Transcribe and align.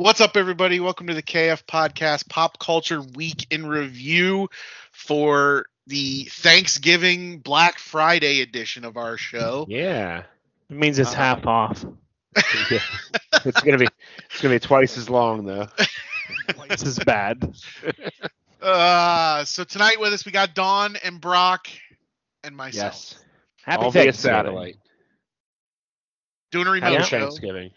What's 0.00 0.22
up, 0.22 0.34
everybody? 0.38 0.80
Welcome 0.80 1.08
to 1.08 1.14
the 1.14 1.22
KF 1.22 1.64
Podcast 1.66 2.26
Pop 2.30 2.58
Culture 2.58 3.02
Week 3.02 3.46
in 3.50 3.66
Review 3.66 4.48
for 4.92 5.66
the 5.86 6.24
Thanksgiving 6.24 7.40
Black 7.40 7.78
Friday 7.78 8.40
edition 8.40 8.86
of 8.86 8.96
our 8.96 9.18
show. 9.18 9.66
Yeah. 9.68 10.22
It 10.70 10.76
means 10.76 10.98
it's 10.98 11.10
Uh, 11.12 11.16
half 11.16 11.46
off. 11.46 11.84
yeah. 12.70 12.78
It's 13.44 13.60
gonna 13.60 13.76
be 13.76 13.88
it's 14.30 14.40
gonna 14.40 14.54
be 14.54 14.58
twice 14.60 14.96
as 14.96 15.10
long 15.10 15.44
though. 15.44 15.68
This 16.68 16.82
is 16.82 16.98
bad. 17.00 17.52
Uh, 18.62 19.44
so 19.44 19.64
tonight 19.64 20.00
with 20.00 20.12
us 20.14 20.24
we 20.24 20.32
got 20.32 20.54
Dawn 20.54 20.96
and 21.04 21.20
Brock 21.20 21.68
and 22.42 22.56
myself 22.56 22.92
Yes. 22.94 23.24
Happy 23.62 23.84
All 23.84 23.90
via 23.90 24.04
Thanksgiving. 24.04 24.36
satellite. 24.36 24.76
doing 26.52 26.66
a 26.68 26.70
remote 26.70 26.92
Yeah. 26.92 27.02
show. 27.02 27.20
Thanksgiving. 27.20 27.70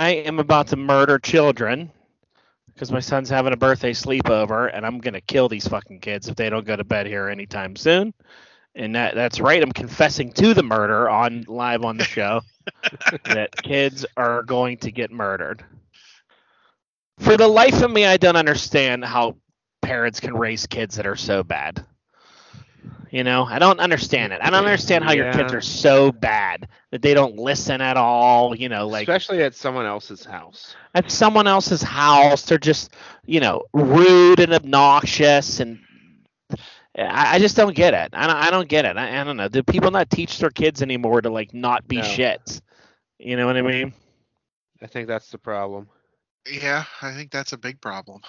I 0.00 0.12
am 0.12 0.38
about 0.38 0.68
to 0.68 0.76
murder 0.76 1.18
children 1.18 1.92
because 2.68 2.90
my 2.90 3.00
son's 3.00 3.28
having 3.28 3.52
a 3.52 3.56
birthday 3.58 3.92
sleepover, 3.92 4.70
and 4.72 4.86
I'm 4.86 4.98
gonna 4.98 5.20
kill 5.20 5.46
these 5.46 5.68
fucking 5.68 6.00
kids 6.00 6.26
if 6.26 6.36
they 6.36 6.48
don't 6.48 6.66
go 6.66 6.74
to 6.74 6.84
bed 6.84 7.06
here 7.06 7.28
anytime 7.28 7.76
soon. 7.76 8.14
And 8.74 8.94
that 8.94 9.14
that's 9.14 9.40
right. 9.40 9.62
I'm 9.62 9.72
confessing 9.72 10.32
to 10.32 10.54
the 10.54 10.62
murder 10.62 11.10
on 11.10 11.44
live 11.46 11.84
on 11.84 11.98
the 11.98 12.04
show 12.04 12.40
that 13.24 13.54
kids 13.62 14.06
are 14.16 14.42
going 14.42 14.78
to 14.78 14.90
get 14.90 15.10
murdered. 15.10 15.62
For 17.18 17.36
the 17.36 17.48
life 17.48 17.82
of 17.82 17.90
me, 17.90 18.06
I 18.06 18.16
don't 18.16 18.36
understand 18.36 19.04
how 19.04 19.36
parents 19.82 20.18
can 20.18 20.34
raise 20.34 20.66
kids 20.66 20.96
that 20.96 21.06
are 21.06 21.16
so 21.16 21.42
bad. 21.42 21.84
You 23.10 23.24
know, 23.24 23.44
I 23.44 23.58
don't 23.58 23.80
understand 23.80 24.32
it. 24.32 24.40
I 24.40 24.50
don't 24.50 24.64
understand 24.64 25.04
how 25.04 25.12
your 25.12 25.32
kids 25.32 25.52
are 25.52 25.60
so 25.60 26.12
bad 26.12 26.68
that 26.92 27.02
they 27.02 27.12
don't 27.12 27.36
listen 27.36 27.80
at 27.80 27.96
all. 27.96 28.54
You 28.54 28.68
know, 28.68 28.86
like 28.86 29.08
Especially 29.08 29.42
at 29.42 29.54
someone 29.54 29.84
else's 29.86 30.24
house. 30.24 30.76
at 30.94 31.10
someone 31.10 31.48
else's 31.48 31.82
house. 31.82 32.42
They're 32.44 32.58
just, 32.58 32.94
you 33.26 33.40
know, 33.40 33.64
rude 33.72 34.38
and 34.38 34.52
obnoxious, 34.54 35.58
and 35.58 35.80
I, 36.96 37.36
I 37.36 37.38
just 37.40 37.56
don't 37.56 37.74
get 37.74 37.94
it. 37.94 38.10
I 38.12 38.26
don't, 38.28 38.36
I 38.36 38.50
don't 38.50 38.68
get 38.68 38.84
it. 38.84 38.96
I, 38.96 39.20
I 39.20 39.24
don't 39.24 39.36
know. 39.36 39.48
Do 39.48 39.62
people 39.64 39.90
not 39.90 40.08
teach 40.08 40.38
their 40.38 40.50
kids 40.50 40.80
anymore 40.80 41.20
to 41.20 41.30
like 41.30 41.52
not 41.52 41.88
be 41.88 41.96
No. 41.96 42.02
shits? 42.02 42.60
You 43.18 43.36
know 43.36 43.46
what 43.46 43.56
I 43.56 43.62
mean? 43.62 43.92
I 44.80 44.86
think 44.86 45.08
that's 45.08 45.30
the 45.30 45.38
problem. 45.38 45.88
Yeah, 46.50 46.84
I 47.02 47.12
think 47.12 47.30
that's 47.32 47.52
a 47.52 47.58
big 47.58 47.80
problem. 47.80 48.22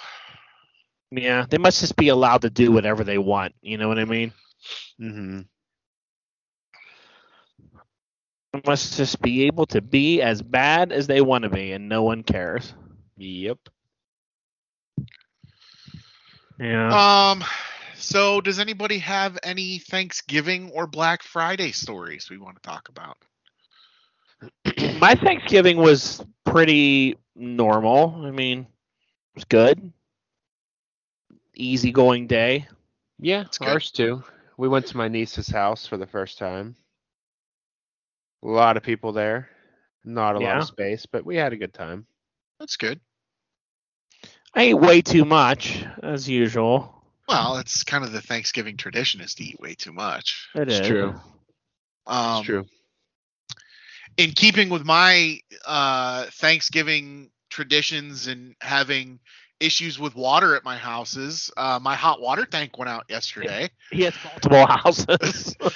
Yeah, 1.10 1.46
they 1.48 1.58
must 1.58 1.80
just 1.80 1.96
be 1.96 2.08
allowed 2.08 2.42
to 2.42 2.50
do 2.50 2.72
whatever 2.72 3.04
they 3.04 3.18
want. 3.18 3.54
You 3.62 3.78
know 3.78 3.88
what 3.88 3.98
I 3.98 4.04
mean? 4.04 4.32
Mm-hmm. 5.00 5.40
They 8.52 8.60
must 8.66 8.96
just 8.96 9.22
be 9.22 9.44
able 9.46 9.66
to 9.66 9.80
be 9.80 10.20
as 10.20 10.42
bad 10.42 10.92
as 10.92 11.06
they 11.06 11.20
want 11.20 11.44
to 11.44 11.50
be, 11.50 11.72
and 11.72 11.88
no 11.88 12.02
one 12.02 12.22
cares. 12.22 12.74
Yep. 13.16 13.58
Yeah. 16.60 17.30
Um, 17.30 17.44
so 17.96 18.40
does 18.40 18.58
anybody 18.58 18.98
have 18.98 19.38
any 19.42 19.78
Thanksgiving 19.78 20.70
or 20.70 20.86
Black 20.86 21.22
Friday 21.22 21.72
stories 21.72 22.28
we 22.28 22.38
want 22.38 22.62
to 22.62 22.68
talk 22.68 22.88
about? 22.88 23.16
My 25.00 25.14
Thanksgiving 25.14 25.78
was 25.78 26.22
pretty 26.44 27.16
normal. 27.34 28.22
I 28.24 28.30
mean, 28.30 28.60
it 28.60 28.66
was 29.34 29.44
good. 29.44 29.92
Easygoing 31.54 32.26
day. 32.26 32.66
Yeah, 33.18 33.42
it's 33.42 33.60
ours 33.60 33.90
too. 33.90 34.22
We 34.62 34.68
went 34.68 34.86
to 34.86 34.96
my 34.96 35.08
niece's 35.08 35.48
house 35.48 35.88
for 35.88 35.96
the 35.96 36.06
first 36.06 36.38
time. 36.38 36.76
A 38.44 38.46
lot 38.46 38.76
of 38.76 38.84
people 38.84 39.10
there. 39.10 39.48
Not 40.04 40.36
a 40.36 40.38
lot 40.38 40.58
of 40.58 40.68
space, 40.68 41.04
but 41.04 41.26
we 41.26 41.34
had 41.34 41.52
a 41.52 41.56
good 41.56 41.74
time. 41.74 42.06
That's 42.60 42.76
good. 42.76 43.00
I 44.54 44.62
ate 44.62 44.74
way 44.74 45.02
too 45.02 45.24
much, 45.24 45.84
as 46.00 46.28
usual. 46.28 46.94
Well, 47.28 47.56
it's 47.56 47.82
kind 47.82 48.04
of 48.04 48.12
the 48.12 48.20
Thanksgiving 48.20 48.76
tradition 48.76 49.20
is 49.20 49.34
to 49.34 49.42
eat 49.42 49.58
way 49.58 49.74
too 49.74 49.92
much. 49.92 50.48
It 50.54 50.68
It's 50.68 50.78
is. 50.78 50.86
true. 50.86 51.14
Um, 52.06 52.36
it's 52.36 52.46
true. 52.46 52.64
in 54.16 54.30
keeping 54.30 54.68
with 54.68 54.84
my 54.84 55.40
uh, 55.66 56.26
Thanksgiving 56.34 57.32
traditions 57.50 58.28
and 58.28 58.54
having 58.60 59.18
issues 59.62 59.98
with 59.98 60.14
water 60.14 60.56
at 60.56 60.64
my 60.64 60.76
houses, 60.76 61.50
uh, 61.56 61.78
my 61.82 61.94
hot 61.94 62.20
water 62.20 62.44
tank 62.44 62.78
went 62.78 62.88
out 62.88 63.04
yesterday. 63.08 63.70
He 63.90 64.02
has 64.02 64.14
multiple 64.24 64.66
houses. 64.66 65.56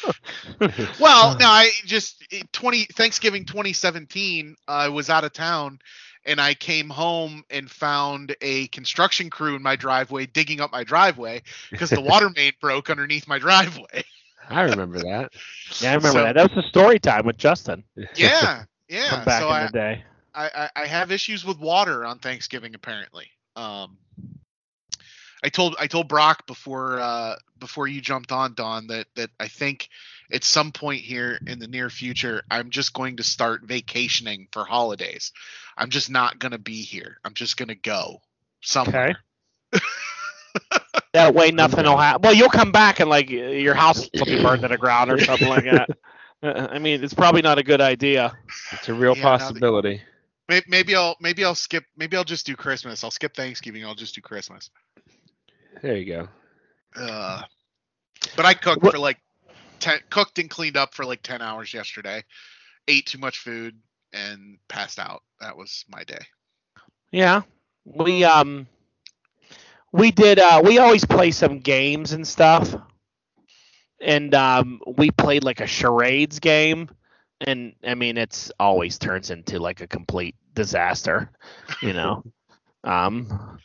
Well, 1.00 1.36
no, 1.38 1.46
I 1.46 1.70
just 1.84 2.24
20 2.52 2.84
Thanksgiving 2.94 3.44
2017, 3.44 4.56
I 4.68 4.88
was 4.88 5.10
out 5.10 5.24
of 5.24 5.32
town 5.32 5.78
and 6.24 6.40
I 6.40 6.54
came 6.54 6.88
home 6.88 7.44
and 7.50 7.70
found 7.70 8.34
a 8.40 8.66
construction 8.68 9.30
crew 9.30 9.54
in 9.56 9.62
my 9.62 9.76
driveway 9.76 10.26
digging 10.26 10.60
up 10.60 10.72
my 10.72 10.82
driveway 10.84 11.42
because 11.70 11.90
the 11.90 12.00
water 12.00 12.30
main 12.34 12.52
broke 12.60 12.90
underneath 12.90 13.28
my 13.28 13.38
driveway. 13.38 14.04
I 14.48 14.62
remember 14.62 14.98
that. 14.98 15.32
yeah, 15.80 15.92
I 15.92 15.94
remember 15.96 16.18
So- 16.18 16.24
that. 16.24 16.34
That 16.36 16.54
was 16.54 16.64
the 16.64 16.68
story 16.68 16.98
time 16.98 17.26
with 17.26 17.36
Justin 17.36 17.84
Yeah, 18.14 18.64
yeah. 18.88 19.10
from 19.16 19.24
back 19.24 19.42
so 19.42 19.48
in 19.48 19.54
I, 19.54 19.66
the 19.66 19.72
day. 19.72 20.04
I, 20.34 20.50
I 20.76 20.82
I 20.82 20.86
have 20.86 21.10
issues 21.12 21.44
with 21.44 21.58
water 21.58 22.04
on 22.04 22.18
Thanksgiving 22.18 22.74
apparently. 22.74 23.26
Um, 23.56 23.96
I 25.44 25.48
told 25.48 25.76
I 25.78 25.86
told 25.86 26.08
Brock 26.08 26.46
before 26.46 26.98
uh, 27.00 27.36
before 27.58 27.86
you 27.88 28.00
jumped 28.00 28.32
on 28.32 28.54
Don 28.54 28.86
that 28.88 29.06
that 29.16 29.30
I 29.40 29.48
think 29.48 29.88
at 30.32 30.44
some 30.44 30.72
point 30.72 31.02
here 31.02 31.38
in 31.46 31.58
the 31.58 31.68
near 31.68 31.88
future 31.90 32.42
I'm 32.50 32.70
just 32.70 32.92
going 32.92 33.16
to 33.18 33.22
start 33.22 33.62
vacationing 33.64 34.48
for 34.52 34.64
holidays. 34.64 35.32
I'm 35.76 35.90
just 35.90 36.10
not 36.10 36.38
gonna 36.38 36.58
be 36.58 36.82
here. 36.82 37.18
I'm 37.24 37.34
just 37.34 37.56
gonna 37.56 37.74
go 37.74 38.20
somewhere. 38.62 39.18
Okay. 39.74 39.84
that 41.12 41.34
way 41.34 41.50
nothing 41.50 41.84
will 41.84 41.96
happen. 41.96 42.22
Well, 42.22 42.34
you'll 42.34 42.48
come 42.48 42.72
back 42.72 43.00
and 43.00 43.08
like 43.10 43.30
your 43.30 43.74
house 43.74 44.08
will 44.14 44.24
be 44.26 44.42
burned 44.42 44.62
to 44.62 44.68
the 44.68 44.78
ground 44.78 45.10
or 45.10 45.18
something 45.22 45.48
like 45.48 45.64
that. 45.64 45.88
Uh, 46.42 46.68
I 46.70 46.78
mean, 46.78 47.02
it's 47.02 47.14
probably 47.14 47.40
not 47.40 47.56
a 47.56 47.62
good 47.62 47.80
idea. 47.80 48.36
It's 48.72 48.90
a 48.90 48.94
real 48.94 49.16
Yeah, 49.16 49.22
now 49.22 49.30
that- 49.38 49.38
possibility. 49.38 49.96
May- 49.96 50.02
Maybe 50.48 50.94
I'll 50.94 51.16
maybe 51.20 51.44
I'll 51.44 51.54
skip 51.56 51.84
maybe 51.96 52.16
I'll 52.16 52.24
just 52.24 52.46
do 52.46 52.54
Christmas. 52.54 53.02
I'll 53.02 53.10
skip 53.10 53.34
Thanksgiving. 53.34 53.84
I'll 53.84 53.94
just 53.96 54.14
do 54.14 54.20
Christmas. 54.20 54.70
There 55.82 55.96
you 55.96 56.04
go. 56.06 56.28
Uh, 56.94 57.42
but 58.36 58.46
I 58.46 58.54
cooked 58.54 58.82
What- 58.82 58.92
for 58.92 58.98
like 58.98 59.18
ten, 59.80 59.98
cooked 60.10 60.38
and 60.38 60.48
cleaned 60.48 60.76
up 60.76 60.94
for 60.94 61.04
like 61.04 61.22
ten 61.22 61.42
hours 61.42 61.74
yesterday. 61.74 62.22
Ate 62.88 63.06
too 63.06 63.18
much 63.18 63.38
food 63.38 63.76
and 64.12 64.58
passed 64.68 64.98
out. 65.00 65.22
That 65.40 65.56
was 65.56 65.84
my 65.88 66.04
day. 66.04 66.24
Yeah, 67.10 67.42
we 67.84 68.22
um, 68.24 68.66
we 69.92 70.12
did. 70.12 70.38
Uh, 70.38 70.62
we 70.64 70.78
always 70.78 71.04
play 71.04 71.32
some 71.32 71.58
games 71.58 72.12
and 72.12 72.26
stuff, 72.26 72.74
and 74.00 74.34
um, 74.34 74.80
we 74.96 75.10
played 75.10 75.42
like 75.44 75.60
a 75.60 75.66
charades 75.66 76.38
game, 76.38 76.88
and 77.40 77.74
I 77.84 77.94
mean, 77.94 78.16
it's 78.16 78.50
always 78.58 78.98
turns 78.98 79.30
into 79.30 79.58
like 79.58 79.80
a 79.80 79.86
complete 79.86 80.34
disaster, 80.54 81.30
you 81.82 81.92
know. 81.92 82.24
um, 82.84 83.60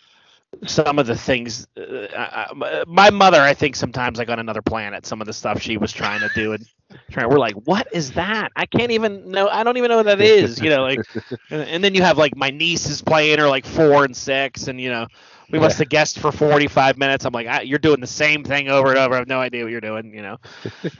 some 0.65 0.99
of 0.99 1.05
the 1.07 1.15
things, 1.15 1.67
uh, 1.77 2.07
I, 2.15 2.47
I- 2.51 2.83
my 2.87 3.09
mother, 3.09 3.41
I 3.41 3.53
think 3.53 3.75
sometimes 3.75 4.17
like 4.17 4.29
on 4.29 4.39
another 4.39 4.61
planet, 4.61 5.05
some 5.05 5.21
of 5.21 5.27
the 5.27 5.33
stuff 5.33 5.61
she 5.61 5.77
was 5.77 5.91
trying 5.91 6.21
to 6.21 6.29
do 6.29 6.53
and 6.53 6.65
trying, 7.11 7.29
we're 7.29 7.39
like, 7.39 7.55
what 7.65 7.87
is 7.91 8.13
that? 8.13 8.51
I 8.55 8.65
can't 8.65 8.91
even 8.91 9.31
know. 9.31 9.47
I 9.47 9.63
don't 9.63 9.77
even 9.77 9.89
know 9.89 9.97
what 9.97 10.05
that 10.05 10.21
is, 10.21 10.59
you 10.61 10.69
know, 10.69 10.83
like. 10.83 11.01
And, 11.49 11.61
and 11.61 11.83
then 11.83 11.93
you 11.95 12.01
have 12.03 12.17
like 12.17 12.35
my 12.35 12.49
nieces 12.49 13.01
playing 13.01 13.39
are 13.39 13.49
like 13.49 13.65
four 13.65 14.03
and 14.05 14.15
six, 14.15 14.67
and 14.67 14.79
you 14.79 14.89
know 14.89 15.07
we 15.51 15.59
must 15.59 15.77
have 15.79 15.89
guessed 15.89 16.19
for 16.19 16.31
forty 16.31 16.67
five 16.67 16.97
minutes. 16.97 17.25
I'm 17.25 17.33
like, 17.33 17.67
you're 17.67 17.79
doing 17.79 17.99
the 17.99 18.07
same 18.07 18.43
thing 18.43 18.69
over 18.69 18.89
and 18.89 18.97
over. 18.97 19.15
I 19.15 19.17
have 19.17 19.27
no 19.27 19.39
idea 19.39 19.63
what 19.63 19.71
you're 19.71 19.81
doing, 19.81 20.13
you 20.13 20.21
know. 20.21 20.37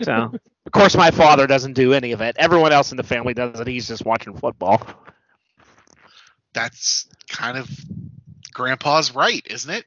So 0.01 0.13
of 0.66 0.72
course 0.72 0.95
my 0.95 1.12
father 1.12 1.47
doesn't 1.47 1.73
do 1.73 1.94
any 1.94 2.12
of 2.12 2.22
it. 2.22 2.35
Everyone 2.38 2.72
else 2.72 2.91
in 2.91 2.97
the 2.97 3.03
family 3.03 3.33
does 3.33 3.59
it. 3.59 3.68
He's 3.68 3.88
just 3.88 4.06
watching 4.06 4.35
football. 4.35 4.81
That's 6.53 7.07
kind 7.30 7.57
of 7.57 7.69
Grandpa's 8.53 9.13
right, 9.15 9.45
isn't 9.50 9.69
it? 9.71 9.86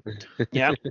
Yeah. 0.52 0.72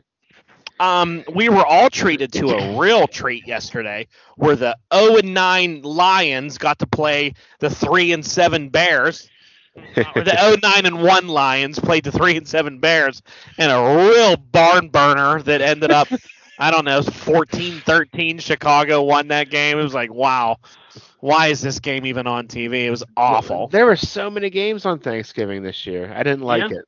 Um, 0.79 1.23
we 1.33 1.49
were 1.49 1.65
all 1.65 1.89
treated 1.89 2.33
to 2.33 2.49
a 2.49 2.79
real 2.79 3.07
treat 3.07 3.45
yesterday, 3.47 4.07
where 4.37 4.55
the 4.55 4.75
0 4.93 5.17
and 5.17 5.33
9 5.33 5.81
Lions 5.83 6.57
got 6.57 6.79
to 6.79 6.87
play 6.87 7.33
the 7.59 7.69
3 7.69 8.11
and 8.11 8.25
7 8.25 8.69
Bears. 8.69 9.29
Uh, 9.77 10.03
or 10.15 10.23
the 10.23 10.35
0 10.37 10.55
9 10.61 10.85
and 10.85 11.03
1 11.03 11.27
Lions 11.27 11.79
played 11.79 12.03
the 12.03 12.11
3 12.11 12.37
and 12.37 12.47
7 12.47 12.79
Bears, 12.79 13.21
and 13.57 13.71
a 13.71 14.09
real 14.09 14.35
barn 14.35 14.89
burner 14.89 15.41
that 15.43 15.61
ended 15.61 15.91
up, 15.91 16.07
I 16.59 16.71
don't 16.71 16.85
know, 16.85 17.01
14 17.01 17.79
13. 17.81 18.39
Chicago 18.39 19.03
won 19.03 19.27
that 19.29 19.49
game. 19.49 19.77
It 19.79 19.83
was 19.83 19.93
like, 19.93 20.11
wow, 20.11 20.57
why 21.19 21.47
is 21.47 21.61
this 21.61 21.79
game 21.79 22.05
even 22.05 22.27
on 22.27 22.47
TV? 22.47 22.85
It 22.85 22.91
was 22.91 23.03
awful. 23.15 23.67
There 23.67 23.85
were 23.85 23.95
so 23.95 24.29
many 24.29 24.49
games 24.49 24.85
on 24.85 24.99
Thanksgiving 24.99 25.63
this 25.63 25.85
year. 25.85 26.11
I 26.13 26.23
didn't 26.23 26.43
like 26.43 26.69
Yeah. 26.69 26.77
it. 26.79 26.85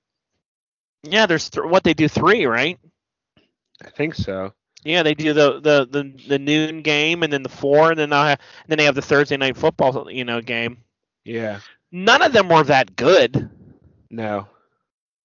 Yeah, 1.06 1.26
there's 1.26 1.50
th- 1.50 1.66
what 1.66 1.84
they 1.84 1.94
do 1.94 2.08
three, 2.08 2.46
right? 2.46 2.80
I 3.86 3.90
think 3.90 4.16
so. 4.16 4.54
Yeah, 4.84 5.04
they 5.04 5.14
do 5.16 5.34
the, 5.34 5.60
the, 5.60 5.88
the, 5.90 6.28
the 6.28 6.40
noon 6.40 6.82
game 6.82 7.24
and 7.24 7.32
then 7.34 7.44
the 7.44 7.50
four 7.50 7.92
and 7.92 8.00
then 8.00 8.10
they'll 8.10 8.24
have, 8.24 8.40
then 8.68 8.78
they 8.78 8.86
have 8.86 8.96
the 8.96 9.02
Thursday 9.02 9.38
night 9.38 9.58
football 9.58 10.10
you 10.12 10.24
know 10.26 10.42
game. 10.42 10.78
Yeah. 11.24 11.60
None 11.92 12.22
of 12.22 12.34
them 12.34 12.50
were 12.50 12.64
that 12.64 12.96
good. 12.96 13.50
No. 14.10 14.48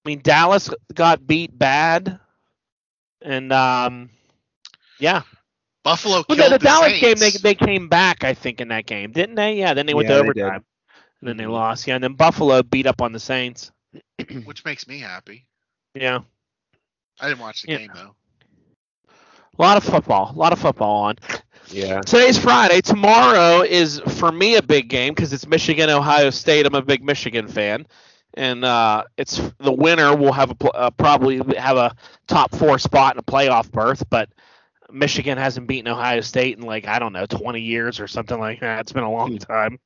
I 0.05 0.09
mean, 0.09 0.21
Dallas 0.23 0.69
got 0.93 1.27
beat 1.27 1.57
bad, 1.57 2.19
and 3.21 3.51
um, 3.53 4.09
yeah. 4.99 5.21
Buffalo 5.83 6.23
Well, 6.27 6.37
killed 6.37 6.51
the, 6.53 6.57
the 6.57 6.63
Dallas 6.63 6.99
game, 6.99 7.15
they 7.17 7.31
they 7.31 7.55
came 7.55 7.87
back, 7.87 8.23
I 8.23 8.33
think, 8.33 8.61
in 8.61 8.69
that 8.69 8.85
game, 8.85 9.11
didn't 9.11 9.35
they? 9.35 9.55
Yeah. 9.57 9.73
Then 9.73 9.85
they 9.85 9.93
went 9.93 10.07
Yeah, 10.07 10.15
to 10.15 10.19
overtime, 10.21 10.63
and 11.21 11.27
then 11.29 11.37
they 11.37 11.45
lost. 11.45 11.87
Yeah, 11.87 11.95
and 11.95 12.03
then 12.03 12.13
Buffalo 12.13 12.63
beat 12.63 12.87
up 12.87 13.01
on 13.01 13.11
the 13.11 13.19
Saints. 13.19 13.71
which 14.45 14.65
makes 14.65 14.87
me 14.87 14.99
happy. 14.99 15.45
Yeah. 15.93 16.19
I 17.19 17.27
didn't 17.27 17.39
watch 17.39 17.63
the 17.63 17.71
Yeah. 17.71 17.77
game 17.79 17.91
though. 17.93 18.15
A 19.59 19.61
lot 19.61 19.77
of 19.77 19.83
football. 19.83 20.31
A 20.33 20.37
lot 20.37 20.53
of 20.53 20.59
football 20.59 21.03
on. 21.03 21.15
Yeah. 21.67 22.01
Today's 22.01 22.37
Friday. 22.37 22.81
Tomorrow 22.81 23.61
is 23.61 23.99
for 23.99 24.31
me 24.31 24.55
a 24.55 24.61
big 24.63 24.87
game 24.89 25.13
because 25.13 25.33
it's 25.33 25.45
Michigan 25.47 25.89
Ohio 25.89 26.29
State. 26.29 26.65
I'm 26.65 26.75
a 26.75 26.81
big 26.81 27.03
Michigan 27.03 27.47
fan, 27.47 27.85
and 28.33 28.63
uh, 28.65 29.03
it's 29.17 29.37
the 29.59 29.71
winner 29.71 30.15
will 30.15 30.31
have 30.33 30.51
a 30.51 30.65
uh, 30.69 30.89
probably 30.91 31.37
have 31.57 31.77
a 31.77 31.95
top 32.27 32.55
four 32.55 32.79
spot 32.79 33.15
in 33.15 33.19
a 33.19 33.23
playoff 33.23 33.71
berth. 33.71 34.03
But 34.09 34.29
Michigan 34.91 35.37
hasn't 35.37 35.67
beaten 35.67 35.91
Ohio 35.91 36.21
State 36.21 36.57
in 36.57 36.63
like 36.65 36.87
I 36.87 36.99
don't 36.99 37.13
know 37.13 37.25
20 37.25 37.61
years 37.61 37.99
or 37.99 38.07
something 38.07 38.39
like 38.39 38.61
that. 38.61 38.79
It's 38.81 38.93
been 38.93 39.03
a 39.03 39.11
long 39.11 39.37
time. 39.37 39.79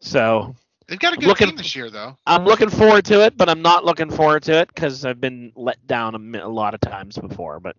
So 0.00 0.54
They've 0.88 0.98
got 0.98 1.12
a 1.12 1.16
I'm 1.16 1.20
good 1.20 1.28
looking- 1.28 1.48
team 1.48 1.56
this 1.56 1.76
year 1.76 1.90
though. 1.90 2.16
I'm 2.26 2.44
looking 2.44 2.70
forward 2.70 3.04
to 3.06 3.24
it, 3.24 3.36
but 3.36 3.48
I'm 3.48 3.62
not 3.62 3.84
looking 3.84 4.10
forward 4.10 4.42
to 4.44 4.54
it 4.60 4.68
because 4.68 5.04
I've 5.04 5.20
been 5.20 5.52
let 5.54 5.86
down 5.86 6.14
a, 6.34 6.46
a 6.46 6.48
lot 6.48 6.74
of 6.74 6.80
times 6.80 7.18
before. 7.18 7.60
But 7.60 7.76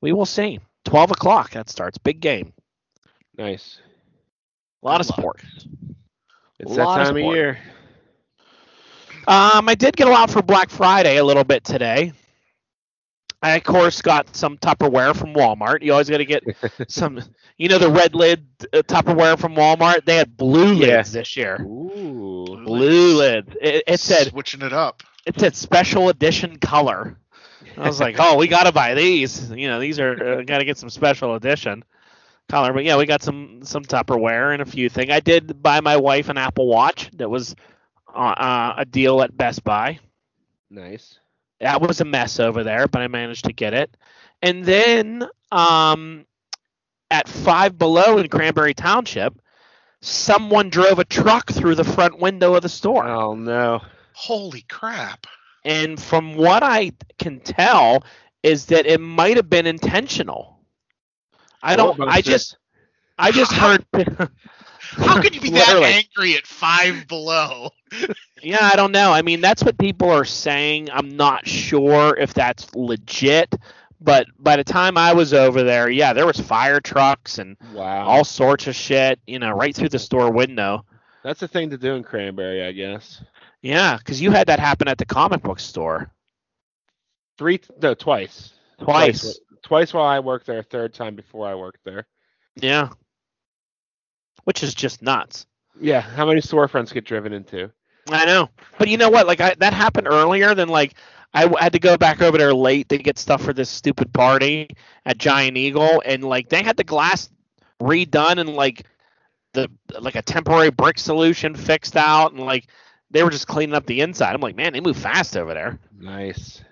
we 0.00 0.12
will 0.12 0.26
see. 0.26 0.60
12 0.84 1.10
o'clock 1.10 1.50
that 1.50 1.68
starts. 1.68 1.98
Big 1.98 2.20
game. 2.20 2.52
Nice. 3.36 3.80
A 4.82 4.86
lot 4.86 5.00
of 5.00 5.08
Good 5.08 5.24
luck. 5.24 5.42
It's 6.60 6.72
A 6.72 6.74
that 6.76 6.84
lot 6.84 7.00
of 7.00 7.06
time 7.08 7.16
of 7.16 7.34
year. 7.34 7.58
Um, 9.26 9.68
I 9.68 9.74
did 9.74 9.96
get 9.96 10.06
a 10.06 10.10
lot 10.10 10.30
for 10.30 10.40
Black 10.40 10.70
Friday 10.70 11.18
a 11.18 11.24
little 11.24 11.44
bit 11.44 11.64
today. 11.64 12.12
I 13.42 13.56
of 13.56 13.62
course 13.64 14.02
got 14.02 14.34
some 14.34 14.56
Tupperware 14.58 15.14
from 15.16 15.32
Walmart. 15.34 15.82
You 15.82 15.92
always 15.92 16.08
got 16.10 16.18
to 16.18 16.24
get 16.24 16.44
some, 16.88 17.20
you 17.56 17.68
know, 17.68 17.78
the 17.78 17.90
red 17.90 18.14
lid 18.14 18.46
uh, 18.72 18.82
Tupperware 18.82 19.38
from 19.38 19.54
Walmart. 19.54 20.04
They 20.04 20.16
had 20.16 20.36
blue 20.36 20.72
Yeah. 20.74 20.98
lids 20.98 21.12
this 21.12 21.36
year. 21.36 21.58
Ooh. 21.60 22.60
Blue 22.64 23.16
lids. 23.18 23.54
It, 23.60 23.84
it 23.86 24.00
said 24.00 24.28
switching 24.28 24.62
it 24.62 24.72
up. 24.72 25.02
it 25.26 25.38
said 25.38 25.54
special 25.54 26.08
edition 26.08 26.58
color. 26.58 27.18
I 27.76 27.86
was 27.86 28.00
like, 28.00 28.16
oh, 28.18 28.36
we 28.36 28.48
got 28.48 28.64
to 28.64 28.72
buy 28.72 28.94
these. 28.94 29.50
You 29.50 29.68
know, 29.68 29.78
these 29.78 30.00
are 30.00 30.40
uh, 30.40 30.42
got 30.42 30.58
to 30.58 30.64
get 30.64 30.78
some 30.78 30.90
special 30.90 31.34
edition 31.36 31.84
color. 32.48 32.72
But 32.72 32.84
yeah, 32.84 32.96
we 32.96 33.06
got 33.06 33.22
some 33.22 33.60
some 33.62 33.84
Tupperware 33.84 34.52
and 34.52 34.60
a 34.62 34.66
few 34.66 34.88
things. 34.88 35.10
I 35.12 35.20
did 35.20 35.62
buy 35.62 35.80
my 35.80 35.96
wife 35.96 36.28
an 36.28 36.38
Apple 36.38 36.66
Watch 36.66 37.10
that 37.14 37.30
was 37.30 37.54
uh, 38.12 38.18
uh, 38.18 38.74
a 38.78 38.84
deal 38.84 39.22
at 39.22 39.36
Best 39.36 39.62
Buy. 39.62 40.00
Nice. 40.70 41.18
That 41.60 41.80
was 41.80 42.00
a 42.00 42.04
mess 42.04 42.40
over 42.40 42.62
there, 42.64 42.86
but 42.86 43.02
I 43.02 43.08
managed 43.08 43.44
to 43.46 43.52
get 43.52 43.74
it. 43.74 43.96
And 44.42 44.64
then 44.64 45.28
um, 45.50 46.24
at 47.10 47.28
Five 47.28 47.78
Below 47.78 48.18
in 48.18 48.28
Cranberry 48.28 48.74
Township, 48.74 49.40
someone 50.00 50.70
drove 50.70 50.98
a 50.98 51.04
truck 51.04 51.50
through 51.50 51.74
the 51.74 51.84
front 51.84 52.18
window 52.18 52.54
of 52.54 52.62
the 52.62 52.68
store. 52.68 53.06
Oh 53.06 53.34
no. 53.34 53.80
Holy 54.12 54.62
crap! 54.62 55.26
And 55.64 56.00
from 56.00 56.34
what 56.36 56.62
I 56.62 56.92
can 57.18 57.40
tell, 57.40 58.04
is 58.42 58.66
that 58.66 58.86
it 58.86 59.00
might 59.00 59.36
have 59.36 59.50
been 59.50 59.66
intentional. 59.66 60.58
I 61.62 61.76
don't. 61.76 62.00
I 62.00 62.20
just. 62.20 62.56
I 63.18 63.32
just 63.32 63.52
heard. 63.52 63.84
How 64.78 65.20
could 65.20 65.34
you 65.34 65.40
be 65.40 65.50
that 65.50 65.82
angry 65.82 66.34
at 66.34 66.46
five 66.46 67.06
below? 67.08 67.70
Yeah, 68.42 68.58
I 68.72 68.76
don't 68.76 68.92
know. 68.92 69.12
I 69.12 69.22
mean, 69.22 69.40
that's 69.40 69.64
what 69.64 69.78
people 69.78 70.10
are 70.10 70.24
saying. 70.24 70.88
I'm 70.92 71.16
not 71.16 71.46
sure 71.46 72.16
if 72.16 72.32
that's 72.34 72.72
legit, 72.74 73.52
but 74.00 74.26
by 74.38 74.56
the 74.56 74.64
time 74.64 74.96
I 74.96 75.12
was 75.12 75.34
over 75.34 75.64
there, 75.64 75.90
yeah, 75.90 76.12
there 76.12 76.26
was 76.26 76.38
fire 76.40 76.80
trucks 76.80 77.38
and 77.38 77.56
Wow. 77.74 78.06
all 78.06 78.24
sorts 78.24 78.66
of 78.68 78.76
shit, 78.76 79.18
you 79.26 79.38
know, 79.40 79.50
right 79.50 79.74
through 79.74 79.88
the 79.88 79.98
store 79.98 80.30
window. 80.30 80.84
That's 81.24 81.40
the 81.40 81.48
thing 81.48 81.70
to 81.70 81.78
do 81.78 81.94
in 81.94 82.04
Cranberry, 82.04 82.62
I 82.64 82.72
guess. 82.72 83.22
Yeah, 83.60 83.96
because 83.96 84.20
you 84.22 84.30
had 84.30 84.46
that 84.46 84.60
happen 84.60 84.86
at 84.86 84.98
the 84.98 85.04
comic 85.06 85.42
book 85.42 85.58
store 85.58 86.10
Three 87.38 87.60
no, 87.82 87.94
twice. 87.94 88.52
twice. 88.80 89.38
Twice 89.62 89.92
while 89.92 90.06
I 90.06 90.20
worked 90.20 90.46
there, 90.46 90.62
third 90.62 90.94
time 90.94 91.16
before 91.16 91.46
I 91.48 91.54
worked 91.56 91.84
there. 91.84 92.06
Yeah, 92.56 92.90
which 94.44 94.62
is 94.62 94.74
just 94.74 95.02
nuts. 95.02 95.46
Yeah, 95.80 96.00
how 96.00 96.24
many 96.26 96.40
storefronts 96.40 96.92
get 96.92 97.04
driven 97.04 97.32
into? 97.32 97.70
I 98.10 98.24
know, 98.24 98.48
but 98.78 98.88
you 98.88 98.96
know 98.96 99.10
what? 99.10 99.26
Like 99.26 99.40
I, 99.40 99.54
that 99.58 99.72
happened 99.72 100.06
earlier. 100.08 100.54
than 100.54 100.68
like 100.68 100.94
I 101.34 101.42
w- 101.42 101.58
had 101.60 101.72
to 101.72 101.78
go 101.78 101.96
back 101.96 102.22
over 102.22 102.38
there 102.38 102.54
late 102.54 102.88
to 102.88 102.98
get 102.98 103.18
stuff 103.18 103.42
for 103.42 103.52
this 103.52 103.68
stupid 103.68 104.12
party 104.12 104.68
at 105.04 105.18
Giant 105.18 105.56
Eagle, 105.56 106.02
and 106.04 106.24
like 106.24 106.48
they 106.48 106.62
had 106.62 106.76
the 106.76 106.84
glass 106.84 107.28
redone 107.80 108.38
and 108.38 108.50
like 108.50 108.86
the 109.52 109.70
like 110.00 110.14
a 110.16 110.22
temporary 110.22 110.70
brick 110.70 110.98
solution 110.98 111.54
fixed 111.54 111.96
out, 111.96 112.32
and 112.32 112.40
like 112.40 112.66
they 113.10 113.22
were 113.22 113.30
just 113.30 113.46
cleaning 113.46 113.74
up 113.74 113.86
the 113.86 114.00
inside. 114.00 114.34
I'm 114.34 114.40
like, 114.40 114.56
man, 114.56 114.72
they 114.72 114.80
move 114.80 114.96
fast 114.96 115.36
over 115.36 115.54
there. 115.54 115.78
Nice. 115.98 116.62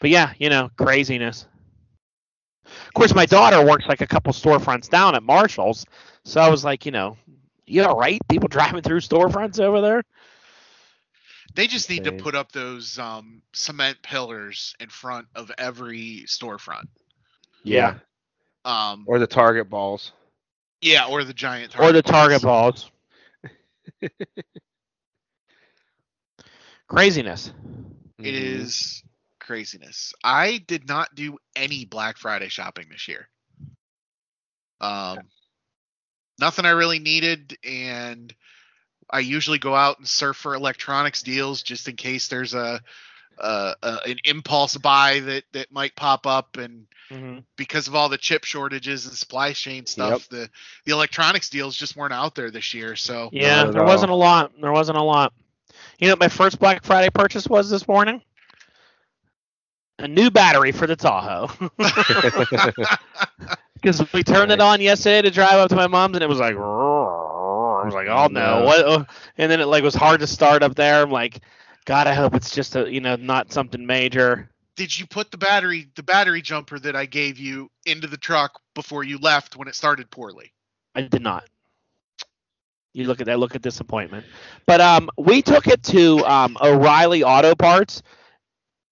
But 0.00 0.10
yeah, 0.10 0.32
you 0.38 0.48
know, 0.48 0.70
craziness. 0.76 1.46
Of 2.64 2.94
course, 2.94 3.14
my 3.14 3.26
daughter 3.26 3.64
works 3.64 3.86
like 3.86 4.00
a 4.00 4.06
couple 4.06 4.32
storefronts 4.32 4.88
down 4.88 5.14
at 5.14 5.22
Marshalls, 5.22 5.86
so 6.24 6.40
I 6.40 6.48
was 6.48 6.64
like, 6.64 6.84
you 6.84 6.92
know, 6.92 7.16
you 7.68 7.84
all 7.84 7.96
right? 7.98 8.20
People 8.28 8.48
driving 8.48 8.82
through 8.82 9.00
storefronts 9.00 9.60
over 9.60 9.80
there? 9.80 10.02
They 11.54 11.66
just 11.66 11.88
need 11.90 12.04
to 12.04 12.12
put 12.12 12.34
up 12.34 12.52
those 12.52 12.98
um, 12.98 13.42
cement 13.52 14.02
pillars 14.02 14.74
in 14.80 14.88
front 14.88 15.28
of 15.34 15.50
every 15.58 16.24
storefront. 16.26 16.86
Yeah. 17.64 17.94
Um, 18.64 19.04
Or 19.06 19.18
the 19.18 19.26
Target 19.26 19.68
balls. 19.68 20.12
yeah, 20.80 21.06
or 21.06 21.24
the 21.24 21.34
giant. 21.34 21.78
or 21.78 21.92
the 21.92 22.02
target 22.02 22.42
balls. 22.42 22.90
balls. 24.02 24.02
Craziness. 26.88 27.52
It 28.22 28.34
Mhm. 28.34 28.34
is 28.34 29.02
craziness. 29.40 30.12
I 30.24 30.58
did 30.58 30.86
not 30.88 31.14
do 31.14 31.38
any 31.54 31.84
Black 31.84 32.16
Friday 32.18 32.48
shopping 32.48 32.88
this 32.90 33.08
year. 33.08 33.28
Um, 34.80 35.18
nothing 36.38 36.64
I 36.64 36.70
really 36.70 36.98
needed, 36.98 37.56
and 37.64 38.34
I 39.10 39.20
usually 39.20 39.58
go 39.58 39.74
out 39.74 39.98
and 39.98 40.08
surf 40.08 40.36
for 40.36 40.54
electronics 40.54 41.22
deals 41.22 41.62
just 41.62 41.88
in 41.88 41.96
case 41.96 42.28
there's 42.28 42.54
a, 42.54 42.80
a, 43.38 43.74
a 43.82 43.98
an 44.06 44.18
impulse 44.24 44.76
buy 44.76 45.20
that 45.20 45.44
that 45.52 45.72
might 45.72 45.96
pop 45.96 46.26
up, 46.26 46.56
and 46.56 46.86
Mm-hmm. 47.10 47.38
because 47.56 47.88
of 47.88 47.94
all 47.94 48.10
the 48.10 48.18
chip 48.18 48.44
shortages 48.44 49.06
and 49.06 49.14
supply 49.14 49.54
chain 49.54 49.86
stuff, 49.86 50.28
the 50.28 50.50
the 50.84 50.92
electronics 50.92 51.48
deals 51.48 51.74
just 51.74 51.96
weren't 51.96 52.12
out 52.12 52.34
there 52.34 52.50
this 52.50 52.74
year. 52.74 52.96
So 52.96 53.30
Yeah, 53.32 53.56
Not 53.56 53.68
at 53.68 53.72
there 53.72 53.84
wasn't 53.84 54.12
a 54.12 54.14
lot. 54.14 54.52
There 54.60 54.72
wasn't 54.72 54.98
a 54.98 55.02
lot. 55.02 55.32
You 55.98 56.08
know 56.08 56.12
what 56.12 56.20
my 56.20 56.28
first 56.28 56.58
Black 56.58 56.84
Friday 56.84 57.08
purchase 57.08 57.46
was 57.48 57.70
this 57.70 57.88
morning? 57.88 58.20
A 59.98 60.06
new 60.06 60.30
battery 60.30 60.70
for 60.70 60.86
the 60.86 60.96
Tahoe. 60.96 61.48
Because 63.80 64.12
we 64.12 64.22
turned 64.22 64.52
it 64.52 64.60
on 64.60 64.80
yesterday 64.80 65.22
to 65.22 65.30
drive 65.30 65.54
up 65.54 65.68
to 65.70 65.76
my 65.76 65.86
mom's, 65.86 66.16
and 66.16 66.22
it 66.22 66.28
was 66.28 66.38
like, 66.40 66.54
I 66.56 67.84
was 67.84 67.94
like, 67.94 68.08
oh 68.08 68.26
no, 68.28 68.64
what? 68.64 68.84
oh," 68.86 69.06
And 69.36 69.50
then 69.50 69.60
it 69.60 69.66
like 69.66 69.82
was 69.82 69.94
hard 69.94 70.20
to 70.20 70.26
start 70.26 70.62
up 70.62 70.74
there. 70.74 71.02
I'm 71.02 71.10
like, 71.10 71.40
God, 71.84 72.06
I 72.06 72.14
hope 72.14 72.34
it's 72.34 72.50
just 72.54 72.76
a, 72.76 72.90
you 72.92 73.00
know, 73.00 73.16
not 73.16 73.52
something 73.52 73.86
major. 73.86 74.50
did 74.76 74.98
you 74.98 75.06
put 75.06 75.30
the 75.30 75.38
battery 75.38 75.88
the 75.96 76.02
battery 76.02 76.40
jumper 76.42 76.78
that 76.78 76.96
I 76.96 77.06
gave 77.06 77.38
you 77.38 77.70
into 77.86 78.06
the 78.06 78.16
truck 78.16 78.60
before 78.74 79.04
you 79.04 79.18
left 79.18 79.56
when 79.56 79.68
it 79.68 79.74
started 79.74 80.10
poorly? 80.10 80.52
I 80.94 81.02
did 81.02 81.22
not. 81.22 81.44
You 82.94 83.04
look 83.04 83.20
at 83.20 83.26
that. 83.26 83.38
Look 83.38 83.54
at 83.54 83.62
disappointment. 83.62 84.26
But 84.66 84.80
um, 84.80 85.10
we 85.16 85.42
took 85.42 85.66
it 85.68 85.82
to 85.84 86.24
um, 86.26 86.56
O'Reilly 86.60 87.22
Auto 87.22 87.54
Parts. 87.54 88.02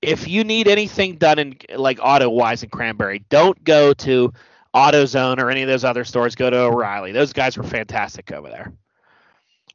If 0.02 0.28
you 0.28 0.44
need 0.44 0.68
anything 0.68 1.16
done 1.16 1.38
in 1.38 1.56
like 1.74 1.98
auto 2.02 2.28
wise 2.28 2.62
in 2.62 2.68
Cranberry, 2.68 3.24
don't 3.30 3.62
go 3.64 3.92
to 3.94 4.32
AutoZone 4.76 5.40
or 5.40 5.50
any 5.50 5.62
of 5.62 5.68
those 5.68 5.84
other 5.84 6.04
stores. 6.04 6.34
Go 6.34 6.50
to 6.50 6.58
O'Reilly. 6.64 7.12
Those 7.12 7.32
guys 7.32 7.56
were 7.56 7.64
fantastic 7.64 8.30
over 8.30 8.48
there. 8.48 8.72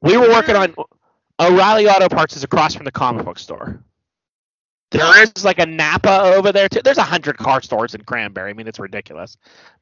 We 0.02 0.16
were 0.16 0.30
working 0.30 0.56
on 0.56 0.76
O'Reilly 1.40 1.88
Auto 1.88 2.08
Parts 2.08 2.38
is 2.38 2.44
across 2.44 2.76
from 2.76 2.86
the 2.86 2.92
comic 2.92 3.26
book 3.26 3.40
store. 3.40 3.84
There 4.92 5.24
is 5.24 5.46
like 5.46 5.60
a 5.60 5.66
Napa 5.66 6.34
over 6.36 6.52
there 6.52 6.68
too. 6.68 6.82
There's 6.84 6.98
a 6.98 7.04
hundred 7.04 7.38
car 7.38 7.62
stores 7.62 7.96
in 7.96 8.02
Cranberry. 8.02 8.52
I 8.52 8.54
mean, 8.54 8.68
it's 8.68 8.80
ridiculous. 8.80 9.38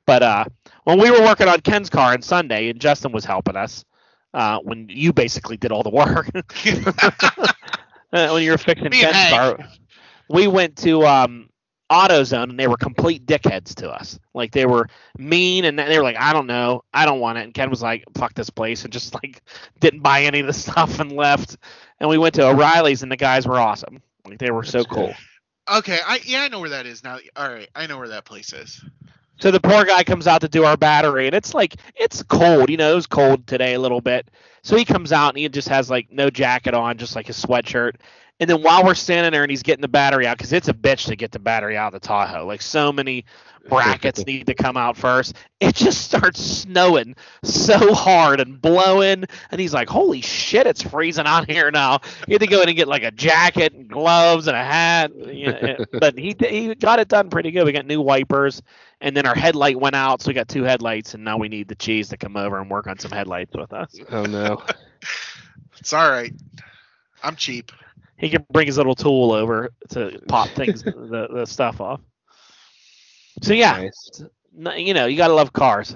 But 0.06 0.24
uh, 0.24 0.46
when 0.84 1.00
we 1.00 1.12
were 1.12 1.22
working 1.22 1.48
on 1.48 1.60
Ken's 1.62 1.90
car 1.90 2.14
on 2.14 2.22
Sunday, 2.22 2.70
and 2.70 2.80
Justin 2.80 3.12
was 3.12 3.26
helping 3.26 3.56
us, 3.56 3.84
uh, 4.34 4.60
when 4.60 4.88
you 4.90 5.12
basically 5.12 5.58
did 5.58 5.72
all 5.72 5.84
the 5.84 5.90
work, 5.90 6.30
uh, 8.14 8.30
when 8.30 8.44
you 8.44 8.52
were 8.52 8.58
fixing 8.58 8.90
Me 8.90 9.00
Ken's 9.02 9.32
car, 9.32 9.58
we 10.30 10.48
went 10.48 10.78
to 10.78 11.06
um, 11.06 11.50
AutoZone 11.90 12.50
and 12.50 12.60
they 12.60 12.68
were 12.68 12.78
complete 12.78 13.26
dickheads 13.26 13.74
to 13.76 13.90
us. 13.90 14.20
Like 14.34 14.52
they 14.52 14.66
were 14.66 14.88
mean 15.18 15.66
and 15.66 15.78
they 15.78 15.98
were 15.98 16.04
like, 16.04 16.18
I 16.20 16.34
don't 16.34 16.48
know, 16.48 16.84
I 16.94 17.06
don't 17.06 17.20
want 17.20 17.38
it. 17.38 17.44
And 17.46 17.54
Ken 17.54 17.70
was 17.70 17.82
like, 17.82 18.04
fuck 18.16 18.34
this 18.36 18.50
place 18.50 18.84
and 18.84 18.94
just 18.94 19.14
like 19.16 19.42
didn't 19.80 20.02
buy 20.02 20.24
any 20.24 20.40
of 20.40 20.48
the 20.48 20.54
stuff 20.66 21.00
and 21.00 21.12
left. 21.12 21.58
And 22.00 22.10
we 22.10 22.18
went 22.18 22.36
to 22.36 22.48
O'Reilly's 22.48 23.04
and 23.04 23.12
the 23.12 23.18
guys 23.18 23.48
were 23.48 23.60
awesome. 23.60 24.02
Like 24.26 24.40
they 24.40 24.52
were 24.52 24.64
so 24.64 24.84
cool. 24.84 25.14
Okay, 25.72 26.00
I 26.06 26.20
yeah, 26.26 26.42
I 26.42 26.48
know 26.48 26.60
where 26.60 26.70
that 26.70 26.86
is 26.86 27.04
now. 27.04 27.20
All 27.36 27.48
right, 27.48 27.70
I 27.76 27.86
know 27.86 27.98
where 27.98 28.08
that 28.08 28.26
place 28.26 28.54
is. 28.54 28.84
So 29.40 29.52
the 29.52 29.60
poor 29.60 29.86
guy 29.86 30.04
comes 30.04 30.28
out 30.28 30.42
to 30.42 30.50
do 30.50 30.66
our 30.66 30.76
battery, 30.76 31.28
and 31.28 31.36
it's 31.36 31.54
like 31.54 31.76
it's 31.96 32.24
cold. 32.24 32.70
You 32.70 32.78
know, 32.78 32.92
it 32.92 32.96
was 32.96 33.08
cold 33.08 33.46
today 33.48 33.76
a 33.76 33.80
little 33.80 34.02
bit. 34.02 34.30
So 34.64 34.76
he 34.76 34.84
comes 34.84 35.12
out 35.12 35.30
and 35.30 35.38
he 35.38 35.48
just 35.48 35.70
has 35.70 35.90
like 35.90 36.12
no 36.12 36.30
jacket 36.30 36.74
on, 36.74 36.98
just 36.98 37.16
like 37.16 37.28
his 37.28 37.42
sweatshirt. 37.42 37.96
And 38.40 38.50
then 38.50 38.62
while 38.64 38.86
we're 38.86 38.96
standing 38.96 39.32
there 39.34 39.44
and 39.44 39.52
he's 39.52 39.64
getting 39.64 39.82
the 39.82 39.90
battery 39.90 40.26
out, 40.26 40.38
because 40.38 40.54
it's 40.54 40.70
a 40.70 40.74
bitch 40.74 41.08
to 41.08 41.16
get 41.16 41.32
the 41.32 41.40
battery 41.40 41.76
out 41.76 41.94
of 41.94 42.02
the 42.02 42.08
Tahoe. 42.08 42.46
Like 42.46 42.62
so 42.62 42.92
many 42.92 43.26
brackets 43.70 44.26
need 44.26 44.48
to 44.48 44.56
come 44.56 44.78
out 44.78 44.96
first. 44.96 45.36
It 45.60 45.76
just 45.76 46.02
starts 46.02 46.42
snowing 46.42 47.16
so 47.44 47.94
hard 47.94 48.40
and 48.40 48.62
blowing, 48.62 49.26
and 49.52 49.60
he's 49.60 49.74
like, 49.74 49.90
"Holy 49.90 50.22
shit, 50.22 50.66
it's 50.66 50.82
freezing 50.82 51.26
out 51.26 51.50
here 51.52 51.70
now." 51.70 52.00
You 52.28 52.36
had 52.36 52.42
to 52.42 52.48
go 52.48 52.62
in 52.62 52.70
and 52.70 52.78
get 52.78 52.88
like 52.88 53.04
a 53.04 53.12
jacket 53.12 53.74
and 53.74 53.90
gloves 53.90 54.48
and 54.48 54.56
a 54.56 54.64
hat. 54.64 55.14
You 55.16 55.52
know, 55.52 55.78
but 56.00 56.18
he 56.18 56.36
he 56.40 56.74
got 56.76 57.00
it 57.00 57.10
done 57.10 57.30
pretty 57.30 57.52
good. 57.52 57.66
We 57.66 57.74
got 57.74 57.86
new 57.86 58.02
wipers, 58.02 58.62
and 59.02 59.16
then 59.16 59.26
our 59.26 59.36
headlight 59.36 59.80
went 59.80 59.96
out, 59.96 60.22
so 60.22 60.30
we 60.30 60.34
got 60.34 60.48
two 60.48 60.64
headlights, 60.64 61.14
and 61.14 61.24
now 61.26 61.38
we 61.38 61.50
need 61.50 61.68
the 61.68 61.76
cheese 61.76 62.08
to 62.10 62.18
come 62.18 62.38
over 62.38 62.58
and 62.60 62.72
work 62.72 62.88
on 62.88 62.98
some 63.00 63.12
headlights 63.12 63.56
with 63.56 63.74
us. 63.74 63.96
Oh 64.10 64.24
no. 64.24 64.64
It's 65.80 65.94
all 65.94 66.10
right. 66.10 66.34
I'm 67.24 67.38
cheap. 67.38 67.72
He 68.20 68.30
can 68.30 68.46
bring 68.52 68.68
his 68.68 68.78
little 68.78 68.96
tool 68.96 69.32
over 69.32 69.70
to 69.90 70.20
pop 70.28 70.50
things 70.56 70.84
the, 70.84 71.28
the 71.34 71.46
stuff 71.46 71.82
off. 71.82 72.02
So 73.42 73.54
yeah, 73.54 73.78
Nice. 73.78 74.24
you 74.78 74.94
know 74.94 75.06
you 75.06 75.18
gotta 75.18 75.34
love 75.34 75.54
cars. 75.54 75.96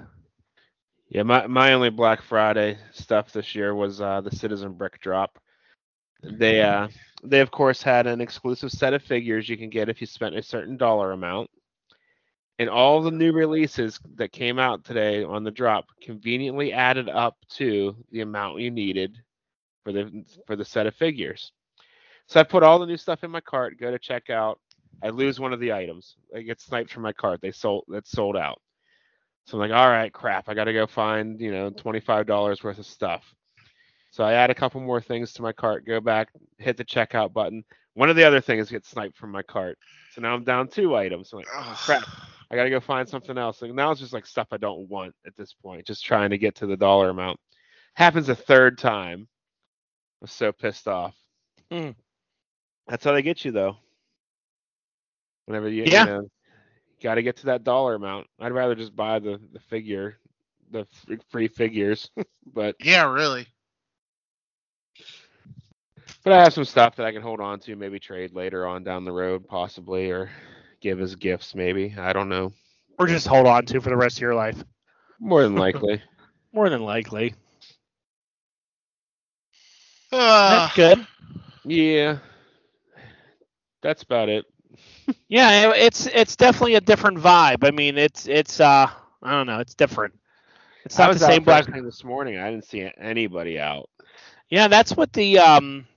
Yeah, 1.10 1.24
my 1.24 1.46
my 1.48 1.74
only 1.74 1.90
Black 1.90 2.22
Friday 2.22 2.78
stuff 2.92 3.32
this 3.32 3.54
year 3.54 3.76
was 3.76 4.02
uh, 4.02 4.22
the 4.22 4.36
Citizen 4.36 4.74
Brick 4.74 5.00
Drop. 5.02 5.38
They 6.24 6.62
uh 6.62 6.88
they 7.24 7.42
of 7.42 7.52
course 7.52 7.84
had 7.84 8.08
an 8.08 8.22
exclusive 8.22 8.72
set 8.72 8.94
of 8.94 9.04
figures 9.04 9.50
you 9.50 9.58
can 9.58 9.70
get 9.70 9.90
if 9.90 10.00
you 10.02 10.08
spent 10.08 10.36
a 10.36 10.42
certain 10.42 10.78
dollar 10.78 11.12
amount. 11.12 11.50
And 12.60 12.70
all 12.70 13.02
the 13.02 13.12
new 13.12 13.34
releases 13.34 14.00
that 14.16 14.32
came 14.32 14.60
out 14.60 14.86
today 14.86 15.24
on 15.24 15.44
the 15.44 15.52
drop 15.52 15.86
conveniently 16.02 16.72
added 16.72 17.10
up 17.10 17.36
to 17.56 17.96
the 18.12 18.22
amount 18.22 18.62
you 18.62 18.72
needed 18.72 19.18
for 19.84 19.92
the 19.92 20.24
for 20.48 20.56
the 20.56 20.64
set 20.64 20.88
of 20.88 20.96
figures. 20.96 21.52
So 22.28 22.40
I 22.40 22.44
put 22.44 22.64
all 22.64 22.80
the 22.80 22.86
new 22.86 22.98
stuff 22.98 23.24
in 23.24 23.32
my 23.32 23.42
cart, 23.42 23.80
go 23.80 23.92
to 23.92 24.00
checkout, 24.00 24.56
I 25.04 25.10
lose 25.10 25.40
one 25.40 25.52
of 25.52 25.60
the 25.60 25.74
items. 25.74 26.16
I 26.36 26.42
get 26.42 26.62
sniped 26.62 26.92
from 26.92 27.04
my 27.04 27.12
cart. 27.12 27.42
They 27.42 27.52
sold 27.52 27.84
that's 27.90 28.10
sold 28.10 28.38
out. 28.38 28.62
So 29.46 29.58
I'm 29.58 29.70
like, 29.70 29.78
all 29.78 29.90
right, 29.90 30.12
crap. 30.14 30.48
I 30.48 30.54
got 30.54 30.64
to 30.66 30.74
go 30.74 30.88
find, 30.88 31.42
you 31.42 31.52
know, 31.52 31.70
$25 31.72 32.64
worth 32.64 32.80
of 32.80 32.86
stuff. 32.86 33.24
So 34.12 34.24
I 34.24 34.34
add 34.34 34.50
a 34.50 34.56
couple 34.56 34.80
more 34.80 35.02
things 35.02 35.34
to 35.34 35.42
my 35.42 35.52
cart, 35.52 35.86
go 35.86 36.00
back, 36.00 36.30
hit 36.58 36.78
the 36.78 36.86
checkout 36.86 37.34
button. 37.34 37.66
One 37.96 38.10
of 38.10 38.16
the 38.16 38.24
other 38.24 38.40
things 38.40 38.72
gets 38.72 38.90
sniped 38.90 39.18
from 39.18 39.32
my 39.32 39.44
cart. 39.44 39.78
So 40.12 40.22
now 40.22 40.34
I'm 40.34 40.46
down 40.46 40.70
two 40.70 40.96
items. 40.96 41.34
I'm 41.34 41.40
like, 41.40 41.48
Ugh. 41.58 41.78
crap. 41.78 42.04
I 42.50 42.56
got 42.56 42.64
to 42.64 42.70
go 42.70 42.80
find 42.80 43.10
something 43.10 43.38
else. 43.38 43.62
Like 43.62 43.74
now 43.74 43.92
it's 43.92 44.00
just 44.00 44.14
like 44.14 44.26
stuff 44.26 44.48
I 44.52 44.58
don't 44.58 44.88
want 44.88 45.14
at 45.26 45.36
this 45.36 45.54
point, 45.54 45.86
just 45.86 46.06
trying 46.06 46.30
to 46.30 46.38
get 46.38 46.56
to 46.56 46.68
the 46.68 46.78
dollar 46.78 47.10
amount. 47.10 47.40
Happens 47.96 48.30
a 48.30 48.36
third 48.36 48.78
time. 48.78 49.28
I 50.22 50.26
was 50.26 50.32
so 50.32 50.54
pissed 50.54 50.88
off. 50.88 51.16
Hmm. 51.72 51.90
That's 52.88 53.04
how 53.04 53.14
they 53.14 53.22
get 53.22 53.46
you, 53.46 53.52
though. 53.52 53.78
Whenever 55.46 55.70
you, 55.70 55.84
Yeah. 55.84 56.02
you 56.02 56.06
know, 56.06 56.30
got 57.02 57.16
to 57.16 57.24
get 57.24 57.38
to 57.38 57.48
that 57.48 57.64
dollar 57.64 57.96
amount. 57.96 58.28
I'd 58.40 58.54
rather 58.54 58.76
just 58.76 58.96
buy 58.96 59.20
the 59.20 59.40
the 59.54 59.60
figure, 59.60 60.18
the 60.72 60.86
free 61.30 61.48
figures. 61.48 62.10
but 62.54 62.76
Yeah, 62.80 63.12
really. 63.12 63.48
but 66.24 66.34
I 66.34 66.44
have 66.44 66.54
some 66.54 66.66
stuff 66.66 66.96
that 66.98 67.06
I 67.06 67.12
can 67.12 67.22
hold 67.22 67.40
on 67.42 67.60
to, 67.62 67.76
maybe 67.76 68.00
trade 68.00 68.34
later 68.34 68.66
on 68.68 68.84
down 68.84 69.06
the 69.06 69.12
road, 69.12 69.48
possibly, 69.48 70.10
or 70.12 70.30
give 70.82 71.02
as 71.02 71.16
gifts, 71.16 71.56
maybe. 71.56 71.94
I 71.98 72.14
don't 72.14 72.30
know. 72.30 72.52
Or 73.00 73.08
just 73.08 73.28
hold 73.28 73.48
on 73.48 73.66
to 73.68 73.82
for 73.82 73.90
the 73.90 73.98
rest 73.98 74.18
of 74.18 74.22
your 74.22 74.36
life. 74.36 74.64
More 75.20 75.44
than 75.44 75.56
likely. 75.56 76.02
More 76.54 76.70
than 76.70 76.82
likely. 76.84 77.36
Uh, 80.12 80.50
That's 80.50 80.76
good. 80.76 81.08
yeah. 81.66 82.20
That's 83.84 84.04
about 84.04 84.30
it. 84.30 84.46
Yeah, 85.30 85.74
it's 85.76 86.08
it's 86.08 86.36
definitely 86.38 86.76
a 86.76 86.82
different 86.82 87.20
vibe. 87.20 87.66
I 87.68 87.72
mean, 87.72 87.98
it's 87.98 88.28
it's 88.28 88.60
uh 88.62 88.88
I 89.24 89.32
don't 89.32 89.48
know, 89.48 89.60
it's 89.60 89.76
different. 89.76 90.16
It's 90.86 90.98
I 90.98 91.08
not 91.08 91.12
was 91.12 91.20
the 91.20 91.20
same 91.20 91.44
black. 91.44 91.68
thing 91.68 91.86
this 91.86 92.04
morning. 92.04 92.38
I 92.40 92.52
didn't 92.52 92.66
see 92.66 92.90
anybody 92.98 93.60
out. 93.60 93.90
Yeah, 94.50 94.68
that's 94.68 94.96
what 94.96 95.14
the 95.14 95.40
um 95.40 95.88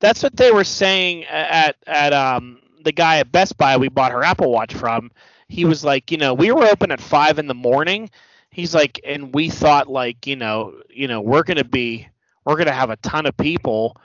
that's 0.00 0.22
what 0.22 0.36
they 0.36 0.50
were 0.52 0.64
saying 0.64 1.24
at 1.26 1.76
at 1.86 2.12
um 2.12 2.60
the 2.84 2.92
guy 2.92 3.18
at 3.18 3.32
Best 3.32 3.56
Buy 3.58 3.76
we 3.76 3.88
bought 3.88 4.12
her 4.12 4.24
Apple 4.24 4.50
Watch 4.50 4.74
from. 4.74 5.10
He 5.48 5.64
was 5.64 5.84
like, 5.84 6.10
you 6.10 6.18
know, 6.18 6.34
we 6.34 6.50
were 6.52 6.64
open 6.64 6.90
at 6.92 7.00
five 7.00 7.38
in 7.38 7.46
the 7.46 7.54
morning. 7.54 8.10
He's 8.50 8.74
like, 8.74 9.00
and 9.04 9.34
we 9.34 9.50
thought 9.50 9.88
like, 9.88 10.26
you 10.26 10.36
know, 10.36 10.80
you 10.90 11.08
know, 11.08 11.20
we're 11.20 11.44
gonna 11.44 11.64
be 11.64 12.08
we're 12.44 12.56
gonna 12.56 12.72
have 12.72 12.90
a 12.90 12.96
ton 12.96 13.26
of 13.26 13.36
people, 13.36 13.96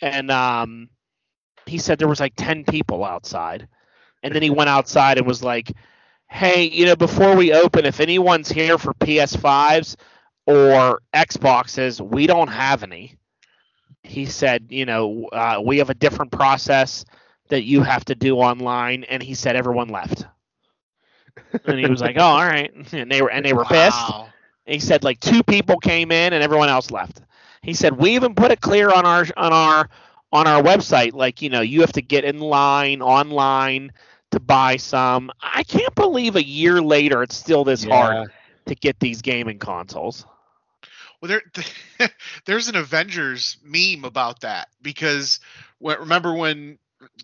and 0.00 0.30
um, 0.30 0.90
he 1.66 1.78
said 1.78 1.98
there 1.98 2.08
was 2.08 2.20
like 2.20 2.34
ten 2.36 2.64
people 2.64 3.04
outside, 3.04 3.68
and 4.22 4.34
then 4.34 4.42
he 4.42 4.50
went 4.50 4.70
outside 4.70 5.18
and 5.18 5.26
was 5.26 5.42
like, 5.42 5.72
hey, 6.28 6.64
you 6.64 6.86
know, 6.86 6.96
before 6.96 7.36
we 7.36 7.52
open, 7.52 7.84
if 7.84 8.00
anyone's 8.00 8.50
here 8.50 8.78
for 8.78 8.94
PS5s 8.94 9.96
or 10.46 11.02
Xboxes, 11.14 12.00
we 12.00 12.26
don't 12.26 12.48
have 12.48 12.82
any 12.82 13.16
he 14.02 14.26
said, 14.26 14.66
you 14.70 14.84
know, 14.84 15.28
uh, 15.32 15.60
we 15.64 15.78
have 15.78 15.90
a 15.90 15.94
different 15.94 16.32
process 16.32 17.04
that 17.48 17.64
you 17.64 17.82
have 17.82 18.04
to 18.06 18.14
do 18.14 18.36
online, 18.36 19.04
and 19.04 19.22
he 19.22 19.34
said 19.34 19.56
everyone 19.56 19.88
left. 19.88 20.26
and 21.66 21.78
he 21.78 21.86
was 21.86 22.00
like, 22.00 22.16
oh, 22.18 22.22
all 22.22 22.44
right, 22.44 22.72
and 22.92 23.10
they 23.10 23.22
were 23.22 23.30
and 23.30 23.44
they 23.44 23.52
were 23.52 23.64
pissed. 23.64 23.96
wow. 24.08 24.28
He 24.66 24.78
said 24.78 25.02
like 25.02 25.18
two 25.20 25.42
people 25.42 25.78
came 25.78 26.12
in 26.12 26.32
and 26.32 26.42
everyone 26.42 26.68
else 26.68 26.90
left. 26.90 27.20
He 27.62 27.74
said 27.74 27.96
we 27.96 28.14
even 28.14 28.34
put 28.34 28.50
it 28.52 28.60
clear 28.60 28.90
on 28.90 29.04
our 29.04 29.24
on 29.36 29.52
our 29.52 29.88
on 30.32 30.46
our 30.46 30.62
website, 30.62 31.12
like 31.14 31.42
you 31.42 31.50
know, 31.50 31.60
you 31.60 31.80
have 31.80 31.92
to 31.92 32.02
get 32.02 32.24
in 32.24 32.40
line 32.40 33.02
online 33.02 33.92
to 34.32 34.40
buy 34.40 34.76
some. 34.76 35.30
I 35.42 35.62
can't 35.64 35.94
believe 35.94 36.36
a 36.36 36.44
year 36.44 36.80
later 36.82 37.22
it's 37.22 37.36
still 37.36 37.64
this 37.64 37.84
hard 37.84 38.20
to 38.66 38.74
get 38.74 38.98
these 39.00 39.22
gaming 39.22 39.58
consoles. 39.58 40.26
Well, 41.20 41.28
there, 41.28 42.08
there's 42.46 42.68
an 42.68 42.76
Avengers 42.76 43.58
meme 43.62 44.04
about 44.04 44.40
that 44.40 44.68
because 44.82 45.40
when, 45.78 45.98
remember 46.00 46.34
when 46.34 46.78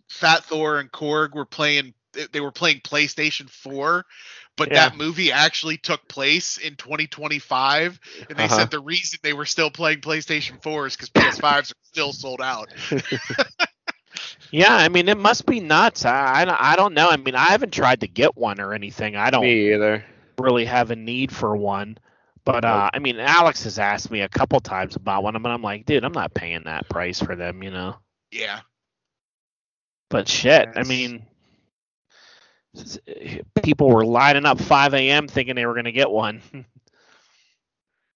Fat 0.08 0.44
Thor 0.44 0.78
and 0.78 0.90
Korg 0.90 1.34
were 1.34 1.44
playing, 1.46 1.94
they- 2.12 2.26
they 2.32 2.40
were 2.40 2.52
playing 2.52 2.80
PlayStation 2.80 3.48
4, 3.50 4.04
but 4.58 4.68
Yeah. 4.70 4.90
that 4.90 4.96
movie 4.98 5.32
actually 5.32 5.78
took 5.78 6.06
place 6.08 6.58
in 6.58 6.74
2025, 6.76 7.98
and 8.28 8.38
they 8.38 8.44
Uh-huh. 8.44 8.56
said 8.58 8.70
the 8.70 8.80
reason 8.80 9.18
they 9.22 9.32
were 9.32 9.46
still 9.46 9.70
playing 9.70 10.02
PlayStation 10.02 10.62
4 10.62 10.88
is 10.88 10.96
because 10.96 11.08
PS5s 11.08 11.70
are 11.72 11.74
still 11.84 12.12
sold 12.12 12.42
out. 12.42 12.68
Yeah, 14.50 14.74
I 14.74 14.88
mean 14.88 15.08
it 15.08 15.18
must 15.18 15.44
be 15.46 15.60
nuts. 15.60 16.04
I, 16.06 16.40
I 16.40 16.44
don't- 16.46 16.60
I 16.60 16.74
don't 16.76 16.94
know. 16.94 17.08
I 17.10 17.16
mean 17.18 17.34
I 17.34 17.46
haven't 17.50 17.72
tried 17.72 18.00
to 18.00 18.08
get 18.08 18.36
one 18.36 18.60
or 18.60 18.72
anything. 18.72 19.14
I 19.14 19.30
don't 19.30 19.42
Me 19.42 19.74
either. 19.74 20.04
really 20.38 20.64
have 20.64 20.90
a 20.90 20.96
need 20.96 21.30
for 21.30 21.54
one. 21.56 21.98
But 22.44 22.64
uh, 22.64 22.88
I 22.92 22.98
mean 22.98 23.20
Alex 23.20 23.64
has 23.64 23.78
asked 23.78 24.10
me 24.10 24.22
a 24.22 24.28
couple 24.28 24.58
times 24.60 24.96
about 24.96 25.22
one, 25.22 25.36
and 25.36 25.46
I'm 25.46 25.62
like, 25.62 25.84
dude, 25.84 26.02
I'm 26.02 26.12
not 26.12 26.32
paying 26.32 26.62
that 26.64 26.88
price 26.88 27.20
for 27.20 27.36
them, 27.36 27.62
you 27.62 27.70
know. 27.70 27.96
Yeah. 28.30 28.60
But 30.08 30.28
shit, 30.28 30.70
I 30.74 30.82
mean, 30.84 31.16
s- 31.16 31.22
people 33.62 33.88
were 33.88 34.04
lining 34.04 34.44
up 34.46 34.60
5 34.60 35.10
a.m. 35.10 35.28
thinking 35.28 35.54
they 35.54 35.66
were 35.66 35.74
gonna 35.74 35.92
get 35.92 36.10
one. 36.10 36.42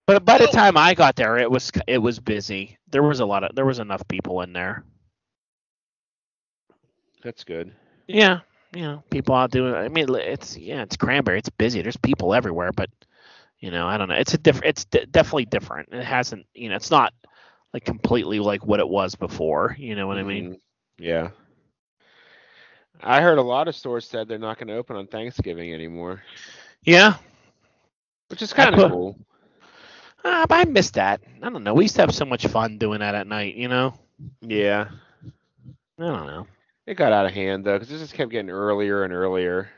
but 0.06 0.24
by 0.24 0.38
the 0.38 0.46
time 0.48 0.76
I 0.76 0.94
got 0.94 1.16
there, 1.16 1.36
it 1.38 1.50
was 1.50 1.70
it 1.86 1.98
was 1.98 2.18
busy. 2.20 2.78
There 2.90 3.02
was 3.02 3.20
a 3.20 3.26
lot 3.26 3.44
of 3.44 3.54
there 3.54 3.66
was 3.66 3.78
enough 3.78 4.06
people 4.08 4.40
in 4.42 4.52
there. 4.52 4.84
That's 7.22 7.44
good. 7.44 7.72
Yeah, 8.06 8.40
you 8.74 8.82
know, 8.82 9.02
people 9.10 9.34
out 9.34 9.50
doing. 9.50 9.74
I 9.74 9.88
mean, 9.88 10.06
it's 10.14 10.56
yeah, 10.56 10.82
it's 10.82 10.96
cranberry. 10.96 11.38
It's 11.38 11.48
busy. 11.50 11.82
There's 11.82 11.96
people 11.96 12.34
everywhere, 12.34 12.72
but 12.72 12.90
you 13.58 13.70
know, 13.70 13.86
I 13.86 13.96
don't 13.96 14.08
know. 14.08 14.14
It's 14.14 14.34
a 14.34 14.38
different. 14.38 14.66
It's 14.66 14.84
d- 14.84 15.06
definitely 15.10 15.46
different. 15.46 15.90
It 15.92 16.04
hasn't. 16.04 16.46
You 16.54 16.68
know, 16.70 16.76
it's 16.76 16.90
not 16.90 17.12
like 17.72 17.84
completely 17.84 18.40
like 18.40 18.64
what 18.66 18.80
it 18.80 18.88
was 18.88 19.14
before. 19.14 19.76
You 19.78 19.94
know 19.94 20.06
what 20.06 20.18
I 20.18 20.24
mean? 20.24 20.50
Mhm. 20.50 20.60
Yeah. 20.98 21.30
I 23.02 23.20
heard 23.20 23.38
a 23.38 23.42
lot 23.42 23.68
of 23.68 23.74
stores 23.76 24.06
said 24.06 24.28
they're 24.28 24.38
not 24.38 24.58
going 24.58 24.68
to 24.68 24.76
open 24.76 24.96
on 24.96 25.06
Thanksgiving 25.06 25.72
anymore, 25.74 26.22
Yeah. 26.84 27.14
which 28.28 28.42
is 28.42 28.52
kind 28.52 28.74
of 28.74 28.90
cool. 28.90 29.18
Uh, 30.24 30.46
but 30.46 30.54
I 30.66 30.70
missed 30.70 30.94
that. 30.94 31.20
I 31.42 31.50
don't 31.50 31.64
know. 31.64 31.74
We 31.74 31.84
used 31.84 31.96
to 31.96 32.02
have 32.02 32.14
so 32.14 32.24
much 32.24 32.46
fun 32.46 32.78
doing 32.78 33.00
that 33.00 33.14
at 33.14 33.26
night. 33.26 33.56
You 33.56 33.68
know. 33.68 33.94
Yeah. 34.40 34.88
I 35.98 36.02
don't 36.04 36.26
know. 36.26 36.46
It 36.86 36.94
got 36.94 37.12
out 37.12 37.26
of 37.26 37.32
hand 37.32 37.64
though, 37.64 37.78
because 37.78 37.90
it 37.92 37.98
just 37.98 38.14
kept 38.14 38.30
getting 38.30 38.50
earlier 38.50 39.04
and 39.04 39.12
earlier. 39.12 39.68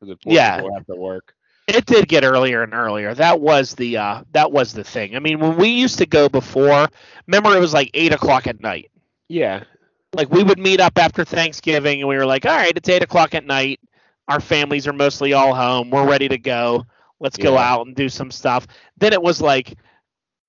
For 0.00 0.06
the 0.06 0.16
poor 0.16 0.32
Yeah. 0.32 0.60
people 0.62 0.82
to 0.88 0.96
work. 0.96 1.34
It 1.68 1.86
did 1.86 2.08
get 2.08 2.24
earlier 2.24 2.62
and 2.62 2.74
earlier. 2.74 3.14
That 3.14 3.40
was 3.40 3.74
the 3.74 3.96
uh, 3.98 4.24
that 4.32 4.50
was 4.50 4.72
the 4.72 4.82
thing. 4.82 5.14
I 5.14 5.20
mean, 5.20 5.38
when 5.38 5.56
we 5.56 5.68
used 5.68 5.98
to 5.98 6.06
go 6.06 6.28
before, 6.28 6.88
remember 7.26 7.54
it 7.56 7.60
was 7.60 7.72
like 7.72 7.90
eight 7.94 8.12
o'clock 8.12 8.46
at 8.46 8.60
night. 8.60 8.90
Yeah, 9.28 9.62
Like 10.14 10.30
we 10.30 10.42
would 10.42 10.58
meet 10.58 10.80
up 10.80 10.98
after 10.98 11.24
Thanksgiving, 11.24 12.00
and 12.00 12.08
we 12.08 12.16
were 12.16 12.26
like, 12.26 12.44
all 12.44 12.56
right, 12.56 12.72
it's 12.76 12.88
eight 12.88 13.02
o'clock 13.02 13.34
at 13.34 13.46
night. 13.46 13.80
Our 14.28 14.40
families 14.40 14.86
are 14.86 14.92
mostly 14.92 15.32
all 15.32 15.54
home. 15.54 15.90
We're 15.90 16.06
ready 16.08 16.28
to 16.28 16.38
go. 16.38 16.84
Let's 17.20 17.36
go 17.36 17.56
out 17.56 17.86
and 17.86 17.94
do 17.96 18.08
some 18.08 18.30
stuff. 18.30 18.66
Then 18.98 19.12
it 19.12 19.22
was 19.22 19.40
like, 19.40 19.76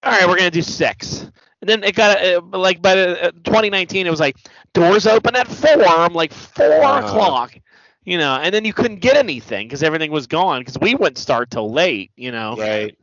all 0.03 0.11
right, 0.11 0.27
we're 0.27 0.37
gonna 0.37 0.51
do 0.51 0.61
six. 0.61 1.21
And 1.61 1.69
then 1.69 1.83
it 1.83 1.95
got 1.95 2.21
uh, 2.23 2.41
like 2.51 2.81
by 2.81 2.91
uh, 2.97 3.31
2019, 3.31 4.05
it 4.05 4.09
was 4.09 4.19
like 4.19 4.35
doors 4.73 5.07
open 5.07 5.35
at 5.35 5.47
four. 5.47 5.85
I'm 5.85 6.13
like 6.13 6.33
four 6.33 6.99
Uh. 6.99 6.99
o'clock, 6.99 7.55
you 8.03 8.17
know. 8.17 8.35
And 8.35 8.53
then 8.53 8.65
you 8.65 8.73
couldn't 8.73 8.99
get 8.99 9.15
anything 9.15 9.67
because 9.67 9.81
everything 9.83 10.11
was 10.11 10.27
gone 10.27 10.61
because 10.61 10.77
we 10.79 10.93
wouldn't 10.95 11.17
start 11.17 11.49
till 11.51 11.71
late, 11.71 12.11
you 12.17 12.31
know. 12.31 12.55
right. 12.57 12.97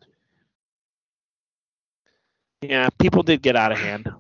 Yeah, 2.63 2.91
people 2.99 3.23
did 3.23 3.43
get 3.43 3.57
out 3.57 3.73
of 3.73 3.79
hand. 3.79 4.13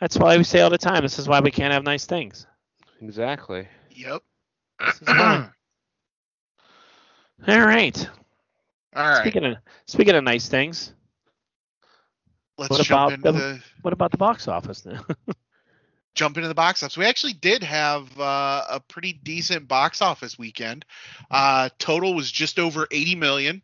That's 0.00 0.18
why 0.18 0.36
we 0.36 0.44
say 0.44 0.60
all 0.60 0.70
the 0.70 0.78
time. 0.78 1.02
This 1.02 1.18
is 1.18 1.28
why 1.28 1.40
we 1.40 1.50
can't 1.50 1.72
have 1.72 1.82
nice 1.84 2.06
things. 2.06 2.46
Exactly. 3.00 3.66
Yep. 3.90 4.22
This 4.84 5.02
is. 5.02 5.08
All 5.08 5.48
right. 7.48 8.08
All 8.94 9.08
right. 9.08 9.20
Speaking 9.20 9.44
of 9.44 9.56
speaking 9.86 10.14
of 10.14 10.24
nice 10.24 10.48
things, 10.48 10.92
Let's 12.58 12.70
what 12.70 12.82
jump 12.82 12.90
about 12.90 13.12
into 13.12 13.32
the- 13.32 13.38
the 13.38 13.62
what 13.82 13.92
about 13.92 14.10
the 14.10 14.16
box 14.16 14.48
office 14.48 14.84
now? 14.86 15.04
jump 16.14 16.36
into 16.38 16.48
the 16.48 16.54
box 16.54 16.82
office. 16.82 16.96
We 16.96 17.04
actually 17.04 17.34
did 17.34 17.62
have 17.62 18.18
uh, 18.18 18.64
a 18.70 18.80
pretty 18.88 19.12
decent 19.12 19.68
box 19.68 20.00
office 20.00 20.38
weekend. 20.38 20.84
Uh, 21.30 21.68
total 21.78 22.14
was 22.14 22.30
just 22.32 22.58
over 22.58 22.86
80 22.90 23.14
million. 23.16 23.62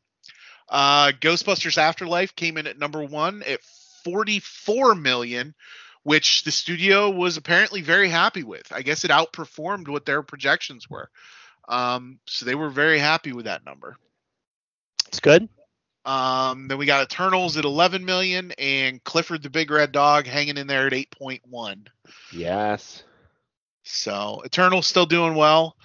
Uh, 0.69 1.13
Ghostbusters 1.21 1.79
Afterlife 1.79 2.37
came 2.37 2.59
in 2.59 2.67
at 2.67 2.79
number 2.79 3.03
one 3.03 3.43
at 3.45 3.63
44 4.05 4.95
million, 4.95 5.55
which 6.03 6.43
the 6.45 6.51
studio 6.51 7.11
was 7.11 7.37
apparently 7.37 7.81
very 7.81 8.09
happy 8.09 8.43
with. 8.43 8.73
I 8.73 8.83
guess 8.83 9.05
it 9.05 9.11
outperformed 9.11 9.89
what 9.89 10.07
their 10.07 10.23
projections 10.23 10.89
were. 10.89 11.11
Um, 11.69 12.19
so 12.27 12.45
they 12.45 12.55
were 12.55 12.71
very 12.71 12.99
happy 12.99 13.33
with 13.33 13.45
that 13.45 13.65
number. 13.65 13.97
it's 15.07 15.21
good. 15.21 15.49
Um, 16.05 16.67
then 16.67 16.79
we 16.79 16.87
got 16.87 17.05
Eternals 17.05 17.57
at 17.57 17.65
11 17.65 18.05
million 18.05 18.53
and 18.59 19.03
Clifford 19.05 19.43
the 19.43 19.51
Big 19.51 19.71
Red 19.71 19.93
Dog 19.93 20.27
hanging 20.27 20.57
in 20.57 20.67
there 20.67 20.89
at 20.89 20.93
8.1. 20.93 21.87
Yes. 22.33 23.05
So 23.85 24.43
Eternal's 24.45 24.89
still 24.89 25.07
doing 25.07 25.37
well. 25.37 25.77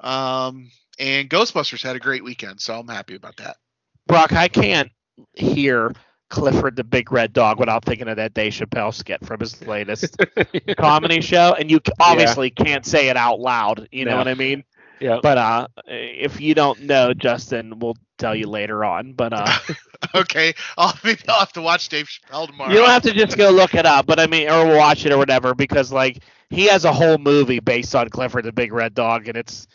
Um, 0.00 0.70
and 0.98 1.28
Ghostbusters 1.28 1.82
had 1.82 1.96
a 1.96 2.00
great 2.00 2.22
weekend, 2.22 2.60
so 2.60 2.78
I'm 2.78 2.86
happy 2.86 3.16
about 3.16 3.36
that. 3.38 3.56
Brock, 4.06 4.32
I 4.32 4.46
can't 4.46 4.90
hear 5.32 5.92
Clifford 6.34 6.74
the 6.74 6.82
Big 6.82 7.12
Red 7.12 7.32
Dog 7.32 7.60
without 7.60 7.84
thinking 7.84 8.08
of 8.08 8.16
that 8.16 8.34
Dave 8.34 8.52
Chappelle 8.52 8.92
skit 8.92 9.24
from 9.24 9.38
his 9.38 9.64
latest 9.68 10.16
comedy 10.76 11.20
show, 11.20 11.54
and 11.56 11.70
you 11.70 11.80
obviously 12.00 12.50
can't 12.50 12.84
say 12.84 13.08
it 13.08 13.16
out 13.16 13.38
loud. 13.38 13.88
You 13.92 14.04
know 14.04 14.16
what 14.16 14.26
I 14.26 14.34
mean? 14.34 14.64
yeah. 14.98 15.20
But 15.22 15.38
uh, 15.38 15.68
if 15.86 16.40
you 16.40 16.54
don't 16.54 16.82
know, 16.82 17.14
Justin, 17.14 17.78
we'll 17.78 17.96
tell 18.18 18.34
you 18.34 18.48
later 18.48 18.84
on. 18.84 19.12
But 19.12 19.32
uh, 19.32 19.58
okay, 20.16 20.54
I'll 20.76 20.98
maybe 21.04 21.20
I'll 21.28 21.38
have 21.38 21.52
to 21.52 21.62
watch 21.62 21.88
Dave 21.88 22.08
Chappelle 22.08 22.48
tomorrow. 22.48 22.72
you 22.72 22.78
don't 22.78 22.88
have 22.88 23.02
to 23.02 23.12
just 23.12 23.36
go 23.36 23.50
look 23.50 23.76
it 23.76 23.86
up. 23.86 24.06
But 24.06 24.18
I 24.18 24.26
mean, 24.26 24.50
or 24.50 24.76
watch 24.76 25.06
it 25.06 25.12
or 25.12 25.18
whatever, 25.18 25.54
because 25.54 25.92
like 25.92 26.18
he 26.50 26.66
has 26.66 26.84
a 26.84 26.92
whole 26.92 27.18
movie 27.18 27.60
based 27.60 27.94
on 27.94 28.08
Clifford 28.08 28.44
the 28.44 28.52
Big 28.52 28.72
Red 28.72 28.92
Dog, 28.92 29.28
and 29.28 29.36
it's 29.36 29.68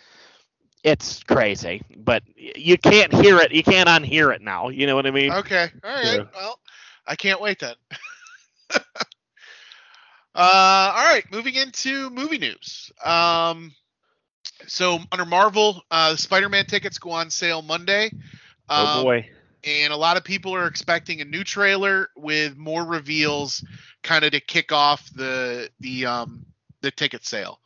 it's 0.83 1.23
crazy. 1.23 1.81
But 1.97 2.23
you 2.35 2.77
can't 2.77 3.13
hear 3.13 3.37
it. 3.37 3.51
You 3.51 3.63
can't 3.63 3.89
unhear 3.89 4.33
it 4.33 4.41
now. 4.41 4.69
You 4.69 4.87
know 4.87 4.95
what 4.95 5.05
I 5.05 5.11
mean? 5.11 5.31
Okay, 5.31 5.69
all 5.83 5.91
right. 5.91 6.05
Yeah. 6.17 6.23
Well, 6.35 6.59
I 7.07 7.15
can't 7.15 7.41
wait 7.41 7.59
then. 7.59 7.75
uh, 8.73 8.79
all 10.35 11.05
right, 11.05 11.23
moving 11.31 11.55
into 11.55 12.09
movie 12.09 12.37
news. 12.37 12.91
Um, 13.03 13.73
so 14.67 14.99
under 15.11 15.25
Marvel, 15.25 15.81
uh, 15.91 16.15
Spider-Man 16.15 16.65
tickets 16.65 16.97
go 16.99 17.11
on 17.11 17.29
sale 17.29 17.61
Monday. 17.61 18.11
oh 18.69 18.97
Um, 18.99 19.03
boy. 19.03 19.29
and 19.63 19.91
a 19.91 19.97
lot 19.97 20.17
of 20.17 20.23
people 20.23 20.53
are 20.55 20.67
expecting 20.67 21.21
a 21.21 21.25
new 21.25 21.43
trailer 21.43 22.09
with 22.15 22.57
more 22.57 22.85
reveals 22.85 23.63
kind 24.03 24.23
of 24.23 24.31
to 24.31 24.39
kick 24.39 24.71
off 24.71 25.09
the 25.15 25.69
the 25.79 26.05
um 26.05 26.45
the 26.81 26.91
ticket 26.91 27.25
sale 27.25 27.59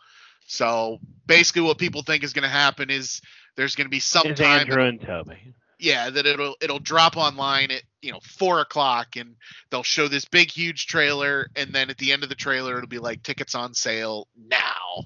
so 0.45 0.99
basically 1.25 1.61
what 1.61 1.77
people 1.77 2.01
think 2.03 2.23
is 2.23 2.33
going 2.33 2.43
to 2.43 2.49
happen 2.49 2.89
is 2.89 3.21
there's 3.55 3.75
going 3.75 3.85
to 3.85 3.89
be 3.91 3.99
some 3.99 4.27
It's 4.27 4.39
time 4.39 4.61
Andrew 4.61 4.83
and 4.83 4.99
Tobey. 5.01 5.53
yeah 5.79 6.09
that 6.09 6.25
it'll 6.25 6.55
it'll 6.61 6.79
drop 6.79 7.17
online 7.17 7.71
at 7.71 7.83
you 8.01 8.11
know 8.11 8.19
four 8.21 8.59
o'clock 8.59 9.15
and 9.15 9.35
they'll 9.69 9.83
show 9.83 10.07
this 10.07 10.25
big 10.25 10.51
huge 10.51 10.87
trailer 10.87 11.47
and 11.55 11.71
then 11.73 11.89
at 11.89 11.97
the 11.97 12.11
end 12.11 12.23
of 12.23 12.29
the 12.29 12.35
trailer 12.35 12.77
it'll 12.77 12.87
be 12.89 12.99
like 12.99 13.23
tickets 13.23 13.55
on 13.55 13.73
sale 13.73 14.27
now 14.47 15.05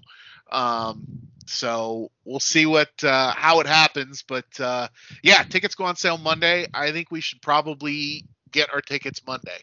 um 0.52 1.06
so 1.46 2.10
we'll 2.26 2.40
see 2.40 2.66
what 2.66 2.90
uh 3.04 3.32
how 3.32 3.60
it 3.60 3.68
happens 3.68 4.24
but 4.28 4.46
uh 4.60 4.88
yeah 5.24 5.44
tickets 5.44 5.76
go 5.76 5.84
on 5.86 5.96
sale 5.96 6.18
monday 6.18 6.66
i 6.74 6.92
think 6.92 7.12
we 7.12 7.22
should 7.22 7.42
probably 7.42 8.26
get 8.52 8.74
our 8.74 8.82
tickets 8.82 9.22
monday 9.28 9.60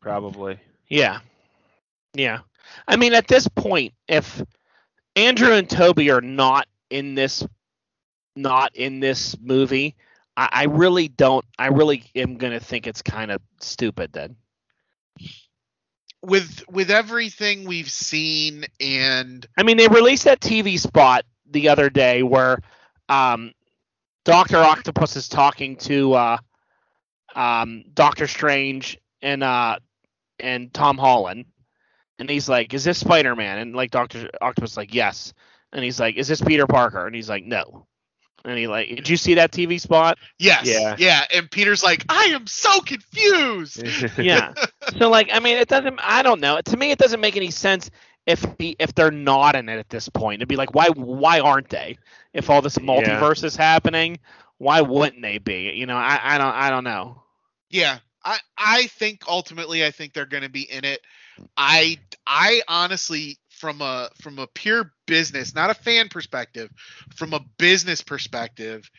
Probably. 0.00 0.60
Yeah. 0.88 1.20
Yeah. 2.12 2.40
I 2.86 2.96
mean, 2.96 3.14
at 3.14 3.26
this 3.26 3.48
point, 3.48 3.94
if 4.06 4.42
Andrew 5.16 5.52
and 5.52 5.68
Tobey 5.68 6.10
are 6.10 6.20
not 6.20 6.66
in 6.90 7.14
this, 7.14 7.46
not 8.36 8.74
in 8.76 9.00
this 9.00 9.36
movie, 9.40 9.96
I, 10.36 10.48
I 10.52 10.64
really 10.66 11.08
don't. 11.08 11.44
I 11.58 11.68
really 11.68 12.04
am 12.14 12.36
gonna 12.36 12.60
think 12.60 12.86
it's 12.86 13.02
kind 13.02 13.30
of 13.30 13.40
stupid 13.60 14.12
then. 14.12 14.36
with 16.22 16.64
with 16.70 16.90
everything 16.90 17.64
we've 17.64 17.90
seen 17.90 18.64
and 18.80 19.46
I 19.56 19.62
mean, 19.62 19.76
they 19.76 19.88
released 19.88 20.24
that 20.24 20.40
TV 20.40 20.78
spot 20.78 21.24
the 21.50 21.68
other 21.68 21.90
day 21.90 22.22
where 22.22 22.58
um, 23.08 23.52
Doctor 24.24 24.58
Octopus 24.58 25.16
is 25.16 25.28
talking 25.28 25.76
to 25.76 26.14
uh, 26.14 26.38
um, 27.34 27.84
Doctor 27.94 28.26
Strange 28.26 28.98
and 29.22 29.42
uh, 29.44 29.78
and 30.40 30.72
Tom 30.72 30.98
Holland, 30.98 31.46
and 32.18 32.28
he's 32.28 32.48
like, 32.48 32.72
"Is 32.74 32.84
this 32.84 32.98
Spider 32.98 33.34
Man?" 33.34 33.58
And 33.58 33.74
like 33.74 33.90
Doctor 33.90 34.28
Octopus 34.40 34.72
is 34.72 34.76
like, 34.76 34.94
"Yes," 34.94 35.32
and 35.72 35.84
he's 35.84 36.00
like, 36.00 36.16
"Is 36.16 36.28
this 36.28 36.40
Peter 36.40 36.66
Parker?" 36.66 37.06
And 37.06 37.14
he's 37.14 37.28
like, 37.28 37.44
"No." 37.44 37.86
And 38.44 38.58
he 38.58 38.66
like, 38.66 38.88
"Did 38.88 39.08
you 39.08 39.16
see 39.16 39.34
that 39.34 39.52
TV 39.52 39.80
spot?" 39.80 40.18
yes 40.38 40.66
Yeah. 40.66 40.96
yeah 40.98 41.24
and 41.34 41.50
peter's 41.50 41.82
like 41.82 42.04
i 42.10 42.24
am 42.24 42.46
so 42.46 42.80
confused 42.80 43.82
Yeah. 44.18 44.52
so 44.98 45.08
like, 45.08 45.30
I 45.32 45.40
mean, 45.40 45.56
it 45.56 45.68
doesn't. 45.68 45.98
I 46.02 46.22
don't 46.22 46.40
know. 46.40 46.60
To 46.60 46.76
me, 46.76 46.90
it 46.90 46.98
doesn't 46.98 47.20
make 47.20 47.36
any 47.36 47.50
sense 47.50 47.90
if 48.26 48.44
he, 48.58 48.76
if 48.78 48.94
they're 48.94 49.10
not 49.10 49.54
in 49.56 49.68
it 49.68 49.78
at 49.78 49.88
this 49.88 50.08
point. 50.08 50.40
It'd 50.40 50.48
be 50.48 50.56
like, 50.56 50.74
why 50.74 50.88
why 50.94 51.40
aren't 51.40 51.68
they? 51.68 51.98
If 52.32 52.50
all 52.50 52.62
this 52.62 52.78
multiverse 52.78 53.44
is 53.44 53.56
happening, 53.56 54.18
why 54.58 54.80
wouldn't 54.82 55.22
they 55.22 55.38
be? 55.38 55.72
You 55.74 55.86
know, 55.86 55.96
I, 55.96 56.20
I 56.22 56.38
don't 56.38 56.54
I 56.54 56.70
don't 56.70 56.84
know. 56.84 57.22
Yeah, 57.70 57.98
I 58.24 58.38
I 58.56 58.86
think 58.88 59.22
ultimately 59.28 59.84
I 59.84 59.90
think 59.90 60.12
they're 60.12 60.26
going 60.26 60.42
to 60.42 60.48
be 60.48 60.70
in 60.70 60.84
it. 60.84 61.00
I 61.56 61.98
I 62.26 62.62
honestly 62.68 63.38
from 63.50 63.80
a 63.80 64.10
from 64.20 64.38
a 64.38 64.46
pure 64.46 64.92
business, 65.06 65.54
not 65.54 65.70
a 65.70 65.74
fan 65.74 66.08
perspective, 66.08 66.70
from 67.14 67.32
a 67.32 67.40
business 67.58 68.02
perspective, 68.02 68.90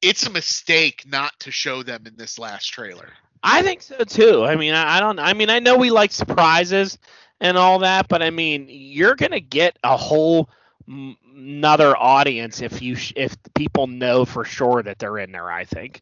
it's 0.00 0.26
a 0.26 0.30
mistake 0.30 1.04
not 1.06 1.32
to 1.40 1.50
show 1.50 1.82
them 1.82 2.06
in 2.06 2.16
this 2.16 2.38
last 2.38 2.66
trailer. 2.66 3.08
I 3.42 3.62
think 3.62 3.82
so 3.82 3.98
too. 4.04 4.44
I 4.44 4.56
mean, 4.56 4.74
I, 4.74 5.00
don't. 5.00 5.18
I 5.18 5.32
mean, 5.32 5.50
I 5.50 5.58
know 5.58 5.76
we 5.76 5.90
like 5.90 6.12
surprises 6.12 6.98
and 7.40 7.58
all 7.58 7.80
that, 7.80 8.08
but 8.08 8.22
I 8.22 8.30
mean, 8.30 8.66
you're 8.68 9.16
gonna 9.16 9.40
get 9.40 9.78
a 9.82 9.96
whole 9.96 10.48
another 10.86 11.96
audience 11.96 12.60
if 12.60 12.82
you 12.82 12.94
sh- 12.94 13.12
if 13.16 13.36
people 13.54 13.86
know 13.86 14.24
for 14.24 14.44
sure 14.44 14.82
that 14.82 14.98
they're 14.98 15.18
in 15.18 15.32
there. 15.32 15.50
I 15.50 15.64
think 15.64 16.00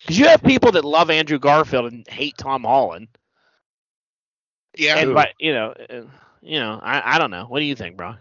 because 0.00 0.18
you 0.18 0.26
have 0.28 0.42
people 0.42 0.72
that 0.72 0.84
love 0.84 1.10
Andrew 1.10 1.38
Garfield 1.38 1.92
and 1.92 2.08
hate 2.08 2.38
Tom 2.38 2.64
Holland, 2.64 3.08
Yeah. 4.76 4.96
and 4.98 5.08
Who? 5.08 5.14
but 5.14 5.30
you 5.38 5.52
know, 5.52 5.74
uh, 5.90 6.02
you 6.42 6.60
know, 6.60 6.78
I 6.82 7.16
I 7.16 7.18
don't 7.18 7.30
know. 7.30 7.44
What 7.46 7.60
do 7.60 7.64
you 7.66 7.74
think, 7.76 7.96
bro? 7.96 8.14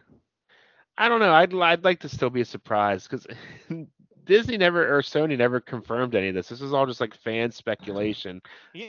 I 0.97 1.07
don't 1.09 1.19
know. 1.19 1.33
I'd 1.33 1.53
I'd 1.53 1.83
like 1.83 2.01
to 2.01 2.09
still 2.09 2.29
be 2.29 2.41
a 2.41 2.45
surprise 2.45 3.07
because 3.07 3.25
Disney 4.25 4.57
never 4.57 4.95
or 4.97 5.01
Sony 5.01 5.37
never 5.37 5.59
confirmed 5.59 6.13
any 6.15 6.29
of 6.29 6.35
this. 6.35 6.49
This 6.49 6.61
is 6.61 6.73
all 6.73 6.85
just 6.85 6.99
like 7.01 7.15
fan 7.15 7.51
speculation 7.51 8.41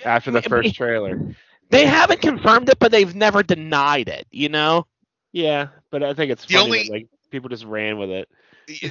after 0.04 0.30
the 0.30 0.42
first 0.42 0.74
trailer. 0.74 1.34
They 1.70 1.86
haven't 1.86 2.20
confirmed 2.20 2.68
it, 2.68 2.80
but 2.80 2.90
they've 2.90 3.14
never 3.14 3.44
denied 3.44 4.08
it. 4.08 4.26
You 4.32 4.48
know? 4.48 4.88
Yeah, 5.30 5.68
but 5.92 6.02
I 6.02 6.14
think 6.14 6.32
it's 6.32 6.44
The 6.44 6.54
funny 6.54 6.64
only- 6.64 6.82
that, 6.82 6.90
like 6.92 7.08
people 7.30 7.48
just 7.48 7.64
ran 7.64 7.96
with 7.96 8.10
it. 8.10 8.28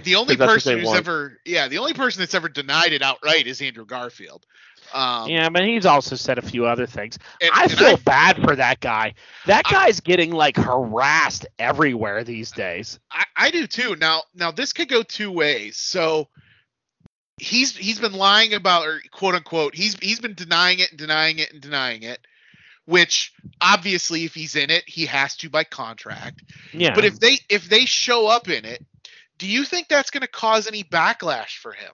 the 0.05 0.15
only 0.15 0.38
person 0.38 0.77
who's 0.79 0.88
want. 0.88 0.97
ever 0.99 1.38
yeah, 1.45 1.67
the 1.67 1.79
only 1.79 1.93
person 1.93 2.21
that's 2.21 2.34
ever 2.36 2.47
denied 2.47 2.93
it 2.93 3.01
outright 3.01 3.47
is 3.47 3.62
Andrew 3.62 3.86
Garfield. 3.86 4.45
Um, 4.93 5.30
yeah, 5.30 5.49
but 5.49 5.63
he's 5.63 5.86
also 5.86 6.15
said 6.15 6.38
a 6.38 6.41
few 6.41 6.65
other 6.65 6.86
things. 6.86 7.17
and- 7.41 7.52
I 7.54 7.63
and 7.63 7.71
feel 7.71 7.97
bad 7.97 8.38
for 8.38 8.56
that 8.56 8.80
guy. 8.80 9.13
That 9.45 9.63
I- 9.67 9.71
guy's 9.71 9.99
getting 9.99 10.32
like 10.32 10.58
harassed 10.58 11.45
everywhere 11.58 12.23
these 12.23 12.52
days. 12.52 12.99
I, 13.12 13.25
I 13.36 13.52
do 13.52 13.67
too. 13.67 13.95
Now, 13.95 14.23
now 14.34 14.52
this 14.52 14.73
could 14.73 14.89
go 14.89 15.04
two 15.04 15.32
ways. 15.32 15.78
So 15.78 16.28
he's 17.38 17.75
he's 17.75 17.99
been 17.99 18.13
lying 18.13 18.54
about, 18.54 18.86
or 18.88 19.02
quote 19.12 19.36
unquote, 19.36 19.75
he's 19.75 19.95
he's 19.99 20.19
been 20.19 20.34
denying 20.34 20.80
it 20.80 20.89
and 20.91 20.99
denying 20.99 21.39
it 21.39 21.52
and 21.54 21.62
denying 21.62 22.04
it. 22.04 22.19
Which 22.86 23.34
obviously, 23.62 24.25
if 24.25 24.34
he's 24.34 24.56
in 24.56 24.71
it, 24.71 24.84
he 24.88 25.06
has 25.06 25.36
to 25.38 25.49
by 25.49 25.63
contract. 25.63 26.43
Yeah. 26.73 26.95
But 26.95 27.06
if 27.06 27.19
they 27.19 27.38
if 27.47 27.69
they 27.69 27.86
show 27.86 28.28
up 28.28 28.49
in 28.49 28.65
it, 28.65 28.84
do 29.38 29.47
you 29.47 29.63
think 29.63 29.88
that's 29.88 30.10
going 30.10 30.21
to 30.21 30.28
cause 30.28 30.67
any 30.67 30.84
backlash 30.84 31.58
for 31.58 31.71
him? 31.71 31.91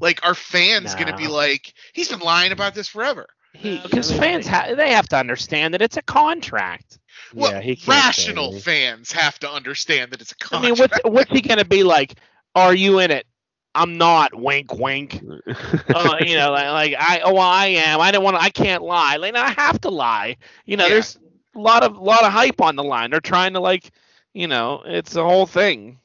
Like, 0.00 0.24
are 0.24 0.34
fans 0.34 0.94
going 0.94 1.06
to 1.06 1.16
be 1.16 1.28
like, 1.28 1.72
he's 1.92 2.08
been 2.08 2.20
lying 2.20 2.52
about 2.52 2.74
this 2.74 2.88
forever? 2.88 3.26
he, 3.54 3.78
I 3.78 3.82
because 3.82 4.10
mean, 4.10 4.20
fans 4.20 4.46
ha- 4.46 4.74
they 4.76 4.90
have 4.92 5.08
to 5.10 5.16
understand 5.16 5.74
that 5.74 5.82
it's 5.82 5.96
a 5.96 6.02
contract. 6.02 6.98
Well, 7.32 7.52
yeah, 7.52 7.60
he 7.60 7.76
can't 7.76 8.14
say 8.14 8.32
rational 8.32 8.52
fans 8.52 9.12
have 9.12 9.38
to 9.40 9.50
understand 9.50 10.12
that 10.12 10.20
it's 10.20 10.32
a 10.32 10.36
contract. 10.36 10.64
I 10.64 10.68
mean, 10.70 10.78
what's 10.78 10.98
what's 11.04 11.30
he 11.30 11.40
gonna 11.40 11.64
be 11.64 11.84
like? 11.84 12.14
Are 12.54 12.74
you 12.74 12.98
in 12.98 13.10
it? 13.10 13.26
I'm 13.74 13.98
not. 13.98 14.34
Wink, 14.34 14.72
wink. 14.74 15.20
uh, 15.94 16.16
you 16.20 16.36
know, 16.36 16.50
like, 16.52 16.68
like 16.68 16.94
I, 16.98 17.20
oh, 17.24 17.36
I 17.36 17.66
am. 17.66 18.00
I 18.00 18.10
don't 18.10 18.22
want. 18.24 18.36
to 18.36 18.42
I 18.42 18.50
can't 18.50 18.82
lie. 18.82 19.16
Like, 19.16 19.34
I 19.36 19.50
have 19.50 19.80
to 19.82 19.90
lie. 19.90 20.36
You 20.64 20.76
know, 20.76 20.84
Yeah. 20.84 20.90
there's 20.94 21.18
a 21.54 21.58
lot 21.60 21.82
of 21.84 21.96
lot 21.96 22.24
of 22.24 22.32
hype 22.32 22.60
on 22.60 22.76
the 22.76 22.84
line. 22.84 23.10
They're 23.10 23.20
trying 23.20 23.54
to 23.54 23.60
like, 23.60 23.90
you 24.32 24.46
know, 24.48 24.82
it's 24.84 25.12
the 25.12 25.24
whole 25.24 25.46
thing. 25.46 25.98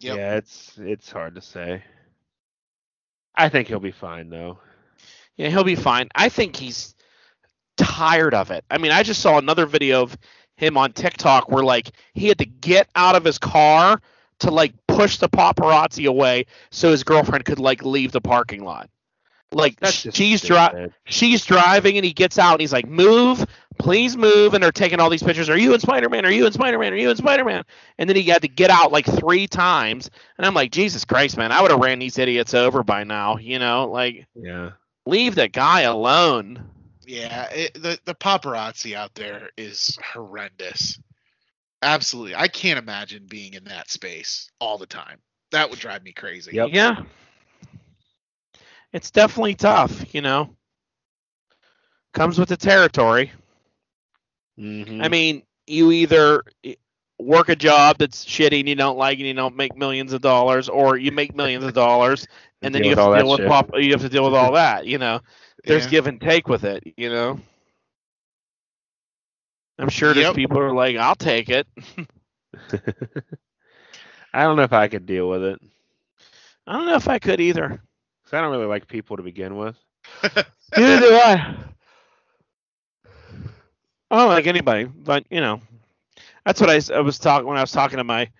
Yep. 0.00 0.16
Yeah, 0.16 0.34
it's 0.36 0.78
it's 0.78 1.10
hard 1.10 1.34
to 1.36 1.40
say. 1.42 1.82
I 3.34 3.48
think 3.48 3.68
he'll 3.68 3.80
be 3.80 3.92
fine 3.92 4.28
though. 4.28 4.58
Yeah, 5.36 5.48
he'll 5.48 5.64
be 5.64 5.74
fine. 5.74 6.08
I 6.14 6.28
think 6.28 6.56
he's 6.56 6.94
tired 7.76 8.34
of 8.34 8.50
it. 8.50 8.64
I 8.70 8.78
mean, 8.78 8.92
I 8.92 9.02
just 9.02 9.20
saw 9.20 9.38
another 9.38 9.66
video 9.66 10.02
of 10.02 10.16
him 10.56 10.76
on 10.76 10.92
TikTok 10.92 11.50
where 11.50 11.64
like 11.64 11.90
he 12.14 12.28
had 12.28 12.38
to 12.38 12.46
get 12.46 12.88
out 12.94 13.16
of 13.16 13.24
his 13.24 13.38
car 13.38 14.00
to 14.40 14.50
like 14.50 14.74
push 14.86 15.18
the 15.18 15.28
paparazzi 15.28 16.06
away 16.06 16.46
so 16.70 16.90
his 16.90 17.04
girlfriend 17.04 17.44
could 17.44 17.58
like 17.58 17.84
leave 17.84 18.12
the 18.12 18.20
parking 18.20 18.64
lot. 18.64 18.90
Like 19.52 19.76
she's 20.12 20.40
dri- 20.42 20.88
she's 21.04 21.44
driving 21.44 21.96
and 21.96 22.04
he 22.04 22.12
gets 22.12 22.38
out 22.38 22.52
and 22.52 22.60
he's 22.60 22.72
like, 22.72 22.86
"Move, 22.86 23.44
please 23.78 24.16
move." 24.16 24.54
And 24.54 24.62
they're 24.62 24.72
taking 24.72 25.00
all 25.00 25.10
these 25.10 25.22
pictures. 25.22 25.48
Are 25.50 25.58
you 25.58 25.74
in 25.74 25.80
Spider-Man? 25.80 26.24
Are 26.24 26.30
you 26.30 26.46
in 26.46 26.52
Spider-Man? 26.52 26.92
Are 26.92 26.96
you 26.96 27.10
in 27.10 27.16
Spider-Man? 27.16 27.64
And 27.98 28.08
then 28.08 28.16
he 28.16 28.22
had 28.22 28.42
to 28.42 28.48
get 28.48 28.70
out 28.70 28.92
like 28.92 29.06
three 29.06 29.46
times. 29.46 30.10
And 30.38 30.46
I'm 30.46 30.54
like, 30.54 30.70
Jesus 30.72 31.04
Christ, 31.04 31.36
man! 31.36 31.52
I 31.52 31.60
would 31.62 31.70
have 31.70 31.80
ran 31.80 31.98
these 31.98 32.18
idiots 32.18 32.54
over 32.54 32.82
by 32.82 33.04
now. 33.04 33.36
You 33.36 33.58
know, 33.58 33.90
like 33.90 34.26
Yeah. 34.34 34.70
leave 35.06 35.34
the 35.34 35.48
guy 35.48 35.82
alone. 35.82 36.68
Yeah, 37.04 37.48
it, 37.50 37.74
the 37.74 37.98
the 38.04 38.14
paparazzi 38.14 38.94
out 38.94 39.14
there 39.14 39.50
is 39.56 39.98
horrendous. 40.14 40.98
Absolutely, 41.82 42.36
I 42.36 42.46
can't 42.48 42.78
imagine 42.78 43.26
being 43.28 43.54
in 43.54 43.64
that 43.64 43.90
space 43.90 44.48
all 44.60 44.78
the 44.78 44.86
time. 44.86 45.18
That 45.50 45.68
would 45.68 45.80
drive 45.80 46.02
me 46.04 46.12
crazy. 46.12 46.52
Yep. 46.54 46.68
Yeah. 46.72 47.02
It's 48.92 49.10
definitely 49.10 49.54
tough, 49.54 50.14
you 50.14 50.22
know. 50.22 50.56
Comes 52.12 52.38
with 52.38 52.48
the 52.48 52.56
territory. 52.56 53.32
Mhm. 54.58 54.98
I 55.00 55.08
mean, 55.08 55.42
you 55.66 55.92
either 55.92 56.42
work 57.18 57.48
a 57.48 57.56
job 57.56 57.98
that's 57.98 58.24
shitty 58.24 58.60
and 58.60 58.68
you 58.68 58.74
don't 58.74 58.98
like 58.98 59.18
and 59.18 59.26
you 59.26 59.34
don't 59.34 59.56
make 59.56 59.76
millions 59.76 60.12
of 60.12 60.20
dollars, 60.20 60.68
or 60.68 60.96
you 60.96 61.12
make 61.12 61.34
millions 61.34 61.64
of 61.64 61.72
dollars 61.72 62.26
and 62.62 62.74
then 62.74 62.84
you 62.84 62.90
have 62.90 63.02
to 63.02 63.08
deal 63.08 63.30
with 63.30 63.40
shit. 63.40 63.44
pop 63.44 63.70
you 63.76 63.92
have 63.92 64.02
to 64.02 64.08
deal 64.08 64.24
with 64.24 64.34
all 64.34 64.52
that, 64.52 64.86
you 64.86 64.98
know. 64.98 65.20
There's 65.66 65.84
Yeah. 65.84 65.86
give 65.86 66.06
and 66.06 66.20
take 66.20 66.48
with 66.48 66.64
it, 66.64 66.82
you 66.96 67.10
know. 67.10 67.40
I'm 69.78 69.88
sure 69.88 70.14
there's 70.14 70.20
Yep. 70.20 70.30
people 70.30 70.56
who 70.56 70.62
are 70.64 70.74
like, 70.74 70.96
I'll 70.96 71.14
take 71.14 71.50
it. 71.50 71.66
I 74.32 74.42
don't 74.42 74.56
know 74.56 74.62
if 74.62 74.72
I 74.72 74.88
could 74.88 75.06
deal 75.06 75.28
with 75.28 75.42
it. 75.42 75.60
I 76.66 76.72
don't 76.72 76.86
know 76.86 76.96
if 76.96 77.08
I 77.08 77.18
could 77.18 77.40
either. 77.40 77.80
'Cause 78.32 78.38
I 78.38 78.40
don't 78.42 78.52
really 78.52 78.64
like 78.66 78.88
people 78.88 79.18
to 79.18 79.22
begin 79.22 79.56
with. 79.58 79.76
Neither 80.22 81.00
do 81.00 81.14
I. 81.14 81.54
I 84.10 84.16
don't 84.16 84.28
like 84.28 84.46
anybody, 84.46 84.84
but 84.84 85.24
you 85.30 85.40
know, 85.40 85.60
that's 86.46 86.60
what 86.60 86.70
I 86.70 87.00
was 87.00 87.18
talking 87.18 87.46
when 87.46 87.58
I 87.58 87.60
was 87.62 87.72
talking 87.72 87.98
to 87.98 88.04
my 88.04 88.30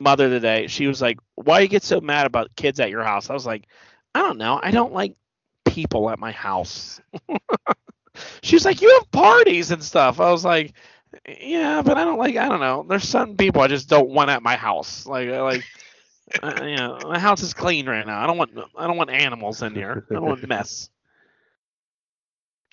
mother 0.00 0.28
today. 0.28 0.66
She 0.68 0.88
was 0.88 1.02
like, 1.02 1.18
"Why 1.36 1.60
you 1.60 1.68
get 1.68 1.84
so 1.84 2.00
mad 2.00 2.26
about 2.26 2.56
kids 2.56 2.80
at 2.80 2.90
your 2.90 3.04
house?" 3.04 3.30
I 3.30 3.34
was 3.34 3.46
like, 3.46 3.66
"I 4.14 4.20
don't 4.20 4.38
know. 4.38 4.60
I 4.62 4.72
don't 4.72 4.92
like 4.92 5.16
people 5.66 6.10
at 6.10 6.18
my 6.18 6.32
house." 6.32 7.00
she 8.42 8.56
was 8.56 8.64
like, 8.64 8.82
"You 8.82 8.90
have 8.98 9.10
parties 9.12 9.70
and 9.70 9.82
stuff." 9.82 10.20
I 10.20 10.30
was 10.32 10.44
like, 10.44 10.74
"Yeah, 11.40 11.82
but 11.82 11.98
I 11.98 12.04
don't 12.04 12.18
like. 12.18 12.36
I 12.36 12.48
don't 12.48 12.60
know. 12.60 12.84
There's 12.88 13.08
some 13.08 13.36
people 13.36 13.62
I 13.62 13.68
just 13.68 13.88
don't 13.88 14.10
want 14.10 14.30
at 14.30 14.42
my 14.42 14.56
house. 14.56 15.06
Like, 15.06 15.28
like." 15.30 15.64
Uh, 16.42 16.64
you 16.64 16.76
know, 16.76 16.98
my 17.04 17.18
house 17.18 17.42
is 17.42 17.54
clean 17.54 17.88
right 17.88 18.06
now. 18.06 18.20
I 18.20 18.26
don't 18.26 18.38
want 18.38 18.50
I 18.76 18.86
don't 18.86 18.96
want 18.96 19.10
animals 19.10 19.62
in 19.62 19.74
here. 19.74 20.06
I 20.10 20.14
don't 20.14 20.26
want 20.26 20.46
mess. 20.48 20.90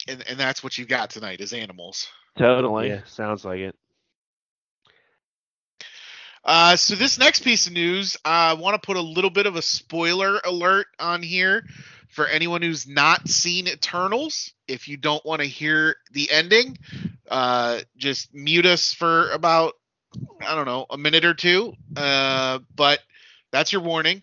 and 0.08 0.24
and 0.28 0.40
that's 0.40 0.64
what 0.64 0.78
you 0.78 0.86
got 0.86 1.10
tonight 1.10 1.42
is 1.42 1.54
animals. 1.54 2.08
Totally. 2.38 2.90
yeah, 2.90 3.02
sounds 3.06 3.46
like 3.46 3.60
it. 3.60 3.76
Uh, 6.44 6.76
so 6.76 6.94
this 6.96 7.18
next 7.18 7.44
piece 7.44 7.66
of 7.66 7.74
news, 7.74 8.18
I 8.24 8.54
want 8.54 8.80
to 8.80 8.86
put 8.86 8.98
a 8.98 9.02
little 9.02 9.32
bit 9.32 9.48
of 9.48 9.56
a 9.56 9.64
spoiler 9.64 10.40
alert 10.46 10.88
on 11.00 11.24
here 11.24 11.66
for 12.10 12.28
anyone 12.28 12.62
who's 12.62 12.88
not 12.88 13.28
seen 13.28 13.68
Eternals. 13.68 14.54
If 14.68 14.88
you 14.88 14.96
don't 14.98 15.26
want 15.26 15.42
to 15.42 15.48
hear 15.48 15.96
the 16.12 16.30
ending, 16.32 16.78
uh, 17.30 17.80
just 17.98 18.34
mute 18.34 18.68
us 18.68 18.94
for 18.94 19.32
about 19.32 19.74
I 20.40 20.56
don't 20.56 20.66
know 20.66 20.86
a 20.90 20.98
minute 20.98 21.26
or 21.26 21.34
two. 21.34 21.74
Uh, 21.96 22.60
but 22.76 23.00
that's 23.56 23.72
your 23.72 23.82
warning. 23.82 24.22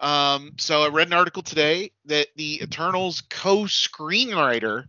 Um, 0.00 0.52
so 0.58 0.82
I 0.82 0.88
read 0.88 1.08
an 1.08 1.12
article 1.12 1.42
today 1.42 1.90
that 2.06 2.28
the 2.36 2.62
Eternals 2.62 3.20
co-screenwriter 3.28 4.86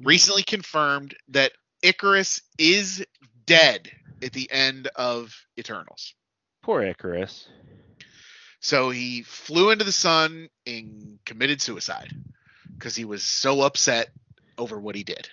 recently 0.00 0.44
confirmed 0.44 1.16
that 1.30 1.52
Icarus 1.82 2.40
is 2.58 3.04
dead 3.44 3.90
at 4.22 4.32
the 4.32 4.48
end 4.50 4.88
of 4.94 5.34
Eternals. 5.58 6.14
Poor 6.62 6.82
Icarus. 6.82 7.48
So 8.60 8.90
he 8.90 9.22
flew 9.22 9.70
into 9.70 9.84
the 9.84 9.92
sun 9.92 10.48
and 10.66 11.18
committed 11.26 11.60
suicide 11.60 12.14
because 12.78 12.94
he 12.94 13.04
was 13.04 13.22
so 13.24 13.62
upset 13.62 14.08
over 14.56 14.78
what 14.78 14.94
he 14.94 15.02
did. 15.02 15.28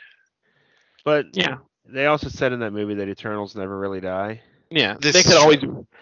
But 1.06 1.28
Yeah. 1.34 1.58
they 1.86 2.08
also 2.08 2.30
said 2.30 2.52
in 2.52 2.60
that 2.62 2.74
movie 2.74 2.96
that 2.96 3.08
Eternals 3.08 3.56
never 3.56 3.78
really 3.78 4.02
die. 4.02 4.42
Yeah. 4.72 4.96
This 5.00 5.14
they 5.14 5.24
could 5.24 5.38
always 5.38 5.60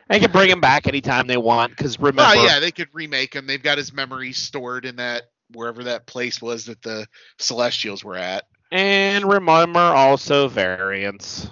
they 0.07 0.19
could 0.19 0.31
bring 0.31 0.49
him 0.49 0.61
back 0.61 0.87
anytime 0.87 1.27
they 1.27 1.37
want 1.37 1.75
because 1.75 1.99
remember 1.99 2.21
Well, 2.21 2.45
yeah, 2.45 2.59
they 2.59 2.71
could 2.71 2.89
remake 2.93 3.35
him. 3.35 3.47
They've 3.47 3.61
got 3.61 3.77
his 3.77 3.91
memories 3.91 4.37
stored 4.37 4.85
in 4.85 4.97
that 4.97 5.23
wherever 5.51 5.83
that 5.85 6.05
place 6.05 6.41
was 6.41 6.65
that 6.65 6.81
the 6.81 7.07
Celestials 7.39 8.03
were 8.03 8.15
at. 8.15 8.45
and 8.71 9.25
remember 9.25 9.79
also 9.79 10.47
variants. 10.47 11.47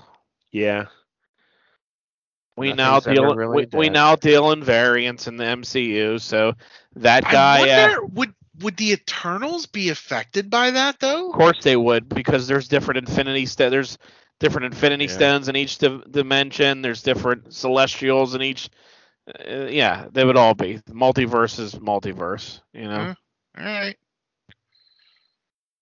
Yeah. 0.52 0.86
We 2.56 2.74
Nothing's 2.74 2.78
now 2.78 2.98
ever 2.98 3.14
deal 3.14 3.36
really 3.36 3.68
we, 3.72 3.78
we 3.78 3.90
now 3.90 4.16
deal 4.16 4.52
in 4.52 4.64
variants 4.64 5.28
in 5.28 5.38
the 5.38 5.44
MCU. 5.44 6.20
So 6.22 6.54
that 6.96 7.26
I 7.26 7.32
guy, 7.32 7.94
uh, 7.94 7.98
would 8.14 8.34
would 8.62 8.78
the 8.78 8.92
Eternals 8.94 9.68
be 9.68 9.90
affected 9.90 10.50
by 10.50 10.72
that 10.72 11.00
though? 11.00 11.30
of 11.30 11.36
course 11.36 11.64
they 11.64 11.78
would 11.78 12.10
because 12.10 12.48
there's 12.48 12.68
different 12.68 13.08
Infinity 13.08 13.46
st- 13.46 13.70
there's 13.70 14.00
different 14.40 14.66
Infinity 14.74 15.06
Yeah. 15.06 15.12
Stones 15.12 15.50
in 15.50 15.56
each 15.56 15.78
di- 15.78 16.02
dimension. 16.10 16.82
There's 16.82 17.02
different 17.04 17.54
Celestials 17.54 18.36
in 18.36 18.42
each. 18.42 18.70
Uh, 19.28 19.66
yeah, 19.66 20.08
they 20.12 20.24
would 20.24 20.38
all 20.38 20.54
be 20.54 20.80
multiverse 20.90 21.60
is 21.60 21.76
multiverse. 21.76 22.62
You 22.74 22.86
know. 22.88 23.16
All 23.58 23.66
right. 23.66 23.96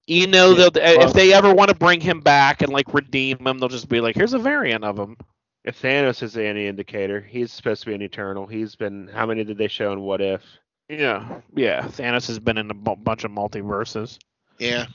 You 0.07 0.27
know, 0.27 0.51
Yeah, 0.51 0.69
they'll 0.69 0.97
well- 0.97 1.07
if 1.07 1.13
they 1.13 1.33
ever 1.33 1.53
want 1.53 1.69
to 1.69 1.75
bring 1.75 1.99
him 1.99 2.21
back 2.21 2.61
and 2.61 2.71
like 2.71 2.93
redeem 2.93 3.45
him, 3.45 3.57
they'll 3.57 3.69
just 3.69 3.89
be 3.89 4.01
like, 4.01 4.15
"Here's 4.15 4.33
a 4.33 4.39
variant 4.39 4.83
of 4.83 4.97
him." 4.99 5.17
If 5.63 5.81
Thanos 5.81 6.21
is 6.21 6.37
any 6.37 6.67
indicator, 6.67 7.19
he's 7.21 7.51
supposed 7.51 7.81
to 7.81 7.87
be 7.87 7.95
an 7.95 8.03
Eternal. 8.03 8.45
He's 8.45 8.75
been 8.75 9.07
how 9.07 9.25
many 9.25 9.43
did 9.43 9.57
they 9.57 9.67
show 9.67 9.91
in 9.93 10.01
What 10.01 10.21
If? 10.21 10.43
Yeah, 10.89 11.41
yeah. 11.55 11.81
Thanos 11.81 12.27
has 12.27 12.37
been 12.37 12.59
in 12.59 12.69
a 12.69 12.73
bunch 12.75 13.23
of 13.23 13.31
multiverses. 13.31 14.19
Yeah. 14.59 14.85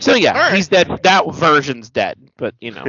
So 0.00 0.14
yeah, 0.14 0.32
All 0.32 0.40
right. 0.40 0.54
he's 0.54 0.68
dead. 0.68 0.88
That 1.02 1.34
version's 1.34 1.90
dead, 1.90 2.18
but 2.36 2.54
you 2.60 2.70
know. 2.72 2.84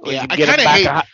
when 0.00 0.14
Yeah, 0.14 0.22
you 0.22 0.28
I 0.30 0.36
get 0.36 0.48
him 0.48 0.54
kinda 0.56 0.68
hate- 0.68 0.84
to 0.84 1.04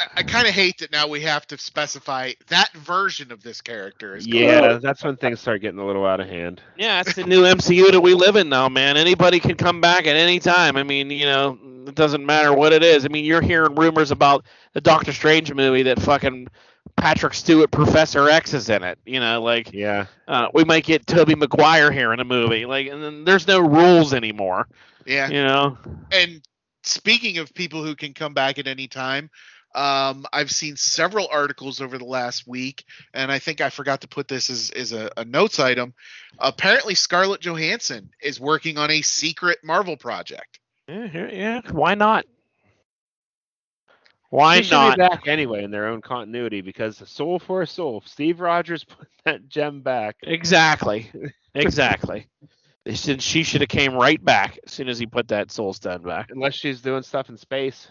I, 0.00 0.06
I 0.16 0.22
kind 0.22 0.46
of 0.48 0.54
hate 0.54 0.78
that 0.78 0.92
now 0.92 1.08
we 1.08 1.20
have 1.22 1.46
to 1.48 1.58
specify 1.58 2.32
that 2.48 2.72
version 2.72 3.30
of 3.32 3.42
this 3.42 3.60
character 3.60 4.16
is 4.16 4.26
gone. 4.26 4.40
Yeah, 4.44 4.78
that's 4.82 5.04
when 5.04 5.16
things 5.16 5.40
start 5.40 5.60
getting 5.60 5.78
a 5.78 5.86
little 5.86 6.06
out 6.06 6.20
of 6.20 6.26
hand. 6.28 6.62
Yeah, 6.78 7.00
it's 7.00 7.14
the 7.14 7.24
new 7.24 7.42
MCU 7.42 7.90
that 7.92 8.00
we 8.00 8.14
live 8.14 8.36
in 8.36 8.48
now, 8.48 8.68
man. 8.70 8.96
Anybody 8.96 9.40
can 9.40 9.56
come 9.56 9.80
back 9.82 10.06
at 10.06 10.16
any 10.16 10.38
time. 10.38 10.76
I 10.76 10.84
mean, 10.84 11.10
you 11.10 11.26
know, 11.26 11.58
it 11.86 11.94
doesn't 11.94 12.24
matter 12.24 12.54
what 12.54 12.72
it 12.72 12.82
is. 12.82 13.04
I 13.04 13.08
mean, 13.08 13.26
you're 13.26 13.42
hearing 13.42 13.74
rumors 13.74 14.10
about 14.10 14.46
the 14.72 14.80
Doctor 14.80 15.12
Strange 15.12 15.52
movie 15.52 15.82
that 15.82 16.00
fucking 16.00 16.48
Patrick 17.00 17.34
Stewart 17.34 17.70
Professor 17.70 18.28
X 18.28 18.54
is 18.54 18.68
in 18.68 18.82
it. 18.84 18.98
You 19.06 19.20
know, 19.20 19.42
like 19.42 19.72
Yeah. 19.72 20.06
uh, 20.28 20.48
we 20.52 20.64
might 20.64 20.84
get 20.84 21.06
Tobey 21.06 21.34
Maguire 21.34 21.90
here 21.90 22.12
in 22.12 22.20
a 22.20 22.24
movie. 22.24 22.66
Like, 22.66 22.88
and 22.88 23.02
then 23.02 23.24
there's 23.24 23.46
no 23.46 23.60
rules 23.60 24.12
anymore. 24.12 24.68
Yeah. 25.06 25.28
You 25.28 25.42
know. 25.42 25.78
And 26.12 26.42
speaking 26.82 27.38
of 27.38 27.54
people 27.54 27.82
who 27.84 27.94
can 27.96 28.12
come 28.12 28.34
back 28.34 28.58
at 28.58 28.66
any 28.66 28.86
time, 28.86 29.30
um, 29.74 30.26
I've 30.32 30.50
seen 30.50 30.76
several 30.76 31.28
articles 31.30 31.80
over 31.80 31.96
the 31.96 32.04
last 32.04 32.46
week, 32.46 32.84
and 33.14 33.30
I 33.30 33.38
think 33.38 33.60
I 33.60 33.70
forgot 33.70 34.00
to 34.00 34.08
put 34.08 34.26
this 34.26 34.50
as, 34.50 34.70
as 34.70 34.92
a, 34.92 35.10
a 35.16 35.24
notes 35.24 35.60
item. 35.60 35.94
Apparently, 36.38 36.94
Scarlett 36.96 37.40
Johansson 37.40 38.10
is 38.20 38.40
working 38.40 38.78
on 38.78 38.90
a 38.90 39.00
secret 39.02 39.58
Marvel 39.62 39.96
project. 39.96 40.58
Yeah, 40.88 41.08
yeah, 41.14 41.28
yeah. 41.32 41.60
Why 41.70 41.94
not? 41.94 42.24
Why 44.30 44.60
not? 44.70 44.96
be 44.96 45.02
back 45.02 45.26
anyway 45.26 45.64
in 45.64 45.70
their 45.70 45.86
own 45.88 46.00
continuity 46.00 46.60
because 46.60 47.02
soul 47.08 47.38
for 47.38 47.62
a 47.62 47.66
soul. 47.66 48.02
Steve 48.06 48.40
Rogers 48.40 48.84
put 48.88 49.08
that 49.24 49.48
gem 49.48 49.82
back. 49.82 50.16
Exactly. 50.22 51.10
Exactly. 51.52 52.28
They 52.84 52.94
should, 52.94 53.20
she 53.20 53.42
should 53.42 53.60
have 53.60 53.68
came 53.68 53.92
right 53.94 54.24
back 54.24 54.56
as 54.64 54.72
soon 54.72 54.88
as 54.88 55.00
he 55.00 55.06
put 55.06 55.26
that 55.28 55.50
soul 55.50 55.72
stone 55.72 56.02
back. 56.02 56.30
Unless 56.30 56.54
she's 56.54 56.80
doing 56.80 57.02
stuff 57.02 57.28
in 57.28 57.36
space. 57.36 57.88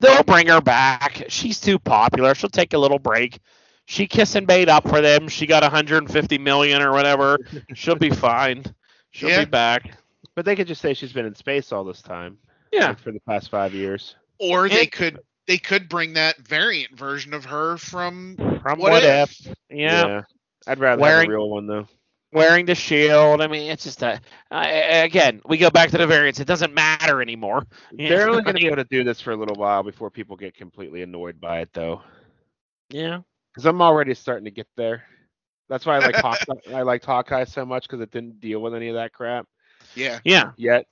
They'll 0.00 0.22
bring 0.22 0.46
her 0.48 0.62
back. 0.62 1.24
She's 1.28 1.60
too 1.60 1.78
popular. 1.78 2.34
She'll 2.34 2.48
take 2.48 2.72
a 2.72 2.78
little 2.78 2.98
break. 2.98 3.38
She 3.86 4.06
kiss 4.06 4.34
and 4.34 4.46
bait 4.46 4.68
up 4.70 4.88
for 4.88 5.02
them. 5.02 5.28
She 5.28 5.46
got 5.46 5.62
150 5.62 6.38
million 6.38 6.80
or 6.82 6.92
whatever. 6.92 7.38
She'll 7.74 7.96
be 7.96 8.10
fine. 8.10 8.64
She'll 9.10 9.28
Yeah. 9.28 9.44
be 9.44 9.50
back. 9.50 9.98
But 10.34 10.46
they 10.46 10.56
could 10.56 10.66
just 10.66 10.80
say 10.80 10.94
she's 10.94 11.12
been 11.12 11.26
in 11.26 11.34
space 11.34 11.70
all 11.70 11.84
this 11.84 12.00
time. 12.02 12.38
Yeah. 12.74 12.88
like 12.88 12.98
for 12.98 13.12
the 13.12 13.20
past 13.20 13.50
five 13.50 13.72
years. 13.74 14.16
Or 14.38 14.68
they 14.68 14.82
And- 14.82 14.92
could 14.92 15.18
they 15.46 15.58
could 15.58 15.88
bring 15.90 16.14
that 16.14 16.38
variant 16.38 16.96
version 16.98 17.34
of 17.34 17.44
her 17.44 17.76
from 17.76 18.36
From 18.62 18.78
What 18.78 18.92
what, 18.92 19.02
If? 19.04 19.46
if? 19.46 19.54
Yeah. 19.70 20.22
I'd 20.66 20.78
rather 20.78 21.00
Wearing- 21.02 21.30
have 21.30 21.34
a 21.34 21.38
real 21.38 21.50
one 21.50 21.66
though. 21.66 21.86
Wearing 22.32 22.66
the 22.66 22.74
shield. 22.74 23.40
I 23.42 23.46
mean, 23.46 23.70
it's 23.70 23.84
just 23.84 24.02
a. 24.02 24.20
Uh, 24.50 24.66
again, 25.04 25.40
we 25.46 25.56
go 25.56 25.70
back 25.70 25.90
to 25.90 25.98
the 25.98 26.06
variants. 26.06 26.40
It 26.40 26.46
doesn't 26.48 26.74
matter 26.74 27.22
anymore. 27.22 27.62
They're 27.92 28.28
only 28.28 28.42
going 28.42 28.56
to 28.56 28.60
be 28.60 28.66
able 28.66 28.76
to 28.76 28.84
do 28.84 29.04
this 29.04 29.20
for 29.20 29.30
a 29.30 29.36
little 29.36 29.54
while 29.54 29.84
before 29.84 30.10
people 30.10 30.34
get 30.36 30.56
completely 30.56 31.02
annoyed 31.02 31.40
by 31.40 31.60
it 31.60 31.68
though. 31.72 32.02
Yeah. 32.90 33.20
Because 33.52 33.66
I'm 33.66 33.80
already 33.80 34.14
starting 34.14 34.46
to 34.46 34.50
get 34.50 34.66
there. 34.76 35.04
That's 35.68 35.86
why 35.86 35.96
I 35.96 35.98
like 36.00 36.16
Hawkeye, 36.16 36.74
I 36.74 36.82
liked 36.82 37.04
Hawkeye 37.04 37.44
so 37.44 37.64
much 37.64 37.84
because 37.86 38.00
it 38.00 38.10
didn't 38.10 38.40
deal 38.40 38.60
with 38.60 38.74
any 38.74 38.88
of 38.88 38.94
that 38.96 39.12
crap 39.12 39.46
yeah. 39.94 40.20
Yeah. 40.24 40.52
yet. 40.56 40.86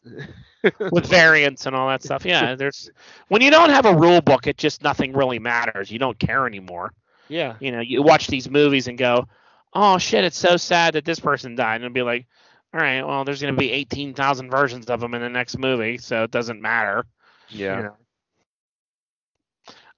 with 0.92 1.06
variants 1.06 1.66
and 1.66 1.74
all 1.74 1.88
that 1.88 2.02
stuff. 2.02 2.24
Yeah, 2.24 2.54
there's 2.58 2.90
when 3.28 3.42
you 3.42 3.50
don't 3.50 3.70
have 3.70 3.84
a 3.86 3.94
rule 3.94 4.20
book, 4.20 4.46
it 4.46 4.56
just 4.56 4.82
nothing 4.82 5.12
really 5.12 5.38
matters. 5.38 5.90
You 5.90 5.98
don't 5.98 6.18
care 6.18 6.46
anymore. 6.46 6.92
yeah. 7.28 7.56
You 7.60 7.72
know, 7.72 7.80
you 7.80 8.02
watch 8.02 8.28
these 8.28 8.48
movies 8.48 8.86
and 8.86 8.96
go, 8.96 9.26
"Oh 9.74 9.98
shit, 9.98 10.24
it's 10.24 10.38
so 10.38 10.56
sad 10.56 10.94
that 10.94 11.04
this 11.04 11.18
person 11.18 11.56
died," 11.56 11.76
and 11.76 11.84
it'll 11.84 11.94
be 11.94 12.02
like, 12.02 12.26
"All 12.72 12.80
right, 12.80 13.02
well, 13.02 13.24
there's 13.24 13.40
gonna 13.40 13.54
be 13.54 13.72
eighteen 13.72 14.14
thousand 14.14 14.50
versions 14.50 14.86
of 14.86 15.00
them 15.00 15.14
in 15.14 15.20
the 15.20 15.28
next 15.28 15.58
movie, 15.58 15.98
so 15.98 16.22
it 16.22 16.30
doesn't 16.30 16.60
matter." 16.62 17.06
Yeah. 17.48 17.76
You 17.76 17.82
know? 17.82 17.96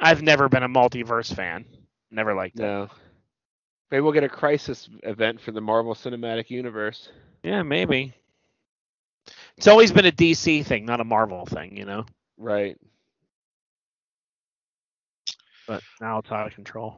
I've 0.01 0.23
never 0.23 0.49
been 0.49 0.63
a 0.63 0.69
multiverse 0.69 1.35
fan. 1.35 1.67
Never 2.11 2.35
liked 2.35 2.59
it. 2.59 2.63
No. 2.63 2.89
Maybe 3.91 4.01
we'll 4.01 4.13
get 4.13 4.25
a 4.25 4.29
crisis 4.29 4.89
event 5.03 5.41
for 5.41 5.53
the 5.53 5.61
Marvel 5.61 5.95
Cinematic 5.95 6.51
Universe. 6.51 7.11
Yeah, 7.43 7.63
maybe. 7.63 8.15
It's 9.57 9.67
always 9.67 9.93
been 9.93 10.07
a 10.07 10.13
DC 10.13 10.65
thing, 10.67 10.85
not 10.85 11.01
a 11.01 11.05
Marvel 11.05 11.47
thing, 11.47 11.77
you 11.77 11.85
know. 11.85 12.07
Right. 12.37 12.77
But 15.67 15.83
now 16.01 16.19
it's 16.19 16.31
out 16.31 16.47
of 16.47 16.55
control. 16.55 16.97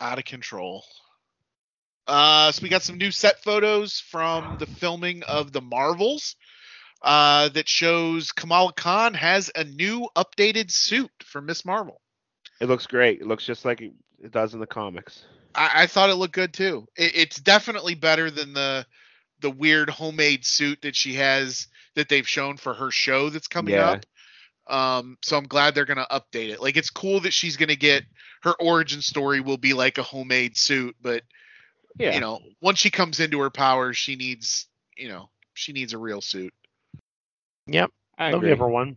out 0.00 0.18
of 0.18 0.24
control. 0.24 0.84
Uh, 2.06 2.52
so 2.52 2.62
we 2.62 2.68
got 2.68 2.82
some 2.82 2.98
new 2.98 3.10
set 3.10 3.42
photos 3.42 3.98
from 4.00 4.56
the 4.58 4.66
filming 4.66 5.22
of 5.24 5.52
the 5.52 5.60
Marvels 5.60 6.36
uh, 7.02 7.48
that 7.50 7.68
shows 7.68 8.32
Kamala 8.32 8.72
Khan 8.72 9.14
has 9.14 9.50
a 9.54 9.64
new 9.64 10.08
updated 10.16 10.70
suit 10.70 11.10
for 11.24 11.40
Miss 11.40 11.64
Marvel. 11.64 12.00
It 12.60 12.68
looks 12.68 12.86
great. 12.86 13.20
It 13.20 13.26
looks 13.26 13.44
just 13.44 13.64
like 13.64 13.80
it 13.80 13.92
it 14.22 14.30
does 14.32 14.54
in 14.54 14.60
the 14.60 14.66
comics. 14.66 15.24
I, 15.54 15.82
I 15.82 15.86
thought 15.86 16.10
it 16.10 16.14
looked 16.14 16.34
good 16.34 16.54
too. 16.54 16.86
It, 16.96 17.12
it's 17.14 17.36
definitely 17.36 17.94
better 17.94 18.30
than 18.30 18.54
the 18.54 18.86
the 19.44 19.50
weird 19.50 19.90
homemade 19.90 20.42
suit 20.46 20.80
that 20.80 20.96
she 20.96 21.12
has 21.14 21.68
that 21.96 22.08
they've 22.08 22.26
shown 22.26 22.56
for 22.56 22.72
her 22.72 22.90
show 22.90 23.28
that's 23.28 23.46
coming 23.46 23.74
Yeah. 23.74 23.90
up. 23.90 24.06
Um, 24.66 25.18
so 25.22 25.36
I'm 25.36 25.46
glad 25.46 25.74
they're 25.74 25.84
gonna 25.84 26.06
update 26.10 26.48
it. 26.48 26.62
Like 26.62 26.78
it's 26.78 26.88
cool 26.88 27.20
that 27.20 27.34
she's 27.34 27.58
gonna 27.58 27.76
get 27.76 28.04
her 28.42 28.54
origin 28.54 29.02
story 29.02 29.40
will 29.40 29.58
be 29.58 29.74
like 29.74 29.98
a 29.98 30.02
homemade 30.02 30.56
suit, 30.56 30.96
but 31.02 31.24
Yeah. 31.98 32.14
you 32.14 32.20
know, 32.20 32.40
once 32.62 32.78
she 32.78 32.90
comes 32.90 33.20
into 33.20 33.38
her 33.40 33.50
powers, 33.50 33.98
she 33.98 34.16
needs, 34.16 34.66
you 34.96 35.08
know, 35.08 35.28
she 35.52 35.72
needs 35.74 35.92
a 35.92 35.98
real 35.98 36.22
suit. 36.22 36.54
Yep, 37.66 37.90
I 38.16 38.30
they'll 38.30 38.38
agree. 38.38 38.48
give 38.48 38.60
her 38.60 38.68
one. 38.68 38.96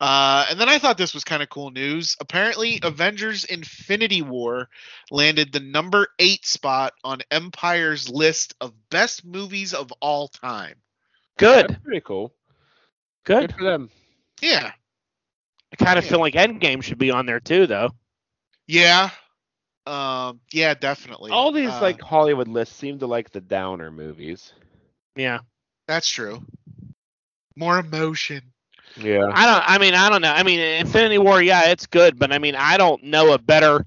Uh, 0.00 0.46
and 0.50 0.60
then 0.60 0.68
I 0.68 0.78
thought 0.78 0.98
this 0.98 1.14
was 1.14 1.24
kind 1.24 1.42
of 1.42 1.48
cool 1.48 1.70
news. 1.70 2.16
Apparently, 2.20 2.80
Avengers 2.82 3.44
Infinity 3.44 4.22
War 4.22 4.68
landed 5.10 5.52
the 5.52 5.60
number 5.60 6.08
eight 6.18 6.44
spot 6.44 6.92
on 7.04 7.20
Empire's 7.30 8.08
list 8.10 8.54
of 8.60 8.72
best 8.90 9.24
movies 9.24 9.72
of 9.74 9.92
all 10.00 10.28
time. 10.28 10.74
Good, 11.38 11.68
That's 11.68 11.82
pretty 11.82 12.00
cool. 12.00 12.34
good. 13.24 13.48
Good 13.48 13.54
for 13.56 13.64
them. 13.64 13.90
Yeah. 14.40 14.72
I 15.72 15.76
kind 15.76 15.98
of 15.98 16.04
Yeah. 16.04 16.10
feel 16.10 16.20
like 16.20 16.34
Endgame 16.34 16.82
should 16.82 16.98
be 16.98 17.10
on 17.10 17.26
there 17.26 17.40
too, 17.40 17.66
though. 17.66 17.90
Yeah. 18.66 19.10
Um, 19.86 20.40
yeah, 20.52 20.74
definitely. 20.74 21.30
All 21.30 21.52
these 21.52 21.68
Uh, 21.70 21.80
like 21.82 22.00
Hollywood 22.00 22.48
lists 22.48 22.76
seem 22.76 22.98
to 23.00 23.06
like 23.06 23.30
the 23.30 23.40
downer 23.40 23.90
movies. 23.90 24.52
Yeah, 25.16 25.40
that's 25.86 26.08
true. 26.08 26.42
More 27.56 27.78
emotion. 27.78 28.53
Yeah. 28.96 29.30
I 29.32 29.46
don't. 29.46 29.64
I 29.66 29.78
mean, 29.78 29.94
I 29.94 30.08
don't 30.08 30.22
know. 30.22 30.32
I 30.32 30.42
mean, 30.42 30.60
Infinity 30.60 31.18
War, 31.18 31.42
yeah, 31.42 31.70
it's 31.70 31.86
good, 31.86 32.18
but 32.18 32.32
I 32.32 32.38
mean, 32.38 32.54
I 32.54 32.76
don't 32.76 33.02
know 33.04 33.32
a 33.32 33.38
better 33.38 33.84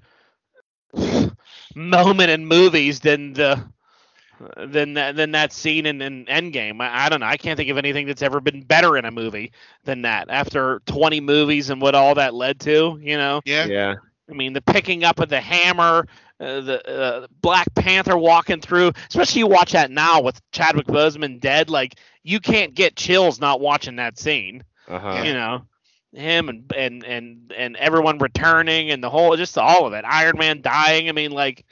moment 1.75 2.29
in 2.29 2.45
movies 2.45 2.99
than 2.99 3.33
the 3.33 3.63
than 4.57 4.93
that 4.93 5.15
than 5.15 5.31
that 5.31 5.53
scene 5.53 5.85
in, 5.85 6.01
in 6.01 6.25
Endgame. 6.25 6.81
I, 6.81 7.05
I 7.05 7.09
don't 7.09 7.21
know. 7.21 7.25
I 7.25 7.37
can't 7.37 7.57
think 7.57 7.69
of 7.69 7.77
anything 7.77 8.07
that's 8.07 8.21
ever 8.21 8.39
been 8.39 8.61
better 8.61 8.97
in 8.97 9.05
a 9.05 9.11
movie 9.11 9.51
than 9.83 10.03
that. 10.03 10.27
After 10.29 10.81
20 10.85 11.21
movies 11.21 11.69
and 11.69 11.81
what 11.81 11.95
all 11.95 12.15
that 12.15 12.33
led 12.33 12.59
to, 12.61 12.99
you 13.01 13.17
know. 13.17 13.41
Yeah. 13.45 13.65
Yeah. 13.65 13.95
I 14.29 14.33
mean, 14.33 14.53
the 14.53 14.61
picking 14.61 15.05
up 15.05 15.19
of 15.19 15.29
the 15.29 15.39
hammer, 15.39 16.05
uh, 16.39 16.61
the 16.61 16.87
uh, 16.87 17.27
Black 17.41 17.73
Panther 17.75 18.17
walking 18.17 18.59
through, 18.59 18.91
especially 19.07 19.39
you 19.39 19.47
watch 19.47 19.71
that 19.71 19.89
now 19.89 20.21
with 20.21 20.39
Chadwick 20.51 20.87
Boseman 20.87 21.39
dead. 21.39 21.69
Like 21.69 21.95
you 22.23 22.39
can't 22.39 22.75
get 22.75 22.95
chills 22.95 23.39
not 23.39 23.61
watching 23.61 23.95
that 23.95 24.19
scene. 24.19 24.63
Uh 24.87 24.99
huh. 24.99 25.23
You 25.23 25.33
know, 25.33 25.63
him 26.13 26.49
and 26.49 26.71
and 26.75 27.03
and 27.03 27.53
and 27.55 27.75
everyone 27.77 28.17
returning 28.17 28.91
and 28.91 29.03
the 29.03 29.09
whole, 29.09 29.35
just 29.35 29.57
all 29.57 29.85
of 29.85 29.93
it. 29.93 30.05
Iron 30.05 30.37
Man 30.37 30.61
dying. 30.61 31.09
I 31.09 31.11
mean, 31.11 31.31
like. 31.31 31.65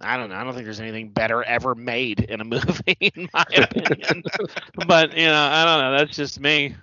I 0.00 0.18
don't 0.18 0.28
know. 0.28 0.34
I 0.34 0.44
don't 0.44 0.52
think 0.52 0.64
there's 0.66 0.80
anything 0.80 1.10
better 1.10 1.42
ever 1.44 1.74
made 1.74 2.20
in 2.20 2.40
a 2.40 2.44
movie, 2.44 2.96
in 3.00 3.28
my 3.32 3.44
opinion. 3.56 4.22
but 4.86 5.16
you 5.16 5.26
know, 5.26 5.48
I 5.50 5.64
don't 5.64 5.80
know. 5.80 5.96
That's 5.96 6.16
just 6.16 6.38
me. 6.40 6.74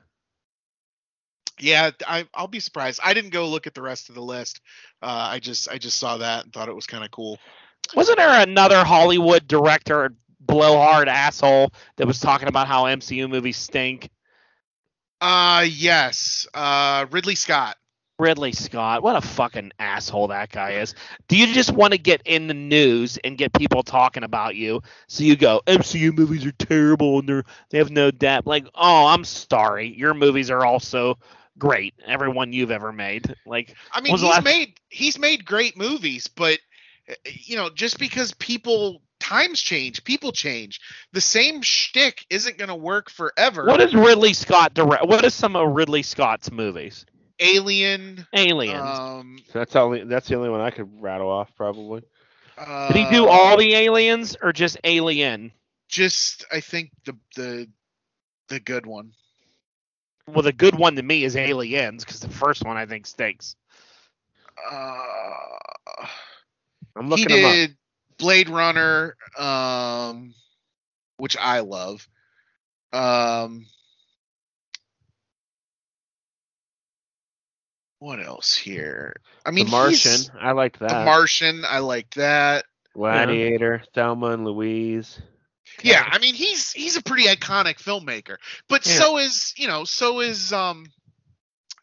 Yeah, 1.60 1.91
I, 2.07 2.25
I'll 2.34 2.47
be 2.47 2.60
surprised. 2.60 2.99
I 3.03 3.13
didn't 3.13 3.29
go 3.29 3.47
look 3.47 3.67
at 3.67 3.75
the 3.75 3.81
rest 3.81 4.10
of 4.10 4.15
the 4.15 4.21
list. 4.21 4.62
Uh, 5.03 5.27
I 5.31 5.39
just 5.39 5.69
I 5.69 5.77
just 5.77 5.99
saw 5.99 6.17
that 6.17 6.45
and 6.45 6.53
thought 6.53 6.69
it 6.69 6.75
was 6.75 6.88
kind 6.88 7.03
of 7.03 7.12
cool. 7.12 7.38
Wasn't 7.95 8.17
there 8.17 8.41
another 8.41 8.84
Hollywood 8.84 9.47
director, 9.47 10.15
blowhard 10.39 11.07
asshole, 11.07 11.71
that 11.97 12.07
was 12.07 12.19
talking 12.19 12.47
about 12.47 12.67
how 12.67 12.86
MCU 12.86 13.29
movies 13.29 13.57
stink? 13.57 14.10
Uh, 15.21 15.65
yes. 15.69 16.47
Uh, 16.53 17.05
Ridley 17.12 17.36
Scott. 17.36 17.77
Ridley 18.19 18.51
Scott, 18.51 19.01
what 19.01 19.15
a 19.15 19.21
fucking 19.21 19.71
asshole 19.79 20.27
that 20.27 20.51
guy 20.51 20.73
is. 20.73 20.93
Do 21.27 21.36
you 21.36 21.47
just 21.53 21.71
want 21.71 21.93
to 21.93 21.97
get 21.97 22.21
in 22.25 22.45
the 22.45 22.53
news 22.53 23.17
and 23.23 23.36
get 23.36 23.51
people 23.51 23.81
talking 23.81 24.23
about 24.23 24.55
you? 24.55 24.81
So 25.07 25.23
you 25.23 25.36
go, 25.36 25.62
MCU 25.65 26.15
movies 26.15 26.45
are 26.45 26.51
terrible 26.51 27.17
and 27.17 27.27
they're 27.27 27.43
they 27.71 27.79
have 27.79 27.89
no 27.89 28.12
depth. 28.12 28.45
Like, 28.45 28.67
oh, 28.75 29.07
I'm 29.07 29.23
sorry, 29.23 29.88
your 29.88 30.13
movies 30.13 30.51
are 30.51 30.63
also 30.63 31.17
great. 31.57 31.95
Every 32.05 32.29
one 32.29 32.53
you've 32.53 32.69
ever 32.69 32.91
made. 32.91 33.36
Like, 33.47 33.75
I 33.91 34.01
mean, 34.01 34.12
he's 34.12 34.21
last- 34.23 34.43
made 34.43 34.79
he's 34.89 35.17
made 35.17 35.43
great 35.43 35.75
movies, 35.75 36.27
but 36.27 36.60
uh, 37.10 37.15
you 37.25 37.57
know, 37.57 37.71
just 37.71 37.97
because 37.97 38.34
people 38.34 39.01
times 39.21 39.62
change, 39.62 40.03
people 40.03 40.31
change. 40.34 40.81
The 41.13 41.21
same 41.21 41.62
shtick 41.62 42.25
isn't 42.29 42.57
going 42.57 42.67
to 42.69 42.75
work 42.75 43.10
forever. 43.10 43.65
what 43.65 43.79
is 43.79 43.93
Ridley 43.95 44.34
Scott 44.34 44.73
direct? 44.73 45.05
What 45.07 45.23
is 45.23 45.34
some 45.34 45.55
of 45.55 45.73
Ridley 45.73 46.01
Scott's 46.03 46.51
movies? 46.51 47.05
Alien? 47.39 48.27
Aliens. 48.34 48.99
Um, 48.99 49.39
That's 49.53 49.75
only 49.75 50.03
that's 50.03 50.27
the 50.27 50.36
only 50.36 50.49
one 50.49 50.62
I 50.62 50.69
could 50.71 51.01
rattle 51.01 51.29
off 51.29 51.49
probably. 51.55 52.03
uh, 52.57 52.88
Did 52.91 52.97
he 52.97 53.10
do 53.10 53.27
all 53.27 53.57
the 53.57 53.73
aliens 53.73 54.36
or 54.41 54.51
just 54.53 54.77
Alien? 54.84 55.51
Just 55.88 56.45
I 56.51 56.60
think 56.60 56.91
the 57.05 57.17
the 57.36 57.67
the 58.49 58.60
good 58.60 58.86
one. 58.86 59.13
well, 60.27 60.43
the 60.43 60.53
good 60.53 60.75
one 60.75 60.95
to 60.97 61.01
me 61.03 61.23
is 61.23 61.36
Aliens 61.36 62.03
because 62.05 62.19
the 62.19 62.29
first 62.29 62.63
one 62.63 62.77
I 62.77 62.86
think 62.86 63.07
stinks. 63.07 63.55
Uh, 64.71 64.77
I'm 66.95 67.10
looking 67.10 67.27
them 67.29 67.45
up. 67.45 67.51
did 67.53 67.75
Blade 68.21 68.49
Runner, 68.49 69.15
um, 69.38 70.34
which 71.17 71.36
I 71.36 71.60
love. 71.62 72.07
Um, 72.93 73.65
what 77.99 78.19
else 78.23 78.55
here? 78.55 79.15
I 79.45 79.51
mean, 79.51 79.65
the 79.65 79.71
Martian. 79.71 80.21
I 80.39 80.51
like 80.51 80.79
that. 80.79 80.99
The 80.99 81.05
Martian. 81.05 81.63
I 81.67 81.79
like 81.79 82.13
that. 82.13 82.65
Gladiator, 82.93 83.81
Thelma 83.93 84.27
and 84.27 84.45
Louise. 84.45 85.19
Yeah, 85.84 86.07
I 86.07 86.19
mean 86.19 86.36
he's 86.36 86.71
he's 86.71 86.97
a 86.97 87.01
pretty 87.01 87.25
iconic 87.25 87.77
filmmaker, 87.77 88.36
but 88.69 88.86
Yeah. 88.86 88.93
so 88.93 89.17
is 89.17 89.53
you 89.57 89.67
know 89.67 89.84
so 89.84 90.19
is 90.19 90.53
um 90.53 90.86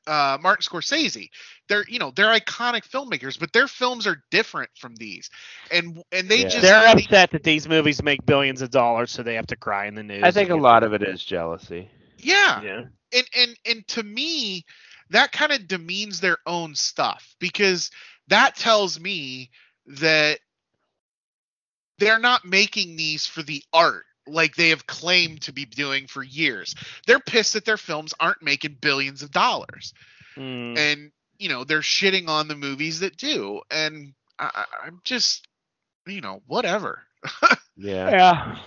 uh 0.08 0.38
Martin 0.42 0.62
Scorsese. 0.64 1.28
They're 1.68 1.84
you 1.88 2.00
know 2.00 2.12
they're 2.16 2.34
iconic 2.38 2.88
filmmakers, 2.88 3.38
but 3.38 3.52
their 3.52 3.68
films 3.68 4.06
are 4.06 4.22
different 4.30 4.70
from 4.76 4.96
these, 4.96 5.30
and 5.70 6.02
and 6.12 6.28
they 6.28 6.44
Yeah. 6.44 6.48
just 6.48 6.62
They're 6.62 6.82
they- 6.94 7.06
upset 7.06 7.30
that 7.32 7.44
these 7.44 7.68
movies 7.68 8.02
make 8.02 8.26
billions 8.26 8.62
of 8.62 8.70
dollars, 8.70 9.12
so 9.12 9.22
they 9.22 9.34
have 9.34 9.48
to 9.48 9.56
cry 9.56 9.86
in 9.86 9.94
the 9.94 10.04
news. 10.04 10.22
I 10.24 10.30
think 10.32 10.50
a 10.50 10.56
lot 10.56 10.82
of 10.84 10.94
it 10.94 11.02
is 11.02 11.24
jealousy. 11.24 11.90
yeah, 12.18 12.62
Yeah. 12.62 12.84
and 13.12 13.28
and 13.36 13.56
and 13.66 13.88
to 13.88 14.02
me 14.02 14.64
that 15.10 15.32
kind 15.32 15.52
of 15.52 15.68
demeans 15.68 16.20
their 16.20 16.38
own 16.46 16.74
stuff 16.74 17.36
because 17.40 17.90
that 18.28 18.56
tells 18.56 19.00
me 19.00 19.50
that 19.86 20.40
they're 21.98 22.18
not 22.18 22.44
making 22.44 22.96
these 22.96 23.26
for 23.26 23.42
the 23.42 23.62
art 23.72 24.04
like 24.28 24.54
they 24.56 24.68
have 24.70 24.86
claimed 24.86 25.42
to 25.42 25.52
be 25.52 25.64
doing 25.64 26.06
for 26.06 26.22
years. 26.22 26.74
They're 27.06 27.20
pissed 27.20 27.54
that 27.54 27.64
their 27.64 27.76
films 27.76 28.14
aren't 28.20 28.42
making 28.42 28.78
billions 28.80 29.22
of 29.22 29.30
dollars. 29.30 29.92
Mm. 30.36 30.76
And 30.78 31.12
you 31.38 31.48
know, 31.48 31.64
they're 31.64 31.80
shitting 31.80 32.28
on 32.28 32.48
the 32.48 32.56
movies 32.56 33.00
that 33.00 33.16
do. 33.16 33.60
And 33.70 34.12
I, 34.38 34.50
I- 34.54 34.86
I'm 34.86 35.00
just 35.04 35.46
you 36.06 36.20
know, 36.20 36.42
whatever. 36.46 37.02
Yeah. 37.80 38.10
Yeah. 38.10 38.58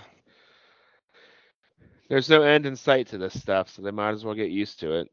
There's 2.08 2.28
no 2.28 2.42
end 2.42 2.66
in 2.66 2.76
sight 2.76 3.08
to 3.08 3.18
this 3.18 3.38
stuff, 3.38 3.70
so 3.70 3.82
they 3.82 3.90
might 3.90 4.10
as 4.12 4.24
well 4.24 4.34
get 4.34 4.50
used 4.50 4.80
to 4.80 5.00
it. 5.00 5.08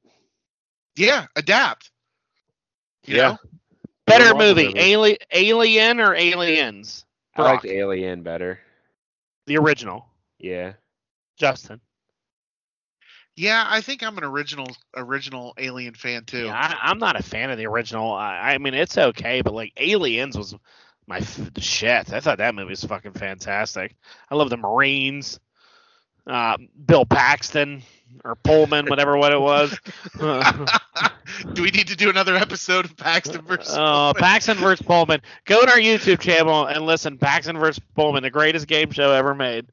Yeah, 0.96 1.28
adapt. 1.36 1.92
You 3.06 3.16
Yeah. 3.18 3.28
know? 3.32 3.38
Better 4.06 4.34
Wonder 4.34 4.46
movie, 4.46 4.68
Woman. 4.70 4.84
Ali- 4.96 5.18
Alien 5.32 6.00
or 6.00 6.16
Aliens? 6.16 7.06
I 7.36 7.44
liked 7.44 7.66
Alien 7.66 8.24
better. 8.24 8.60
The 9.46 9.58
original. 9.58 10.09
Yeah. 10.40 10.74
Justin. 11.38 11.82
Yeah, 13.36 13.66
I 13.66 13.80
think 13.80 14.04
I'm 14.04 14.18
an 14.18 14.26
original 14.26 14.68
original 14.98 15.54
Alien 15.58 15.94
fan 15.94 16.26
too. 16.26 16.48
Yeah, 16.48 16.56
I, 16.56 16.90
I'm 16.90 17.00
not 17.00 17.18
a 17.18 17.24
fan 17.24 17.50
of 17.50 17.58
the 17.58 17.68
original. 17.68 18.12
I, 18.12 18.54
I 18.54 18.58
mean, 18.58 18.74
it's 18.74 18.98
okay, 18.98 19.42
but 19.42 19.54
like 19.54 19.72
Aliens 19.78 20.38
was 20.38 20.56
my 21.08 21.20
f- 21.20 21.54
the 21.54 21.62
shit. 21.62 22.12
I 22.12 22.20
thought 22.20 22.40
that 22.40 22.54
movie 22.54 22.72
was 22.72 22.84
fucking 22.84 23.14
fantastic. 23.14 23.96
I 24.30 24.36
love 24.36 24.50
the 24.50 24.58
Marines, 24.58 25.40
uh, 26.28 26.58
Bill 26.86 27.06
Paxton 27.06 27.82
or 28.26 28.36
Pullman, 28.36 28.86
whatever 28.90 29.16
what 29.16 29.32
it 29.32 29.40
was. 29.40 29.74
do 31.54 31.64
we 31.64 31.72
need 31.72 31.88
to 31.88 31.96
do 31.96 32.10
another 32.10 32.36
episode 32.36 32.84
of 32.84 32.98
Paxton 32.98 33.42
versus? 33.46 33.74
Oh, 33.78 34.12
Paxton 34.18 34.58
versus 34.58 34.86
Pullman. 34.86 35.22
Go 35.46 35.62
to 35.62 35.70
our 35.72 35.78
YouTube 35.78 36.20
channel 36.20 36.66
and 36.66 36.86
listen. 36.86 37.18
Paxton 37.18 37.58
versus 37.58 37.82
Pullman, 37.96 38.24
the 38.24 38.30
greatest 38.30 38.68
game 38.68 38.92
show 38.92 39.12
ever 39.12 39.34
made. 39.34 39.66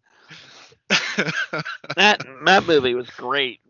That 1.97 2.23
that 2.45 2.65
movie 2.67 2.95
was 2.95 3.11
great. 3.11 3.61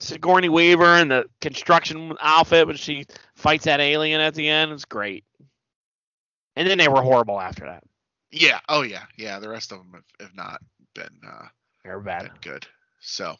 Sigourney 0.00 0.48
Weaver 0.48 0.96
in 0.98 1.08
the 1.08 1.26
construction 1.40 2.16
outfit 2.20 2.66
when 2.66 2.76
she 2.76 3.06
fights 3.34 3.64
that 3.64 3.80
alien 3.80 4.20
at 4.20 4.34
the 4.34 4.48
end. 4.48 4.72
It's 4.72 4.84
great. 4.84 5.24
And 6.56 6.68
then 6.68 6.78
they 6.78 6.88
were 6.88 7.02
horrible 7.02 7.40
after 7.40 7.64
that. 7.66 7.84
yeah. 8.30 8.60
Oh 8.68 8.82
yeah. 8.82 9.04
Yeah. 9.16 9.38
The 9.40 9.48
rest 9.48 9.72
of 9.72 9.78
them 9.78 9.92
have, 9.94 10.04
have 10.28 10.36
not 10.36 10.60
been 10.94 11.20
uh, 11.26 11.46
They 11.84 11.90
were 11.90 12.00
been 12.18 12.30
bad. 12.30 12.30
good. 12.40 12.66
So. 13.00 13.36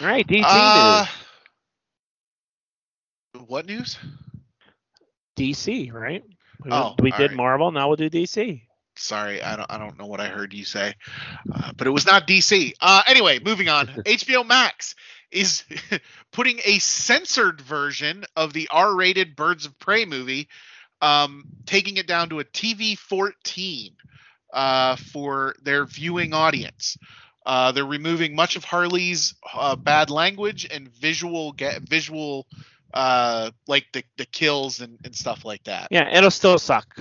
All 0.00 0.06
right, 0.06 0.26
DC 0.26 0.44
Uh, 0.44 1.06
what 3.46 3.66
news? 3.66 3.98
news. 3.98 3.98
DC, 5.36 5.92
right? 5.92 6.24
We, 6.64 6.70
Oh, 6.70 6.94
we 7.00 7.12
did 7.12 7.30
right. 7.30 7.36
Marvel. 7.36 7.70
Now 7.72 7.88
we'll 7.88 7.96
do 7.96 8.10
DC. 8.10 8.65
Sorry, 8.98 9.42
I 9.42 9.56
don't. 9.56 9.70
I 9.70 9.78
don't 9.78 9.98
know 9.98 10.06
what 10.06 10.20
I 10.20 10.28
heard 10.28 10.52
you 10.54 10.64
say, 10.64 10.94
uh, 11.52 11.72
but 11.76 11.86
it 11.86 11.90
was 11.90 12.06
not 12.06 12.26
DC. 12.26 12.72
Uh, 12.80 13.02
anyway, 13.06 13.38
moving 13.44 13.68
on. 13.68 13.86
HBO 14.06 14.46
Max 14.46 14.94
is 15.30 15.64
putting 16.32 16.60
a 16.64 16.78
censored 16.78 17.60
version 17.60 18.24
of 18.36 18.52
the 18.52 18.68
R-rated 18.70 19.36
Birds 19.36 19.66
of 19.66 19.78
Prey 19.78 20.04
movie, 20.04 20.48
um, 21.02 21.44
taking 21.66 21.96
it 21.96 22.06
down 22.06 22.30
to 22.30 22.40
a 22.40 22.44
TV 22.44 22.96
14 22.96 23.92
uh, 24.52 24.96
for 24.96 25.54
their 25.62 25.84
viewing 25.84 26.32
audience. 26.32 26.96
Uh, 27.44 27.70
they're 27.72 27.86
removing 27.86 28.34
much 28.34 28.56
of 28.56 28.64
Harley's 28.64 29.34
uh, 29.54 29.76
bad 29.76 30.10
language 30.10 30.66
and 30.68 30.88
visual 30.88 31.52
get 31.52 31.82
visual 31.82 32.46
uh, 32.92 33.50
like 33.68 33.86
the, 33.92 34.02
the 34.16 34.24
kills 34.24 34.80
and, 34.80 34.98
and 35.04 35.14
stuff 35.14 35.44
like 35.44 35.62
that. 35.64 35.88
Yeah, 35.90 36.08
it'll 36.16 36.30
still 36.30 36.58
suck. 36.58 36.98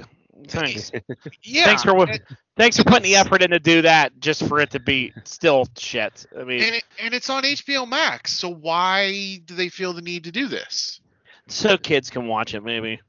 Thanks. 0.48 0.91
Yeah. 1.43 1.65
Thanks 1.65 1.84
for 1.84 1.93
what- 1.93 2.10
and- 2.10 2.21
Thanks 2.58 2.78
for 2.78 2.84
putting 2.86 3.04
the 3.04 3.15
effort 3.17 3.41
in 3.41 3.52
to 3.52 3.60
do 3.60 3.82
that 3.82 4.17
just 4.19 4.48
for 4.48 4.60
it 4.62 4.71
to 4.71 4.80
be 4.80 5.12
still 5.26 5.67
shit. 5.78 6.26
I 6.39 6.45
mean, 6.45 6.63
and, 6.63 6.76
it, 6.76 6.84
and 7.02 7.13
it's 7.13 7.30
on 7.30 7.43
HBO 7.43 7.86
Max. 7.88 8.32
So 8.32 8.48
why 8.50 9.41
do 9.43 9.56
they 9.56 9.67
feel 9.67 9.91
the 9.91 10.02
need 10.02 10.24
to 10.26 10.32
do 10.32 10.48
this? 10.48 11.02
so 11.48 11.78
kids 11.78 12.10
can 12.10 12.28
watch 12.28 12.54
it 12.56 12.63
maybe. 12.63 13.00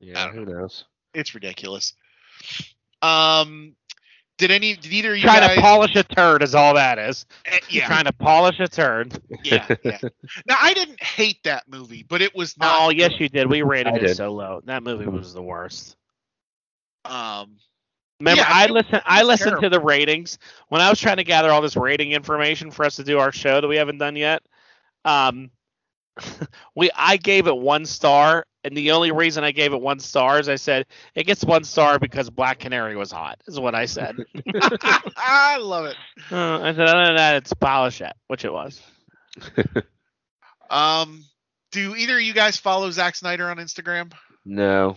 Yeah, 0.00 0.24
don't 0.26 0.34
who 0.34 0.44
knows? 0.46 0.84
It's 1.14 1.34
ridiculous. 1.34 1.92
Um, 3.02 3.74
did 4.38 4.50
any? 4.50 4.74
Did 4.76 4.92
either 4.92 5.10
of 5.12 5.16
you 5.18 5.22
Trying 5.22 5.40
guys? 5.40 5.56
to 5.56 5.60
polish 5.60 5.94
a 5.96 6.02
turd 6.04 6.42
is 6.42 6.54
all 6.54 6.74
that 6.74 6.98
is. 6.98 7.26
eh, 7.46 7.58
yeah, 7.68 7.86
Trying 7.86 8.04
to 8.06 8.12
polish 8.12 8.58
a 8.60 8.68
turd. 8.68 9.20
yeah, 9.44 9.66
yeah. 9.84 9.98
Now 10.46 10.56
I 10.60 10.72
didn't 10.74 11.02
hate 11.02 11.42
that 11.44 11.68
movie, 11.68 12.04
but 12.08 12.22
it 12.22 12.34
was 12.34 12.56
not. 12.58 12.74
Oh 12.78 12.90
yes, 12.90 13.12
you 13.18 13.28
did. 13.28 13.48
We 13.50 13.62
rated 13.62 13.94
I 13.94 13.96
it 13.96 14.00
did. 14.00 14.16
so 14.16 14.32
low. 14.32 14.60
That 14.64 14.82
movie 14.82 15.06
was 15.06 15.34
the 15.34 15.42
worst. 15.42 15.96
Um, 17.04 17.56
Remember, 18.20 18.42
Yeah, 18.42 18.48
I 18.48 18.64
it- 18.64 18.70
listened. 18.70 19.02
I 19.06 19.22
was 19.22 19.28
listened 19.28 19.60
to 19.60 19.68
the 19.68 19.80
ratings 19.80 20.38
when 20.68 20.80
I 20.80 20.90
was 20.90 21.00
trying 21.00 21.18
to 21.18 21.24
gather 21.24 21.50
all 21.50 21.60
this 21.60 21.76
rating 21.76 22.12
information 22.12 22.70
for 22.70 22.84
us 22.84 22.96
to 22.96 23.04
do 23.04 23.18
our 23.18 23.30
show 23.32 23.60
that 23.60 23.68
we 23.68 23.76
haven't 23.76 23.98
done 23.98 24.16
yet. 24.16 24.42
Um, 25.04 25.50
we 26.74 26.90
I 26.96 27.16
gave 27.16 27.46
it 27.46 27.56
one 27.56 27.84
star, 27.86 28.44
and 28.64 28.76
the 28.76 28.92
only 28.92 29.12
reason 29.12 29.44
I 29.44 29.52
gave 29.52 29.72
it 29.72 29.80
one 29.80 30.00
star 30.00 30.40
is 30.40 30.48
I 30.48 30.56
said 30.56 30.86
it 31.14 31.24
gets 31.26 31.44
one 31.44 31.64
star 31.64 31.98
because 31.98 32.30
Black 32.30 32.58
Canary 32.58 32.96
was 32.96 33.10
hot. 33.12 33.40
Is 33.46 33.58
what 33.60 33.74
I 33.74 33.86
said. 33.86 34.16
I 35.16 35.58
love 35.60 35.86
it. 35.86 35.96
Uh, 36.30 36.60
I 36.60 36.72
said 36.72 36.88
other 36.88 37.06
than 37.06 37.16
that, 37.16 37.36
it's 37.36 37.52
polish 37.54 38.00
it, 38.00 38.12
which 38.26 38.44
it 38.44 38.52
was. 38.52 38.80
Um, 40.70 41.24
do 41.72 41.96
either 41.96 42.16
of 42.16 42.22
you 42.22 42.34
guys 42.34 42.58
follow 42.58 42.90
Zack 42.90 43.16
Snyder 43.16 43.48
on 43.48 43.56
Instagram? 43.56 44.12
no. 44.44 44.96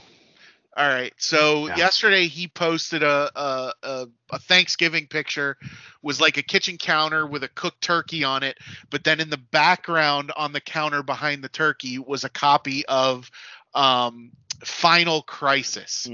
All 0.75 0.87
right. 0.87 1.13
So 1.17 1.67
Yeah. 1.67 1.75
yesterday 1.75 2.27
he 2.27 2.47
posted 2.47 3.03
a, 3.03 3.29
a 3.35 3.73
a 3.83 4.07
a 4.29 4.39
Thanksgiving 4.39 5.07
picture 5.07 5.57
was 6.01 6.21
like 6.21 6.37
a 6.37 6.43
kitchen 6.43 6.77
counter 6.77 7.27
with 7.27 7.43
a 7.43 7.49
cooked 7.49 7.81
turkey 7.81 8.23
on 8.23 8.43
it, 8.43 8.57
but 8.89 9.03
then 9.03 9.19
in 9.19 9.29
the 9.29 9.37
background 9.37 10.31
on 10.35 10.53
the 10.53 10.61
counter 10.61 11.03
behind 11.03 11.43
the 11.43 11.49
turkey 11.49 11.99
was 11.99 12.23
a 12.23 12.29
copy 12.29 12.85
of 12.85 13.29
um 13.73 14.31
Final 14.63 15.21
Crisis. 15.23 16.07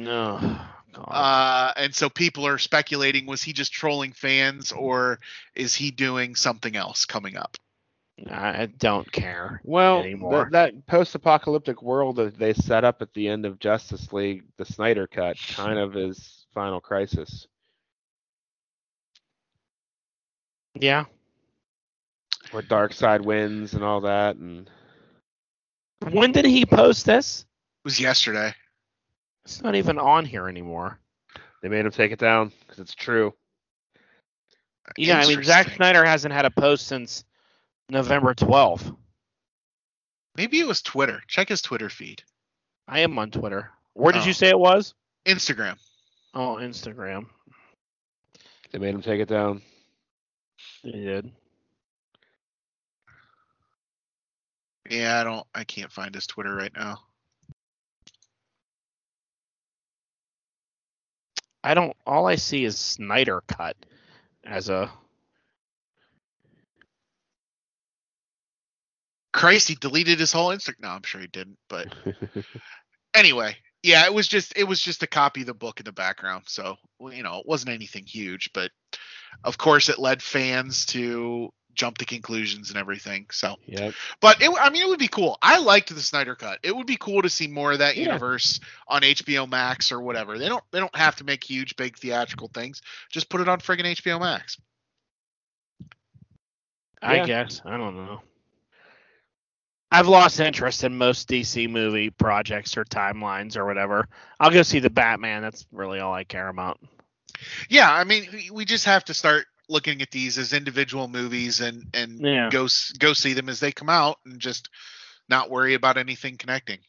No. 0.93 1.03
Uh 1.03 1.73
and 1.75 1.93
so 1.93 2.09
people 2.09 2.47
are 2.47 2.57
speculating 2.57 3.27
was 3.27 3.43
he 3.43 3.53
just 3.53 3.71
trolling 3.71 4.13
fans 4.13 4.71
or 4.71 5.19
is 5.53 5.75
he 5.75 5.91
doing 5.91 6.33
something 6.35 6.75
else 6.75 7.05
coming 7.05 7.37
up? 7.37 7.57
I 8.25 8.65
don't 8.79 9.09
care. 9.11 9.61
Well, 9.63 9.99
Anymore. 10.01 10.45
th- 10.45 10.51
that 10.53 10.87
post-apocalyptic 10.87 11.83
world 11.83 12.15
that 12.15 12.37
they 12.39 12.53
set 12.53 12.83
up 12.83 13.01
at 13.01 13.13
the 13.13 13.27
end 13.27 13.45
of 13.45 13.59
Justice 13.59 14.11
League, 14.11 14.43
the 14.57 14.65
Snyder 14.65 15.05
cut, 15.05 15.37
kind 15.55 15.77
of 15.77 15.95
is 15.95 16.47
Final 16.53 16.81
Crisis. 16.81 17.47
Yeah. 20.73 21.05
Where 22.51 22.63
Darkseid 22.63 23.21
wins 23.21 23.73
and 23.73 23.83
all 23.83 24.01
that, 24.01 24.37
and 24.37 24.69
When 26.11 26.31
did 26.31 26.45
he 26.45 26.65
post 26.65 27.05
this? 27.05 27.41
It 27.41 27.85
was 27.85 27.99
yesterday. 27.99 28.53
It's 29.45 29.61
not 29.61 29.75
even 29.75 29.97
on 29.99 30.25
here 30.25 30.47
anymore. 30.47 30.99
they 31.61 31.69
made 31.69 31.85
him 31.85 31.91
take 31.91 32.11
it 32.11 32.19
down 32.19 32.51
because 32.61 32.79
it's 32.79 32.95
true. 32.95 33.33
Yeah, 34.97 35.19
I 35.19 35.27
mean 35.27 35.43
Zack 35.43 35.69
Snyder 35.75 36.05
hasn't 36.05 36.33
had 36.33 36.45
a 36.45 36.51
post 36.51 36.87
since 36.87 37.25
November 37.89 38.33
12th. 38.33 38.95
Maybe 40.35 40.59
it 40.59 40.67
was 40.67 40.81
Twitter. 40.81 41.21
Check 41.27 41.49
his 41.49 41.61
Twitter 41.61 41.89
feed. 41.89 42.23
I 42.87 42.99
am 42.99 43.17
on 43.17 43.31
Twitter. 43.31 43.71
Where 43.93 44.13
did 44.13 44.23
Oh. 44.23 44.25
you 44.25 44.33
say 44.33 44.49
it 44.49 44.59
was? 44.59 44.93
Instagram. 45.25 45.77
Oh, 46.33 46.55
Instagram. 46.55 47.27
They 48.71 48.79
made 48.79 48.93
him 48.93 49.01
take 49.01 49.19
it 49.21 49.29
down. 49.29 49.61
They 50.83 50.91
did. 50.91 51.31
Yeah, 54.89 55.19
I 55.19 55.23
don't. 55.23 55.47
I 55.53 55.63
can't 55.63 55.91
find 55.91 56.13
his 56.13 56.27
Twitter 56.27 56.55
right 56.55 56.73
now. 56.75 57.01
I 61.63 61.73
don't. 61.73 61.95
All 62.05 62.27
I 62.27 62.35
see 62.35 62.63
is 62.63 62.77
Snyder 62.77 63.41
cut 63.47 63.75
as 64.45 64.69
a. 64.69 64.89
Christ, 69.37 69.67
he 69.67 69.75
deleted 69.75 70.19
his 70.19 70.31
whole 70.31 70.49
Instagram. 70.49 70.81
No, 70.81 70.89
I'm 70.89 71.03
sure 71.03 71.21
he 71.21 71.27
didn't. 71.27 71.57
But 71.69 71.87
anyway, 73.13 73.55
yeah, 73.83 74.05
it 74.05 74.13
was 74.13 74.27
just 74.27 74.53
it 74.57 74.65
was 74.65 74.81
just 74.81 75.03
a 75.03 75.07
copy 75.07 75.41
of 75.41 75.47
the 75.47 75.53
book 75.53 75.79
in 75.79 75.85
the 75.85 75.91
background. 75.91 76.45
So 76.47 76.75
you 76.99 77.23
know, 77.23 77.39
it 77.39 77.45
wasn't 77.47 77.71
anything 77.71 78.05
huge, 78.05 78.51
but 78.53 78.71
of 79.43 79.57
course, 79.57 79.89
it 79.89 79.99
led 79.99 80.21
fans 80.21 80.85
to 80.87 81.51
jump 81.77 81.99
to 81.99 82.05
conclusions 82.05 82.69
and 82.71 82.79
everything. 82.79 83.27
So, 83.31 83.55
yep. 83.67 83.93
but 84.19 84.41
it, 84.41 84.49
I 84.59 84.71
mean, 84.71 84.81
it 84.81 84.89
would 84.89 84.97
be 84.97 85.07
cool. 85.07 85.37
I 85.43 85.59
liked 85.59 85.93
the 85.93 86.01
Snyder 86.01 86.33
cut. 86.33 86.57
It 86.63 86.75
would 86.75 86.87
be 86.87 86.97
cool 86.97 87.21
to 87.21 87.29
see 87.29 87.47
more 87.47 87.71
of 87.73 87.79
that 87.79 87.95
Yeah. 87.95 88.05
universe 88.05 88.59
on 88.87 89.03
HBO 89.03 89.47
Max 89.47 89.91
or 89.91 90.01
whatever. 90.01 90.39
They 90.39 90.49
don't 90.49 90.63
they 90.71 90.79
don't 90.79 90.95
have 90.95 91.17
to 91.17 91.23
make 91.23 91.43
huge, 91.43 91.75
big 91.75 91.97
theatrical 91.97 92.49
things. 92.51 92.81
Just 93.11 93.29
put 93.29 93.41
it 93.41 93.47
on 93.47 93.59
friggin' 93.59 93.85
HBO 93.95 94.19
Max. 94.19 94.57
I 97.01 97.17
Yeah. 97.17 97.25
guess 97.25 97.61
I 97.63 97.77
don't 97.77 97.95
know. 97.95 98.21
I've 99.91 100.07
lost 100.07 100.39
interest 100.39 100.83
in 100.83 100.97
most 100.97 101.29
DC 101.29 101.69
movie 101.69 102.09
projects 102.09 102.75
or 102.77 102.83
timelines 102.83 103.55
or 103.55 103.65
whatever. 103.65 104.07
I'll 104.39 104.51
go 104.51 104.63
see 104.63 104.79
the 104.79 104.89
Batman. 104.89 105.41
That's 105.41 105.65
really 105.71 105.99
all 105.99 106.13
I 106.13 106.23
care 106.25 106.49
about. 106.49 106.79
Yeah, 107.69 107.91
I 107.91 108.03
mean, 108.03 108.27
we- 108.31 108.49
we 108.51 108.65
just 108.65 108.85
have 108.85 109.05
to 109.05 109.13
start 109.13 109.45
looking 109.69 110.01
at 110.01 110.11
these 110.11 110.37
as 110.37 110.53
individual 110.53 111.07
movies 111.07 111.61
and 111.61 111.85
and 111.93 112.19
Yeah. 112.19 112.49
go 112.49 112.67
go 112.99 113.13
see 113.13 113.33
them 113.33 113.49
as 113.49 113.59
they 113.59 113.71
come 113.71 113.89
out 113.89 114.17
and 114.25 114.39
just 114.39 114.69
not 115.29 115.49
worry 115.49 115.73
about 115.73 115.97
anything 115.97 116.37
connecting. 116.37 116.79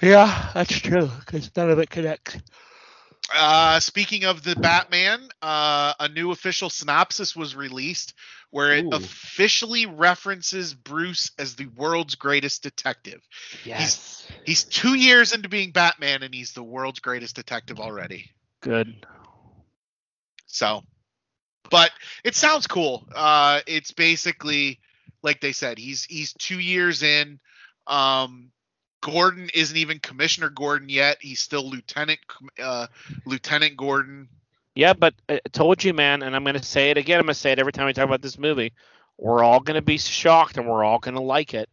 Yeah, 0.00 0.50
that's 0.54 0.78
true 0.78 1.10
because 1.20 1.50
none 1.56 1.70
of 1.70 1.78
it 1.78 1.90
connects. 1.90 2.36
Uh, 3.34 3.80
speaking 3.80 4.24
of 4.24 4.42
the 4.42 4.56
Batman, 4.56 5.28
uh, 5.40 5.94
a 5.98 6.08
new 6.08 6.30
official 6.30 6.70
synopsis 6.70 7.34
was 7.34 7.56
released 7.56 8.14
where 8.50 8.72
it 8.72 8.84
Ooh. 8.84 8.90
officially 8.92 9.86
references 9.86 10.74
Bruce 10.74 11.30
as 11.38 11.54
the 11.54 11.66
world's 11.66 12.14
greatest 12.14 12.62
detective. 12.62 13.26
Yes. 13.64 14.28
He's 14.44 14.64
two 14.64 14.94
years 14.94 15.32
into 15.32 15.48
being 15.48 15.70
Batman, 15.70 16.22
and 16.22 16.34
he's 16.34 16.52
the 16.52 16.62
world's 16.62 17.00
greatest 17.00 17.34
detective 17.34 17.80
already. 17.80 18.30
Good. 18.60 19.06
So, 20.46 20.82
but 21.70 21.90
it 22.24 22.34
sounds 22.34 22.66
cool. 22.66 23.06
Uh, 23.14 23.60
it's 23.66 23.92
basically 23.92 24.80
like 25.22 25.40
they 25.40 25.52
said, 25.52 25.78
he's 25.78 26.04
he's 26.04 26.32
two 26.34 26.58
years 26.58 27.02
in. 27.02 27.38
Um, 27.86 28.50
Gordon 29.02 29.50
isn't 29.52 29.76
even 29.76 29.98
Commissioner 29.98 30.48
Gordon 30.48 30.88
yet. 30.88 31.18
He's 31.20 31.40
still 31.40 31.68
Lieutenant 31.68 32.20
uh, 32.62 32.86
Lieutenant 33.26 33.76
Gordon. 33.76 34.28
Yeah, 34.74 34.94
but 34.94 35.12
I 35.28 35.40
told 35.52 35.84
you, 35.84 35.92
man, 35.92 36.22
and 36.22 36.34
I'm 36.34 36.44
going 36.44 36.56
to 36.56 36.62
say 36.62 36.90
it 36.90 36.96
again. 36.96 37.18
I'm 37.18 37.26
going 37.26 37.34
to 37.34 37.40
say 37.40 37.52
it 37.52 37.58
every 37.58 37.72
time 37.72 37.86
we 37.86 37.92
talk 37.92 38.06
about 38.06 38.22
this 38.22 38.38
movie. 38.38 38.72
We're 39.18 39.44
all 39.44 39.60
going 39.60 39.74
to 39.74 39.82
be 39.82 39.98
shocked 39.98 40.56
and 40.56 40.66
we're 40.66 40.84
all 40.84 40.98
going 40.98 41.14
to 41.16 41.20
like 41.20 41.52
it. 41.52 41.68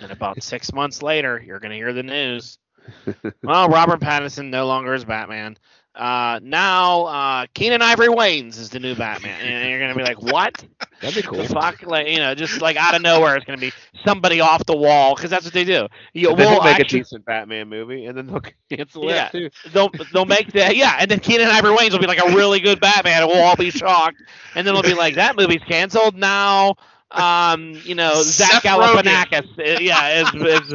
And 0.00 0.10
about 0.10 0.42
six 0.42 0.72
months 0.72 1.02
later, 1.02 1.40
you're 1.44 1.60
going 1.60 1.70
to 1.70 1.76
hear 1.76 1.92
the 1.92 2.02
news. 2.02 2.58
Well, 3.44 3.68
Robert 3.68 4.00
Pattinson 4.00 4.50
no 4.50 4.66
longer 4.66 4.92
is 4.92 5.04
Batman. 5.04 5.56
Uh, 5.94 6.40
now, 6.42 7.02
uh, 7.04 7.46
Keenen 7.52 7.82
Ivory 7.82 8.08
Wayans 8.08 8.58
is 8.58 8.70
the 8.70 8.80
new 8.80 8.94
Batman. 8.94 9.38
And 9.40 9.68
you're 9.68 9.78
going 9.78 9.92
to 9.92 9.96
be 9.96 10.02
like, 10.02 10.22
what? 10.22 10.64
That'd 11.02 11.22
be 11.22 11.28
cool. 11.28 11.44
Fuck? 11.44 11.82
Like, 11.82 12.08
you 12.08 12.16
know, 12.16 12.34
just 12.34 12.62
like 12.62 12.76
out 12.76 12.94
of 12.94 13.02
nowhere, 13.02 13.36
it's 13.36 13.44
going 13.44 13.58
to 13.58 13.60
be 13.66 13.72
somebody 14.04 14.40
off 14.40 14.64
the 14.64 14.76
wall 14.76 15.14
because 15.14 15.30
that's 15.30 15.44
what 15.44 15.52
they 15.52 15.64
do. 15.64 15.86
You, 16.14 16.28
they'll 16.28 16.36
we'll 16.36 16.64
make 16.64 16.80
actually- 16.80 17.00
a 17.00 17.02
decent 17.02 17.24
Batman 17.26 17.68
movie, 17.68 18.06
and 18.06 18.16
then 18.16 18.26
they'll 18.26 18.40
cancel 18.70 19.04
Yeah. 19.04 19.26
it 19.26 19.32
too. 19.32 19.50
they'll 19.72 19.90
they'll 20.14 20.24
make 20.24 20.52
that 20.52 20.76
yeah, 20.76 20.96
and 20.98 21.10
then 21.10 21.20
Keenen 21.20 21.48
Ivory 21.48 21.76
Wayans 21.76 21.92
will 21.92 21.98
be 21.98 22.06
like 22.06 22.24
a 22.24 22.34
really 22.34 22.60
good 22.60 22.80
Batman, 22.80 23.22
and 23.22 23.30
we'll 23.30 23.42
all 23.42 23.56
be 23.56 23.70
shocked, 23.70 24.16
and 24.54 24.66
then 24.66 24.72
they'll 24.74 24.82
be 24.82 24.94
like 24.94 25.16
that 25.16 25.36
movie's 25.36 25.62
canceled 25.68 26.16
now. 26.16 26.76
Um, 27.10 27.78
you 27.84 27.94
know, 27.94 28.14
Zach. 28.22 28.62
Galifianakis, 28.62 29.58
uh, 29.58 29.78
yeah, 29.80 30.22
is, 30.22 30.34
is 30.34 30.74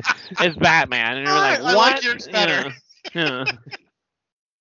is 0.50 0.56
Batman, 0.58 1.18
and 1.18 1.26
you're 1.26 1.36
like, 1.36 1.60
I 1.62 1.64
what? 1.64 1.76
like 1.96 2.04
yours 2.04 2.28
better. 2.28 2.72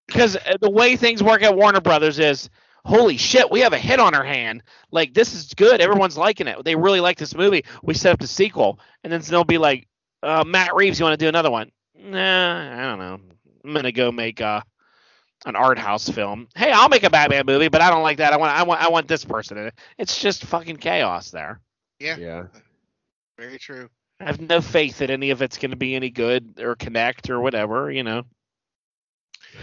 Because 0.06 0.36
the 0.60 0.70
way 0.70 0.96
things 0.96 1.22
work 1.22 1.42
at 1.42 1.56
Warner 1.56 1.80
Brothers 1.80 2.18
is, 2.18 2.48
holy 2.84 3.16
shit, 3.16 3.50
we 3.50 3.60
have 3.60 3.72
a 3.72 3.78
hit 3.78 3.98
on 3.98 4.14
our 4.14 4.22
hand. 4.24 4.62
Like 4.92 5.14
this 5.14 5.34
is 5.34 5.52
good. 5.54 5.80
Everyone's 5.80 6.16
liking 6.16 6.46
it. 6.46 6.64
They 6.64 6.76
really 6.76 7.00
like 7.00 7.18
this 7.18 7.34
movie. 7.34 7.64
We 7.82 7.94
set 7.94 8.12
up 8.12 8.20
the 8.20 8.26
sequel, 8.26 8.78
and 9.02 9.12
then 9.12 9.20
they'll 9.22 9.42
be 9.44 9.58
like, 9.58 9.88
uh, 10.22 10.44
Matt 10.46 10.74
Reeves, 10.74 10.98
you 10.98 11.04
want 11.04 11.18
to 11.18 11.24
do 11.24 11.28
another 11.28 11.50
one? 11.50 11.70
Nah, 11.98 12.82
I 12.82 12.86
don't 12.88 12.98
know. 12.98 13.20
I'm 13.64 13.74
gonna 13.74 13.90
go 13.90 14.12
make 14.12 14.40
uh, 14.40 14.60
an 15.44 15.56
art 15.56 15.78
house 15.78 16.08
film. 16.08 16.46
Hey, 16.54 16.70
I'll 16.70 16.88
make 16.88 17.02
a 17.02 17.10
Batman 17.10 17.44
movie, 17.46 17.68
but 17.68 17.80
I 17.80 17.90
don't 17.90 18.02
like 18.04 18.18
that. 18.18 18.32
I 18.32 18.36
want 18.36 18.56
I 18.56 18.62
want 18.62 18.80
I 18.80 18.88
want 18.88 19.08
this 19.08 19.24
person 19.24 19.58
in 19.58 19.66
it. 19.66 19.74
It's 19.98 20.20
just 20.20 20.44
fucking 20.44 20.76
chaos 20.76 21.30
there. 21.30 21.60
Yeah, 21.98 22.16
Yeah. 22.16 22.44
very 23.38 23.58
true. 23.58 23.88
I 24.20 24.24
have 24.24 24.40
no 24.40 24.60
faith 24.60 24.98
that 24.98 25.10
any 25.10 25.30
of 25.30 25.42
it's 25.42 25.58
gonna 25.58 25.76
be 25.76 25.94
any 25.96 26.10
good 26.10 26.60
or 26.62 26.76
connect 26.76 27.28
or 27.28 27.40
whatever. 27.40 27.90
You 27.90 28.04
know. 28.04 28.22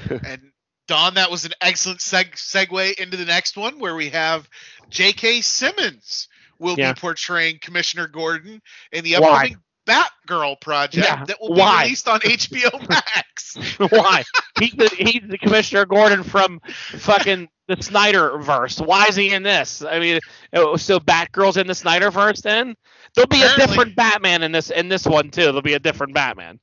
And 0.10 0.42
Don, 0.88 1.14
that 1.16 1.32
was 1.32 1.46
an 1.46 1.54
excellent 1.62 2.00
seg- 2.00 2.34
segue 2.36 2.94
into 3.00 3.18
the 3.18 3.26
next 3.26 3.56
one 3.58 3.80
where 3.80 3.96
we 3.96 4.10
have 4.10 4.50
J.K. 4.90 5.42
Simmons 5.42 6.28
will 6.60 6.76
Yeah. 6.78 6.94
be 6.94 7.00
portraying 7.00 7.60
Commissioner 7.62 8.08
Gordon 8.08 8.62
in 8.92 9.04
the 9.04 9.14
Why? 9.16 9.28
upcoming 9.28 9.58
Batgirl 9.86 10.62
project 10.62 11.06
Yeah, 11.06 11.26
that 11.26 11.38
will 11.42 11.54
be 11.56 11.60
why? 11.60 11.84
released 11.84 12.08
on 12.08 12.20
HBO 12.22 12.90
Max. 12.90 13.58
Why? 13.92 14.24
He's 14.58 14.72
the 14.72 14.88
he's 14.98 15.22
the 15.28 15.38
Commissioner 15.38 15.86
Gordon 15.86 16.24
from 16.24 16.62
fucking 16.66 17.50
the 17.68 17.82
Snyder 17.82 18.38
verse. 18.38 18.80
Why 18.80 19.06
is 19.10 19.16
he 19.18 19.34
in 19.34 19.44
this? 19.44 19.82
I 19.84 20.00
mean, 20.00 20.20
oh, 20.54 20.78
so 20.78 21.00
Batgirl's 21.00 21.58
in 21.58 21.68
the 21.68 21.76
Snyder 21.76 22.12
verse 22.12 22.42
then? 22.42 22.76
There'll 23.14 23.28
be 23.28 23.42
a 23.44 23.56
different 23.58 23.96
Batman 23.96 24.44
in 24.44 24.52
this 24.54 24.70
in 24.70 24.88
this 24.88 25.06
one 25.06 25.30
too. 25.32 25.44
There'll 25.44 25.62
be 25.62 25.74
a 25.74 25.80
different 25.80 26.14
Batman. 26.14 26.60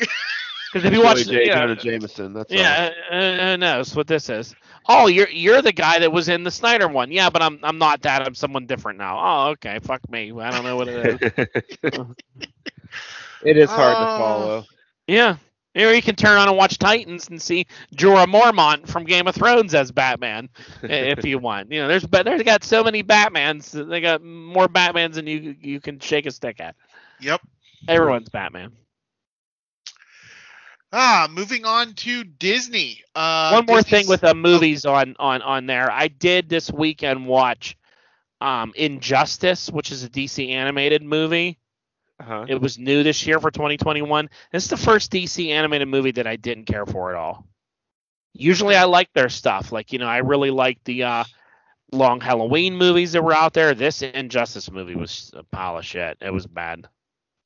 Because 0.72 0.84
if 0.86 0.92
you 0.92 1.02
watch, 1.02 1.26
J. 1.26 1.46
yeah, 1.46 1.60
Jonah 1.60 1.76
Jameson. 1.76 2.32
That's 2.34 2.52
all. 2.52 2.58
yeah, 2.58 2.90
uh, 3.10 3.14
uh, 3.14 3.50
who 3.52 3.56
knows 3.56 3.96
what 3.96 4.06
this 4.06 4.28
is? 4.28 4.54
Oh, 4.88 5.06
you're 5.06 5.28
you're 5.30 5.62
the 5.62 5.72
guy 5.72 5.98
that 5.98 6.12
was 6.12 6.28
in 6.28 6.44
the 6.44 6.50
Snyder 6.50 6.88
one. 6.88 7.10
Yeah, 7.10 7.30
but 7.30 7.40
I'm 7.42 7.58
I'm 7.62 7.78
not 7.78 8.02
that. 8.02 8.22
I'm 8.26 8.34
someone 8.34 8.66
different 8.66 8.98
now. 8.98 9.18
Oh, 9.18 9.50
okay. 9.52 9.78
Fuck 9.82 10.08
me. 10.10 10.32
I 10.38 10.50
don't 10.50 10.64
know 10.64 10.76
what 10.76 10.88
it 10.88 11.22
is. 11.22 11.32
it 13.44 13.56
is 13.56 13.70
hard 13.70 13.94
Oh. 13.96 14.00
to 14.00 14.18
follow. 14.18 14.64
Yeah. 15.06 15.36
Or 15.76 15.92
you 15.94 16.02
can 16.02 16.16
turn 16.16 16.36
on 16.38 16.48
and 16.48 16.56
watch 16.56 16.78
Titans 16.78 17.28
and 17.28 17.40
see 17.40 17.66
Jorah 17.94 18.26
Mormont 18.26 18.88
from 18.88 19.04
Game 19.04 19.28
of 19.28 19.34
Thrones 19.36 19.74
as 19.74 19.92
Batman, 19.92 20.48
if 20.82 21.24
you 21.24 21.38
want. 21.38 21.70
You 21.70 21.82
know, 21.82 21.88
there's 21.88 22.04
but 22.04 22.24
there's 22.24 22.42
got 22.42 22.64
so 22.64 22.82
many 22.82 23.04
Batmans. 23.04 23.88
They 23.88 24.00
got 24.00 24.22
more 24.22 24.66
Batmans 24.66 25.14
than 25.14 25.26
you 25.28 25.54
you 25.60 25.80
can 25.80 26.00
shake 26.00 26.26
a 26.26 26.30
stick 26.32 26.60
at. 26.60 26.74
Yep. 27.20 27.42
Everyone's 27.86 28.28
Batman. 28.28 28.72
Ah, 30.92 31.28
moving 31.30 31.64
on 31.66 31.92
to 31.94 32.24
Disney. 32.24 33.02
Uh, 33.14 33.50
One 33.52 33.66
more 33.66 33.82
thing 33.82 34.08
with 34.08 34.22
the 34.22 34.34
movies 34.34 34.84
on 34.84 35.16
on 35.18 35.42
on 35.42 35.66
there. 35.66 35.90
I 35.90 36.08
did 36.08 36.48
this 36.48 36.70
weekend 36.70 37.26
watch 37.26 37.76
um 38.40 38.72
Injustice, 38.74 39.68
which 39.70 39.92
is 39.92 40.04
a 40.04 40.08
DC 40.08 40.48
animated 40.50 41.02
movie. 41.02 41.58
Uh-huh. 42.20 42.46
It 42.48 42.60
was 42.60 42.78
new 42.78 43.02
this 43.02 43.26
year 43.26 43.38
for 43.38 43.50
2021. 43.50 44.28
This 44.50 44.64
is 44.64 44.70
the 44.70 44.76
first 44.76 45.12
DC 45.12 45.50
animated 45.50 45.88
movie 45.88 46.12
that 46.12 46.26
I 46.26 46.36
didn't 46.36 46.64
care 46.64 46.86
for 46.86 47.10
at 47.10 47.16
all. 47.16 47.46
Usually 48.32 48.74
I 48.74 48.84
like 48.84 49.12
their 49.12 49.28
stuff. 49.28 49.70
Like, 49.72 49.92
you 49.92 49.98
know, 49.98 50.06
I 50.08 50.18
really 50.18 50.50
like 50.50 50.82
the 50.84 51.04
uh, 51.04 51.24
long 51.92 52.20
Halloween 52.20 52.76
movies 52.76 53.12
that 53.12 53.22
were 53.22 53.34
out 53.36 53.52
there. 53.52 53.74
This 53.74 54.02
Injustice 54.02 54.70
movie 54.70 54.96
was 54.96 55.30
a 55.34 55.44
pile 55.44 55.78
of 55.78 55.84
shit. 55.84 56.18
It 56.20 56.32
was 56.32 56.46
bad. 56.46 56.88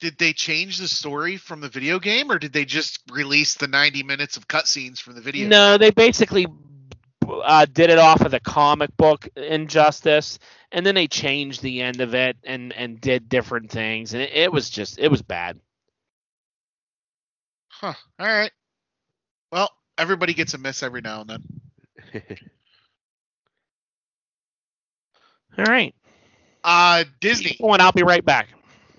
Did 0.02 0.18
they 0.18 0.32
change 0.32 0.78
the 0.78 0.88
story 0.88 1.36
from 1.36 1.60
the 1.60 1.68
video 1.68 2.00
game, 2.00 2.32
or 2.32 2.36
did 2.40 2.52
they 2.52 2.64
just 2.64 2.98
release 3.12 3.54
the 3.54 3.68
90 3.68 4.02
minutes 4.02 4.36
of 4.36 4.48
cutscenes 4.48 5.00
from 5.00 5.14
the 5.14 5.20
video? 5.20 5.48
No, 5.48 5.78
they 5.78 5.92
basically 5.92 6.44
uh, 7.44 7.66
did 7.66 7.88
it 7.88 7.98
off 8.00 8.20
of 8.20 8.32
the 8.32 8.40
comic 8.40 8.90
book 8.96 9.28
Injustice, 9.36 10.40
and 10.72 10.84
then 10.84 10.96
they 10.96 11.06
changed 11.06 11.62
the 11.62 11.82
end 11.82 12.00
of 12.00 12.16
it 12.16 12.36
and 12.42 12.72
and 12.72 13.00
did 13.00 13.28
different 13.28 13.70
things, 13.70 14.12
and 14.12 14.24
it, 14.24 14.32
it 14.32 14.52
was 14.52 14.70
just 14.70 14.98
it 14.98 15.06
was 15.08 15.22
bad. 15.22 15.60
Huh. 17.68 17.94
All 18.18 18.26
right. 18.26 18.50
Well, 19.52 19.70
everybody 19.98 20.34
gets 20.34 20.54
a 20.54 20.58
miss 20.58 20.82
every 20.82 21.00
now 21.00 21.20
and 21.20 21.30
then. 21.30 21.44
All 25.58 25.64
right, 25.64 25.94
Uh, 26.64 27.04
Disney. 27.20 27.54
One. 27.60 27.80
I'll 27.80 27.92
be 27.92 28.02
right 28.02 28.24
back. 28.24 28.48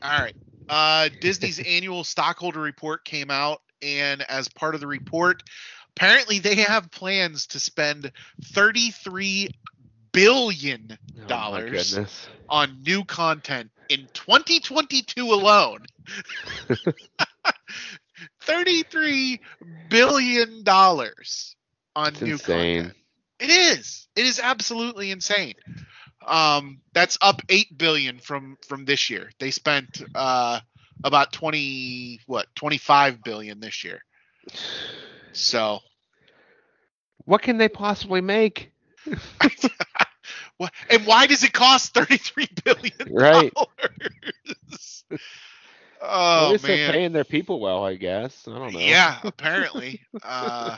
All 0.01 0.21
right. 0.21 0.35
Uh, 0.69 1.09
Disney's 1.19 1.59
annual 1.59 2.03
stockholder 2.03 2.59
report 2.59 3.05
came 3.05 3.29
out, 3.29 3.61
and 3.81 4.21
as 4.23 4.47
part 4.49 4.75
of 4.75 4.81
the 4.81 4.87
report, 4.87 5.43
apparently 5.95 6.39
they 6.39 6.55
have 6.55 6.89
plans 6.91 7.47
to 7.47 7.59
spend 7.59 8.11
33 8.45 9.49
billion 10.11 10.97
Oh, 11.23 11.27
Dollars. 11.27 11.97
on 12.49 12.81
new 12.83 13.03
content 13.03 13.71
in 13.89 14.07
2022 14.13 15.25
alone. 15.25 15.79
33 18.41 19.39
billion 19.89 20.63
dollars 20.63 21.55
on 21.95 22.09
It's 22.13 22.21
new 22.21 22.31
insane. 22.33 22.75
content. 22.83 22.97
It 23.39 23.49
is. 23.49 24.07
It 24.15 24.25
is 24.25 24.39
absolutely 24.39 25.11
insane. 25.11 25.55
Um, 26.25 26.81
that's 26.93 27.17
up 27.21 27.41
eight 27.49 27.77
billion 27.77 28.19
from 28.19 28.57
from 28.67 28.85
this 28.85 29.09
year. 29.09 29.29
They 29.39 29.51
spent 29.51 30.03
uh 30.15 30.59
about 31.03 31.31
20 31.33 32.19
what 32.27 32.47
25 32.55 33.23
billion 33.23 33.59
this 33.59 33.83
year. 33.83 34.01
So 35.33 35.79
What 37.25 37.41
can 37.41 37.57
they 37.57 37.69
possibly 37.69 38.21
make? 38.21 38.71
And 40.89 41.05
why 41.05 41.27
does 41.27 41.43
it 41.43 41.53
cost 41.53 41.93
33 41.93 42.47
billion 42.63 43.09
Right. 43.15 43.53
dollars? 43.55 45.05
At 46.35 46.41
oh 46.41 46.47
least 46.47 46.65
they're 46.67 46.77
paying 46.77 47.11
their 47.13 47.23
people 47.25 47.59
well, 47.59 47.83
I 47.83 47.95
guess. 47.95 48.47
I 48.47 48.57
don't 48.57 48.73
know. 48.73 48.99
Yeah, 49.03 49.19
apparently. 49.23 50.01
uh, 50.23 50.77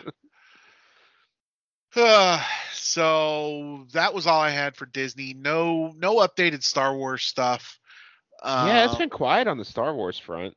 uh, 1.97 2.41
so 2.73 3.85
that 3.93 4.13
was 4.13 4.27
all 4.27 4.39
I 4.39 4.49
had 4.49 4.75
for 4.75 4.85
Disney. 4.85 5.33
No, 5.33 5.93
no 5.97 6.17
updated 6.17 6.63
Star 6.63 6.95
Wars 6.95 7.23
stuff. 7.23 7.79
Yeah, 8.43 8.85
it's 8.85 8.95
been 8.95 9.09
quiet 9.09 9.47
on 9.47 9.57
the 9.57 9.65
Star 9.65 9.93
Wars 9.95 10.19
front. 10.19 10.55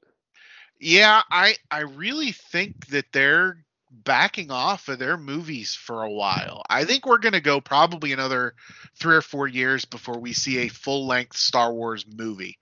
yeah. 0.81 1.23
I 1.31 1.57
I 1.71 1.81
really 1.81 2.33
think 2.33 2.89
that 2.89 3.07
they're 3.13 3.65
backing 3.91 4.51
off 4.51 4.89
of 4.89 4.99
their 4.99 5.17
movies 5.17 5.75
for 5.75 6.03
a 6.03 6.11
while. 6.11 6.63
I 6.69 6.85
think 6.85 7.07
we're 7.07 7.19
gonna 7.19 7.41
go 7.41 7.61
probably 7.61 8.13
another 8.13 8.55
three 8.97 9.17
or 9.17 9.23
four 9.23 9.49
years 9.49 9.85
before 9.85 10.19
we 10.19 10.33
see 10.33 10.59
a 10.59 10.69
full 10.69 11.07
length 11.07 11.37
Star 11.37 11.73
Wars 11.73 12.05
movie. 12.07 12.59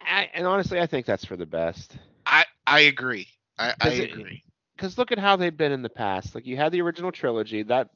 I, 0.00 0.30
and 0.32 0.46
honestly, 0.46 0.80
I 0.80 0.86
think 0.86 1.06
that's 1.06 1.24
for 1.24 1.36
the 1.36 1.46
best. 1.46 1.96
I 2.24 2.44
I 2.66 2.80
agree. 2.80 3.28
I, 3.58 3.74
I 3.80 3.88
agree. 3.90 4.42
Because 4.76 4.96
look 4.96 5.12
at 5.12 5.18
how 5.18 5.36
they've 5.36 5.56
been 5.56 5.72
in 5.72 5.82
the 5.82 5.90
past. 5.90 6.34
Like 6.34 6.46
you 6.46 6.56
had 6.56 6.72
the 6.72 6.80
original 6.80 7.12
trilogy 7.12 7.62
that 7.64 7.90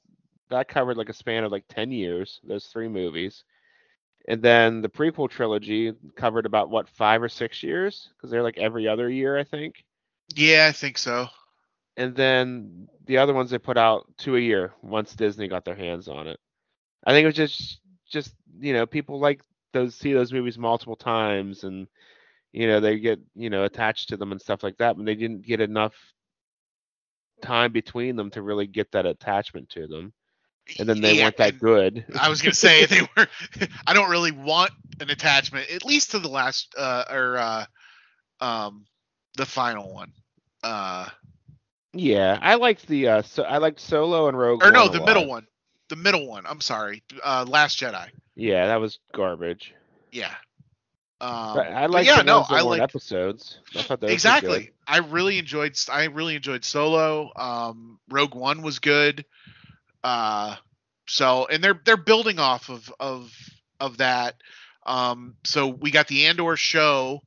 that 0.51 0.68
covered 0.68 0.97
like 0.97 1.09
a 1.09 1.14
span 1.14 1.44
of 1.44 1.53
like 1.53 1.64
ten 1.68 1.90
years. 1.90 2.40
Those 2.44 2.66
three 2.66 2.88
movies, 2.88 3.44
and 4.28 4.42
then 4.42 4.82
the 4.82 4.88
prequel 4.88 5.30
trilogy 5.30 5.92
covered 6.16 6.47
about 6.47 6.70
what 6.70 6.88
five 6.88 7.22
or 7.22 7.28
six 7.28 7.62
years 7.62 8.11
because 8.16 8.30
they're 8.30 8.42
like 8.42 8.59
every 8.59 8.88
other 8.88 9.09
year, 9.09 9.38
I 9.38 9.44
think. 9.44 9.84
Yeah, 10.34 10.66
I 10.68 10.72
think 10.72 10.99
so. 10.99 11.28
And 11.97 12.14
then 12.14 12.88
the 13.07 13.18
other 13.18 13.32
ones 13.32 13.51
they 13.51 13.59
put 13.59 13.78
out 13.78 14.07
two 14.18 14.36
a 14.36 14.40
year 14.40 14.72
once 14.82 15.14
Disney 15.14 15.49
got 15.49 15.64
their 15.64 15.76
hands 15.76 16.09
on 16.09 16.26
it. 16.26 16.38
I 17.07 17.12
think 17.12 17.24
it 17.24 17.26
was 17.26 17.36
just 17.36 17.80
just 18.11 18.34
you 18.61 18.72
know 18.72 18.86
people 18.86 19.18
like 19.20 19.40
those 19.72 19.94
see 19.94 20.12
those 20.12 20.32
movies 20.32 20.59
multiple 20.59 20.97
times 20.97 21.64
and 21.64 21.86
you 22.53 22.66
know 22.66 22.80
they 22.80 22.99
get 22.99 23.20
you 23.34 23.51
know 23.51 23.64
attached 23.64 24.09
to 24.11 24.16
them 24.16 24.32
and 24.32 24.40
stuff 24.40 24.62
like 24.62 24.76
that, 24.78 24.97
but 24.97 25.07
they 25.07 25.14
didn't 25.14 25.47
get 25.47 25.61
enough 25.61 25.94
time 27.42 27.72
between 27.72 28.16
them 28.16 28.30
to 28.30 28.42
really 28.42 28.66
get 28.66 28.90
that 28.92 29.07
attachment 29.07 29.68
to 29.70 29.86
them. 29.86 30.12
And 30.79 30.89
then 30.89 31.01
they 31.01 31.17
Yeah, 31.17 31.25
weren't 31.25 31.37
that 31.39 31.59
good. 31.59 32.05
I 32.19 32.29
was 32.29 32.43
gonna 32.43 32.55
say 32.55 32.87
they 32.87 33.03
were. 33.17 33.27
I 33.87 33.95
don't 33.95 34.11
really 34.11 34.33
want 34.33 34.73
an 35.01 35.11
attachment, 35.11 35.71
at 35.71 35.85
least 35.85 36.12
to 36.12 36.19
the 36.19 36.29
last 36.29 36.75
uh, 36.77 37.05
or 37.11 37.39
uh, 37.39 37.64
um, 38.41 38.87
the 39.37 39.47
final 39.47 39.93
one. 39.93 40.12
Uh, 40.62 41.09
Yeah, 41.93 42.39
I 42.41 42.57
liked 42.57 42.87
the 42.89 43.09
uh, 43.09 43.23
so 43.23 43.43
I 43.45 43.59
liked 43.59 43.81
Solo 43.81 44.29
and 44.29 44.37
Rogue. 44.39 44.62
or 44.64 44.71
no, 44.71 44.89
the 44.89 45.01
middle 45.01 45.27
one. 45.27 45.47
The 45.89 45.97
middle 45.97 46.27
one. 46.27 46.45
I'm 46.47 46.61
sorry. 46.61 47.03
Uh, 47.23 47.45
Last 47.47 47.79
Jedi. 47.79 48.09
Yeah, 48.35 48.67
that 48.67 48.81
was 48.81 48.99
garbage. 49.14 49.73
Yeah. 50.11 50.35
Um, 51.21 51.59
I 51.59 51.87
like 51.87 52.07
yeah, 52.07 52.19
the 52.19 52.25
no, 52.25 52.45
I 52.49 52.61
like 52.61 52.83
episodes. 52.83 53.61
I 53.75 53.83
thought 53.83 54.01
those 54.01 54.09
were 54.09 54.12
exactly. 54.12 54.73
I 54.87 54.99
really 54.99 55.39
enjoyed. 55.39 55.75
I 55.91 56.05
really 56.05 56.37
enjoyed 56.37 56.64
Solo. 56.64 57.31
Um, 57.37 57.99
Rogue 58.11 58.35
One 58.35 58.61
was 58.62 58.81
good. 58.81 59.25
Uh, 60.07 60.55
so 61.09 61.49
and 61.51 61.65
they're 61.65 61.81
they're 61.85 61.97
building 61.97 62.39
off 62.39 62.69
of 62.69 62.93
of 63.01 63.33
of 63.81 63.99
that. 63.99 64.37
Um, 64.85 65.35
so 65.43 65.67
we 65.67 65.91
got 65.91 66.07
the 66.07 66.27
Andor 66.27 66.57
show. 66.57 67.23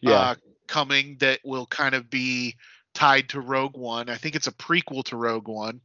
Yeah, 0.00 0.10
uh, 0.10 0.34
coming 0.66 1.16
that 1.20 1.38
will 1.44 1.66
kind 1.66 1.94
of 1.94 2.10
be 2.10 2.56
tied 2.92 3.28
to 3.28 3.40
Rogue 3.40 3.76
One. 3.76 4.10
I 4.10 4.16
think 4.16 4.34
it's 4.34 4.48
a 4.48 4.52
prequel 4.52 5.04
to 5.04 5.16
Rogue 5.16 5.46
One. 5.46 5.80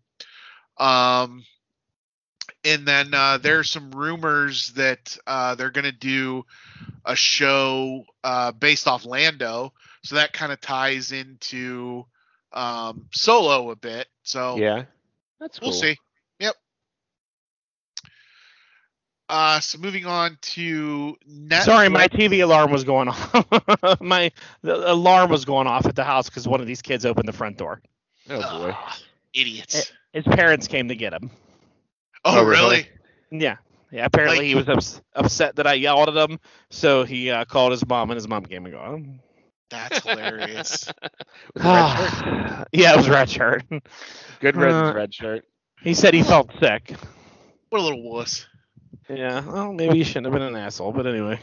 Um, 0.77 1.45
and 2.65 2.87
then 2.87 3.13
uh, 3.13 3.37
there's 3.37 3.69
some 3.69 3.91
rumors 3.91 4.71
that 4.73 5.15
uh, 5.27 5.53
they're 5.53 5.69
going 5.69 5.85
to 5.85 5.91
do 5.91 6.45
a 7.05 7.15
show 7.15 8.05
uh, 8.23 8.51
based 8.53 8.87
off 8.87 9.05
Lando, 9.05 9.71
so 10.03 10.15
that 10.15 10.33
kind 10.33 10.51
of 10.51 10.59
ties 10.59 11.11
into 11.11 12.05
um, 12.53 13.05
Solo 13.11 13.69
a 13.69 13.75
bit. 13.75 14.07
So 14.23 14.57
yeah, 14.57 14.85
that's 15.39 15.59
cool. 15.59 15.69
we'll 15.69 15.77
see. 15.77 15.97
Yep. 16.39 16.55
Uh, 19.33 19.59
so 19.59 19.79
moving 19.79 20.05
on 20.05 20.37
to 20.41 21.17
Netflix. 21.27 21.63
Sorry, 21.63 21.89
my 21.89 22.07
TV 22.07 22.43
alarm 22.43 22.71
was 22.71 22.83
going 22.83 23.07
off. 23.07 23.99
my 24.01 24.31
the 24.61 24.91
alarm 24.91 25.31
was 25.31 25.43
going 25.43 25.65
off 25.65 25.87
at 25.87 25.95
the 25.95 26.03
house 26.03 26.29
because 26.29 26.47
one 26.47 26.61
of 26.61 26.67
these 26.67 26.83
kids 26.83 27.03
opened 27.03 27.27
the 27.27 27.33
front 27.33 27.57
door. 27.57 27.81
Oh 28.29 28.39
boy. 28.59 28.69
Ugh, 28.77 28.93
idiots. 29.33 29.91
His 30.13 30.23
parents 30.23 30.67
came 30.67 30.87
to 30.89 30.95
get 30.95 31.13
him. 31.13 31.31
oh, 32.25 32.41
oh, 32.41 32.43
really? 32.45 32.87
really? 33.31 33.43
Yeah. 33.43 33.55
Yeah, 33.91 34.05
apparently 34.05 34.37
Like- 34.37 34.45
he 34.47 34.53
was 34.55 34.69
ups- 34.69 35.01
upset 35.15 35.55
that 35.55 35.65
I 35.65 35.73
yelled 35.73 36.09
at 36.15 36.29
him, 36.29 36.39
so 36.69 37.03
he 37.03 37.31
uh, 37.31 37.45
called 37.45 37.71
his 37.71 37.83
mom, 37.87 38.11
and 38.11 38.15
his 38.17 38.27
mom 38.27 38.45
came 38.45 38.65
and 38.65 38.73
go. 38.73 39.03
That's 39.71 40.03
hilarious. 40.05 40.87
With 41.55 41.63
a 41.63 41.67
red 41.67 42.11
shirt. 42.11 42.67
yeah, 42.71 42.93
it 42.93 42.97
was 42.97 43.09
red 43.09 43.29
shirt. 43.31 43.63
Good 44.39 44.55
red 44.57 44.71
Uh, 44.73 44.93
red 44.95 45.11
shirt. 45.11 45.45
he 45.81 45.95
said 45.95 46.13
he 46.13 46.21
felt 46.21 46.51
sick. 46.59 46.93
what 47.69 47.81
a 47.81 47.83
little 47.83 48.03
wuss. 48.03 48.45
Yeah, 49.09 49.45
well, 49.45 49.73
maybe 49.73 49.97
he 49.97 50.03
shouldn't 50.03 50.27
have 50.27 50.33
been 50.33 50.41
an 50.41 50.55
asshole, 50.55 50.91
but 50.91 51.07
anyway. 51.07 51.39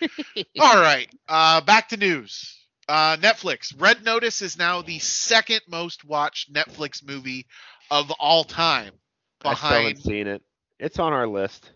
All 0.60 0.80
right. 0.80 1.08
Uh, 1.28 1.60
back 1.60 1.88
to 1.90 1.96
news. 1.96 2.58
Uh, 2.88 3.16
Netflix. 3.16 3.74
Red 3.80 4.04
Notice 4.04 4.42
is 4.42 4.58
now 4.58 4.82
the 4.82 4.98
second 4.98 5.60
most 5.68 6.04
watched 6.04 6.52
Netflix 6.52 7.06
movie 7.06 7.46
of 7.90 8.10
all 8.18 8.44
time, 8.44 8.92
Behind, 9.42 9.56
I 9.56 9.68
still 9.68 9.82
haven't 9.82 10.02
seen 10.02 10.26
it. 10.26 10.42
It's 10.78 10.98
on 10.98 11.12
our 11.12 11.26
list. 11.26 11.70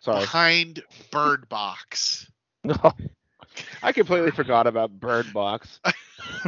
Sorry, 0.00 0.20
behind 0.20 0.82
Bird 1.10 1.48
Box. 1.48 2.30
I 3.82 3.92
completely 3.92 4.30
forgot 4.30 4.66
about 4.66 4.90
Bird 4.90 5.32
Box. 5.32 5.80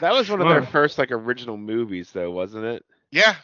that 0.00 0.12
was 0.12 0.30
one 0.30 0.40
of 0.40 0.48
their 0.48 0.62
first 0.62 0.98
like 0.98 1.10
original 1.10 1.56
movies, 1.56 2.10
though, 2.12 2.30
wasn't 2.30 2.64
it? 2.64 2.84
Yeah. 3.10 3.36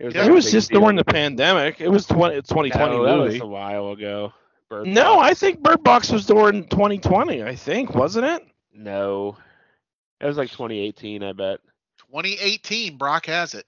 It 0.00 0.06
was, 0.06 0.14
Yeah. 0.14 0.26
it 0.26 0.32
was 0.32 0.50
just 0.50 0.70
deal. 0.70 0.80
during 0.80 0.96
the 0.96 1.04
pandemic. 1.04 1.80
It 1.80 1.88
was 1.88 2.06
20, 2.06 2.36
2020 2.36 2.96
No, 2.96 3.04
that 3.04 3.18
was 3.18 3.38
a 3.40 3.46
while 3.46 3.90
ago. 3.92 4.32
Bird 4.70 4.86
No, 4.86 5.16
Box. 5.16 5.30
I 5.30 5.34
think 5.34 5.60
Bird 5.62 5.84
Box 5.84 6.10
was 6.10 6.24
during 6.26 6.66
2020. 6.68 7.42
I 7.44 7.54
think 7.54 7.94
wasn't 7.94 8.24
it? 8.26 8.42
no. 8.72 9.36
It 10.20 10.26
was 10.26 10.36
like 10.36 10.50
2018, 10.50 11.22
I 11.22 11.32
bet. 11.32 11.60
2018. 11.98 12.96
Brock 12.98 13.26
has 13.26 13.54
it. 13.54 13.64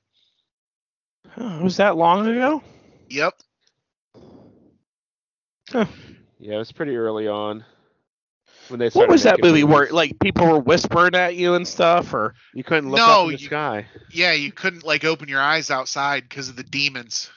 Huh, 1.31 1.61
was 1.63 1.77
that 1.79 1.97
long 1.97 2.27
ago? 2.27 2.63
Yep. 3.09 3.35
Yeah, 5.73 5.87
it 6.55 6.59
was 6.59 6.73
pretty 6.73 6.97
early 6.97 7.29
on. 7.29 7.65
When 8.69 8.79
they 8.81 8.89
What 8.91 9.09
was 9.09 9.25
that 9.25 9.39
making 9.39 9.51
movie 9.51 9.65
where 9.65 9.89
like 9.91 10.19
people 10.21 10.47
were 10.47 10.59
whispering 10.61 11.15
at 11.15 11.37
you 11.37 11.55
and 11.55 11.67
stuff? 11.67 12.15
Or 12.15 12.35
you 12.55 12.63
couldn't 12.65 12.91
look 12.91 12.99
No, 12.99 13.05
up 13.07 13.27
in 13.27 13.33
the 13.35 13.41
you- 13.41 13.47
sky? 13.47 13.87
Yeah. 14.11 14.33
You 14.33 14.53
couldn't 14.53 14.85
like 14.85 15.05
open 15.05 15.29
your 15.29 15.41
eyes 15.41 15.71
outside 15.71 16.23
because 16.29 16.49
of 16.49 16.57
the 16.57 16.63
demons. 16.63 17.31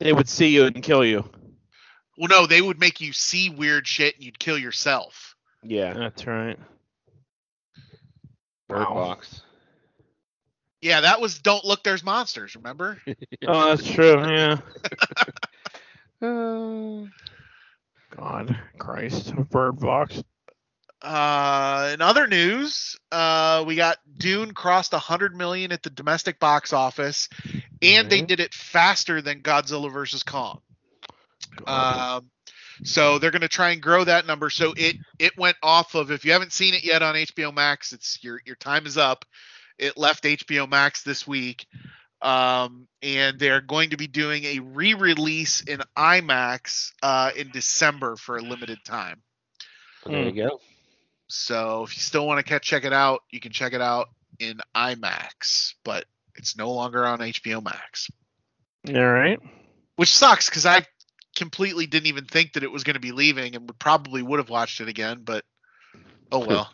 they 0.00 0.12
would 0.12 0.28
see 0.28 0.48
you 0.48 0.64
and 0.64 0.82
kill 0.82 1.04
you? 1.04 1.28
Well, 2.16 2.28
no, 2.28 2.46
they 2.46 2.60
would 2.62 2.78
make 2.78 3.00
you 3.00 3.12
see 3.12 3.50
weird 3.50 3.86
shit 3.86 4.14
and 4.14 4.24
you'd 4.24 4.38
kill 4.38 4.56
yourself. 4.58 5.34
Yeah, 5.62 5.92
That's 5.94 6.26
right. 6.26 6.58
Bird 8.68 8.78
Wow. 8.80 8.94
Box. 8.94 9.42
Yeah, 10.80 11.00
that 11.02 11.20
was 11.20 11.38
Don't 11.38 11.64
Look, 11.64 11.82
There's 11.82 12.04
Monsters. 12.04 12.54
Remember? 12.56 13.00
Oh, 13.46 13.68
that's 13.74 13.88
true. 13.90 14.20
Yeah. 14.30 14.58
Uh, 16.22 17.06
God, 18.16 18.56
Christ, 18.78 19.34
Bird 19.50 19.78
Box. 19.80 20.22
Uh, 21.04 21.90
in 21.92 22.00
other 22.00 22.26
news, 22.26 22.96
uh, 23.12 23.62
we 23.66 23.76
got 23.76 23.98
Dune 24.16 24.52
crossed 24.54 24.92
100 24.92 25.36
million 25.36 25.70
at 25.70 25.82
the 25.82 25.90
domestic 25.90 26.40
box 26.40 26.72
office, 26.72 27.28
and 27.82 28.08
they 28.08 28.22
Mhm. 28.22 28.26
did 28.26 28.40
it 28.40 28.54
faster 28.54 29.20
than 29.20 29.42
Godzilla 29.42 29.92
vs 29.92 30.22
Kong. 30.22 30.62
Um, 31.66 32.30
so 32.84 33.18
they're 33.18 33.30
going 33.30 33.42
to 33.42 33.48
try 33.48 33.70
and 33.70 33.82
grow 33.82 34.04
that 34.04 34.26
number. 34.26 34.48
So 34.48 34.72
it 34.76 34.96
it 35.18 35.36
went 35.36 35.58
off 35.62 35.94
of 35.94 36.10
if 36.10 36.24
you 36.24 36.32
haven't 36.32 36.52
seen 36.54 36.72
it 36.74 36.82
yet 36.84 37.02
on 37.02 37.16
HBO 37.16 37.52
Max, 37.52 37.92
it's 37.92 38.18
your 38.24 38.40
your 38.46 38.56
time 38.56 38.86
is 38.86 38.96
up. 38.96 39.26
It 39.78 39.98
left 39.98 40.24
HBO 40.24 40.66
Max 40.66 41.02
this 41.02 41.26
week. 41.26 41.66
Um, 42.22 42.88
and 43.02 43.38
they're 43.38 43.60
going 43.60 43.90
to 43.90 43.98
be 43.98 44.06
doing 44.06 44.44
a 44.44 44.60
re-release 44.60 45.60
in 45.60 45.82
IMAX 45.94 46.92
uh, 47.02 47.32
in 47.36 47.50
December 47.50 48.16
for 48.16 48.38
a 48.38 48.42
limited 48.42 48.82
time. 48.86 49.22
There 50.06 50.22
you 50.22 50.32
go. 50.32 50.60
So 51.34 51.82
if 51.82 51.96
you 51.96 52.00
still 52.00 52.26
want 52.26 52.38
to 52.38 52.48
catch 52.48 52.62
check 52.64 52.84
it 52.84 52.92
out, 52.92 53.22
you 53.30 53.40
can 53.40 53.52
check 53.52 53.72
it 53.72 53.80
out 53.80 54.08
in 54.38 54.60
IMAX, 54.74 55.74
but 55.84 56.04
it's 56.36 56.56
no 56.56 56.72
longer 56.72 57.04
on 57.04 57.18
HBO 57.18 57.62
Max, 57.62 58.10
All 58.88 59.12
right. 59.12 59.40
which 59.96 60.14
sucks 60.14 60.48
because 60.48 60.64
I 60.64 60.86
completely 61.36 61.86
didn't 61.86 62.06
even 62.06 62.24
think 62.24 62.52
that 62.52 62.62
it 62.62 62.70
was 62.70 62.84
going 62.84 62.94
to 62.94 63.00
be 63.00 63.12
leaving 63.12 63.56
and 63.56 63.66
would 63.68 63.78
probably 63.78 64.22
would 64.22 64.38
have 64.38 64.48
watched 64.48 64.80
it 64.80 64.88
again, 64.88 65.22
but 65.24 65.44
oh 66.30 66.46
well. 66.46 66.72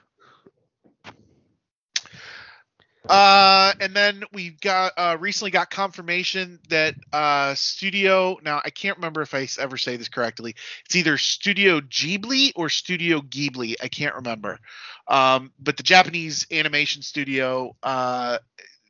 Uh, 3.11 3.72
and 3.80 3.92
then 3.92 4.22
we 4.32 4.50
got 4.50 4.92
uh, 4.96 5.16
recently 5.18 5.50
got 5.50 5.68
confirmation 5.68 6.61
that 6.68 6.94
uh, 7.12 7.54
Studio. 7.54 8.38
Now 8.44 8.62
I 8.64 8.70
can't 8.70 8.96
remember 8.98 9.20
if 9.22 9.34
I 9.34 9.48
ever 9.58 9.76
say 9.76 9.96
this 9.96 10.08
correctly. 10.08 10.54
It's 10.86 10.94
either 10.94 11.18
Studio 11.18 11.80
Ghibli 11.80 12.52
or 12.54 12.68
Studio 12.68 13.20
Ghibli. 13.20 13.74
I 13.82 13.88
can't 13.88 14.14
remember. 14.14 14.61
Um, 15.08 15.50
but 15.58 15.76
the 15.76 15.82
Japanese 15.82 16.46
animation 16.52 17.02
studio 17.02 17.74
uh, 17.82 18.38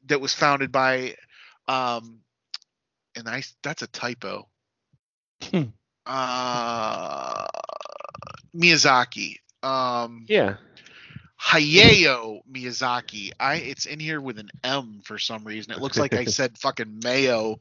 that 0.06 0.20
was 0.20 0.34
founded 0.34 0.70
by, 0.70 1.16
um, 1.66 2.20
and 3.16 3.26
I 3.26 3.42
that's 3.62 3.80
a 3.80 3.86
typo. 3.86 4.48
Hmm. 5.42 5.62
uh, 6.04 7.46
Miyazaki. 8.54 9.36
Um, 9.62 10.26
Yeah. 10.28 10.56
Hayao 11.42 12.40
Miyazaki. 12.52 13.30
I 13.40 13.54
it's 13.56 13.86
in 13.86 13.98
here 13.98 14.20
with 14.20 14.38
an 14.38 14.50
M 14.62 15.00
for 15.04 15.18
some 15.18 15.44
reason. 15.44 15.72
It 15.72 15.80
looks 15.80 15.98
like 15.98 16.12
I 16.12 16.26
said 16.26 16.58
fucking 16.58 17.00
Mayo 17.02 17.58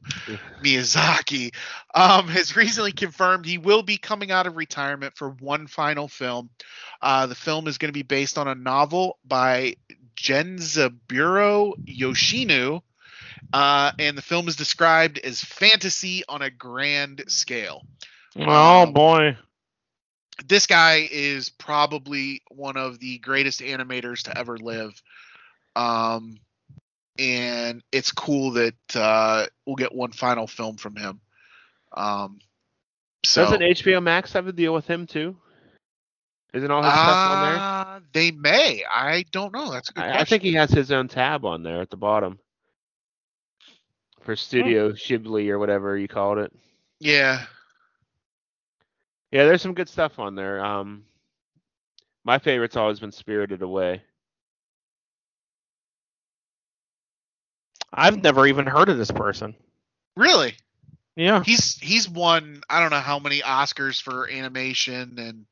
Miyazaki. 0.62 1.54
Um, 1.94 2.28
has 2.28 2.56
recently 2.56 2.92
confirmed 2.92 3.46
he 3.46 3.58
will 3.58 3.82
be 3.82 3.96
coming 3.96 4.30
out 4.30 4.46
of 4.46 4.56
retirement 4.56 5.16
for 5.16 5.30
one 5.30 5.66
final 5.66 6.08
film. 6.08 6.50
Uh, 7.00 7.26
the 7.26 7.34
film 7.34 7.66
is 7.66 7.78
going 7.78 7.88
to 7.88 7.92
be 7.92 8.02
based 8.02 8.36
on 8.36 8.48
a 8.48 8.54
novel 8.54 9.18
by 9.24 9.76
Genzaburo 10.16 11.74
Yoshino. 11.86 12.84
Uh, 13.52 13.92
and 13.98 14.16
the 14.16 14.22
film 14.22 14.46
is 14.48 14.56
described 14.56 15.18
as 15.18 15.42
fantasy 15.42 16.22
on 16.28 16.42
a 16.42 16.50
grand 16.50 17.24
scale 17.28 17.82
Oh 18.36 18.82
Um, 18.82 18.92
boy. 18.92 19.36
This 20.46 20.66
guy 20.66 21.08
is 21.10 21.48
probably 21.48 22.42
one 22.50 22.76
of 22.76 22.98
the 22.98 23.18
greatest 23.18 23.60
animators 23.60 24.22
to 24.22 24.36
ever 24.36 24.56
live. 24.58 25.00
Um, 25.76 26.40
and 27.18 27.82
it's 27.92 28.12
cool 28.12 28.52
that 28.52 28.74
uh, 28.94 29.46
we'll 29.66 29.76
get 29.76 29.94
one 29.94 30.12
final 30.12 30.46
film 30.46 30.76
from 30.76 30.96
him. 30.96 31.20
Um, 31.92 32.38
so 33.24 33.44
Doesn't 33.44 33.60
HBO 33.60 34.02
Max 34.02 34.32
have 34.32 34.46
a 34.46 34.52
deal 34.52 34.72
with 34.72 34.86
him 34.86 35.06
too? 35.06 35.36
Isn't 36.52 36.70
all 36.70 36.82
his 36.82 36.92
stuff 36.92 37.30
on 37.30 37.52
there? 37.52 37.60
uh, 37.62 38.00
they 38.12 38.30
may. 38.32 38.84
I 38.90 39.24
don't 39.30 39.52
know. 39.52 39.70
That's 39.70 39.90
a 39.90 39.92
good 39.92 40.04
I, 40.04 40.20
I 40.20 40.24
think 40.24 40.42
he 40.42 40.54
has 40.54 40.70
his 40.70 40.90
own 40.90 41.06
tab 41.06 41.44
on 41.44 41.62
there 41.62 41.80
at 41.80 41.90
the 41.90 41.96
bottom 41.96 42.38
for 44.20 44.34
Studio 44.34 44.90
Ghibli 44.92 45.48
or 45.48 45.58
whatever 45.58 45.96
you 45.96 46.08
called 46.08 46.38
it. 46.38 46.52
yeah. 46.98 47.44
Yeah, 49.32 49.44
there's 49.44 49.62
some 49.62 49.74
good 49.74 49.88
stuff 49.88 50.18
on 50.18 50.34
there. 50.34 50.64
Um, 50.64 51.04
my 52.24 52.38
favorite's 52.38 52.76
always 52.76 53.00
been 53.00 53.12
Spirited 53.12 53.62
Away. 53.62 54.02
I've 57.92 58.22
never 58.22 58.46
even 58.46 58.66
heard 58.66 58.88
of 58.88 58.98
this 58.98 59.10
person. 59.10 59.54
Really? 60.16 60.54
Yeah. 61.16 61.42
He's 61.44 61.76
he's 61.78 62.08
won 62.08 62.62
I 62.70 62.80
don't 62.80 62.90
know 62.90 63.00
how 63.00 63.18
many 63.18 63.40
Oscars 63.40 64.00
for 64.00 64.28
animation 64.30 65.18
and 65.18 65.46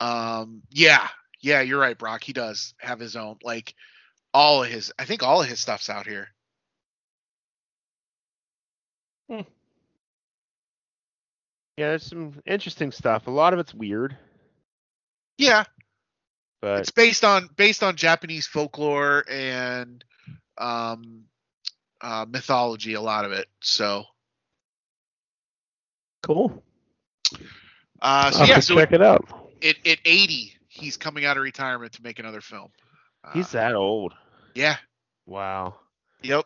um 0.00 0.62
yeah 0.70 1.06
yeah 1.40 1.60
you're 1.60 1.80
right 1.80 1.98
Brock 1.98 2.24
he 2.24 2.32
does 2.32 2.74
have 2.78 2.98
his 2.98 3.16
own 3.16 3.36
like 3.42 3.74
all 4.34 4.64
of 4.64 4.70
his 4.70 4.92
I 4.98 5.04
think 5.04 5.22
all 5.22 5.42
of 5.42 5.48
his 5.48 5.60
stuff's 5.60 5.90
out 5.90 6.06
here. 6.06 6.28
Yeah, 11.80 11.88
there's 11.88 12.04
some 12.04 12.34
interesting 12.44 12.92
stuff. 12.92 13.26
A 13.26 13.30
lot 13.30 13.54
of 13.54 13.58
it's 13.58 13.72
weird, 13.72 14.14
Yeah, 15.38 15.64
but 16.60 16.80
it's 16.80 16.90
based 16.90 17.24
on 17.24 17.48
based 17.56 17.82
on 17.82 17.96
Japanese 17.96 18.46
folklore 18.46 19.24
and 19.30 20.04
um 20.58 21.24
uh 22.02 22.26
mythology 22.28 22.92
a 22.92 23.00
lot 23.00 23.24
of 23.24 23.32
it. 23.32 23.46
So 23.62 24.04
Cool. 26.22 26.62
uh 28.02 28.30
so 28.30 28.40
I'll 28.42 28.46
yeah 28.46 28.60
so 28.60 28.74
check 28.74 28.92
it 28.92 29.00
out. 29.02 29.24
at, 29.62 29.76
at 29.86 29.98
80 30.04 30.52
he's 30.68 30.98
coming 30.98 31.24
out 31.24 31.38
of 31.38 31.42
retirement 31.42 31.94
to 31.94 32.02
make 32.02 32.18
another 32.18 32.42
film. 32.42 32.68
Uh, 33.24 33.32
he's 33.32 33.52
that 33.52 33.74
old. 33.74 34.12
yeah. 34.54 34.76
Wow. 35.24 35.76
Yep. 36.24 36.44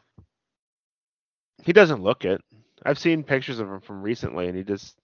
He 1.65 1.73
doesn't 1.73 2.05
look 2.05 2.25
it. 2.25 2.41
I've 2.87 3.01
seen 3.01 3.25
pictures 3.25 3.59
of 3.59 3.69
him 3.69 3.81
from 3.81 4.01
recently, 4.01 4.47
and 4.47 4.57
he 4.57 4.63
just 4.63 4.97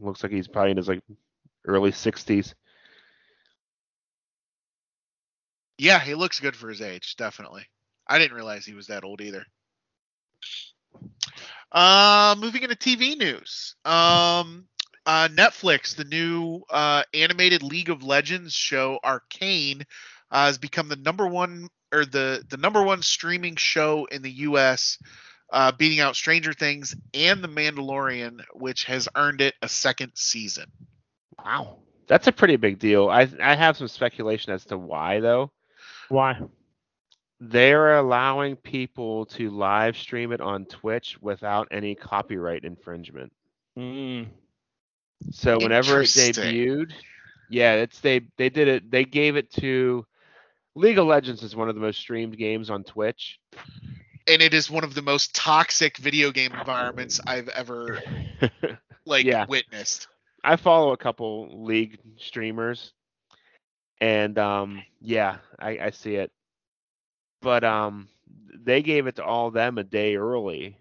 looks 0.00 0.22
like 0.22 0.32
he's 0.32 0.48
probably 0.48 0.72
in 0.72 0.76
his 0.76 0.88
like 0.88 1.02
early 1.66 1.92
60s. 1.92 2.54
Yeah, 5.78 5.98
he 6.00 6.14
looks 6.14 6.40
good 6.40 6.56
for 6.56 6.68
his 6.68 6.80
age, 6.80 7.16
definitely. 7.16 7.66
I 8.06 8.18
didn't 8.18 8.36
realize 8.36 8.64
he 8.64 8.74
was 8.74 8.86
that 8.86 9.04
old 9.04 9.20
either. 9.20 9.44
Uh, 11.70 12.34
moving 12.38 12.62
into 12.62 12.76
TV 12.76 13.16
news. 13.16 13.74
Um, 13.84 14.68
uh, 15.04 15.28
Netflix, 15.28 15.94
the 15.94 16.04
new 16.04 16.62
uh, 16.70 17.02
animated 17.12 17.62
League 17.62 17.90
of 17.90 18.02
Legends 18.02 18.54
show 18.54 18.98
Arcane, 19.04 19.82
uh, 20.30 20.46
has 20.46 20.58
become 20.58 20.88
the 20.88 20.96
number 20.96 21.26
one 21.26 21.68
or 21.92 22.04
the 22.04 22.44
the 22.48 22.56
number 22.56 22.82
one 22.82 23.02
streaming 23.02 23.56
show 23.56 24.06
in 24.06 24.22
the 24.22 24.30
U.S., 24.30 24.98
uh, 25.50 25.72
beating 25.72 26.00
out 26.00 26.16
Stranger 26.16 26.52
Things 26.52 26.94
and 27.14 27.42
The 27.42 27.48
Mandalorian, 27.48 28.40
which 28.54 28.84
has 28.84 29.08
earned 29.16 29.40
it 29.40 29.54
a 29.62 29.68
second 29.68 30.12
season. 30.14 30.66
Wow. 31.44 31.78
That's 32.06 32.26
a 32.26 32.32
pretty 32.32 32.56
big 32.56 32.78
deal. 32.78 33.08
I 33.08 33.28
I 33.42 33.54
have 33.54 33.76
some 33.76 33.88
speculation 33.88 34.52
as 34.52 34.64
to 34.66 34.78
why 34.78 35.20
though. 35.20 35.50
Why? 36.08 36.40
They're 37.40 37.98
allowing 37.98 38.56
people 38.56 39.26
to 39.26 39.50
live 39.50 39.96
stream 39.96 40.32
it 40.32 40.40
on 40.40 40.64
Twitch 40.66 41.18
without 41.20 41.68
any 41.70 41.94
copyright 41.94 42.64
infringement. 42.64 43.32
Mm. 43.76 44.28
So 45.30 45.58
whenever 45.58 46.00
it 46.00 46.16
Interesting. 46.16 46.44
debuted, 46.44 46.92
yeah, 47.50 47.74
it's 47.74 48.00
they 48.00 48.20
they 48.36 48.48
did 48.48 48.68
it. 48.68 48.90
They 48.90 49.04
gave 49.04 49.36
it 49.36 49.50
to 49.54 50.06
League 50.76 50.98
of 50.98 51.06
Legends 51.06 51.42
is 51.42 51.56
one 51.56 51.68
of 51.68 51.74
the 51.74 51.80
most 51.80 51.98
streamed 51.98 52.36
games 52.38 52.70
on 52.70 52.84
Twitch. 52.84 53.40
And 54.28 54.42
it 54.42 54.54
is 54.54 54.70
one 54.70 54.84
of 54.84 54.94
the 54.94 55.02
most 55.02 55.34
toxic 55.34 55.96
video 55.98 56.30
game 56.30 56.54
environments 56.54 57.20
I've 57.26 57.48
ever 57.48 58.02
like 59.06 59.26
Yeah. 59.26 59.46
witnessed. 59.46 60.08
I 60.44 60.56
follow 60.56 60.92
a 60.92 60.96
couple 60.96 61.64
League 61.64 61.98
streamers, 62.16 62.92
and 64.00 64.38
um, 64.38 64.84
yeah, 65.00 65.38
I, 65.58 65.78
I 65.78 65.90
see 65.90 66.16
it. 66.16 66.30
But 67.42 67.64
um, 67.64 68.08
they 68.54 68.82
gave 68.82 69.06
it 69.06 69.16
to 69.16 69.24
all 69.24 69.50
them 69.50 69.78
a 69.78 69.84
day 69.84 70.16
early, 70.16 70.76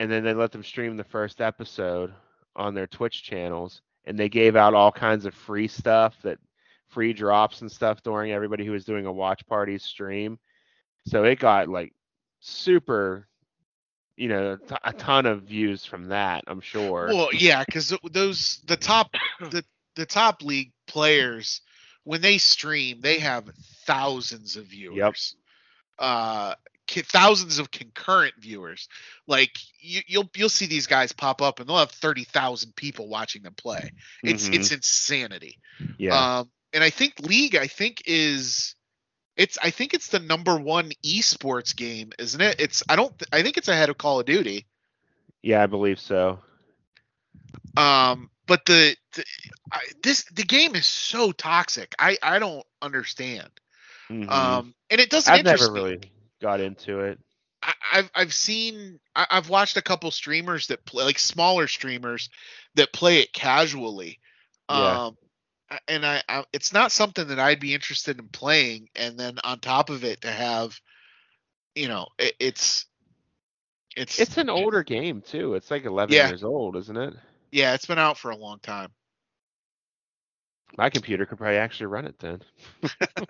and 0.00 0.10
then 0.10 0.24
they 0.24 0.34
let 0.34 0.52
them 0.52 0.62
stream 0.62 0.96
the 0.96 1.04
first 1.04 1.40
episode 1.40 2.12
on 2.56 2.74
their 2.74 2.86
Twitch 2.86 3.22
channels, 3.22 3.82
and 4.04 4.18
they 4.18 4.28
gave 4.28 4.56
out 4.56 4.74
all 4.74 4.92
kinds 4.92 5.24
of 5.26 5.34
free 5.34 5.68
stuff 5.68 6.20
that 6.22 6.38
free 6.88 7.12
drops 7.12 7.60
and 7.62 7.70
stuff 7.70 8.02
during 8.02 8.32
everybody 8.32 8.64
who 8.64 8.72
was 8.72 8.84
doing 8.84 9.06
a 9.06 9.12
watch 9.12 9.46
party 9.46 9.78
stream. 9.78 10.38
So 11.06 11.24
it 11.24 11.38
got 11.38 11.68
like 11.68 11.92
super, 12.40 13.28
you 14.16 14.28
know, 14.28 14.56
t- 14.56 14.74
a 14.84 14.92
ton 14.92 15.26
of 15.26 15.42
views 15.42 15.84
from 15.84 16.08
that. 16.08 16.44
I'm 16.46 16.60
sure. 16.60 17.06
Well, 17.08 17.28
yeah, 17.32 17.64
because 17.64 17.92
those 18.10 18.60
the 18.66 18.76
top 18.76 19.14
the 19.40 19.64
the 19.94 20.06
top 20.06 20.42
league 20.42 20.72
players 20.86 21.60
when 22.04 22.20
they 22.20 22.38
stream 22.38 23.00
they 23.00 23.18
have 23.18 23.48
thousands 23.86 24.56
of 24.56 24.66
viewers. 24.66 24.96
Yep. 24.96 25.14
Uh, 25.98 26.54
thousands 26.88 27.58
of 27.58 27.70
concurrent 27.70 28.34
viewers. 28.38 28.88
Like 29.26 29.50
you, 29.80 30.02
you'll 30.06 30.30
you'll 30.36 30.48
see 30.48 30.66
these 30.66 30.86
guys 30.86 31.12
pop 31.12 31.42
up 31.42 31.58
and 31.58 31.68
they'll 31.68 31.78
have 31.78 31.90
thirty 31.90 32.24
thousand 32.24 32.76
people 32.76 33.08
watching 33.08 33.42
them 33.42 33.54
play. 33.54 33.90
It's 34.22 34.48
Mhm. 34.48 34.54
it's 34.54 34.72
insanity. 34.72 35.58
yeah. 35.98 36.38
Um, 36.38 36.50
and 36.72 36.84
I 36.84 36.90
think 36.90 37.18
League, 37.20 37.56
I 37.56 37.66
think 37.66 38.02
is, 38.06 38.75
it's 39.36 39.58
I 39.62 39.70
think 39.70 39.94
it's 39.94 40.08
the 40.08 40.18
number 40.18 40.56
one 40.56 40.90
esports 41.04 41.76
game, 41.76 42.12
isn't 42.18 42.40
it? 42.40 42.60
It's 42.60 42.82
I 42.88 42.96
don't 42.96 43.12
I 43.32 43.42
think 43.42 43.56
it's 43.56 43.68
ahead 43.68 43.90
of 43.90 43.98
Call 43.98 44.20
of 44.20 44.26
Duty. 44.26 44.66
Yeah, 45.42 45.62
I 45.62 45.66
believe 45.66 46.00
so. 46.00 46.40
Um, 47.76 48.30
but 48.46 48.64
the, 48.64 48.96
the 49.14 49.24
I, 49.70 49.80
this 50.02 50.24
the 50.24 50.42
game 50.42 50.74
is 50.74 50.86
so 50.86 51.32
toxic. 51.32 51.94
I 51.98 52.16
I 52.22 52.38
don't 52.38 52.64
understand. 52.80 53.50
Mhm. 54.10 54.30
Um, 54.30 54.74
and 54.90 55.00
it 55.00 55.10
doesn't 55.10 55.32
I've 55.32 55.44
never 55.44 55.70
me. 55.70 55.80
really 55.80 56.12
got 56.40 56.60
into 56.60 57.00
it. 57.00 57.18
I, 57.62 57.72
I've 57.92 58.10
I've 58.14 58.34
seen 58.34 58.98
I, 59.14 59.26
I've 59.30 59.48
watched 59.48 59.76
a 59.76 59.82
couple 59.82 60.10
streamers 60.10 60.68
that 60.68 60.84
play 60.86 61.04
like 61.04 61.18
smaller 61.18 61.66
streamers 61.66 62.30
that 62.74 62.92
play 62.92 63.20
it 63.20 63.32
casually. 63.32 64.18
Yeah. 64.70 65.06
Um 65.06 65.16
and 65.88 66.04
I, 66.06 66.22
I 66.28 66.44
it's 66.52 66.72
not 66.72 66.92
something 66.92 67.28
that 67.28 67.38
I'd 67.38 67.60
be 67.60 67.74
interested 67.74 68.18
in 68.18 68.28
playing 68.28 68.88
and 68.94 69.18
then 69.18 69.38
on 69.44 69.60
top 69.60 69.90
of 69.90 70.04
it 70.04 70.22
to 70.22 70.30
have 70.30 70.80
you 71.74 71.88
know 71.88 72.08
it, 72.18 72.34
it's 72.38 72.86
it's 73.96 74.18
It's 74.18 74.36
an 74.38 74.50
older 74.50 74.82
game 74.82 75.22
too. 75.22 75.54
It's 75.54 75.70
like 75.70 75.84
11 75.84 76.18
Yeah. 76.18 76.22
years 76.22 76.44
old, 76.44 76.76
isn't 76.76 76.96
it? 76.96 77.14
yeah 77.52 77.74
it's 77.74 77.86
been 77.86 77.98
out 77.98 78.18
for 78.18 78.30
a 78.30 78.36
long 78.36 78.58
time 78.60 78.92
My 80.76 80.88
computer 80.90 81.26
could 81.26 81.38
probably 81.38 81.56
actually 81.58 81.86
run 81.86 82.06
it 82.06 82.18
then. 82.18 82.40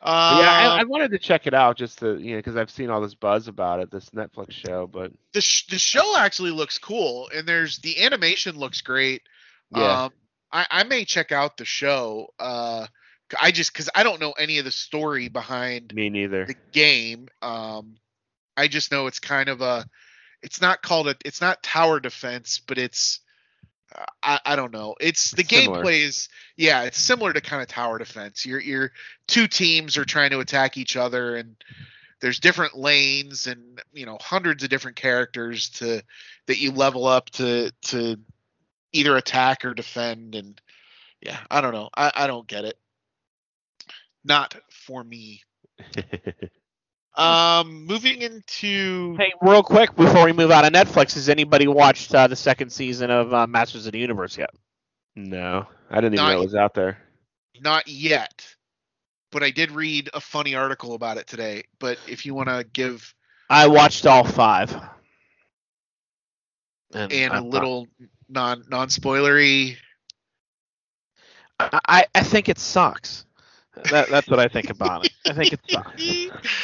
Uh, 0.00 0.06
yeah, 0.28 0.52
I, 0.52 0.66
I 0.80 0.84
wanted 0.84 1.10
to 1.12 1.18
check 1.18 1.46
it 1.46 1.54
out 1.54 1.76
just 1.76 1.98
to 2.00 2.18
you 2.18 2.32
know 2.32 2.38
because 2.38 2.56
I've 2.56 2.70
seen 2.70 2.90
all 2.90 3.00
this 3.00 3.14
buzz 3.14 3.48
about 3.48 3.80
it, 3.80 3.90
this 3.90 4.10
Netflix 4.10 4.52
show. 4.52 4.86
But 4.86 5.12
the 5.32 5.40
sh- 5.40 5.66
the 5.66 5.78
show 5.78 6.16
actually 6.16 6.50
looks 6.50 6.78
cool 6.78 7.28
and 7.34 7.46
there's 7.46 7.78
the 7.78 8.02
animation 8.04 8.56
looks 8.56 8.80
great 8.82 9.22
yeah, 9.70 10.00
Um, 10.04 10.12
I, 10.54 10.66
I 10.70 10.84
may 10.84 11.04
check 11.04 11.32
out 11.32 11.56
the 11.56 11.64
show. 11.64 12.28
Uh, 12.38 12.86
I 13.40 13.50
just 13.50 13.72
because 13.72 13.90
I 13.94 14.04
don't 14.04 14.20
know 14.20 14.32
any 14.32 14.58
of 14.58 14.64
the 14.64 14.70
story 14.70 15.28
behind 15.28 15.92
me 15.92 16.08
neither. 16.08 16.46
the 16.46 16.56
game. 16.72 17.28
Um, 17.42 17.96
I 18.56 18.68
just 18.68 18.92
know 18.92 19.08
it's 19.08 19.18
kind 19.18 19.48
of 19.48 19.60
a. 19.60 19.84
It's 20.42 20.60
not 20.60 20.80
called 20.80 21.08
a. 21.08 21.16
It's 21.24 21.40
not 21.40 21.62
tower 21.62 21.98
defense, 21.98 22.60
but 22.64 22.78
it's. 22.78 23.20
uh, 23.94 24.04
I, 24.22 24.40
I 24.46 24.56
don't 24.56 24.72
know. 24.72 24.94
It's 25.00 25.32
the 25.32 25.42
gameplay 25.42 26.04
is 26.04 26.28
yeah. 26.56 26.82
It's 26.82 26.98
similar 26.98 27.32
to 27.32 27.40
kind 27.40 27.60
of 27.60 27.68
tower 27.68 27.98
defense. 27.98 28.46
Your 28.46 28.60
your 28.60 28.92
two 29.26 29.48
teams 29.48 29.96
are 29.96 30.04
trying 30.04 30.30
to 30.30 30.38
attack 30.38 30.78
each 30.78 30.96
other, 30.96 31.34
and 31.34 31.56
there's 32.20 32.38
different 32.38 32.76
lanes 32.76 33.48
and 33.48 33.82
you 33.92 34.06
know 34.06 34.18
hundreds 34.20 34.62
of 34.62 34.70
different 34.70 34.96
characters 34.96 35.70
to 35.70 36.02
that 36.46 36.58
you 36.58 36.70
level 36.70 37.06
up 37.06 37.30
to 37.30 37.72
to 37.82 38.20
either 38.94 39.16
attack 39.16 39.64
or 39.64 39.74
defend 39.74 40.34
and 40.34 40.60
yeah 41.20 41.38
i 41.50 41.60
don't 41.60 41.72
know 41.74 41.90
i, 41.96 42.10
I 42.14 42.26
don't 42.26 42.46
get 42.48 42.64
it 42.64 42.78
not 44.24 44.56
for 44.70 45.04
me 45.04 45.42
um 47.16 47.84
moving 47.86 48.22
into 48.22 49.16
Hey, 49.18 49.32
real 49.42 49.62
quick 49.62 49.94
before 49.94 50.24
we 50.24 50.32
move 50.32 50.50
out 50.50 50.64
of 50.64 50.72
Netflix, 50.72 51.14
has 51.14 51.28
anybody 51.28 51.66
watched 51.68 52.14
uh, 52.14 52.26
the 52.26 52.34
second 52.36 52.70
season 52.70 53.10
of 53.10 53.32
uh, 53.34 53.46
Masters 53.46 53.86
of 53.86 53.92
the 53.92 53.98
Universe 53.98 54.36
yet? 54.38 54.50
no, 55.16 55.66
I 55.90 55.96
didn't 55.96 56.14
even 56.14 56.24
Not- 56.24 56.32
know 56.32 56.40
it 56.40 56.44
was 56.44 56.54
out 56.54 56.74
there. 56.74 56.98
not 57.60 57.86
yet 57.86 58.46
but 59.30 59.42
i 59.42 59.50
did 59.50 59.70
read 59.72 60.08
a 60.14 60.20
funny 60.20 60.54
article 60.54 60.94
about 60.94 61.16
it 61.18 61.26
today 61.26 61.64
but 61.80 61.98
if 62.08 62.24
you 62.26 62.34
want 62.34 62.48
to 62.48 62.64
give 62.72 63.14
I 63.50 63.66
watched 63.68 64.06
all 64.06 64.24
five. 64.24 64.72
and 66.94 67.12
I 67.12 67.14
a 67.14 67.28
thought- 67.28 67.44
little 67.44 67.86
non 68.28 68.64
non 68.68 68.88
spoilery 68.88 69.76
I, 71.58 72.06
I- 72.14 72.22
think 72.22 72.48
it 72.48 72.58
sucks. 72.58 73.24
That, 73.90 74.08
that's 74.08 74.28
what 74.28 74.38
I 74.38 74.48
think 74.48 74.70
about 74.70 75.04
it. 75.06 75.12
I 75.26 75.32
think 75.34 75.52
it 75.52 75.60
sucks. 75.68 76.10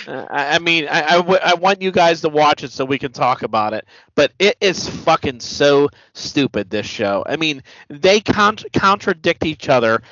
Uh, 0.06 0.26
I, 0.30 0.56
I 0.56 0.58
mean, 0.58 0.86
I, 0.88 1.02
I, 1.02 1.16
w- 1.16 1.38
I 1.42 1.54
want 1.54 1.82
you 1.82 1.90
guys 1.90 2.20
to 2.22 2.28
watch 2.28 2.62
it 2.64 2.70
so 2.72 2.84
we 2.84 2.98
can 2.98 3.12
talk 3.12 3.42
about 3.42 3.72
it, 3.74 3.86
but 4.14 4.32
it 4.38 4.56
is 4.60 4.88
fucking 4.88 5.40
so 5.40 5.88
stupid. 6.14 6.70
This 6.70 6.86
show. 6.86 7.24
I 7.26 7.36
mean, 7.36 7.62
they 7.88 8.20
con- 8.20 8.56
contradict 8.72 9.44
each 9.44 9.68
other. 9.68 10.02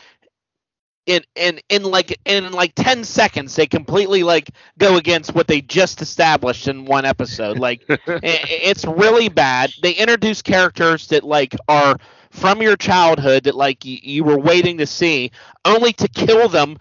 In, 1.08 1.22
in 1.36 1.58
in 1.70 1.82
like 1.84 2.18
in 2.26 2.52
like 2.52 2.74
10 2.76 3.02
seconds 3.02 3.56
they 3.56 3.66
completely 3.66 4.22
like 4.24 4.50
go 4.78 4.98
against 4.98 5.34
what 5.34 5.46
they 5.46 5.62
just 5.62 6.02
established 6.02 6.68
in 6.68 6.84
one 6.84 7.06
episode. 7.06 7.58
Like 7.58 7.82
i- 7.88 7.96
i- 7.96 8.00
it's 8.22 8.84
really 8.84 9.30
bad. 9.30 9.72
They 9.82 9.92
introduce 9.92 10.42
characters 10.42 11.06
that 11.08 11.24
like 11.24 11.56
are 11.66 11.96
from 12.30 12.60
your 12.60 12.76
childhood 12.76 13.44
that 13.44 13.54
like 13.56 13.86
you, 13.86 13.98
you 14.02 14.22
were 14.24 14.38
waiting 14.38 14.78
to 14.78 14.86
see 14.86 15.30
only 15.64 15.94
to 15.94 16.08
kill 16.08 16.48
them 16.50 16.76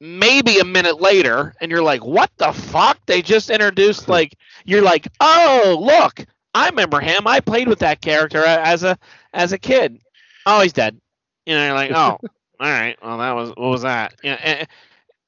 maybe 0.00 0.58
a 0.60 0.64
minute 0.64 1.00
later 1.00 1.54
and 1.60 1.70
you're 1.70 1.82
like 1.82 2.04
what 2.04 2.30
the 2.36 2.52
fuck? 2.52 2.98
They 3.06 3.22
just 3.22 3.50
introduced 3.50 4.08
like 4.08 4.36
you're 4.64 4.82
like 4.82 5.08
oh 5.20 5.78
look 5.80 6.24
i 6.54 6.68
remember 6.68 7.00
him. 7.00 7.26
I 7.26 7.40
played 7.40 7.66
with 7.68 7.80
that 7.80 8.00
character 8.00 8.44
as 8.44 8.84
a 8.84 8.96
as 9.32 9.52
a 9.52 9.58
kid. 9.58 9.98
Oh 10.46 10.60
he's 10.60 10.72
dead. 10.72 11.00
You 11.46 11.54
know 11.54 11.64
you're 11.66 11.74
like 11.74 11.90
oh 11.92 12.18
all 12.64 12.70
right 12.70 12.96
well 13.02 13.18
that 13.18 13.32
was 13.32 13.50
what 13.50 13.68
was 13.68 13.82
that 13.82 14.14
you 14.22 14.30
know, 14.30 14.36
and 14.42 14.68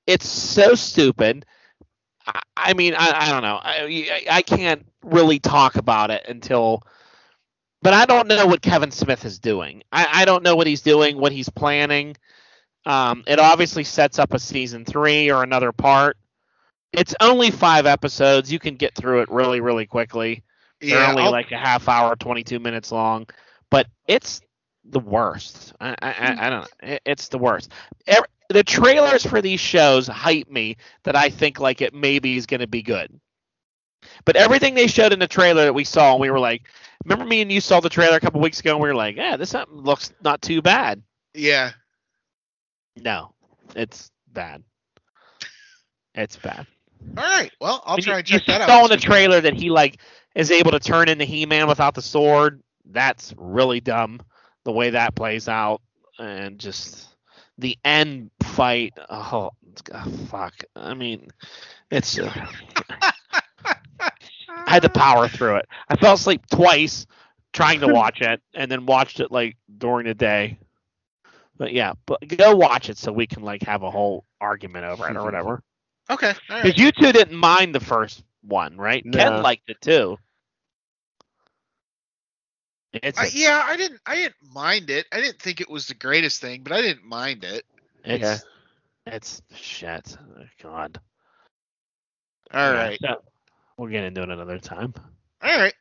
it's 0.07 0.27
so 0.27 0.75
stupid 0.75 1.45
i, 2.27 2.41
I 2.57 2.75
mean 2.75 2.95
I, 2.95 3.13
I 3.15 3.31
don't 3.31 3.43
know 3.43 3.61
I, 3.63 4.25
I 4.31 4.43
can't 4.43 4.87
really 5.05 5.39
talk 5.39 5.77
about 5.77 6.11
it 6.11 6.25
until 6.29 6.83
but 7.83 7.95
I 7.95 8.05
don't 8.07 8.27
know 8.27 8.47
what 8.47 8.63
Kevin 8.63 8.91
Smith 8.91 9.25
is 9.25 9.39
doing. 9.39 9.85
I, 9.93 10.09
I 10.13 10.25
don't 10.25 10.43
know 10.43 10.57
what 10.57 10.67
he's 10.67 10.81
doing, 10.81 11.19
what 11.19 11.31
he's 11.31 11.49
planning. 11.49 12.17
Um, 12.85 13.23
it 13.29 13.39
obviously 13.39 13.85
sets 13.85 14.19
up 14.19 14.35
a 14.35 14.41
season 14.41 14.85
three 14.85 15.31
or 15.31 15.45
another 15.45 15.71
part. 15.71 16.17
It's 16.93 17.15
only 17.21 17.53
five 17.53 17.87
episodes. 17.87 18.51
You 18.51 18.59
can 18.59 18.75
get 18.75 18.97
through 18.97 19.21
it 19.21 19.31
really, 19.31 19.61
really 19.61 19.87
quickly. 19.87 20.43
They're 20.81 20.99
yeah 20.99 21.11
only 21.11 21.23
I'll- 21.23 21.31
like 21.31 21.53
a 21.53 21.59
half 21.59 21.89
hour, 21.89 22.17
22 22.17 22.59
minutes 22.59 22.91
long, 22.91 23.27
but 23.71 23.87
it's 24.09 24.41
the 24.91 25.01
worst. 25.01 25.73
I, 25.81 25.91
I, 26.03 26.09
I, 26.11 26.13
mm. 26.27 26.39
I 26.39 26.51
don't 26.51 26.61
know. 26.63 26.89
It- 26.91 27.03
It's 27.07 27.29
the 27.29 27.39
worst. 27.39 27.73
Ev- 28.07 28.25
the 28.49 28.63
trailers 28.65 29.25
for 29.27 29.41
these 29.43 29.61
shows 29.61 30.07
hype 30.07 30.49
me 30.51 30.77
that 31.05 31.17
I 31.17 31.31
think 31.31 31.59
like 31.61 31.81
it 31.83 31.95
maybe 31.95 32.37
is 32.37 32.47
going 32.47 32.61
to 32.61 32.67
be 32.69 32.83
good. 32.83 33.19
But 34.25 34.37
everything 34.37 34.75
they 34.75 34.87
showed 34.87 35.13
in 35.13 35.19
the 35.19 35.27
trailer 35.27 35.65
that 35.65 35.75
we 35.75 35.85
saw, 35.85 36.13
and 36.13 36.21
we 36.21 36.31
were 36.31 36.39
like, 36.39 36.69
remember 37.05 37.25
me 37.25 37.41
and 37.43 37.51
you 37.51 37.61
saw 37.61 37.81
the 37.81 37.89
trailer 37.89 38.17
a 38.17 38.21
couple 38.21 38.41
weeks 38.41 38.61
ago, 38.61 38.73
and 38.73 38.81
we 38.83 38.89
were 38.89 38.95
like, 38.95 39.17
yeah, 39.17 39.37
this 39.37 39.55
uh, 39.55 39.65
looks 39.69 40.13
not 40.23 40.43
too 40.43 40.63
bad. 40.63 41.03
yeah 41.35 41.73
No, 42.97 43.35
it's 43.75 44.11
bad. 44.29 44.63
It's 46.15 46.37
bad. 46.37 46.67
all 47.17 47.25
right 47.25 47.51
well 47.61 47.83
i'll 47.87 47.99
try 47.99 48.19
you, 48.19 48.23
and 48.27 48.27
check 48.27 48.43
you 48.47 48.55
that 48.55 48.61
out 48.61 48.67
saw 48.67 48.85
in 48.85 48.91
the 48.91 48.97
trailer 48.97 49.41
that 49.41 49.55
he 49.55 49.71
like 49.71 50.01
is 50.35 50.51
able 50.51 50.71
to 50.73 50.79
turn 50.81 51.09
into 51.09 51.25
He-Man 51.25 51.67
without 51.69 51.95
the 51.95 52.03
sword. 52.03 52.63
That's 52.85 53.35
really 53.37 53.81
dumb. 53.81 54.21
The 54.67 54.73
way 54.73 54.91
that 54.91 55.15
plays 55.15 55.47
out, 55.47 55.81
and 56.19 56.59
just 56.59 57.07
the 57.57 57.79
end 57.85 58.33
fight. 58.43 58.95
Oh, 59.09 59.53
oh, 59.95 60.11
fuck. 60.29 60.55
I 60.75 60.93
mean, 60.93 61.29
it's. 61.93 62.19
Uh, 62.19 62.33
I 64.01 64.11
had 64.67 64.83
to 64.83 64.89
power 64.89 65.29
through 65.29 65.59
it. 65.59 65.67
I 65.89 65.95
fell 65.95 66.15
asleep 66.15 66.43
twice 66.51 67.07
trying 67.53 67.79
to 67.79 67.87
watch 67.87 68.21
it, 68.21 68.43
and 68.55 68.69
then 68.69 68.87
watched 68.87 69.21
it 69.21 69.31
like 69.31 69.57
during 69.79 70.07
the 70.07 70.15
day. 70.15 70.59
But 71.57 71.73
yeah, 71.73 71.93
but 72.05 72.19
go 72.37 72.57
watch 72.57 72.91
it 72.91 72.99
so 72.99 73.13
we 73.13 73.29
can 73.29 73.45
like 73.45 73.63
have 73.63 73.85
a 73.85 73.91
whole 73.93 74.25
argument 74.41 74.85
over 74.85 75.09
it 75.09 75.17
or 75.17 75.23
whatever. 75.23 75.63
okay 76.11 76.31
all 76.31 76.35
right 76.51 76.65
Because 76.65 76.77
you 76.77 76.91
two 76.91 77.13
didn't 77.13 77.39
mind 77.39 77.73
the 77.73 77.79
first 77.79 78.25
one, 78.43 78.77
right? 78.77 79.07
No. 79.07 79.17
Ken 79.17 79.43
liked 79.43 79.71
it 79.71 79.81
too. 79.81 80.19
It's 83.03 83.19
I, 83.19 83.27
a, 83.27 83.29
yeah 83.33 83.63
i 83.67 83.77
didn't 83.77 84.01
i 84.07 84.15
didn't 84.17 84.35
mind 84.53 84.91
it 84.91 85.07
i 85.13 85.21
didn't 85.21 85.41
think 85.41 85.61
it 85.61 85.71
was 85.71 85.87
the 85.87 85.95
greatest 85.95 86.41
thing 86.41 86.63
but 86.63 86.73
i 86.73 86.83
didn't 86.83 87.05
mind 87.05 87.45
it 87.45 87.65
it's 88.05 88.23
Yeah. 88.23 88.39
it's 89.15 89.43
shit. 89.55 90.17
Oh, 90.21 90.43
God. 90.63 91.01
All 92.53 92.61
Yeah, 92.73 92.75
right, 92.75 92.99
so 93.01 93.23
we'll 93.77 93.91
get 93.91 94.05
into 94.05 94.23
it 94.23 94.31
another 94.31 94.59
time. 94.59 94.95
all 95.43 95.59
right 95.59 95.75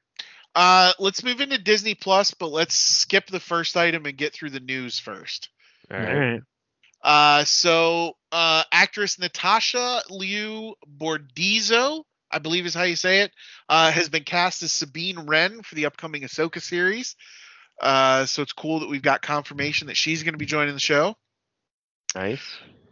uh 0.56 0.94
let's 1.00 1.24
move 1.24 1.42
into 1.42 1.58
disney 1.58 1.96
plus 1.96 2.34
but 2.34 2.52
let's 2.52 2.76
skip 2.76 3.28
the 3.28 3.40
first 3.40 3.76
item 3.78 4.06
and 4.06 4.18
get 4.18 4.34
through 4.34 4.50
the 4.52 4.60
news 4.60 5.00
first 5.00 5.50
All 5.92 5.98
right. 6.00 6.42
Uh, 7.04 7.44
so 7.44 8.14
uh, 8.32 8.64
actress 8.72 9.20
Natasha 9.20 10.02
Liu 10.10 10.74
Bordizzo, 10.98 12.04
I 12.36 12.40
believe 12.40 12.66
is 12.66 12.74
how 12.74 12.84
you 12.84 12.98
say 12.98 13.22
it, 13.22 13.32
uh, 13.70 13.90
has 13.92 14.10
been 14.10 14.26
cast 14.26 14.62
as 14.62 14.74
Sabine 14.74 15.22
Wren 15.22 15.62
for 15.62 15.74
the 15.76 15.86
upcoming 15.86 16.24
Ahsoka 16.24 16.62
series. 16.62 17.16
Uh, 17.82 18.26
so 18.26 18.42
it's 18.42 18.52
cool 18.52 18.82
that 18.82 18.90
we've 18.90 19.02
got 19.02 19.22
confirmation 19.22 19.88
that 19.88 19.96
she's 19.96 20.24
going 20.24 20.34
to 20.34 20.38
be 20.38 20.46
joining 20.46 20.74
the 20.74 20.80
show. 20.80 21.16
Nice. 22.14 22.44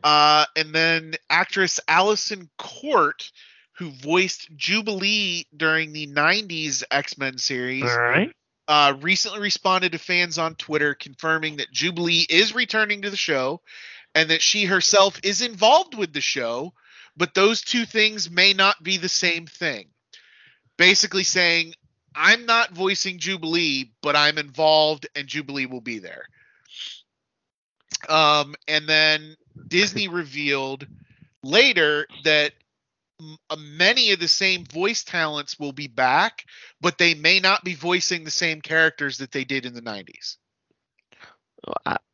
Uh, 0.01 0.45
and 0.55 0.73
then 0.73 1.15
actress 1.29 1.81
Alyson 1.89 2.49
Court, 2.57 3.29
who 3.77 3.91
voiced 3.91 4.49
Jubilee 4.55 5.45
during 5.55 5.91
the 5.91 6.07
90s 6.07 6.83
X 6.89 7.17
Men 7.17 7.37
series, 7.37 7.83
All 7.83 7.99
right. 7.99 8.33
uh, 8.69 8.95
recently 9.01 9.41
responded 9.41 9.91
to 9.91 9.97
fans 9.97 10.37
on 10.37 10.55
Twitter 10.55 10.93
confirming 10.93 11.57
that 11.57 11.71
Jubilee 11.71 12.25
is 12.29 12.55
returning 12.55 13.01
to 13.01 13.09
the 13.09 13.17
show 13.17 13.59
and 14.15 14.29
that 14.29 14.41
she 14.41 14.65
herself 14.65 15.19
is 15.21 15.41
involved 15.41 15.95
with 15.95 16.13
the 16.13 16.21
show, 16.21 16.73
but 17.15 17.33
those 17.33 17.61
two 17.61 17.85
things 17.85 18.29
may 18.29 18.53
not 18.53 18.81
be 18.81 18.97
the 18.97 19.09
same 19.09 19.45
thing. 19.45 19.87
Basically 20.77 21.23
saying, 21.23 21.73
I'm 22.15 22.45
not 22.45 22.71
voicing 22.71 23.19
Jubilee, 23.19 23.91
but 24.01 24.15
I'm 24.15 24.37
involved 24.37 25.07
and 25.15 25.27
Jubilee 25.27 25.65
will 25.65 25.81
be 25.81 25.99
there. 25.99 26.25
Um, 28.09 28.55
and 28.67 28.87
then 28.87 29.35
Disney 29.67 30.07
revealed 30.09 30.85
later 31.43 32.07
that 32.23 32.53
m- 33.19 33.37
uh, 33.49 33.55
many 33.57 34.11
of 34.11 34.19
the 34.19 34.27
same 34.27 34.65
voice 34.65 35.03
talents 35.03 35.59
will 35.59 35.71
be 35.71 35.87
back, 35.87 36.45
but 36.81 36.97
they 36.97 37.13
may 37.13 37.39
not 37.39 37.63
be 37.63 37.75
voicing 37.75 38.23
the 38.23 38.31
same 38.31 38.61
characters 38.61 39.19
that 39.19 39.31
they 39.31 39.43
did 39.43 39.65
in 39.65 39.73
the 39.73 39.81
90s. 39.81 40.37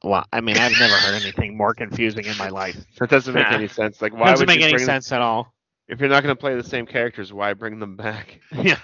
Well, 0.03 0.25
I 0.31 0.41
mean, 0.41 0.57
I've 0.57 0.71
never 0.79 0.93
heard 0.93 1.21
anything 1.21 1.57
more 1.57 1.73
confusing 1.73 2.25
in 2.25 2.37
my 2.37 2.49
life. 2.49 2.77
That 2.99 3.09
doesn't 3.09 3.33
make 3.33 3.47
Nah. 3.49 3.55
any 3.55 3.67
sense. 3.67 4.01
Like, 4.01 4.13
why 4.13 4.31
Doesn't 4.31 4.47
would 4.47 4.47
make 4.53 4.61
any 4.61 4.73
bring 4.73 4.85
them- 4.85 4.95
sense 4.95 5.11
at 5.11 5.21
all. 5.21 5.53
if 5.87 5.99
you're 5.99 6.09
not 6.09 6.23
going 6.23 6.35
to 6.35 6.39
play 6.39 6.55
the 6.55 6.63
same 6.63 6.85
characters? 6.85 7.33
Why 7.33 7.53
bring 7.53 7.79
them 7.79 7.95
back? 7.95 8.39
Yeah. 8.51 8.77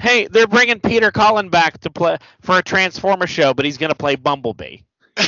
Hey, 0.00 0.26
they're 0.26 0.46
bringing 0.46 0.80
Peter 0.80 1.10
Cullen 1.10 1.50
back 1.50 1.78
to 1.80 1.90
play 1.90 2.16
for 2.40 2.58
a 2.58 2.62
Transformer 2.62 3.26
show, 3.26 3.52
but 3.52 3.64
he's 3.66 3.76
going 3.78 3.90
to 3.90 3.94
play 3.96 4.16
Bumblebee. 4.16 4.78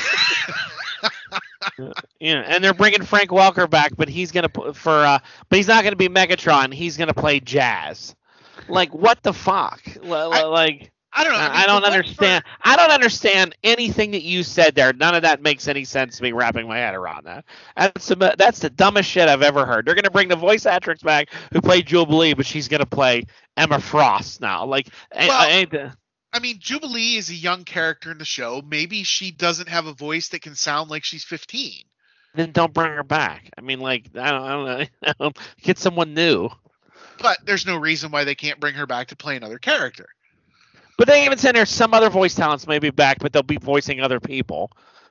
Yeah, 2.20 2.42
and 2.46 2.62
they're 2.62 2.74
bringing 2.74 3.02
Frank 3.02 3.30
Welker 3.30 3.68
back, 3.68 3.96
but 3.96 4.08
he's 4.08 4.30
going 4.32 4.48
to 4.48 4.72
for 4.74 4.92
uh, 5.04 5.18
but 5.48 5.56
he's 5.56 5.66
not 5.66 5.82
going 5.82 5.92
to 5.92 5.96
be 5.96 6.08
Megatron. 6.08 6.72
He's 6.72 6.96
going 6.96 7.08
to 7.08 7.14
play 7.14 7.40
Jazz. 7.40 8.14
Like 8.68 8.94
what 8.94 9.22
the 9.22 9.32
fuck? 9.32 9.82
L- 10.04 10.32
I- 10.32 10.42
like 10.44 10.92
I 11.16 11.22
don't 11.22 11.32
know. 11.32 11.38
I, 11.38 11.48
mean, 11.48 11.56
I 11.56 11.66
don't 11.66 11.84
understand. 11.84 12.44
I 12.62 12.76
don't 12.76 12.90
understand 12.90 13.54
anything 13.62 14.10
that 14.12 14.22
you 14.22 14.42
said 14.42 14.74
there. 14.74 14.92
None 14.92 15.14
of 15.14 15.22
that 15.22 15.42
makes 15.42 15.68
any 15.68 15.84
sense 15.84 16.16
to 16.16 16.22
me. 16.24 16.32
Wrapping 16.32 16.66
my 16.66 16.78
head 16.78 16.94
around 16.94 17.26
that. 17.26 17.44
That's 17.76 18.08
the 18.08 18.34
that's 18.36 18.58
the 18.58 18.70
dumbest 18.70 19.08
shit 19.08 19.28
I've 19.28 19.42
ever 19.42 19.64
heard. 19.64 19.86
They're 19.86 19.94
gonna 19.94 20.10
bring 20.10 20.28
the 20.28 20.36
voice 20.36 20.66
actress 20.66 21.02
back 21.02 21.28
who 21.52 21.60
played 21.60 21.86
Jubilee, 21.86 22.34
but 22.34 22.46
she's 22.46 22.66
gonna 22.66 22.84
play 22.84 23.24
Emma 23.56 23.80
Frost 23.80 24.40
now. 24.40 24.64
Like, 24.64 24.88
I- 25.16 25.28
Well- 25.28 25.40
I 25.40 25.48
ain't 25.50 25.70
the- 25.70 25.92
I 26.32 26.40
mean, 26.40 26.58
Jubilee 26.58 27.14
is 27.14 27.30
a 27.30 27.34
young 27.34 27.62
character 27.62 28.10
in 28.10 28.18
the 28.18 28.24
show. 28.24 28.60
Maybe 28.68 29.04
she 29.04 29.30
doesn't 29.30 29.68
have 29.68 29.86
a 29.86 29.92
voice 29.94 30.30
that 30.30 30.42
can 30.42 30.56
sound 30.56 30.90
like 30.90 31.04
she's 31.04 31.22
15. 31.24 31.84
then 32.34 32.50
don't 32.50 32.74
bring 32.74 32.90
her 32.90 33.04
back. 33.04 33.48
I 33.56 33.60
mean, 33.60 33.78
like, 33.78 34.10
I 34.18 34.32
don't, 34.32 34.42
I 34.42 34.50
don't 34.50 34.64
know. 34.66 34.84
I 35.04 35.14
don't- 35.20 35.38
Get 35.62 35.78
someone 35.78 36.12
new. 36.14 36.48
But 37.20 37.38
there's 37.44 37.64
no 37.66 37.76
reason 37.76 38.10
why 38.10 38.24
they 38.24 38.34
can't 38.34 38.58
bring 38.58 38.74
her 38.74 38.86
back 38.88 39.06
to 39.08 39.16
play 39.16 39.36
another 39.36 39.58
character. 39.58 40.08
But 40.96 41.08
they 41.08 41.24
even 41.24 41.38
said 41.38 41.54
there's 41.54 41.70
some 41.70 41.94
other 41.94 42.10
voice 42.10 42.34
talents 42.34 42.66
may 42.66 42.78
be 42.78 42.90
back, 42.90 43.18
but 43.20 43.32
they'll 43.32 43.42
be 43.42 43.56
voicing 43.56 44.00
other 44.00 44.20
people. 44.20 44.70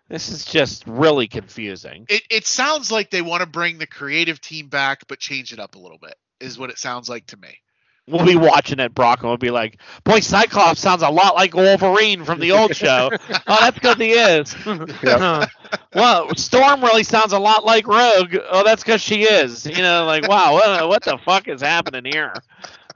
This 0.09 0.29
is 0.29 0.45
just 0.45 0.85
really 0.85 1.27
confusing. 1.27 2.05
It 2.09 2.23
it 2.29 2.45
sounds 2.45 2.91
like 2.91 3.09
they 3.09 3.21
want 3.21 3.41
to 3.41 3.47
bring 3.47 3.77
the 3.77 3.87
creative 3.87 4.39
team 4.41 4.67
back, 4.67 5.07
but 5.07 5.19
change 5.19 5.53
it 5.53 5.59
up 5.59 5.75
a 5.75 5.79
little 5.79 5.97
bit. 5.97 6.15
Is 6.39 6.59
what 6.59 6.69
it 6.69 6.77
sounds 6.77 7.09
like 7.09 7.25
to 7.27 7.37
me. 7.37 7.59
We'll 8.05 8.25
be 8.25 8.35
watching 8.35 8.79
it, 8.79 8.93
Brock, 8.93 9.21
and 9.21 9.29
we'll 9.29 9.37
be 9.37 9.49
like, 9.49 9.79
"Boy, 10.03 10.19
Cyclops 10.19 10.81
sounds 10.81 11.03
a 11.03 11.09
lot 11.09 11.35
like 11.35 11.53
Wolverine 11.53 12.25
from 12.25 12.39
the 12.39 12.51
old 12.51 12.75
show." 12.75 13.09
oh, 13.47 13.57
that's 13.61 13.79
because 13.79 13.95
he 13.95 14.11
is. 14.11 14.55
Yep. 15.03 15.49
well, 15.95 16.35
Storm 16.35 16.81
really 16.83 17.03
sounds 17.03 17.31
a 17.31 17.39
lot 17.39 17.63
like 17.63 17.87
Rogue. 17.87 18.35
Oh, 18.49 18.63
that's 18.63 18.83
because 18.83 19.01
she 19.01 19.23
is. 19.23 19.65
You 19.65 19.81
know, 19.81 20.05
like, 20.05 20.27
wow, 20.27 20.53
what, 20.53 20.89
what 20.89 21.03
the 21.03 21.17
fuck 21.17 21.47
is 21.47 21.61
happening 21.61 22.05
here? 22.05 22.33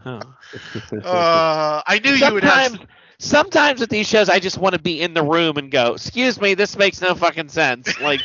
Huh. 0.07 0.19
Uh, 1.03 1.81
I 1.85 1.99
knew 1.99 2.11
you 2.11 2.33
would 2.33 2.43
have. 2.45 2.71
sometimes, 2.71 2.87
sometimes 3.19 3.79
with 3.81 3.89
these 3.89 4.07
shows, 4.07 4.29
I 4.29 4.39
just 4.39 4.57
want 4.57 4.73
to 4.73 4.81
be 4.81 5.01
in 5.01 5.13
the 5.13 5.21
room 5.21 5.57
and 5.57 5.69
go, 5.69 5.95
"Excuse 5.95 6.39
me, 6.39 6.53
this 6.53 6.77
makes 6.77 7.01
no 7.01 7.13
fucking 7.13 7.49
sense." 7.49 7.99
Like, 7.99 8.21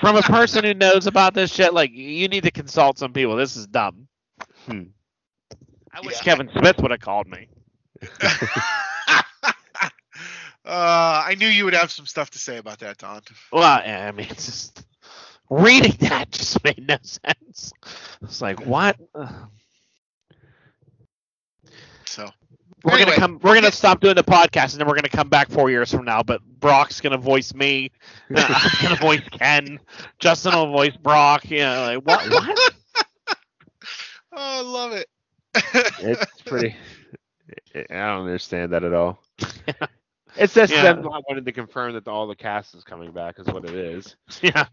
from 0.00 0.16
a 0.16 0.22
person 0.22 0.64
who 0.64 0.74
knows 0.74 1.06
about 1.06 1.34
this 1.34 1.52
shit, 1.52 1.72
like, 1.72 1.92
you 1.92 2.26
need 2.26 2.42
to 2.42 2.50
consult 2.50 2.98
some 2.98 3.12
people. 3.12 3.36
This 3.36 3.56
is 3.56 3.68
dumb. 3.68 4.08
Hmm. 4.66 4.82
I 5.92 6.00
wish 6.00 6.16
Yeah. 6.16 6.22
Kevin 6.22 6.50
Smith 6.58 6.78
would 6.80 6.90
have 6.90 7.00
called 7.00 7.28
me. 7.28 7.48
uh, 8.22 8.32
I 10.64 11.36
knew 11.38 11.46
you 11.46 11.64
would 11.64 11.74
have 11.74 11.92
some 11.92 12.06
stuff 12.06 12.30
to 12.30 12.40
say 12.40 12.56
about 12.56 12.80
that, 12.80 12.98
Don. 12.98 13.22
Well, 13.52 13.82
yeah, 13.84 14.08
I 14.08 14.10
mean, 14.10 14.26
it's 14.30 14.46
just 14.46 14.84
reading 15.48 15.94
that 16.00 16.32
just 16.32 16.62
made 16.64 16.88
no 16.88 16.96
sense. 17.02 17.72
It's 18.22 18.42
like, 18.42 18.66
what? 18.66 18.96
Ugh. 19.14 19.48
So 22.10 22.28
We're 22.84 22.96
Anyway, 22.96 23.04
gonna 23.04 23.12
come. 23.12 23.38
We're 23.42 23.54
gonna 23.54 23.70
yeah. 23.70 23.70
stop 23.70 24.00
doing 24.00 24.14
the 24.14 24.22
podcast, 24.24 24.72
and 24.72 24.80
then 24.80 24.86
we're 24.88 24.94
gonna 24.94 25.08
come 25.08 25.28
back 25.28 25.50
four 25.50 25.70
years 25.70 25.90
from 25.92 26.04
now. 26.04 26.22
But 26.22 26.42
Brock's 26.60 27.00
gonna 27.00 27.18
voice 27.18 27.54
me. 27.54 27.90
I'm 28.34 28.70
gonna 28.82 28.96
voice 28.96 29.22
Ken. 29.30 29.78
Justin 30.18 30.54
will 30.54 30.72
voice 30.72 30.96
Brock. 30.96 31.48
You 31.50 31.58
know, 31.58 31.82
like 31.96 32.06
what? 32.06 32.30
What? 32.30 32.74
oh, 34.32 34.36
I 34.36 34.60
love 34.60 34.92
it. 34.92 35.06
it's 35.98 36.42
pretty. 36.46 36.76
I 37.74 37.82
don't 37.88 38.22
understand 38.24 38.72
that 38.72 38.84
at 38.84 38.92
all. 38.94 39.22
It's 40.36 40.54
just 40.54 40.72
Yeah. 40.72 40.82
them 40.82 41.02
not 41.02 41.22
wanting 41.28 41.44
to 41.44 41.52
confirm 41.52 41.92
that 41.94 42.06
all 42.08 42.26
the 42.26 42.34
cast 42.36 42.74
is 42.74 42.84
coming 42.84 43.12
back, 43.12 43.38
is 43.38 43.46
what 43.46 43.64
it 43.64 43.74
is. 43.74 44.16
Yeah, 44.42 44.66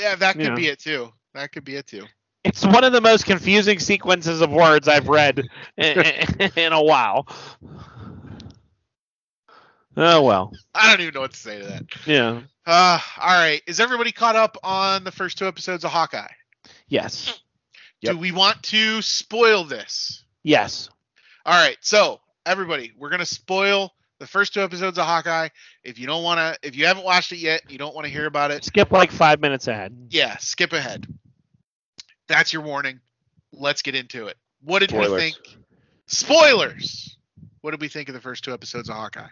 yeah, 0.00 0.14
that 0.16 0.38
could 0.38 0.54
Yeah. 0.54 0.54
be 0.54 0.68
it 0.68 0.78
too. 0.78 1.12
That 1.34 1.52
could 1.52 1.64
be 1.64 1.76
it 1.76 1.86
too. 1.86 2.04
It's 2.44 2.64
one 2.64 2.84
of 2.84 2.92
the 2.92 3.00
most 3.00 3.24
confusing 3.24 3.78
sequences 3.78 4.40
of 4.40 4.50
words 4.50 4.88
I've 4.88 5.08
read 5.08 5.42
in, 5.76 6.04
in 6.56 6.72
a 6.72 6.82
while. 6.82 7.26
Oh 9.96 10.22
well. 10.22 10.52
I 10.74 10.90
don't 10.90 11.02
even 11.02 11.14
know 11.14 11.20
what 11.20 11.32
to 11.32 11.36
say 11.36 11.60
to 11.60 11.66
that. 11.66 11.84
Yeah. 12.06 12.40
Uh, 12.66 12.98
all 13.18 13.38
right. 13.38 13.62
Is 13.66 13.80
everybody 13.80 14.12
caught 14.12 14.36
up 14.36 14.56
on 14.62 15.04
the 15.04 15.12
first 15.12 15.38
two 15.38 15.46
episodes 15.46 15.84
of 15.84 15.90
Hawkeye? 15.90 16.32
Yes. 16.88 17.40
Yep. 18.00 18.14
Do 18.14 18.18
we 18.18 18.32
want 18.32 18.62
to 18.64 19.02
spoil 19.02 19.64
this? 19.64 20.24
Yes. 20.42 20.88
All 21.44 21.54
right. 21.54 21.76
So 21.80 22.20
everybody, 22.46 22.92
we're 22.98 23.10
gonna 23.10 23.24
spoil 23.26 23.92
the 24.18 24.26
first 24.26 24.54
two 24.54 24.62
episodes 24.62 24.98
of 24.98 25.04
Hawkeye. 25.04 25.48
If 25.84 25.98
you 25.98 26.06
don't 26.06 26.22
want 26.24 26.38
to, 26.38 26.66
if 26.66 26.76
you 26.76 26.86
haven't 26.86 27.04
watched 27.04 27.32
it 27.32 27.38
yet, 27.38 27.70
you 27.70 27.78
don't 27.78 27.94
want 27.94 28.06
to 28.06 28.12
hear 28.12 28.26
about 28.26 28.50
it. 28.50 28.64
Skip 28.64 28.90
like 28.90 29.12
five 29.12 29.40
minutes 29.40 29.68
ahead. 29.68 30.08
Yeah, 30.10 30.36
skip 30.38 30.72
ahead. 30.72 31.06
That's 32.32 32.50
your 32.50 32.62
warning. 32.62 32.98
Let's 33.52 33.82
get 33.82 33.94
into 33.94 34.26
it. 34.28 34.38
What 34.62 34.78
did 34.78 34.90
we 34.90 35.06
think? 35.18 35.36
Spoilers. 36.06 37.18
What 37.60 37.72
did 37.72 37.80
we 37.82 37.88
think 37.88 38.08
of 38.08 38.14
the 38.14 38.22
first 38.22 38.42
two 38.42 38.54
episodes 38.54 38.88
of 38.88 38.94
Hawkeye? 38.94 39.28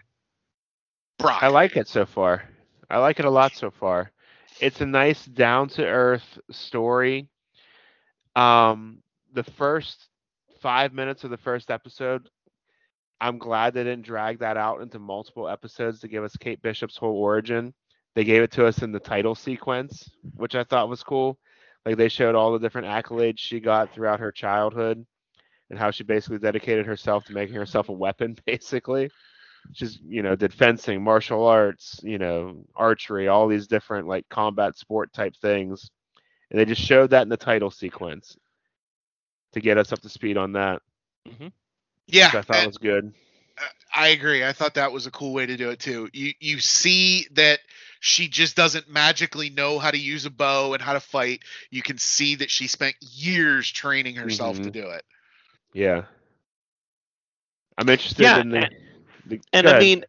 Brock. 1.17 1.41
I 1.41 1.47
like 1.47 1.75
it 1.77 1.87
so 1.87 2.05
far. 2.05 2.43
I 2.91 2.99
like 2.99 3.17
it 3.17 3.25
a 3.25 3.29
lot 3.31 3.55
so 3.55 3.71
far. 3.71 4.11
It's 4.59 4.81
a 4.81 4.85
nice 4.85 5.25
down 5.25 5.69
to 5.69 5.83
earth 5.83 6.37
story. 6.51 7.27
Um, 8.35 9.01
the 9.33 9.45
first 9.45 10.09
five 10.59 10.93
minutes 10.93 11.23
of 11.23 11.31
the 11.31 11.37
first 11.37 11.71
episode, 11.71 12.29
I'm 13.19 13.39
glad 13.39 13.73
they 13.73 13.83
didn't 13.83 14.05
drag 14.05 14.37
that 14.39 14.57
out 14.57 14.81
into 14.81 14.99
multiple 14.99 15.49
episodes 15.49 16.01
to 16.01 16.07
give 16.07 16.23
us 16.23 16.37
Kate 16.37 16.61
Bishop's 16.61 16.97
whole 16.97 17.17
origin. 17.17 17.73
They 18.13 18.25
gave 18.25 18.43
it 18.43 18.51
to 18.51 18.67
us 18.67 18.83
in 18.83 18.91
the 18.91 18.99
title 18.99 19.33
sequence, 19.33 20.07
which 20.35 20.53
I 20.53 20.63
thought 20.63 20.87
was 20.87 21.01
cool. 21.01 21.39
Like 21.85 21.97
they 21.97 22.09
showed 22.09 22.35
all 22.35 22.51
the 22.51 22.59
different 22.59 22.87
accolades 22.87 23.39
she 23.39 23.59
got 23.59 23.93
throughout 23.93 24.19
her 24.19 24.31
childhood 24.31 25.05
and 25.69 25.79
how 25.79 25.91
she 25.91 26.03
basically 26.03 26.37
dedicated 26.37 26.85
herself 26.85 27.25
to 27.25 27.33
making 27.33 27.55
herself 27.55 27.89
a 27.89 27.93
weapon, 27.93 28.37
basically 28.45 29.09
she's 29.73 29.99
you 30.03 30.23
know 30.23 30.35
did 30.35 30.53
fencing 30.53 31.03
martial 31.03 31.45
arts 31.45 31.99
you 32.03 32.17
know 32.17 32.63
archery 32.75 33.27
all 33.27 33.47
these 33.47 33.67
different 33.67 34.07
like 34.07 34.27
combat 34.29 34.77
sport 34.77 35.13
type 35.13 35.35
things 35.41 35.91
and 36.49 36.59
they 36.59 36.65
just 36.65 36.81
showed 36.81 37.11
that 37.11 37.23
in 37.23 37.29
the 37.29 37.37
title 37.37 37.71
sequence 37.71 38.37
to 39.53 39.61
get 39.61 39.77
us 39.77 39.91
up 39.91 39.99
to 39.99 40.09
speed 40.09 40.37
on 40.37 40.53
that 40.53 40.81
mm-hmm. 41.27 41.47
yeah, 42.07 42.27
which 42.27 42.35
i 42.35 42.41
thought 42.41 42.57
and- 42.57 42.67
was 42.67 42.77
good 42.77 43.13
I 43.93 44.07
agree. 44.07 44.43
I 44.43 44.53
thought 44.53 44.73
that 44.75 44.91
was 44.91 45.05
a 45.05 45.11
cool 45.11 45.33
way 45.33 45.45
to 45.45 45.55
do 45.57 45.69
it 45.69 45.79
too. 45.79 46.09
You 46.13 46.33
you 46.39 46.59
see 46.59 47.27
that 47.33 47.59
she 48.01 48.27
just 48.27 48.57
doesn't 48.57 48.89
magically 48.89 49.49
know 49.49 49.79
how 49.79 49.91
to 49.91 49.97
use 49.97 50.25
a 50.25 50.31
bow 50.31 50.73
and 50.73 50.83
how 50.83 50.93
to 50.93 50.99
fight. 51.01 51.41
You 51.71 51.83
can 51.83 51.97
see 51.97 52.35
that 52.37 52.51
she 52.51 52.67
spent 52.67 52.95
years 53.01 53.71
training 53.71 54.15
herself 54.15 54.61
to 54.61 54.69
Mhm. 54.69 54.71
do 54.71 54.89
it. 54.89 55.05
yeah 55.73 56.03
i'm 57.77 57.89
interested 57.89 58.33
Yeah, 58.33 58.37
in 58.37 58.49
the, 58.51 58.69
the 59.25 59.41
And 59.53 59.67
I 59.67 59.73
mean, 59.73 60.03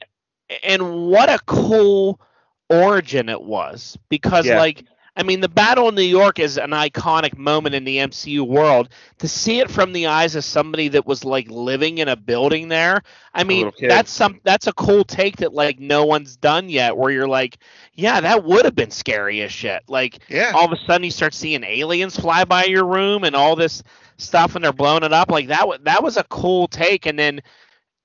and 0.62 1.06
what 1.06 1.28
a 1.30 1.38
cool 1.46 2.20
origin 2.68 3.28
it 3.28 3.42
was 3.42 3.98
because, 4.08 4.50
Yeah. 4.50 4.52
like, 4.52 4.84
I 5.14 5.22
mean, 5.24 5.40
the 5.40 5.48
battle 5.48 5.88
in 5.90 5.94
New 5.94 6.02
York 6.02 6.38
is 6.38 6.56
an 6.56 6.70
iconic 6.70 7.36
moment 7.36 7.74
in 7.74 7.84
the 7.84 7.98
MCU 7.98 8.46
world. 8.46 8.88
To 9.18 9.28
see 9.28 9.60
it 9.60 9.70
from 9.70 9.92
the 9.92 10.06
eyes 10.06 10.36
of 10.36 10.44
somebody 10.44 10.88
that 10.88 11.06
was 11.06 11.22
like 11.22 11.50
living 11.50 11.98
in 11.98 12.08
a 12.08 12.16
building 12.16 12.68
there, 12.68 13.02
I 13.34 13.44
mean, 13.44 13.66
that's 13.88 14.10
some 14.10 14.40
that's 14.42 14.66
a 14.68 14.72
cool 14.72 15.04
take 15.04 15.36
that 15.38 15.52
like 15.52 15.78
no 15.78 16.06
one's 16.06 16.36
done 16.36 16.70
yet. 16.70 16.96
Where 16.96 17.10
you're 17.10 17.28
like, 17.28 17.58
yeah, 17.92 18.22
that 18.22 18.42
would 18.44 18.64
have 18.64 18.74
been 18.74 18.90
scary 18.90 19.42
as 19.42 19.52
shit. 19.52 19.82
Like, 19.86 20.20
Yeah. 20.30 20.52
all 20.54 20.64
of 20.64 20.72
a 20.72 20.78
sudden 20.86 21.04
you 21.04 21.10
start 21.10 21.34
seeing 21.34 21.62
aliens 21.62 22.18
fly 22.18 22.44
by 22.44 22.64
your 22.64 22.86
room 22.86 23.24
and 23.24 23.36
all 23.36 23.54
this 23.54 23.82
stuff 24.16 24.54
and 24.54 24.64
they're 24.64 24.72
blowing 24.72 25.02
it 25.02 25.12
up 25.12 25.30
like 25.30 25.48
that 25.48 25.66
wa- 25.66 25.78
that 25.82 26.02
was 26.02 26.16
a 26.16 26.24
cool 26.24 26.68
take 26.68 27.06
and 27.06 27.18
then 27.18 27.40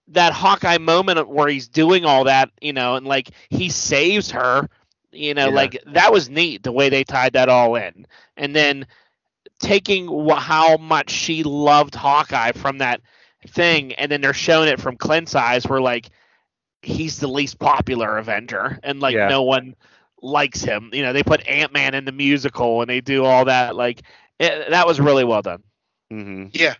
that 0.08 0.34
Hawkeye 0.34 0.78
moment 0.80 1.30
where 1.30 1.48
he's 1.48 1.68
doing 1.68 2.06
all 2.06 2.24
that 2.24 2.50
you 2.60 2.74
know 2.74 2.96
and 2.96 3.06
like 3.06 3.30
he 3.50 3.70
saves 3.70 4.32
her 4.32 4.68
you 5.12 5.34
know 5.34 5.48
Yeah. 5.48 5.56
like 5.56 5.84
that 5.88 6.12
was 6.12 6.30
neat 6.30 6.64
the 6.64 6.72
way 6.72 6.90
they 6.90 7.04
tied 7.04 7.34
that 7.34 7.50
all 7.50 7.76
in 7.76 8.06
and 8.36 8.56
then 8.56 8.86
taking 9.60 10.08
wh- 10.28 10.38
how 10.40 10.78
much 10.78 11.10
she 11.10 11.44
loved 11.44 11.96
Hawkeye 11.96 12.52
from 12.52 12.80
that 12.80 13.02
thing 13.48 13.94
and 13.94 14.12
then 14.12 14.22
they're 14.22 14.34
showing 14.34 14.70
it 14.70 14.80
from 14.82 14.98
Clint's 14.98 15.36
eyes 15.36 15.66
where 15.66 15.82
like 15.82 16.10
he's 16.82 17.20
the 17.20 17.28
least 17.28 17.58
popular 17.60 18.18
Avenger 18.18 18.80
and 18.84 19.00
like 19.00 19.16
Yeah. 19.16 19.28
no 19.30 19.44
one 19.44 19.76
likes 20.22 20.62
him. 20.62 20.90
You 20.94 21.04
know, 21.04 21.14
they 21.14 21.24
put 21.24 21.48
Ant 21.48 21.74
Man 21.74 21.94
in 21.94 22.06
the 22.06 22.12
musical 22.12 22.82
and 22.82 22.90
they 22.90 23.02
do 23.02 23.24
all 23.26 23.46
that. 23.46 23.76
Like 23.76 24.02
it, 24.40 24.70
that 24.70 24.86
was 24.88 25.00
really 25.00 25.24
well 25.24 25.42
done. 25.42 25.64
hmm 26.12 26.46
Yeah. 26.54 26.76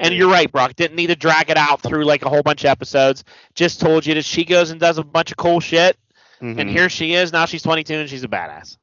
And 0.00 0.14
you're 0.14 0.30
right, 0.30 0.50
Brock. 0.50 0.74
Didn't 0.76 0.96
need 0.96 1.08
to 1.08 1.16
drag 1.16 1.50
it 1.50 1.56
out 1.56 1.80
through 1.82 2.04
like 2.04 2.24
a 2.24 2.28
whole 2.28 2.42
bunch 2.42 2.64
of 2.64 2.70
episodes. 2.70 3.24
Just 3.54 3.80
told 3.80 4.04
you 4.06 4.14
that 4.14 4.24
she 4.24 4.44
goes 4.44 4.70
and 4.70 4.80
does 4.80 4.98
a 4.98 5.04
bunch 5.04 5.30
of 5.30 5.36
cool 5.36 5.60
shit, 5.60 5.96
Mm-hmm. 6.40 6.58
and 6.58 6.68
here 6.70 6.88
she 6.88 7.14
is. 7.14 7.32
Now 7.32 7.46
she's 7.46 7.62
22 7.62 7.94
and 7.94 8.08
she's 8.08 8.24
a 8.24 8.28
badass. 8.28 8.76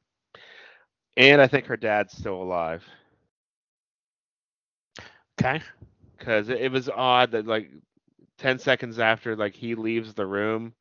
and 1.16 1.40
I 1.40 1.46
think 1.46 1.66
her 1.66 1.76
dad's 1.76 2.16
still 2.16 2.40
alive 2.42 2.84
Okay. 5.40 5.62
because 6.18 6.48
it, 6.48 6.60
it 6.60 6.72
was 6.72 6.88
odd 6.88 7.32
that 7.32 7.46
like 7.46 7.70
ten 8.38 8.58
seconds 8.58 8.98
after 8.98 9.36
like 9.36 9.54
he 9.54 9.74
leaves 9.74 10.14
the 10.14 10.26
room 10.26 10.74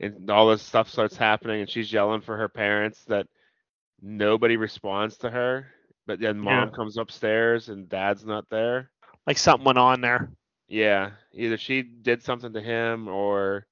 and 0.00 0.30
all 0.30 0.48
this 0.48 0.62
stuff 0.62 0.88
starts 0.88 1.16
happening 1.16 1.60
and 1.60 1.70
she's 1.70 1.92
yelling 1.92 2.20
for 2.20 2.36
her 2.36 2.48
parents 2.48 3.04
that 3.04 3.26
nobody 4.00 4.56
responds 4.56 5.16
to 5.18 5.30
her 5.30 5.66
but 6.06 6.20
then 6.20 6.38
mom 6.38 6.68
Yeah. 6.68 6.74
comes 6.74 6.96
upstairs 6.96 7.68
and 7.68 7.88
dad's 7.88 8.24
not 8.24 8.48
there 8.50 8.90
Like 9.26 9.38
something 9.38 9.64
went 9.64 9.78
on 9.78 10.00
there. 10.00 10.30
yeah 10.68 11.10
either 11.32 11.56
she 11.56 11.82
did 11.82 12.22
something 12.22 12.52
to 12.52 12.60
him 12.60 13.08
or 13.08 13.66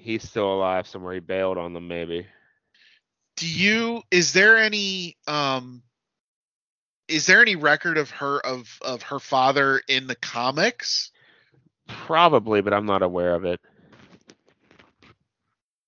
he's 0.00 0.28
still 0.28 0.52
alive 0.52 0.86
somewhere 0.86 1.14
he 1.14 1.20
bailed 1.20 1.58
on 1.58 1.72
them 1.72 1.88
maybe 1.88 2.26
do 3.36 3.48
you 3.48 4.02
is 4.10 4.32
there 4.32 4.58
any 4.58 5.16
um 5.26 5.82
is 7.08 7.26
there 7.26 7.40
any 7.40 7.56
record 7.56 7.98
of 7.98 8.10
her 8.10 8.38
of 8.40 8.78
of 8.82 9.02
her 9.02 9.18
father 9.18 9.80
in 9.88 10.06
the 10.06 10.14
comics? 10.16 11.10
probably 11.86 12.60
but 12.60 12.72
i'm 12.72 12.86
not 12.86 13.02
aware 13.02 13.34
of 13.34 13.44
it 13.44 13.60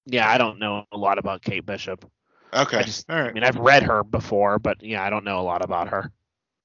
Yeah, 0.06 0.28
I 0.28 0.36
don't 0.36 0.58
know 0.58 0.84
a 0.90 0.96
lot 0.96 1.18
about 1.18 1.42
Kate 1.42 1.64
Bishop. 1.64 2.04
Okay. 2.52 2.78
I 2.78 2.82
just, 2.82 3.08
all 3.08 3.16
I 3.16 3.32
mean, 3.32 3.44
I've 3.44 3.56
read 3.56 3.84
her 3.84 4.02
before, 4.02 4.58
but 4.58 4.82
yeah, 4.82 5.02
I 5.02 5.10
don't 5.10 5.24
know 5.24 5.38
a 5.38 5.42
lot 5.42 5.62
about 5.62 5.88
her. 5.88 6.10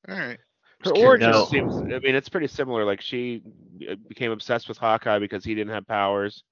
All 0.10 0.16
right. 0.18 0.40
her 0.84 0.92
origin 0.92 1.30
curious. 1.30 1.50
seems 1.50 1.82
i 1.94 2.00
mean 2.00 2.16
it's 2.16 2.30
pretty 2.30 2.48
similar 2.48 2.86
like 2.86 3.02
she 3.02 3.42
uh, 3.90 3.96
became 4.08 4.32
obsessed 4.32 4.68
with 4.68 4.78
hawkeye 4.78 5.20
because 5.20 5.44
he 5.44 5.56
didn't 5.56 5.74
have 5.74 5.88
powers 5.88 6.44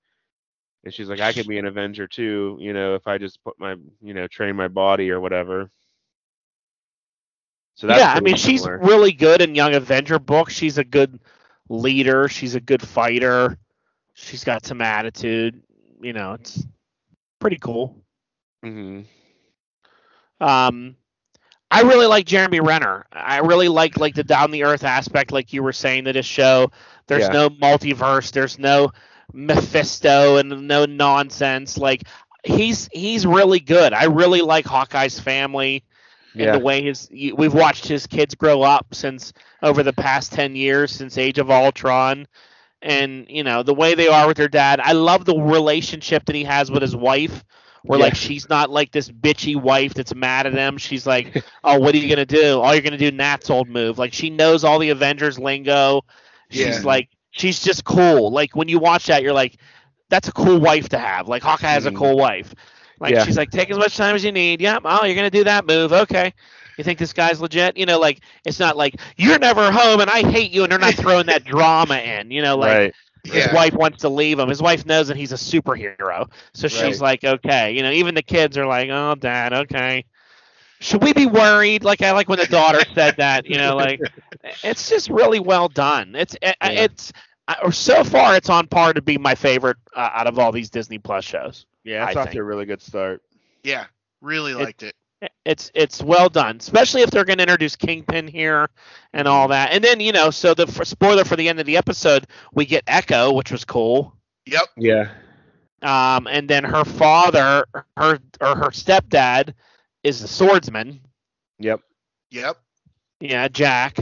and 0.85 0.93
she's 0.93 1.09
like 1.09 1.19
i 1.21 1.33
could 1.33 1.47
be 1.47 1.57
an 1.57 1.65
avenger 1.65 2.07
too 2.07 2.57
you 2.61 2.73
know 2.73 2.95
if 2.95 3.07
i 3.07 3.17
just 3.17 3.43
put 3.43 3.59
my 3.59 3.75
you 4.01 4.13
know 4.13 4.27
train 4.27 4.55
my 4.55 4.67
body 4.67 5.11
or 5.11 5.19
whatever 5.19 5.71
so 7.75 7.87
that's 7.87 7.99
yeah, 7.99 8.13
I 8.13 8.19
mean, 8.21 8.35
she's 8.35 8.67
really 8.77 9.11
good 9.11 9.41
in 9.41 9.55
Young 9.55 9.73
Avenger 9.75 10.19
books. 10.19 10.53
She's 10.53 10.77
a 10.77 10.83
good 10.83 11.19
leader. 11.69 12.27
She's 12.27 12.55
a 12.55 12.61
good 12.61 12.81
fighter. 12.81 13.57
She's 14.13 14.43
got 14.43 14.65
some 14.65 14.81
attitude. 14.81 15.61
You 16.01 16.13
know, 16.13 16.33
it's 16.33 16.65
pretty 17.39 17.57
cool. 17.57 17.97
hmm 18.63 19.01
Um, 20.39 20.95
I 21.71 21.81
really 21.81 22.05
like 22.07 22.25
Jeremy 22.25 22.59
Renner. 22.59 23.05
I 23.11 23.39
really 23.39 23.67
like 23.69 23.97
like 23.97 24.15
the 24.15 24.23
down 24.23 24.51
the 24.51 24.63
earth 24.63 24.83
aspect, 24.83 25.31
like 25.31 25.53
you 25.53 25.63
were 25.63 25.73
saying 25.73 26.05
to 26.05 26.13
this 26.13 26.25
show. 26.25 26.71
There's 27.07 27.29
Yeah. 27.29 27.29
no 27.29 27.49
multiverse. 27.49 28.31
There's 28.31 28.57
no 28.59 28.91
Mephisto 29.33 30.37
and 30.37 30.67
no 30.67 30.85
nonsense. 30.85 31.77
Like 31.77 32.03
he's 32.43 32.89
he's 32.91 33.25
really 33.25 33.59
good. 33.59 33.93
I 33.93 34.05
really 34.05 34.41
like 34.41 34.65
Hawkeye's 34.65 35.19
family 35.19 35.83
and 36.33 36.41
yeah 36.43 36.51
the 36.53 36.59
way 36.59 36.81
his 36.83 37.09
we've 37.11 37.53
watched 37.53 37.87
his 37.87 38.07
kids 38.07 38.35
grow 38.35 38.61
up 38.61 38.87
since 38.93 39.33
over 39.61 39.83
the 39.83 39.93
past 39.93 40.33
10 40.33 40.55
years 40.55 40.91
since 40.91 41.17
Age 41.17 41.39
of 41.39 41.49
Ultron 41.49 42.27
and 42.81 43.25
you 43.29 43.43
know 43.43 43.63
the 43.63 43.73
way 43.73 43.95
they 43.95 44.07
are 44.07 44.27
with 44.27 44.37
their 44.37 44.47
dad. 44.49 44.79
I 44.79 44.91
love 44.93 45.25
the 45.25 45.35
relationship 45.37 46.25
that 46.25 46.35
he 46.35 46.43
has 46.43 46.69
with 46.69 46.81
his 46.81 46.95
wife 46.95 47.43
where 47.83 47.99
Yeah. 47.99 48.05
like 48.05 48.15
she's 48.15 48.49
not 48.49 48.69
like 48.69 48.91
this 48.91 49.09
bitchy 49.09 49.55
wife 49.55 49.93
that's 49.93 50.13
mad 50.13 50.45
at 50.47 50.53
him. 50.53 50.77
She's 50.77 51.05
like, 51.05 51.43
"Oh, 51.63 51.79
what 51.79 51.93
are 51.93 51.97
you 51.97 52.07
going 52.13 52.25
to 52.27 52.35
do? 52.41 52.59
All 52.59 52.73
you're 52.73 52.81
going 52.81 52.97
to 52.97 53.11
do 53.11 53.15
Nat's 53.15 53.49
old 53.49 53.69
move." 53.69 53.97
Like 53.99 54.11
she 54.13 54.29
knows 54.29 54.63
all 54.63 54.79
the 54.79 54.89
Avengers 54.89 55.37
lingo. 55.39 56.01
She's 56.49 56.79
Yeah. 56.79 56.85
like 56.85 57.09
she's 57.35 57.61
just 57.63 57.85
cool. 57.85 58.31
Like 58.31 58.55
when 58.55 58.69
you 58.69 58.79
watch 58.79 59.07
that 59.07 59.23
you're 59.23 59.33
like 59.33 59.57
that's 60.09 60.27
a 60.29 60.33
cool 60.33 60.59
wife 60.59 60.89
to 60.89 60.99
have. 60.99 61.27
Like 61.27 61.43
Hawkeye 61.43 61.67
has 61.71 61.85
a 61.85 61.91
Mhm. 61.91 61.97
cool 61.97 62.17
wife. 62.17 62.53
Like 62.99 63.15
Yeah. 63.15 63.23
she's 63.23 63.37
like, 63.37 63.51
take 63.51 63.71
as 63.71 63.77
much 63.77 63.97
time 63.97 64.15
as 64.15 64.23
you 64.25 64.31
need. 64.31 64.61
Yep. 64.61 64.83
Oh, 64.85 65.05
you're 65.05 65.15
gonna 65.15 65.31
do 65.31 65.45
that 65.45 65.65
move. 65.67 65.93
Okay. 65.93 66.33
You 66.77 66.83
think 66.83 66.99
this 66.99 67.13
guy's 67.13 67.41
legit? 67.41 67.77
You 67.77 67.85
know, 67.85 67.99
like 67.99 68.21
it's 68.45 68.59
not 68.59 68.77
like 68.77 68.95
you're 69.17 69.39
never 69.39 69.71
home 69.71 70.01
and 70.01 70.09
I 70.09 70.21
hate 70.29 70.51
you, 70.51 70.63
and 70.63 70.71
they're 70.71 70.79
not 70.79 70.95
throwing 70.97 71.27
that 71.27 71.43
drama 71.45 71.97
in. 71.97 72.31
You 72.31 72.41
know, 72.41 72.57
like 72.57 72.83
right 72.83 72.93
his 73.23 73.47
Yeah. 73.47 73.51
wife 73.51 73.73
wants 73.73 74.01
to 74.01 74.09
leave 74.09 74.39
him. 74.39 74.49
His 74.49 74.61
wife 74.61 74.85
knows 74.85 75.07
that 75.07 75.17
he's 75.17 75.31
a 75.31 75.35
superhero, 75.35 76.29
so 76.53 76.67
she's 76.67 77.01
like, 77.01 77.23
okay. 77.23 77.71
You 77.71 77.83
know, 77.83 77.91
even 77.91 78.15
the 78.15 78.21
kids 78.23 78.57
are 78.57 78.65
like, 78.67 78.89
oh, 78.89 79.15
dad, 79.15 79.53
okay. 79.53 80.05
Should 80.79 81.03
we 81.03 81.13
be 81.13 81.25
worried? 81.25 81.83
Like 81.83 82.01
I 82.01 82.11
like 82.11 82.27
when 82.29 82.39
the 82.39 82.45
daughter 82.47 82.79
said 82.93 83.15
that. 83.17 83.45
You 83.45 83.57
know, 83.57 83.75
like 83.75 83.99
it's 84.63 84.89
just 84.89 85.09
really 85.09 85.39
well 85.39 85.67
done. 85.69 86.15
It's 86.15 86.35
it, 86.41 86.55
Yeah. 86.63 86.85
it's 86.85 87.11
or 87.63 87.71
so 87.71 88.03
far 88.03 88.35
it's 88.35 88.49
on 88.49 88.67
par 88.67 88.93
to 88.93 89.01
be 89.01 89.17
my 89.17 89.35
favorite 89.35 89.77
uh, 89.95 90.09
out 90.13 90.27
of 90.27 90.39
all 90.39 90.51
these 90.51 90.69
Disney 90.69 90.97
Plus 90.97 91.23
shows. 91.25 91.65
yeah 91.83 92.07
it's 92.07 92.15
I 92.17 92.21
off 92.21 92.25
to 92.27 92.31
think. 92.31 92.39
a 92.41 92.43
really 92.43 92.65
good 92.65 92.81
start 92.81 93.21
Yeah. 93.63 93.85
Really 94.21 94.53
It- 94.53 94.57
liked 94.57 94.83
it. 94.83 94.95
It's 95.45 95.71
it's 95.73 96.03
well 96.03 96.29
done, 96.29 96.57
especially 96.59 97.01
if 97.01 97.09
they're 97.09 97.23
going 97.25 97.37
to 97.37 97.43
introduce 97.43 97.75
Kingpin 97.75 98.27
here 98.27 98.69
and 99.13 99.27
all 99.27 99.47
that. 99.47 99.71
And 99.71 99.83
then 99.83 99.99
you 99.99 100.11
know, 100.11 100.29
so 100.29 100.53
the 100.53 100.67
for, 100.67 100.85
spoiler 100.85 101.23
for 101.23 101.35
the 101.35 101.47
end 101.49 101.59
of 101.59 101.65
the 101.65 101.77
episode, 101.77 102.27
we 102.53 102.65
get 102.65 102.83
Echo, 102.85 103.31
which 103.33 103.51
was 103.51 103.63
cool. 103.65 104.13
Yep. 104.45 104.63
yeah 104.77 105.09
Um, 105.81 106.27
and 106.27 106.47
then 106.47 106.63
her 106.63 106.83
father, 106.83 107.65
her 107.97 108.19
or 108.41 108.55
her 108.55 108.69
stepdad, 108.71 109.53
is 110.03 110.21
the 110.21 110.27
swordsman. 110.27 110.99
yep 111.59 111.79
Yep. 112.31 112.57
Yeah, 113.21 113.47
Jack. 113.47 113.97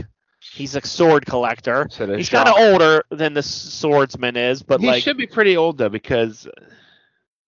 He's 0.54 0.76
a 0.76 0.86
sword 0.86 1.26
collector. 1.26 1.88
He's 1.90 2.28
kind 2.28 2.48
of 2.48 2.54
older 2.56 3.02
than 3.10 3.34
the 3.34 3.42
swordsman 3.42 4.36
is, 4.36 4.62
but 4.62 4.80
he 4.80 4.86
like 4.86 5.02
should 5.02 5.16
be 5.16 5.26
pretty 5.26 5.56
old 5.56 5.78
though 5.78 5.88
because 5.88 6.46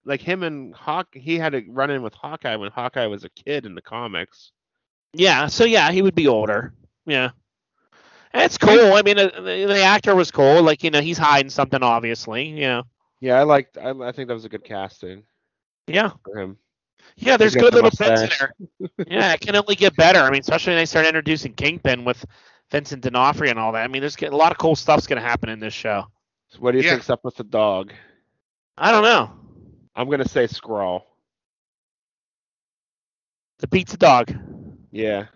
like 0.04 0.20
him 0.20 0.42
and 0.42 0.74
hawk 0.74 1.08
he 1.12 1.38
had 1.38 1.54
a 1.54 1.62
run 1.68 1.90
in 1.90 2.02
with 2.02 2.14
hawkeye 2.14 2.56
when 2.56 2.70
hawkeye 2.70 3.06
was 3.06 3.24
a 3.24 3.28
kid 3.30 3.64
in 3.66 3.74
the 3.74 3.82
comics 3.82 4.52
Yeah, 5.12 5.46
so 5.46 5.64
yeah, 5.64 5.90
he 5.92 6.02
would 6.02 6.14
be 6.16 6.26
older. 6.26 6.72
Yeah. 7.06 7.30
And 8.32 8.42
it's 8.42 8.58
cool. 8.58 8.94
I 8.94 9.02
mean, 9.02 9.18
uh, 9.18 9.28
the, 9.36 9.64
the 9.66 9.82
actor 9.82 10.14
was 10.14 10.30
cool. 10.30 10.62
Like, 10.62 10.82
you 10.82 10.90
know, 10.90 11.00
he's 11.00 11.16
hiding 11.16 11.48
something, 11.50 11.82
obviously. 11.82 12.48
You 12.48 12.66
know. 12.66 12.82
yeah 13.20 13.38
i 13.38 13.44
liked 13.44 13.78
i, 13.78 13.90
I 13.90 14.12
think 14.12 14.28
that 14.28 14.34
was 14.34 14.44
a 14.44 14.48
good 14.48 14.64
casting 14.64 15.22
Yeah. 15.86 16.10
for 16.24 16.38
him 16.38 16.58
Yeah, 17.16 17.36
there's 17.36 17.54
good 17.54 17.72
the 17.72 17.82
little 17.82 17.90
bits 17.90 18.22
in 18.22 18.30
there. 18.38 18.52
yeah, 19.08 19.32
it 19.32 19.40
can 19.40 19.54
only 19.56 19.76
get 19.76 19.94
better. 19.96 20.18
I 20.18 20.30
mean, 20.30 20.40
especially 20.40 20.72
when 20.72 20.80
they 20.80 20.86
start 20.86 21.06
introducing 21.06 21.54
Kingpin 21.54 22.04
with 22.04 22.24
Vincent 22.70 23.02
D'Onofrio 23.02 23.50
and 23.50 23.58
all 23.58 23.72
that. 23.72 23.82
I 23.82 23.88
mean, 23.88 24.00
there's 24.00 24.20
a 24.22 24.30
lot 24.30 24.52
of 24.52 24.58
cool 24.58 24.76
stuff's 24.76 25.06
going 25.06 25.20
to 25.20 25.26
happen 25.26 25.48
in 25.48 25.58
this 25.60 25.74
show. 25.74 26.06
So 26.48 26.58
what 26.60 26.72
do 26.72 26.78
you 26.78 26.84
Yeah. 26.84 26.90
think's 26.90 27.10
up 27.10 27.24
with 27.24 27.36
the 27.36 27.44
dog 27.44 27.92
I 28.76 28.90
don't 28.92 29.02
know. 29.02 29.30
i'm 29.94 30.08
gonna 30.10 30.28
say 30.28 30.46
scrawl 30.46 31.06
The 33.58 33.68
pizza 33.68 33.96
dog. 33.96 34.32
yeah 34.90 35.26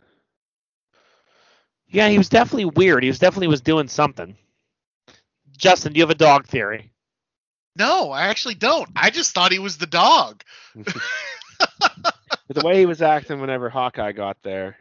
Yeah, 1.89 2.09
he 2.09 2.19
was 2.19 2.29
definitely 2.29 2.67
weird. 2.67 3.03
He 3.03 3.09
was 3.09 3.19
definitely 3.19 3.49
was 3.49 3.61
doing 3.61 3.89
something. 3.89 4.37
Justin, 5.57 5.93
do 5.93 5.99
you 5.99 6.03
have 6.03 6.11
a 6.11 6.15
dog 6.15 6.47
theory? 6.47 6.93
No, 7.77 8.11
I 8.11 8.27
actually 8.29 8.55
don't. 8.55 8.89
I 8.97 9.11
just 9.11 9.33
thought 9.33 9.53
he 9.53 9.59
was 9.59 9.79
the 9.79 9.87
dog. 9.87 10.43
the 12.49 12.61
way 12.61 12.79
he 12.79 12.87
was 12.87 13.03
acting 13.03 13.41
whenever 13.41 13.69
hawkeye 13.71 14.13
got 14.13 14.37
there 14.43 14.77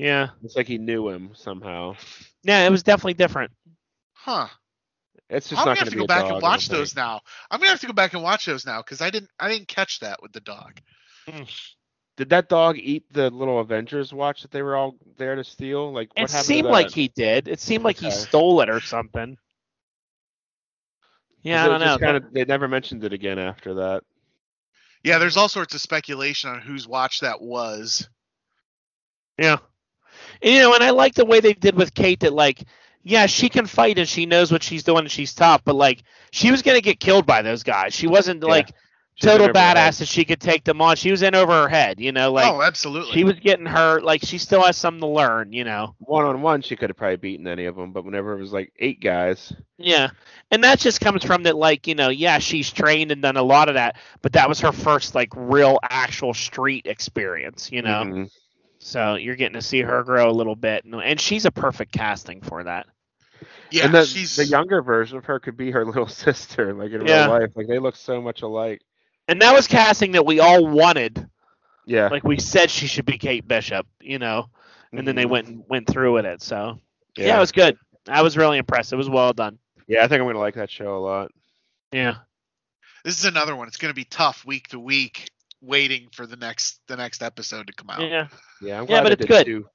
Yeah. 0.00 0.30
it's 0.42 0.56
like 0.56 0.66
he 0.66 0.78
knew 0.78 1.08
him 1.08 1.30
somehow 1.34 1.94
Yeah, 2.42 2.66
it 2.66 2.70
was 2.70 2.82
definitely 2.82 3.14
different. 3.14 3.52
Huh. 4.14 4.48
it's 5.28 5.48
just 5.48 5.60
I'm 5.60 5.66
not 5.66 5.76
gonna 5.76 5.78
have 5.78 5.86
gonna 5.88 5.96
be 5.96 6.00
go 6.00 6.06
back 6.06 6.24
dog, 6.24 6.32
and 6.32 6.42
watch 6.42 6.68
those 6.68 6.96
now. 6.96 7.20
I'm 7.50 7.58
gonna 7.58 7.70
have 7.70 7.80
to 7.80 7.86
go 7.86 7.92
back 7.92 8.14
and 8.14 8.22
watch 8.22 8.46
those 8.46 8.66
now 8.66 8.80
because 8.82 9.00
I 9.00 9.10
didn't 9.10 9.30
I 9.38 9.48
didn't 9.48 9.68
catch 9.68 10.00
that 10.00 10.22
with 10.22 10.32
the 10.32 10.40
dog. 10.40 10.80
Mm. 11.28 11.48
did 12.16 12.30
that 12.30 12.48
dog 12.48 12.78
eat 12.78 13.04
the 13.12 13.30
little 13.30 13.60
avengers 13.60 14.12
watch 14.12 14.42
that 14.42 14.50
they 14.50 14.62
were 14.62 14.74
all 14.74 14.96
there 15.16 15.36
to 15.36 15.44
steal 15.44 15.92
like 15.92 16.08
what 16.16 16.24
It 16.24 16.30
happened 16.30 16.46
seemed 16.46 16.66
to 16.66 16.72
like 16.72 16.90
he 16.90 17.08
did. 17.08 17.46
It 17.46 17.60
seemed 17.60 17.84
like 17.84 17.98
he 17.98 18.10
stole 18.10 18.60
it 18.62 18.70
or 18.70 18.80
something. 18.80 19.36
Yeah, 21.42 21.64
I 21.64 21.68
don't 21.68 21.80
know. 21.80 21.98
Kinda, 21.98 22.28
they 22.32 22.44
never 22.44 22.68
mentioned 22.68 23.04
it 23.04 23.12
again 23.12 23.38
after 23.38 23.74
that. 23.74 24.02
Yeah, 25.02 25.18
there's 25.18 25.36
all 25.36 25.48
sorts 25.48 25.74
of 25.74 25.80
speculation 25.80 26.50
on 26.50 26.60
whose 26.60 26.86
watch 26.86 27.20
that 27.20 27.40
was. 27.40 28.08
Yeah. 29.38 29.56
And, 30.42 30.52
you 30.54 30.60
know, 30.60 30.74
and 30.74 30.82
I 30.82 30.90
like 30.90 31.14
the 31.14 31.24
way 31.24 31.40
they 31.40 31.52
did 31.54 31.74
with 31.74 31.94
Kate 31.94 32.20
that 32.20 32.32
like, 32.32 32.62
yeah, 33.02 33.26
she 33.26 33.48
can 33.48 33.66
fight 33.66 33.98
and 33.98 34.08
she 34.08 34.26
knows 34.26 34.50
what 34.52 34.62
she's 34.62 34.82
doing 34.84 35.00
and 35.00 35.10
she's 35.10 35.34
tough, 35.34 35.62
but 35.64 35.74
like 35.74 36.02
she 36.30 36.50
was 36.50 36.62
gonna 36.62 36.80
get 36.80 37.00
killed 37.00 37.26
by 37.26 37.42
those 37.42 37.62
guys. 37.62 37.94
She 37.94 38.06
wasn't 38.06 38.42
Yeah. 38.44 38.48
like 38.48 38.72
She 39.14 39.28
was 39.28 39.38
total 39.38 39.46
in 39.46 39.50
over 39.50 39.64
her 39.66 39.74
badass 39.74 39.98
that 39.98 40.08
she 40.08 40.24
could 40.24 40.40
take 40.40 40.64
them 40.64 40.80
on. 40.80 40.96
She 40.96 41.10
was 41.10 41.22
in 41.22 41.34
over 41.34 41.52
her 41.52 41.68
head, 41.68 42.00
you 42.00 42.12
know, 42.12 42.32
like 42.32 42.54
oh, 42.54 42.62
absolutely. 42.62 43.12
she 43.12 43.24
was 43.24 43.38
getting 43.40 43.66
hurt. 43.66 44.02
Like 44.04 44.22
she 44.24 44.38
still 44.38 44.62
has 44.64 44.76
something 44.76 45.00
to 45.00 45.06
learn, 45.06 45.52
you 45.52 45.64
know. 45.64 45.94
One 45.98 46.24
on 46.24 46.42
one, 46.42 46.62
she 46.62 46.76
could 46.76 46.90
have 46.90 46.96
probably 46.96 47.16
beaten 47.16 47.46
any 47.46 47.66
of 47.66 47.76
them, 47.76 47.92
but 47.92 48.04
whenever 48.04 48.32
it 48.34 48.40
was 48.40 48.52
like 48.52 48.72
eight 48.78 49.00
guys, 49.00 49.52
Yeah. 49.78 50.10
And 50.50 50.64
that 50.64 50.78
just 50.78 51.00
comes 51.00 51.24
from 51.24 51.44
that, 51.44 51.56
like, 51.56 51.86
you 51.86 51.94
know, 51.94 52.08
yeah, 52.08 52.38
she's 52.38 52.70
trained 52.70 53.10
and 53.12 53.22
done 53.22 53.36
a 53.36 53.42
lot 53.42 53.68
of 53.68 53.74
that, 53.74 53.96
but 54.22 54.32
that 54.32 54.48
was 54.48 54.60
her 54.60 54.72
first, 54.72 55.14
like, 55.14 55.28
real 55.34 55.78
actual 55.82 56.34
street 56.34 56.86
experience, 56.86 57.70
you 57.72 57.82
know? 57.82 58.04
Mhm. 58.04 58.30
So 58.80 59.14
you're 59.16 59.36
getting 59.36 59.54
to 59.54 59.62
see 59.62 59.82
her 59.82 60.02
grow 60.02 60.30
a 60.30 60.32
little 60.32 60.56
bit, 60.56 60.84
and, 60.84 60.94
and 60.94 61.20
she's 61.20 61.44
a 61.44 61.50
perfect 61.50 61.92
casting 61.92 62.40
for 62.40 62.64
that. 62.64 62.86
Yeah, 63.70 63.84
and 63.84 63.94
the, 63.94 64.04
she's 64.04 64.36
the 64.36 64.44
younger 64.46 64.82
version 64.82 65.18
of 65.18 65.24
her 65.26 65.38
could 65.38 65.56
be 65.56 65.70
her 65.70 65.84
little 65.86 66.08
sister, 66.08 66.72
like 66.74 66.90
in 66.90 67.06
Yeah. 67.06 67.26
real 67.26 67.40
life. 67.40 67.50
Like 67.56 67.68
they 67.68 67.78
look 67.78 67.96
so 67.96 68.20
much 68.20 68.42
alike. 68.42 68.80
And 69.28 69.40
that 69.42 69.54
was 69.54 69.66
casting 69.68 70.12
that 70.12 70.26
we 70.26 70.40
all 70.40 70.66
wanted. 70.66 71.28
Yeah. 71.86 72.08
Like 72.08 72.24
we 72.24 72.38
said, 72.38 72.70
she 72.70 72.86
should 72.86 73.04
be 73.04 73.18
Kate 73.18 73.46
Bishop, 73.46 73.86
you 74.00 74.18
know. 74.18 74.46
And 74.92 75.06
then 75.06 75.14
they 75.14 75.24
Mhm. 75.24 75.30
went 75.30 75.46
and 75.48 75.64
went 75.68 75.86
through 75.86 76.14
with 76.14 76.26
it. 76.26 76.42
So 76.42 76.80
yeah. 77.16 77.36
it 77.36 77.40
was 77.40 77.52
good. 77.52 77.76
I 78.08 78.22
was 78.22 78.36
really 78.36 78.58
impressed. 78.58 78.92
It 78.92 78.96
was 78.96 79.08
well 79.08 79.32
done. 79.32 79.58
Yeah, 79.86 80.04
I 80.04 80.08
think 80.08 80.20
I'm 80.20 80.26
gonna 80.26 80.38
like 80.40 80.54
that 80.54 80.70
show 80.70 80.96
a 80.96 81.00
lot. 81.00 81.30
Yeah. 81.92 82.16
this 83.04 83.18
is 83.18 83.24
another 83.24 83.54
one. 83.56 83.68
It's 83.68 83.76
going 83.78 83.90
to 83.90 83.94
be 83.96 84.04
tough 84.04 84.44
week 84.44 84.68
to 84.68 84.78
week 84.80 85.30
waiting 85.60 86.08
for 86.12 86.26
the 86.26 86.36
next 86.36 86.80
the 86.88 86.96
next 86.96 87.22
episode 87.22 87.66
to 87.66 87.72
come 87.72 87.90
out. 87.90 88.00
Yeah. 88.00 88.28
Yeah, 88.62 88.80
I'm 88.80 88.88
Yeah, 88.88 89.02
but 89.02 89.12
it's 89.12 89.26
good. 89.26 89.46
two. 89.46 89.66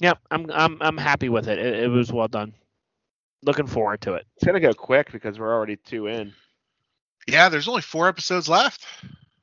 Yep. 0.00 0.18
I'm 0.30 0.50
I'm 0.50 0.78
I'm 0.80 0.96
happy 0.96 1.28
with 1.28 1.48
it. 1.48 1.58
It, 1.58 1.84
it 1.84 1.88
was 1.88 2.12
well 2.12 2.28
done. 2.28 2.54
Looking 3.44 3.66
forward 3.66 4.00
to 4.02 4.14
it. 4.14 4.26
It's 4.36 4.44
gonna 4.44 4.60
go 4.60 4.72
quick 4.72 5.12
because 5.12 5.38
we're 5.38 5.52
already 5.54 5.76
two 5.76 6.06
in. 6.06 6.32
Yeah, 7.28 7.48
there's 7.48 7.68
only 7.68 7.82
four 7.82 8.08
episodes 8.08 8.48
left. 8.48 8.84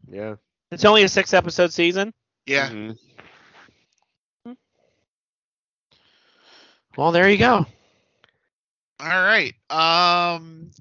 Yeah. 0.09 0.35
It's 0.71 0.85
only 0.85 1.03
a 1.03 1.09
six 1.09 1.33
episode 1.33 1.71
season. 1.73 2.13
Yeah. 2.45 2.69
Mhm. 2.69 2.97
Well, 6.97 7.11
there 7.11 7.29
you 7.29 7.37
go. 7.37 7.65
All 8.99 9.07
right. 9.07 9.53
Um, 9.69 10.71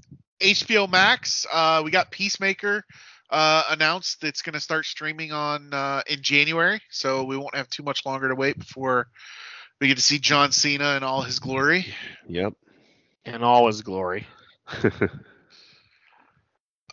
HBO 0.41 0.91
Max. 0.91 1.47
Uh, 1.53 1.82
we 1.84 1.91
got 1.91 2.11
Peacemaker 2.11 2.84
uh, 3.30 3.64
announced 3.70 4.20
that's 4.20 4.43
going 4.43 4.55
to 4.55 4.61
start 4.61 4.86
streaming 4.86 5.32
on 5.32 5.72
uh, 5.72 6.03
in 6.09 6.22
January, 6.22 6.80
so 6.91 7.24
we 7.24 7.36
won't 7.36 7.55
have 7.55 7.68
too 7.68 7.82
much 7.82 8.07
longer 8.07 8.28
to 8.28 8.34
wait 8.34 8.59
before 8.59 9.09
we 9.80 9.89
get 9.89 9.97
to 9.97 10.03
see 10.03 10.18
John 10.18 10.53
Cena 10.53 10.97
in 10.97 11.03
all 11.03 11.22
his 11.22 11.39
glory. 11.39 11.86
Yep. 12.28 12.55
In 13.24 13.43
all 13.43 13.66
his 13.66 13.82
glory. 13.82 14.26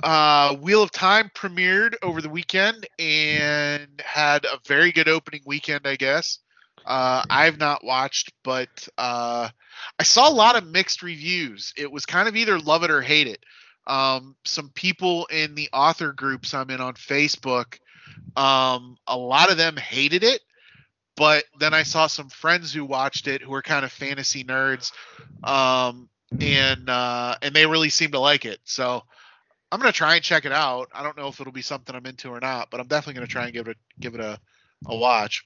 Uh, 0.03 0.55
Wheel 0.57 0.83
of 0.83 0.91
Time 0.91 1.31
premiered 1.33 1.95
over 2.01 2.21
the 2.21 2.29
weekend 2.29 2.85
and 2.99 3.87
had 4.03 4.45
a 4.45 4.59
very 4.67 4.91
good 4.91 5.07
opening 5.07 5.41
weekend, 5.45 5.87
I 5.87 5.95
guess. 5.95 6.39
Uh, 6.85 7.23
I've 7.29 7.57
not 7.57 7.83
watched, 7.83 8.31
but 8.43 8.87
uh, 8.97 9.49
I 9.97 10.03
saw 10.03 10.29
a 10.29 10.31
lot 10.31 10.55
of 10.55 10.67
mixed 10.67 11.01
reviews. 11.01 11.73
It 11.77 11.91
was 11.91 12.05
kind 12.05 12.27
of 12.27 12.35
either 12.35 12.59
love 12.59 12.83
it 12.83 12.91
or 12.91 13.01
hate 13.01 13.27
it. 13.27 13.43
Um, 13.87 14.35
some 14.45 14.69
people 14.69 15.25
in 15.27 15.55
the 15.55 15.69
author 15.73 16.11
groups 16.11 16.53
I'm 16.53 16.69
in 16.69 16.81
on 16.81 16.93
Facebook, 16.93 17.79
um, 18.35 18.97
a 19.07 19.17
lot 19.17 19.51
of 19.51 19.57
them 19.57 19.77
hated 19.77 20.23
it, 20.23 20.41
but 21.15 21.45
then 21.59 21.73
I 21.73 21.83
saw 21.83 22.07
some 22.07 22.29
friends 22.29 22.73
who 22.73 22.85
watched 22.85 23.27
it 23.27 23.41
who 23.41 23.53
are 23.53 23.61
kind 23.61 23.85
of 23.85 23.91
fantasy 23.91 24.43
nerds, 24.43 24.91
um, 25.43 26.09
and 26.39 26.89
uh, 26.89 27.35
and 27.41 27.55
they 27.55 27.65
really 27.65 27.89
seem 27.89 28.11
to 28.11 28.19
like 28.19 28.45
it. 28.45 28.59
So 28.63 29.03
I'm 29.71 29.79
gonna 29.79 29.91
try 29.91 30.15
and 30.15 30.23
check 30.23 30.45
it 30.45 30.51
out. 30.51 30.89
I 30.93 31.03
don't 31.03 31.17
know 31.17 31.27
if 31.27 31.39
it'll 31.39 31.53
be 31.53 31.61
something 31.61 31.95
I'm 31.95 32.05
into 32.05 32.29
or 32.29 32.39
not, 32.39 32.69
but 32.71 32.79
I'm 32.79 32.87
definitely 32.87 33.15
gonna 33.15 33.27
try 33.27 33.45
and 33.45 33.53
give 33.53 33.67
it 33.67 33.77
give 33.99 34.15
it 34.15 34.21
a, 34.21 34.39
a 34.87 34.95
watch. 34.95 35.45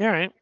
All 0.00 0.08
right. 0.08 0.32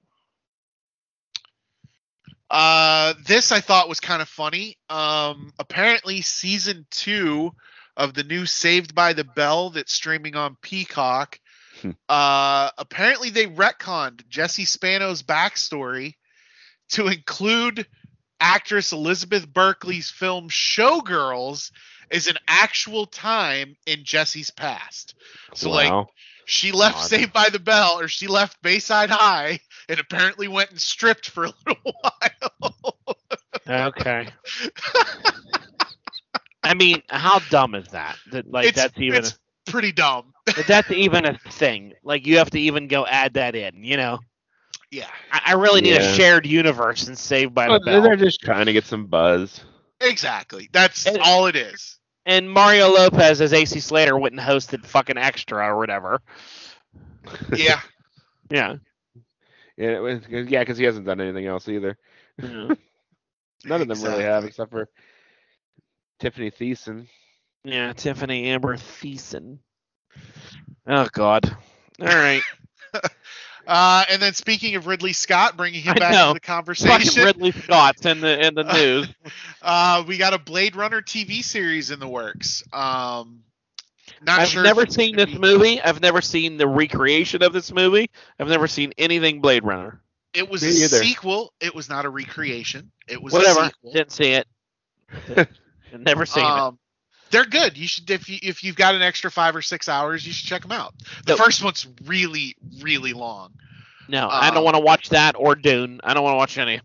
Uh, 2.53 3.15
this 3.25 3.51
I 3.51 3.61
thought 3.61 3.89
was 3.89 3.99
kind 3.99 4.21
of 4.21 4.29
funny. 4.29 4.77
Um, 4.91 5.55
apparently 5.59 6.21
season 6.21 6.87
two 6.91 7.53
of 7.97 8.13
the 8.13 8.25
new 8.25 8.45
Saved 8.45 8.95
by 8.95 9.15
the 9.15 9.25
Bell 9.25 9.71
that's 9.71 9.93
streaming 9.93 10.37
on 10.37 10.57
Peacock. 10.61 11.41
Hmm. 11.81 11.91
uh, 12.09 12.71
apparently 12.77 13.31
they 13.31 13.47
retconned 13.47 14.29
Jessie 14.29 14.67
Spano's 14.67 15.23
backstory 15.23 16.15
to 16.91 17.09
include 17.09 17.87
actress 18.39 18.93
Elizabeth 18.93 19.49
Berkley's 19.49 20.11
film 20.11 20.51
Showgirls 20.51 21.73
as 22.11 22.27
an 22.27 22.37
actual 22.47 23.07
time 23.07 23.77
in 23.87 24.05
Jessie's 24.05 24.51
past. 24.51 25.15
So 25.55 25.71
like 25.71 25.91
wow. 25.91 26.09
She 26.47 26.73
left 26.73 26.97
God. 26.97 27.07
Saved 27.09 27.33
by 27.33 27.49
the 27.51 27.59
Bell, 27.59 27.99
or 28.01 28.09
she 28.09 28.27
left 28.27 28.61
Bayside 28.63 29.11
High, 29.11 29.61
and 29.89 29.99
apparently 30.01 30.49
went 30.49 30.71
and 30.71 30.81
stripped 30.81 31.29
for 31.31 31.45
a 31.45 31.53
little 31.67 31.95
while. 32.01 32.97
Okay. 33.69 34.29
I 36.65 36.75
mean, 36.75 37.03
how 37.09 37.41
dumb 37.51 37.75
is 37.75 37.89
that? 37.89 38.17
That 38.31 38.51
like 38.51 38.67
it's, 38.69 38.77
that's 38.77 38.99
even 38.99 39.19
it's 39.19 39.39
pretty 39.67 39.93
dumb. 39.93 40.33
that 40.47 40.67
that's 40.67 40.91
even 40.91 41.25
a 41.27 41.37
thing. 41.51 41.95
Like 42.05 42.27
you 42.27 42.39
have 42.39 42.51
to 42.51 42.61
even 42.61 42.87
go 42.89 43.05
add 43.07 43.35
that 43.35 43.55
in. 43.57 43.83
You 43.83 43.97
know, 43.97 44.19
Yeah, 44.91 45.09
I, 45.33 45.41
I 45.47 45.53
really 45.55 45.81
need 45.81 45.95
Yeah. 45.95 46.03
a 46.03 46.15
shared 46.15 46.47
universe 46.47 47.09
and 47.09 47.19
Saved 47.19 47.55
by 47.55 47.65
the 47.67 47.71
Well, 47.73 47.81
Bell. 47.85 48.03
they're 48.03 48.17
just 48.17 48.41
trying 48.43 48.67
to 48.67 48.73
get 48.73 48.85
some 48.85 49.07
buzz. 49.07 49.61
exactly. 50.01 50.69
That's 50.73 51.07
And- 51.07 51.19
all 51.19 51.47
it 51.47 51.57
is. 51.57 51.99
And 52.25 52.51
Mario 52.51 52.89
Lopez 52.89 53.41
as 53.41 53.53
AC 53.53 53.81
Slater 53.81 54.17
went 54.17 54.33
and 54.35 54.41
hosted 54.41 54.85
fucking 54.87 55.19
Extra 55.19 55.67
or 55.69 55.77
whatever. 55.77 56.21
Yeah, 57.55 57.81
Yeah. 58.51 58.77
Yeah, 59.77 59.97
it 59.97 60.01
was- 60.01 60.21
yeah, 60.29 60.61
because 60.61 60.79
he 60.79 60.85
hasn't 60.85 61.07
done 61.07 61.21
anything 61.21 61.47
else 61.47 61.69
either. 61.69 61.97
Yeah. 62.43 62.75
None 63.65 63.81
of 63.81 63.89
them 63.89 64.03
really 64.03 64.25
have, 64.25 64.45
except 64.45 64.71
for 64.71 64.89
Tiffany 66.19 66.51
Thiessen. 66.51 67.07
Yeah, 67.65 67.93
Tiffany 67.93 68.47
Amber 68.47 68.77
Thiessen. 68.77 69.59
Oh 70.87 71.09
God. 71.13 71.57
All 72.01 72.07
right. 72.07 72.43
Uh, 73.67 74.05
and 74.11 74.21
then 74.21 74.33
speaking 74.35 74.75
of 74.75 74.87
Ridley 74.87 75.13
Scott, 75.13 75.57
bringing 75.57 75.83
him 75.83 75.95
I 75.97 75.99
back 76.01 76.13
know. 76.13 76.19
to 76.35 76.41
the 76.41 76.41
Fucking 76.41 76.41
conversation, 76.41 77.25
Ridley 77.25 77.53
Scott's 77.53 78.05
in 78.05 78.21
the 78.21 78.45
in 78.47 78.55
the 78.55 78.63
news. 78.75 79.09
uh, 79.63 80.03
we 80.07 80.17
got 80.19 80.35
a 80.35 80.39
Blade 80.39 80.75
Runner 80.77 81.01
TV 81.01 81.43
series 81.45 81.91
in 81.91 82.01
the 82.01 82.09
works. 82.09 82.63
Um, 82.73 83.45
not 84.25 84.41
I've 84.41 84.49
sure. 84.49 84.63
never 84.63 84.87
seen 84.87 85.17
this 85.17 85.27
be- 85.27 85.39
movie. 85.39 85.81
I've 85.81 86.01
never 86.01 86.21
seen 86.21 86.57
the 86.57 86.67
recreation 86.67 87.43
of 87.43 87.53
this 87.53 87.73
movie. 87.73 88.11
I've 88.39 88.49
never 88.49 88.67
seen 88.69 88.93
anything 88.99 89.41
Blade 89.41 89.65
Runner. 89.65 90.01
It 90.35 90.49
was 90.49 90.63
Me 90.63 90.69
a 90.69 90.73
either. 90.73 90.97
sequel. 91.05 91.53
It 91.61 91.75
was 91.75 91.89
not 91.89 92.05
a 92.05 92.09
recreation. 92.09 92.91
It 93.07 93.23
was 93.23 93.33
a 93.33 93.37
Whatever. 93.37 93.67
sequel. 93.67 93.93
Didn't 93.93 94.13
see 94.13 94.33
it. 94.33 94.47
Never 95.99 96.25
seen 96.25 96.45
it. 96.45 96.75
Um, 97.33 97.45
they're 97.51 97.61
good. 97.61 97.77
You 97.79 97.89
should 97.89 98.11
if 98.11 98.29
you 98.29 98.39
if 98.43 98.63
you've 98.65 98.77
got 98.77 98.95
an 98.95 99.03
extra 99.03 99.31
five 99.31 99.57
or 99.57 99.63
six 99.63 99.89
hours, 99.89 100.27
you 100.27 100.33
should 100.33 100.47
check 100.49 100.63
them 100.63 100.73
out. 100.73 100.95
The 101.27 101.33
Nope. 101.33 101.39
first 101.39 101.65
one's 101.65 101.87
really 102.05 102.57
really 102.81 103.13
long. 103.13 103.53
No, 104.09 104.29
I 104.31 104.51
don't 104.51 104.59
um, 104.59 104.65
want 104.65 104.77
to 104.77 104.83
watch 104.83 105.11
that 105.11 105.35
or 105.39 105.55
Dune. 105.55 106.01
I 106.05 106.15
don't 106.15 106.25
want 106.25 106.35
to 106.35 106.39
watch 106.39 106.59
any. 106.59 106.81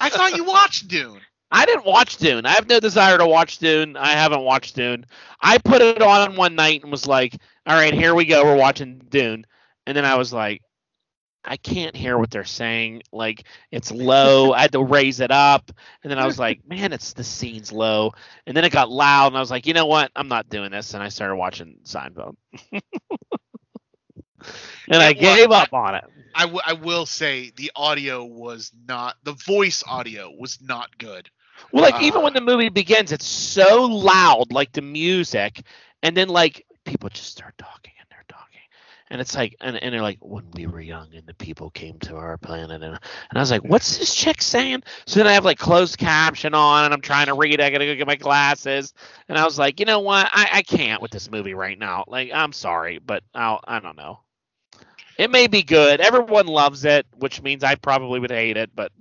I 0.00 0.10
thought 0.10 0.36
you 0.36 0.44
watched 0.44 0.88
Dune. 0.88 1.20
I 1.52 1.66
didn't 1.66 1.86
watch 1.86 2.16
Dune. 2.18 2.46
I 2.46 2.50
have 2.50 2.68
no 2.68 2.78
desire 2.80 3.18
to 3.18 3.26
watch 3.26 3.58
Dune. 3.58 3.96
I 3.96 4.10
haven't 4.10 4.42
watched 4.42 4.76
Dune. 4.76 5.06
I 5.40 5.58
put 5.58 5.82
it 5.82 6.02
on 6.02 6.36
one 6.36 6.54
night 6.54 6.82
and 6.82 6.90
was 6.90 7.06
like, 7.06 7.36
"All 7.66 7.74
right, 7.74 7.94
here 7.94 8.14
we 8.14 8.24
go. 8.24 8.44
We're 8.44 8.56
watching 8.56 9.00
Dune." 9.08 9.46
And 9.86 9.96
then 9.96 10.04
I 10.04 10.16
was 10.16 10.32
like, 10.32 10.62
I 11.44 11.56
can't 11.56 11.96
hear 11.96 12.18
what 12.18 12.30
they're 12.30 12.44
saying. 12.44 13.02
Like 13.12 13.44
it's 13.70 13.90
low. 13.90 14.52
I 14.54 14.62
had 14.62 14.72
to 14.72 14.82
raise 14.82 15.20
it 15.20 15.30
up. 15.30 15.70
And 16.02 16.10
then 16.10 16.18
I 16.18 16.26
was 16.26 16.38
like, 16.40 16.66
man, 16.66 16.92
it's 16.92 17.12
the 17.14 17.24
scene's 17.24 17.72
low. 17.72 18.12
And 18.46 18.56
then 18.56 18.64
it 18.64 18.72
got 18.72 18.90
loud 18.90 19.28
and 19.28 19.36
I 19.36 19.40
was 19.40 19.50
like, 19.50 19.66
you 19.66 19.74
know 19.74 19.86
what? 19.86 20.10
I'm 20.16 20.28
not 20.28 20.48
doing 20.48 20.70
this. 20.70 20.94
And 20.94 21.02
I 21.02 21.08
started 21.08 21.36
watching 21.36 21.78
Seinfeld. 21.84 22.36
and 24.88 25.02
I 25.02 25.12
gave 25.12 25.50
up 25.50 25.72
on 25.72 25.94
it. 25.94 26.04
I, 26.34 26.42
w- 26.42 26.60
I 26.64 26.74
will 26.74 27.06
say 27.06 27.50
the 27.56 27.70
audio 27.74 28.24
was 28.24 28.72
not 28.86 29.16
the 29.22 29.32
voice 29.32 29.82
audio 29.86 30.30
was 30.38 30.60
not 30.60 30.96
good. 30.98 31.28
Well, 31.72 31.82
like 31.82 32.00
even 32.00 32.20
Ah. 32.20 32.22
when 32.22 32.34
the 32.34 32.40
movie 32.40 32.68
begins, 32.68 33.12
it's 33.12 33.26
so 33.26 33.84
loud, 33.86 34.52
like 34.52 34.72
the 34.72 34.82
music, 34.82 35.62
and 36.02 36.16
then 36.16 36.28
like 36.28 36.66
people 36.84 37.08
just 37.10 37.30
start 37.30 37.56
talking 37.58 37.92
and 37.98 38.09
talking, 38.09 38.09
and 39.10 39.20
it's 39.20 39.34
like, 39.34 39.56
and, 39.60 39.76
and 39.76 39.92
they're 39.92 40.02
like, 40.02 40.18
when 40.20 40.44
we 40.54 40.66
were 40.66 40.80
young 40.80 41.08
and 41.14 41.26
the 41.26 41.34
people 41.34 41.70
came 41.70 41.98
to 42.00 42.16
our 42.16 42.38
planet, 42.38 42.70
and 42.70 42.84
and 42.84 42.98
I 43.34 43.40
was 43.40 43.50
like, 43.50 43.64
what's 43.64 43.98
this 43.98 44.14
chick 44.14 44.40
saying? 44.40 44.84
So 45.06 45.18
then 45.18 45.26
I 45.26 45.32
have 45.32 45.44
like 45.44 45.58
closed 45.58 45.98
caption 45.98 46.54
on, 46.54 46.84
and 46.84 46.94
I'm 46.94 47.00
trying 47.00 47.26
to 47.26 47.34
read. 47.34 47.60
I 47.60 47.70
gotta 47.70 47.86
go 47.86 47.94
get 47.96 48.06
my 48.06 48.16
glasses, 48.16 48.94
and 49.28 49.36
I 49.36 49.44
was 49.44 49.58
like, 49.58 49.80
you 49.80 49.86
know 49.86 50.00
what? 50.00 50.28
I 50.32 50.48
I 50.52 50.62
can't 50.62 51.02
with 51.02 51.10
this 51.10 51.30
movie 51.30 51.54
right 51.54 51.78
now. 51.78 52.04
Like 52.06 52.30
I'm 52.32 52.52
sorry, 52.52 52.98
but 52.98 53.24
I'll 53.34 53.60
I 53.64 53.80
don't 53.80 53.96
know. 53.96 54.20
It 55.18 55.30
may 55.30 55.48
be 55.48 55.62
good. 55.62 56.00
Everyone 56.00 56.46
loves 56.46 56.84
it, 56.84 57.06
which 57.18 57.42
means 57.42 57.62
I 57.64 57.74
probably 57.74 58.20
would 58.20 58.30
hate 58.30 58.56
it, 58.56 58.70
but 58.74 58.92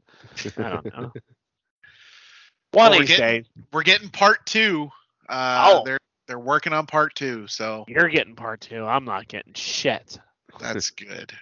I 0.58 0.70
don't 0.70 0.86
know. 0.86 1.12
One 2.72 2.92
Well, 2.92 3.00
we're 3.00 3.06
getting-. 3.06 3.46
We're 3.72 3.84
getting 3.84 4.10
part 4.10 4.46
two. 4.46 4.92
Uh, 5.28 5.82
Oh. 5.86 5.98
They're 6.30 6.40
working 6.40 6.74
on 6.74 6.86
part 6.86 7.16
two, 7.16 7.48
so 7.48 7.84
You're 7.88 8.08
getting 8.08 8.36
part 8.36 8.62
two. 8.62 8.86
I'm 8.86 9.04
not 9.04 9.28
getting 9.28 9.54
shit. 9.56 10.20
that's 10.60 10.92
good. 10.92 11.34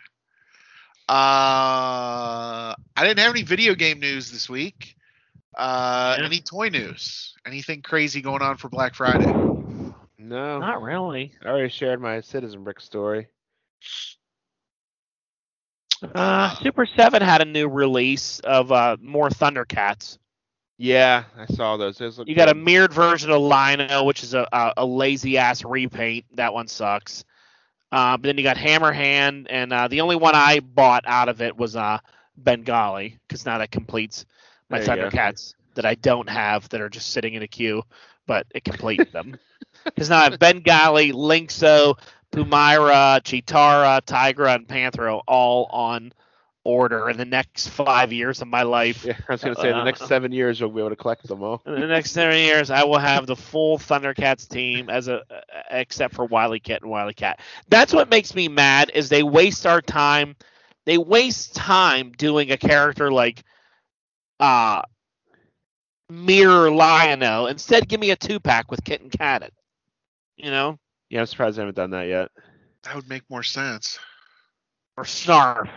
Uh, 1.10 2.74
I 2.74 2.76
didn't 3.00 3.20
have 3.20 3.32
any 3.32 3.44
video 3.44 3.76
game 3.76 4.00
news 4.00 4.32
this 4.32 4.50
week. 4.50 4.96
Uh, 5.58 6.16
Yeah. 6.20 6.26
any 6.26 6.40
toy 6.40 6.70
news? 6.70 7.34
Anything 7.46 7.82
crazy 7.82 8.22
going 8.22 8.42
on 8.42 8.56
for 8.58 8.70
Black 8.70 8.96
Friday? 8.96 9.26
No, 10.20 10.60
Not 10.60 10.82
really. 10.82 11.34
I 11.44 11.50
already 11.50 11.70
shared 11.70 12.02
my 12.02 12.22
Citizen 12.22 12.64
Brick 12.64 12.80
story. 12.80 13.28
Uh, 16.16 16.56
Super 16.56 16.86
Seven 16.86 17.22
had 17.22 17.42
a 17.42 17.46
new 17.46 17.68
release 17.68 18.40
of 18.42 18.72
uh, 18.72 18.98
more 19.02 19.30
Thundercats. 19.30 20.18
Yeah, 20.78 21.24
I 21.36 21.48
saw 21.54 21.78
those. 21.78 21.98
those 21.98 22.18
look 22.20 22.28
You 22.28 22.36
got 22.36 22.50
a 22.50 22.54
mirrored 22.54 22.94
version 22.94 23.32
of 23.32 23.42
Lion-O, 23.42 24.04
which 24.04 24.24
is 24.24 24.34
a, 24.34 24.48
a, 24.52 24.74
a 24.78 24.86
lazy 24.86 25.38
ass 25.38 25.66
repaint. 25.66 26.26
That 26.36 26.54
one 26.54 26.68
sucks. 26.68 27.26
Uh, 27.92 28.18
but 28.18 28.24
then 28.24 28.38
you 28.38 28.44
got 28.44 28.58
Hammer 28.58 28.92
Hand, 28.92 29.48
and 29.50 29.74
uh, 29.74 29.88
the 29.88 30.02
only 30.02 30.16
one 30.18 30.36
I 30.36 30.60
bought 30.60 31.04
out 31.08 31.30
of 31.30 31.42
it 31.42 31.58
was 31.58 31.76
uh, 31.76 32.00
Bengali, 32.38 33.18
because 33.28 33.46
now 33.46 33.58
that 33.58 33.72
completes 33.72 34.26
my 34.70 34.80
There 34.80 34.98
you 34.98 35.02
go. 35.04 35.10
Thundercats 35.10 35.56
that 35.76 35.86
I 35.86 35.96
don't 35.96 36.30
have 36.30 36.68
that 36.70 36.82
are 36.82 36.90
just 36.90 37.12
sitting 37.12 37.34
in 37.34 37.44
a 37.44 37.48
queue, 37.48 37.84
but 38.26 38.46
it 38.54 38.64
completes 38.64 39.12
them. 39.12 39.38
Because 39.86 40.10
now 40.10 40.20
I 40.20 40.24
have 40.24 40.40
Bengali, 40.40 41.14
Lynx-O, 41.14 41.96
Pumyra, 42.32 43.22
Cheetara, 43.22 44.02
Tygra, 44.02 44.56
and 44.56 44.68
Panthro 44.68 45.22
all 45.28 45.66
on 45.72 46.12
order 46.68 47.10
in 47.10 47.18
the 47.18 47.26
next 47.26 47.70
five 47.70 48.12
years 48.12 48.42
of 48.42 48.48
my 48.50 48.64
life. 48.64 49.06
Yeah, 49.06 49.18
I 49.30 49.32
was 49.32 49.42
gonna 49.44 49.56
say 49.56 49.72
the 49.72 49.84
next 49.84 50.02
Uh, 50.02 50.08
seven 50.08 50.32
years 50.34 50.60
you'll 50.60 50.70
be 50.70 50.80
able 50.82 50.90
to 50.90 50.96
collect 50.98 51.26
them 51.28 51.42
all. 51.42 51.62
In 51.66 51.80
the 51.80 51.88
next 51.88 52.12
seven 52.12 52.38
years, 52.38 52.70
I 52.70 52.84
will 52.84 53.00
have 53.00 53.26
the 53.26 53.36
full 53.36 53.78
Thundercats 53.78 54.48
team 54.48 54.90
as 54.90 55.08
a 55.08 55.22
except 55.72 56.14
for 56.16 56.26
Wily 56.26 56.60
Kit 56.60 56.82
and 56.82 56.92
Wily 56.92 57.14
Cat. 57.14 57.40
That's 57.70 57.94
what 57.94 58.10
makes 58.10 58.36
me 58.36 58.48
mad 58.50 58.92
is 58.94 59.10
they 59.10 59.24
waste 59.24 59.66
our 59.66 59.82
time. 59.82 60.36
They 60.86 60.98
waste 60.98 61.56
time 61.56 62.12
doing 62.12 62.52
a 62.52 62.58
character 62.58 63.12
like 63.12 63.44
uh 64.40 64.82
Mirror 66.10 66.72
Lion-O. 66.72 67.48
Instead, 67.48 67.88
give 67.88 68.00
me 68.00 68.12
a 68.12 68.16
two 68.16 68.40
pack 68.40 68.72
with 68.72 68.84
Kit 68.84 69.02
and 69.02 69.12
Cat. 69.12 69.44
It. 69.44 69.54
You 70.38 70.52
know, 70.52 70.80
Yeah, 71.10 71.22
I'm 71.22 71.26
surprised 71.26 71.58
I 71.58 71.62
haven't 71.64 71.76
done 71.76 71.92
that 71.92 72.08
yet. 72.08 72.30
That 72.84 72.96
would 72.96 73.10
make 73.10 73.24
more 73.30 73.44
sense. 73.44 74.00
or 74.96 75.04
Snarf. 75.04 75.70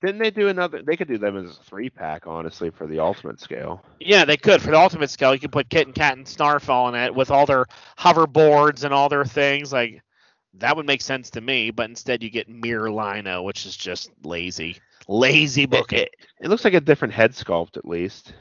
Didn't 0.00 0.18
they 0.18 0.30
do 0.30 0.48
another? 0.48 0.82
They 0.82 0.96
could 0.96 1.08
do 1.08 1.18
them 1.18 1.36
as 1.36 1.58
a 1.58 1.62
three 1.64 1.90
pack, 1.90 2.26
honestly, 2.26 2.70
for 2.70 2.86
the 2.86 3.00
ultimate 3.00 3.40
scale. 3.40 3.84
Yeah, 3.98 4.24
they 4.24 4.36
could 4.36 4.62
for 4.62 4.70
the 4.70 4.78
ultimate 4.78 5.10
scale. 5.10 5.34
You 5.34 5.40
could 5.40 5.52
put 5.52 5.68
Kit 5.68 5.86
and 5.86 5.94
Cat 5.94 6.16
and 6.16 6.26
Snarf 6.26 6.68
on 6.68 6.94
it 6.94 7.14
with 7.14 7.30
all 7.30 7.46
their 7.46 7.66
hoverboards 7.98 8.84
and 8.84 8.94
all 8.94 9.08
their 9.08 9.24
things. 9.24 9.72
Like 9.72 10.02
that 10.54 10.76
would 10.76 10.86
make 10.86 11.02
sense 11.02 11.30
to 11.30 11.40
me. 11.40 11.70
But 11.70 11.90
instead, 11.90 12.22
you 12.22 12.30
get 12.30 12.48
Mirror 12.48 12.92
Lion-O, 12.92 13.42
which 13.42 13.66
is 13.66 13.76
just 13.76 14.10
lazy, 14.22 14.76
lazy 15.08 15.66
book 15.66 15.92
it. 15.92 16.14
It 16.40 16.48
looks 16.48 16.64
like 16.64 16.74
a 16.74 16.80
different 16.80 17.14
head 17.14 17.32
sculpt, 17.32 17.76
at 17.76 17.84
least. 17.84 18.34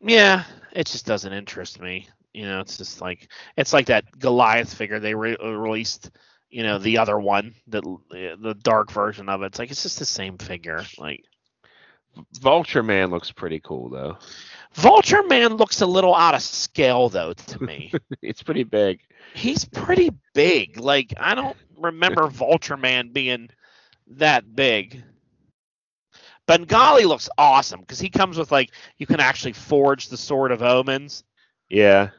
Yeah, 0.00 0.42
it 0.72 0.86
just 0.86 1.06
doesn't 1.06 1.32
interest 1.32 1.80
me. 1.80 2.08
You 2.34 2.46
know, 2.46 2.60
it's 2.60 2.78
just 2.78 3.00
like 3.00 3.30
it's 3.56 3.72
like 3.72 3.86
that 3.86 4.18
Goliath 4.18 4.72
figure 4.74 4.98
they 4.98 5.14
re- 5.14 5.36
released. 5.40 6.10
You 6.52 6.62
know, 6.62 6.78
the 6.78 6.98
other 6.98 7.18
one, 7.18 7.54
the 7.66 7.80
the 8.10 8.54
dark 8.62 8.92
version 8.92 9.28
of 9.30 9.42
it. 9.42 9.46
It's 9.46 9.58
like 9.58 9.70
it's 9.70 9.82
just 9.82 9.98
the 9.98 10.04
same 10.04 10.38
figure. 10.38 10.84
Like 10.98 11.24
Vulture 12.40 12.82
Man 12.82 13.10
looks 13.10 13.32
pretty 13.32 13.60
cool 13.60 13.88
though. 13.88 14.18
Vulture 14.74 15.22
Man 15.24 15.54
looks 15.54 15.80
a 15.80 15.86
little 15.86 16.14
out 16.14 16.34
of 16.34 16.42
scale 16.42 17.08
though 17.08 17.32
to 17.32 17.62
me. 17.62 17.92
it's 18.22 18.42
pretty 18.42 18.64
big. 18.64 19.00
He's 19.34 19.64
pretty 19.64 20.10
big. 20.34 20.78
Like 20.78 21.14
I 21.18 21.34
don't 21.34 21.56
remember 21.78 22.26
Vulture 22.28 22.76
Man 22.76 23.12
being 23.12 23.48
that 24.08 24.54
big. 24.54 25.02
Bengali 26.46 27.04
looks 27.04 27.30
awesome 27.38 27.80
because 27.80 28.00
he 28.00 28.10
comes 28.10 28.36
with 28.36 28.52
like 28.52 28.72
you 28.98 29.06
can 29.06 29.20
actually 29.20 29.52
forge 29.52 30.08
the 30.08 30.18
sword 30.18 30.52
of 30.52 30.62
omens 30.62 31.24
Yeah. 31.70 32.10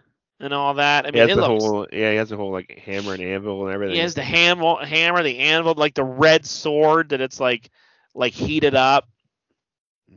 And 0.43 0.53
all 0.53 0.75
that. 0.75 1.05
I 1.05 1.11
he 1.13 1.19
mean, 1.19 1.29
has 1.29 1.31
it 1.31 1.35
the 1.35 1.41
looks. 1.41 1.63
whole 1.63 1.87
yeah, 1.91 2.11
he 2.11 2.17
has 2.17 2.29
the 2.29 2.37
whole 2.37 2.51
like 2.51 2.77
hammer 2.79 3.13
and 3.13 3.23
anvil 3.23 3.65
and 3.65 3.73
everything. 3.73 3.95
He 3.95 4.01
has 4.01 4.13
the 4.13 4.23
ham- 4.23 4.59
hammer, 4.59 5.23
the 5.23 5.39
anvil, 5.39 5.73
like 5.75 5.95
the 5.95 6.03
red 6.03 6.45
sword 6.45 7.09
that 7.09 7.21
it's 7.21 7.39
like 7.39 7.69
like 8.13 8.33
heated 8.33 8.75
up. 8.75 9.07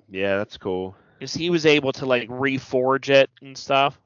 Yeah, 0.08 0.38
that's 0.38 0.58
cool. 0.58 0.96
Because 1.18 1.32
he 1.32 1.50
was 1.50 1.64
able 1.64 1.92
to 1.92 2.06
like 2.06 2.28
reforge 2.28 3.08
it 3.08 3.30
and 3.40 3.56
stuff. 3.56 4.00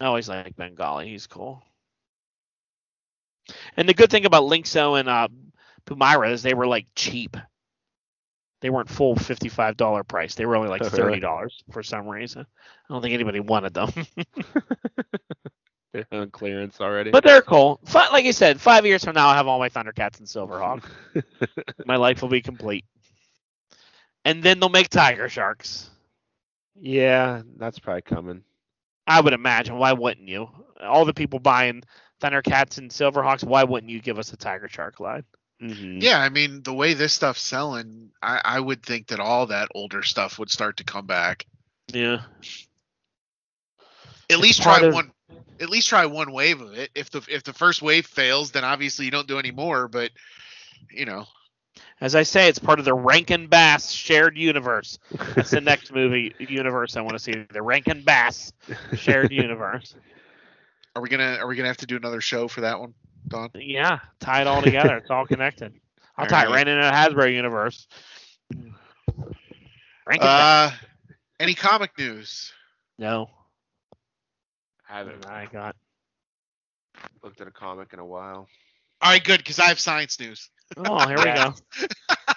I 0.00 0.06
always 0.06 0.28
like 0.28 0.56
Bengali. 0.56 1.08
He's 1.08 1.26
cool. 1.26 1.62
And 3.76 3.88
the 3.88 3.94
good 3.94 4.10
thing 4.10 4.24
about 4.24 4.44
Lynx-O 4.44 4.94
and 4.94 5.08
uh, 5.08 5.28
Pumyra 5.86 6.32
is 6.32 6.42
they 6.42 6.54
were 6.54 6.66
like 6.66 6.86
cheap. 6.96 7.36
They 8.64 8.70
weren't 8.70 8.88
full 8.88 9.14
fifty-five 9.14 9.76
dollar 9.76 10.02
price. 10.04 10.36
They 10.36 10.46
were 10.46 10.56
only 10.56 10.70
like 10.70 10.80
Oh, 10.82 10.88
thirty 10.88 11.20
dollars 11.20 11.62
for 11.70 11.82
some 11.82 12.08
reason. 12.08 12.46
I 12.88 12.94
don't 12.94 13.02
think 13.02 13.12
anybody 13.12 13.38
wanted 13.38 13.74
them, 13.74 13.92
They're 15.92 16.06
on 16.10 16.30
clearance 16.30 16.80
already. 16.80 17.10
but 17.10 17.24
they're 17.24 17.42
cool. 17.42 17.78
Like 17.92 18.24
I 18.24 18.30
said, 18.30 18.58
five 18.58 18.86
years 18.86 19.04
from 19.04 19.16
now, 19.16 19.28
I'll 19.28 19.34
have 19.34 19.48
all 19.48 19.58
my 19.58 19.68
Thundercats 19.68 20.18
and 20.18 20.26
Silverhawk. 20.26 20.82
my 21.86 21.96
life 21.96 22.22
will 22.22 22.30
be 22.30 22.40
complete. 22.40 22.86
And 24.24 24.42
then 24.42 24.60
they'll 24.60 24.70
make 24.70 24.88
Tiger 24.88 25.28
Sharks. 25.28 25.90
yeah, 26.80 27.42
that's 27.58 27.78
probably 27.78 28.00
coming. 28.00 28.44
I 29.06 29.20
would 29.20 29.34
imagine. 29.34 29.76
Why 29.76 29.92
wouldn't 29.92 30.26
you? 30.26 30.48
All 30.82 31.04
the 31.04 31.12
people 31.12 31.38
buying 31.38 31.82
Thundercats 32.22 32.78
and 32.78 32.90
Silverhawks, 32.90 33.44
why 33.44 33.64
wouldn't 33.64 33.92
you 33.92 34.00
give 34.00 34.18
us 34.18 34.32
a 34.32 34.38
Tiger 34.38 34.70
Shark 34.70 35.00
line? 35.00 35.24
Hmm 35.60 35.98
Yeah, 36.00 36.18
I 36.18 36.28
mean 36.28 36.62
the 36.62 36.74
way 36.74 36.94
this 36.94 37.12
stuff's 37.12 37.40
selling, 37.42 38.10
I, 38.22 38.40
I 38.44 38.60
would 38.60 38.82
think 38.82 39.08
that 39.08 39.20
all 39.20 39.46
that 39.46 39.68
older 39.74 40.02
stuff 40.02 40.38
would 40.38 40.50
start 40.50 40.78
to 40.78 40.84
come 40.84 41.06
back. 41.06 41.46
Yeah. 41.92 42.22
At 44.30 44.38
least 44.38 44.62
try 44.62 44.80
of- 44.80 44.94
one. 44.94 45.10
At 45.60 45.70
least 45.70 45.88
try 45.88 46.06
one 46.06 46.32
wave 46.32 46.60
of 46.60 46.72
it. 46.74 46.90
If 46.96 47.10
the 47.10 47.24
if 47.28 47.44
the 47.44 47.52
first 47.52 47.80
wave 47.80 48.06
fails, 48.06 48.50
then 48.50 48.64
obviously 48.64 49.04
you 49.04 49.10
don't 49.12 49.28
do 49.28 49.38
any 49.38 49.52
more. 49.52 49.86
But 49.86 50.10
you 50.90 51.04
know, 51.04 51.26
As 52.00 52.14
I 52.16 52.24
say, 52.24 52.48
it's 52.48 52.58
part 52.58 52.80
of 52.80 52.84
the 52.84 52.92
Rankin 52.94 53.46
Bass 53.46 53.90
shared 53.92 54.36
universe. 54.36 54.98
That's 55.36 55.50
the 55.50 55.60
next 55.62 55.92
movie 55.92 56.34
universe 56.40 56.96
I 56.96 57.02
want 57.02 57.12
to 57.14 57.18
see. 57.20 57.32
The 57.52 57.62
Rankin 57.62 58.02
Bass 58.02 58.52
shared 58.96 59.30
universe. 59.32 59.94
are 60.96 61.02
we 61.02 61.08
gonna 61.08 61.36
are 61.40 61.46
we 61.46 61.54
gonna 61.56 61.68
have 61.68 61.76
to 61.78 61.86
do 61.86 61.96
another 61.96 62.20
show 62.20 62.48
for 62.48 62.62
that 62.62 62.80
one, 62.80 62.94
Don? 63.28 63.50
Yeah, 63.54 64.00
tie 64.20 64.42
it 64.42 64.46
all 64.46 64.62
together. 64.62 64.96
It's 64.98 65.10
all 65.10 65.26
connected. 65.26 65.72
I'll 66.16 66.24
All 66.24 66.28
tie 66.28 66.42
it 66.42 66.46
right. 66.46 66.54
right 66.54 66.68
into 66.68 66.82
the 66.82 66.90
Hasbro 66.92 67.32
universe. 67.32 67.88
Rankin 70.06 70.26
Bass. 70.26 70.72
Uh, 70.72 70.72
any 71.40 71.54
comic 71.54 71.90
news? 71.98 72.52
No, 72.98 73.28
I 74.88 74.98
haven't 74.98 75.26
I 75.26 75.46
got. 75.46 75.74
looked 77.24 77.40
at 77.40 77.48
a 77.48 77.50
comic 77.50 77.92
in 77.92 77.98
a 77.98 78.06
while. 78.06 78.46
All 79.02 79.10
right, 79.10 79.22
good 79.24 79.38
because 79.38 79.58
I 79.58 79.64
have 79.66 79.80
science 79.80 80.20
news. 80.20 80.48
Oh, 80.76 81.06
here 81.06 81.16
we 81.18 81.24
go. 81.24 81.54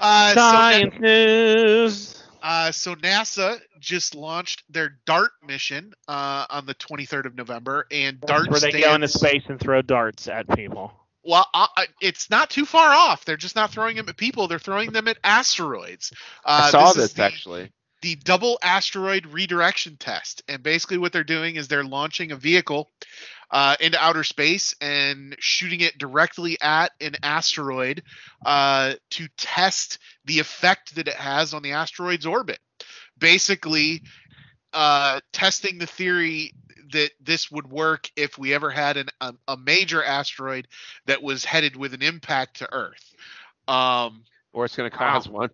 Uh, 0.00 0.28
so, 0.30 0.34
Science 0.34 0.94
news. 1.00 2.21
Uh, 2.42 2.72
so 2.72 2.94
NASA 2.94 3.60
just 3.78 4.14
launched 4.14 4.64
their 4.68 4.98
DART 5.06 5.30
mission 5.46 5.92
uh, 6.08 6.46
on 6.50 6.66
the 6.66 6.74
23rd 6.74 7.26
of 7.26 7.36
November, 7.36 7.86
and 7.90 8.20
DART 8.20 8.50
where 8.50 8.60
they 8.60 8.70
stands, 8.70 8.86
go 8.86 8.94
into 8.94 9.08
space 9.08 9.44
and 9.48 9.60
throw 9.60 9.80
darts 9.80 10.28
at 10.28 10.48
people. 10.56 10.92
Well, 11.24 11.46
uh, 11.54 11.66
uh, 11.76 11.84
it's 12.00 12.30
not 12.30 12.50
too 12.50 12.66
far 12.66 12.90
off. 12.90 13.24
They're 13.24 13.36
just 13.36 13.54
not 13.54 13.70
throwing 13.70 13.96
them 13.96 14.08
at 14.08 14.16
people; 14.16 14.48
they're 14.48 14.58
throwing 14.58 14.92
them 14.92 15.06
at 15.06 15.18
asteroids. 15.22 16.12
Uh, 16.44 16.62
I 16.64 16.70
saw 16.70 16.86
this 16.86 16.96
this, 16.96 17.12
the, 17.12 17.22
actually. 17.22 17.72
The 18.02 18.16
double 18.16 18.58
asteroid 18.62 19.26
redirection 19.26 19.96
test, 19.96 20.42
and 20.48 20.62
basically 20.62 20.98
what 20.98 21.12
they're 21.12 21.24
doing 21.24 21.56
is 21.56 21.68
they're 21.68 21.84
launching 21.84 22.32
a 22.32 22.36
vehicle 22.36 22.90
uh, 23.50 23.76
into 23.80 24.02
outer 24.02 24.24
space 24.24 24.74
and 24.80 25.36
shooting 25.38 25.80
it 25.80 25.98
directly 25.98 26.58
at 26.60 26.92
an 27.00 27.16
asteroid 27.22 28.02
uh, 28.44 28.94
to 29.10 29.28
test 29.36 29.98
the 30.24 30.40
effect 30.40 30.96
that 30.96 31.08
it 31.08 31.14
has 31.14 31.54
on 31.54 31.62
the 31.62 31.72
asteroid's 31.72 32.26
orbit. 32.26 32.58
Basically, 33.18 34.02
uh, 34.72 35.20
testing 35.32 35.78
the 35.78 35.86
theory 35.86 36.54
that 36.92 37.10
this 37.20 37.50
would 37.50 37.70
work 37.70 38.10
if 38.16 38.38
we 38.38 38.52
ever 38.54 38.70
had 38.70 38.96
an, 38.96 39.08
a, 39.20 39.34
a 39.48 39.56
major 39.56 40.02
asteroid 40.02 40.66
that 41.06 41.22
was 41.22 41.44
headed 41.44 41.76
with 41.76 41.94
an 41.94 42.02
impact 42.02 42.58
to 42.58 42.72
Earth. 42.72 43.14
Um, 43.68 44.24
Or 44.52 44.64
it's 44.64 44.76
gonna 44.76 44.90
Wow. 44.90 45.22
cause 45.22 45.28
one. 45.28 45.50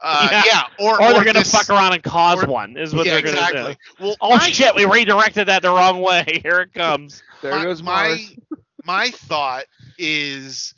Uh, 0.00 0.28
Yeah. 0.30 0.42
yeah. 0.46 0.86
or 0.86 1.00
Or, 1.02 1.12
they're 1.12 1.24
gonna 1.24 1.44
fuck 1.44 1.70
around 1.70 1.92
and 1.94 2.02
cause 2.02 2.42
or- 2.42 2.46
one. 2.46 2.76
Is 2.76 2.94
what 2.94 3.06
yeah, 3.06 3.14
they're 3.14 3.22
gonna 3.22 3.36
exactly. 3.36 3.78
do. 3.98 4.04
Well, 4.04 4.16
Oh 4.20 4.36
my- 4.36 4.50
shit! 4.50 4.74
We 4.74 4.84
redirected 4.84 5.48
that 5.48 5.62
the 5.62 5.70
wrong 5.70 6.00
way. 6.00 6.24
Here 6.42 6.60
it 6.60 6.72
comes. 6.74 7.22
There 7.42 7.52
my, 7.54 7.62
goes 7.62 7.82
my 7.82 8.18
my 8.84 9.08
thought 9.10 9.64
is 9.98 10.74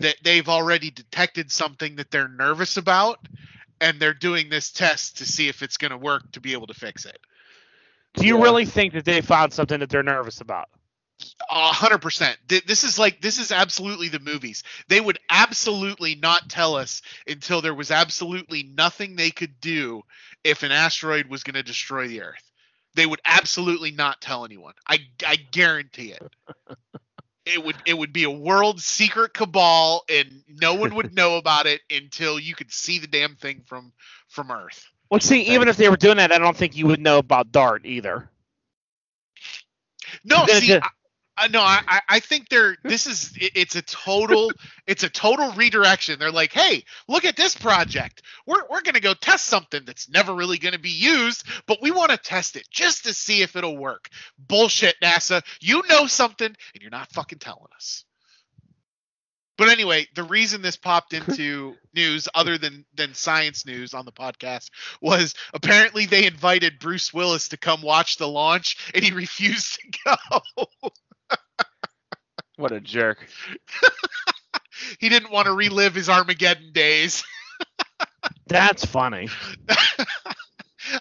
that 0.00 0.16
they've 0.22 0.48
already 0.48 0.90
detected 0.90 1.50
something 1.50 1.96
that 1.96 2.10
they're 2.10 2.28
nervous 2.28 2.76
about 2.76 3.18
and 3.80 3.98
they're 3.98 4.12
doing 4.14 4.48
this 4.50 4.70
test 4.70 5.18
to 5.18 5.24
see 5.26 5.48
if 5.48 5.62
it's 5.62 5.76
going 5.78 5.90
to 5.90 5.96
work 5.96 6.30
to 6.32 6.40
be 6.40 6.52
able 6.52 6.66
to 6.66 6.74
fix 6.74 7.06
it 7.06 7.18
Do 8.14 8.26
you 8.26 8.36
Yeah. 8.36 8.42
really 8.44 8.66
think 8.66 8.92
that 8.94 9.04
they 9.06 9.20
found 9.22 9.52
something 9.54 9.80
that 9.80 9.88
they're 9.88 10.02
nervous 10.02 10.40
about? 10.42 10.68
A 11.50 11.72
hundred 11.72 12.02
percent. 12.02 12.36
This 12.46 12.84
is 12.84 12.98
like 12.98 13.20
this 13.20 13.38
is 13.38 13.50
absolutely 13.50 14.08
the 14.08 14.18
movies. 14.18 14.64
They 14.88 15.00
would 15.00 15.18
absolutely 15.30 16.14
not 16.14 16.50
tell 16.50 16.74
us 16.76 17.02
until 17.26 17.62
there 17.62 17.74
was 17.74 17.90
absolutely 17.90 18.64
nothing 18.64 19.16
they 19.16 19.30
could 19.30 19.60
do 19.60 20.02
if 20.44 20.62
an 20.62 20.72
asteroid 20.72 21.26
was 21.28 21.42
going 21.42 21.54
to 21.54 21.62
destroy 21.62 22.08
the 22.08 22.22
earth. 22.22 22.42
They 22.94 23.06
would 23.06 23.20
absolutely 23.24 23.92
not 23.92 24.20
tell 24.20 24.44
anyone. 24.44 24.74
I 24.86 24.98
i 25.26 25.36
guarantee 25.36 26.12
it. 26.12 26.22
It 27.46 27.64
would 27.64 27.76
it 27.86 27.96
would 27.96 28.12
be 28.12 28.24
a 28.24 28.30
world 28.30 28.80
secret 28.80 29.32
cabal, 29.32 30.02
and 30.10 30.42
no 30.48 30.74
one 30.74 30.96
would 30.96 31.14
know 31.14 31.36
about 31.36 31.66
it 31.66 31.80
until 31.88 32.40
you 32.40 32.56
could 32.56 32.72
see 32.72 32.98
the 32.98 33.06
damn 33.06 33.36
thing 33.36 33.62
from 33.66 33.92
from 34.28 34.50
Earth. 34.50 34.90
Well, 35.10 35.20
see, 35.20 35.42
even 35.42 35.68
if 35.68 35.76
they 35.76 35.88
were 35.88 35.96
doing 35.96 36.16
that, 36.16 36.32
I 36.32 36.38
don't 36.38 36.56
think 36.56 36.76
you 36.76 36.88
would 36.88 36.98
know 37.00 37.18
about 37.18 37.52
Dart 37.52 37.86
either. 37.86 38.28
No, 40.24 40.44
see, 40.46 40.74
I, 40.74 40.88
I, 41.36 41.48
no, 41.48 41.60
I, 41.60 41.80
I- 41.86 42.00
I 42.08 42.20
think 42.20 42.48
they're. 42.48 42.76
This 42.82 43.06
is. 43.06 43.32
It's 43.36 43.76
a 43.76 43.82
total. 43.82 44.50
it's 44.86 45.02
a 45.02 45.08
total 45.10 45.52
redirection. 45.52 46.18
They're 46.18 46.30
like, 46.32 46.52
hey, 46.52 46.84
look 47.08 47.24
at 47.24 47.36
this 47.36 47.54
project. 47.54 48.22
We're 48.46 48.62
we're 48.70 48.82
gonna 48.82 49.00
go 49.00 49.14
test 49.14 49.44
something 49.46 49.82
that's 49.84 50.08
never 50.08 50.34
really 50.34 50.58
gonna 50.58 50.78
be 50.78 50.90
used, 50.90 51.44
but 51.66 51.78
we 51.82 51.90
want 51.90 52.10
to 52.10 52.16
test 52.16 52.56
it 52.56 52.66
just 52.70 53.04
to 53.04 53.12
see 53.14 53.42
if 53.42 53.56
it'll 53.56 53.76
work. 53.76 54.08
Bullshit, 54.38 54.96
NASA. 55.02 55.42
You 55.60 55.82
know 55.88 56.06
something, 56.06 56.46
and 56.48 56.82
you're 56.82 56.90
not 56.90 57.12
fucking 57.12 57.38
telling 57.38 57.68
us. 57.74 58.04
But 59.58 59.70
anyway, 59.70 60.06
the 60.14 60.22
reason 60.24 60.60
this 60.62 60.76
popped 60.76 61.12
into 61.14 61.74
news, 61.94 62.28
other 62.34 62.58
than 62.58 62.84
than 62.94 63.14
science 63.14 63.64
news 63.66 63.94
on 63.94 64.04
the 64.04 64.12
podcast, 64.12 64.70
was 65.00 65.34
apparently 65.54 66.06
they 66.06 66.26
invited 66.26 66.78
Bruce 66.78 67.12
Willis 67.12 67.48
to 67.48 67.56
come 67.56 67.82
watch 67.82 68.16
the 68.16 68.28
launch, 68.28 68.90
and 68.94 69.04
he 69.04 69.12
refused 69.12 69.78
to 69.80 69.98
go. 70.04 70.66
What 72.56 72.72
a 72.72 72.80
jerk. 72.80 73.26
he 74.98 75.08
didn't 75.08 75.30
want 75.30 75.46
to 75.46 75.52
relive 75.52 75.94
his 75.94 76.08
Armageddon 76.08 76.72
days. 76.72 77.22
That's 78.46 78.84
funny. 78.84 79.28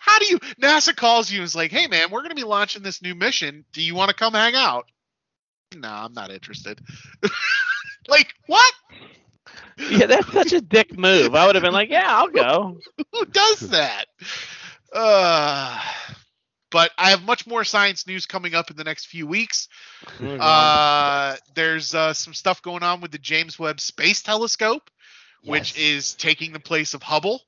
How 0.02 0.20
do 0.20 0.26
you? 0.26 0.40
NASA 0.62 0.96
calls 0.96 1.32
you 1.32 1.40
and 1.40 1.46
is 1.46 1.56
like, 1.56 1.72
"Hey 1.72 1.88
man, 1.88 2.10
we're 2.10 2.24
gonna 2.24 2.36
be 2.36 2.44
launching 2.44 2.82
this 2.82 3.02
new 3.02 3.14
mission. 3.14 3.66
Do 3.72 3.82
you 3.84 3.94
want 3.94 4.10
to 4.10 4.16
come 4.16 4.34
hang 4.34 4.56
out?" 4.56 4.90
No, 5.76 5.90
I'm 5.90 6.14
not 6.14 6.32
interested. 6.32 6.80
like 8.08 8.34
what? 8.48 8.74
Yeah, 9.78 10.06
that's 10.08 10.32
such 10.32 10.54
a 10.54 10.62
dick 10.62 10.98
move. 10.98 11.36
I 11.36 11.46
would 11.46 11.56
have 11.56 11.64
been 11.64 11.74
like, 11.74 11.90
yeah, 11.90 12.06
I'll 12.08 12.30
go. 12.30 12.80
Who 13.12 13.26
does 13.26 13.60
that? 13.72 14.06
Uh, 14.94 15.82
but 16.76 16.92
I 16.98 17.12
have 17.12 17.24
much 17.24 17.48
more 17.48 17.64
science 17.64 18.06
news 18.06 18.26
coming 18.26 18.54
up 18.54 18.70
in 18.70 18.76
the 18.76 18.84
next 18.84 19.06
few 19.06 19.26
weeks. 19.26 19.70
Uh, 20.20 21.38
there's 21.54 21.96
uh, 21.96 22.14
some 22.14 22.34
stuff 22.34 22.62
going 22.62 22.84
on 22.84 23.00
with 23.00 23.12
the 23.12 23.18
James 23.18 23.58
Webb 23.58 23.80
Space 23.80 24.22
Telescope, 24.22 24.92
which 25.46 25.78
is 25.78 26.16
taking 26.16 26.52
the 26.52 26.60
place 26.60 26.94
of 26.94 27.02
Hubble. 27.02 27.40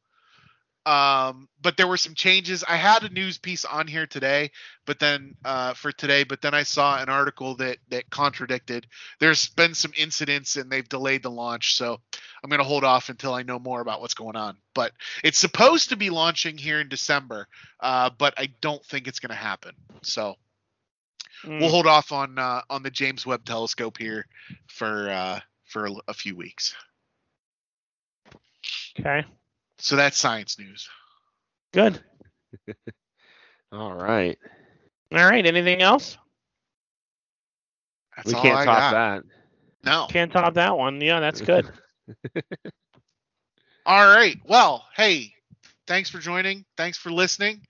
Um, 0.88 1.50
but 1.62 1.76
there 1.76 1.88
were 1.88 1.98
some 1.98 2.16
changes. 2.16 2.64
I 2.68 2.78
had 2.78 3.04
a 3.04 3.10
news 3.10 3.38
piece 3.38 3.66
on 3.66 3.88
here 3.88 4.08
today, 4.08 4.52
but 4.86 5.00
then 5.00 5.36
uh, 5.44 5.74
for 5.74 5.92
today, 5.92 6.24
but 6.24 6.42
then 6.42 6.54
I 6.54 6.64
saw 6.64 7.02
an 7.02 7.10
article 7.10 7.56
that 7.58 7.80
that 7.90 8.10
contradicted. 8.10 8.88
There's 9.20 9.50
been 9.50 9.74
some 9.74 9.92
incidents 9.98 10.56
and 10.56 10.72
they've 10.72 10.88
delayed 10.88 11.24
the 11.24 11.30
launch, 11.32 11.76
so 11.76 12.00
I'm 12.42 12.50
gonna 12.50 12.64
hold 12.64 12.86
off 12.86 13.10
until 13.10 13.34
I 13.34 13.44
know 13.44 13.60
more 13.60 13.82
about 13.82 14.00
what's 14.00 14.14
going 14.14 14.38
on. 14.38 14.58
But 14.74 14.94
it's 15.26 15.38
supposed 15.40 15.90
to 15.90 15.98
be 15.98 16.10
launching 16.10 16.58
here 16.58 16.80
in 16.80 16.88
December, 16.88 17.50
uh, 17.82 18.12
but 18.18 18.34
I 18.38 18.48
don't 18.62 18.86
think 18.86 19.08
it's 19.08 19.20
gonna 19.20 19.36
happen. 19.36 19.76
So 20.04 20.38
Mm. 21.46 21.60
we'll 21.60 21.70
hold 21.70 21.86
off 21.88 22.12
on 22.14 22.40
uh, 22.40 22.62
on 22.70 22.82
the 22.82 22.92
James 22.92 23.26
Webb 23.26 23.46
Telescope 23.46 23.98
here 23.98 24.26
for 24.68 25.10
uh, 25.10 25.40
for 25.66 25.88
a, 25.88 25.92
a 26.08 26.14
few 26.14 26.36
weeks. 26.36 26.76
okay. 29.00 29.26
So 29.80 29.96
that's 29.96 30.18
science 30.18 30.58
news. 30.60 30.90
Good. 31.74 32.00
All 33.72 33.94
right. 33.94 34.38
All 35.12 35.26
right. 35.26 35.46
Anything 35.46 35.82
else? 35.82 36.18
That's 38.16 38.28
we 38.28 38.34
all 38.34 38.42
can't 38.42 38.60
I 38.60 38.66
top 38.66 38.80
got. 38.80 38.92
that. 38.92 39.24
No. 39.86 40.08
Can't 40.10 40.32
top 40.32 40.56
that 40.56 40.78
one. 40.78 41.00
Yeah, 41.02 41.20
that's 41.20 41.42
good. 41.42 41.70
All 43.86 44.06
right. 44.16 44.38
Well, 44.46 44.86
hey, 44.96 45.34
thanks 45.88 46.10
for 46.10 46.20
joining. 46.20 46.66
Thanks 46.76 46.98
for 46.98 47.12
listening. 47.12 47.62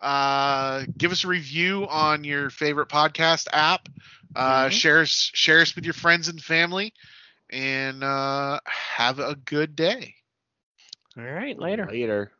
Uh, 0.00 0.84
give 0.96 1.12
us 1.12 1.24
a 1.24 1.28
review 1.28 1.86
on 1.88 2.24
your 2.24 2.50
favorite 2.50 2.88
podcast 2.88 3.48
app. 3.52 3.88
Uh, 4.34 4.68
Mhm. 4.68 4.72
Share 4.72 5.00
us 5.00 5.30
share 5.34 5.60
us 5.60 5.74
with 5.74 5.84
your 5.84 5.94
friends 5.94 6.28
and 6.28 6.42
family, 6.42 6.92
and 7.50 8.02
uh, 8.04 8.60
have 8.66 9.18
a 9.18 9.34
good 9.34 9.74
day. 9.74 10.14
All 11.18 11.24
right. 11.24 11.58
Later. 11.58 11.86
Later. 11.90 12.32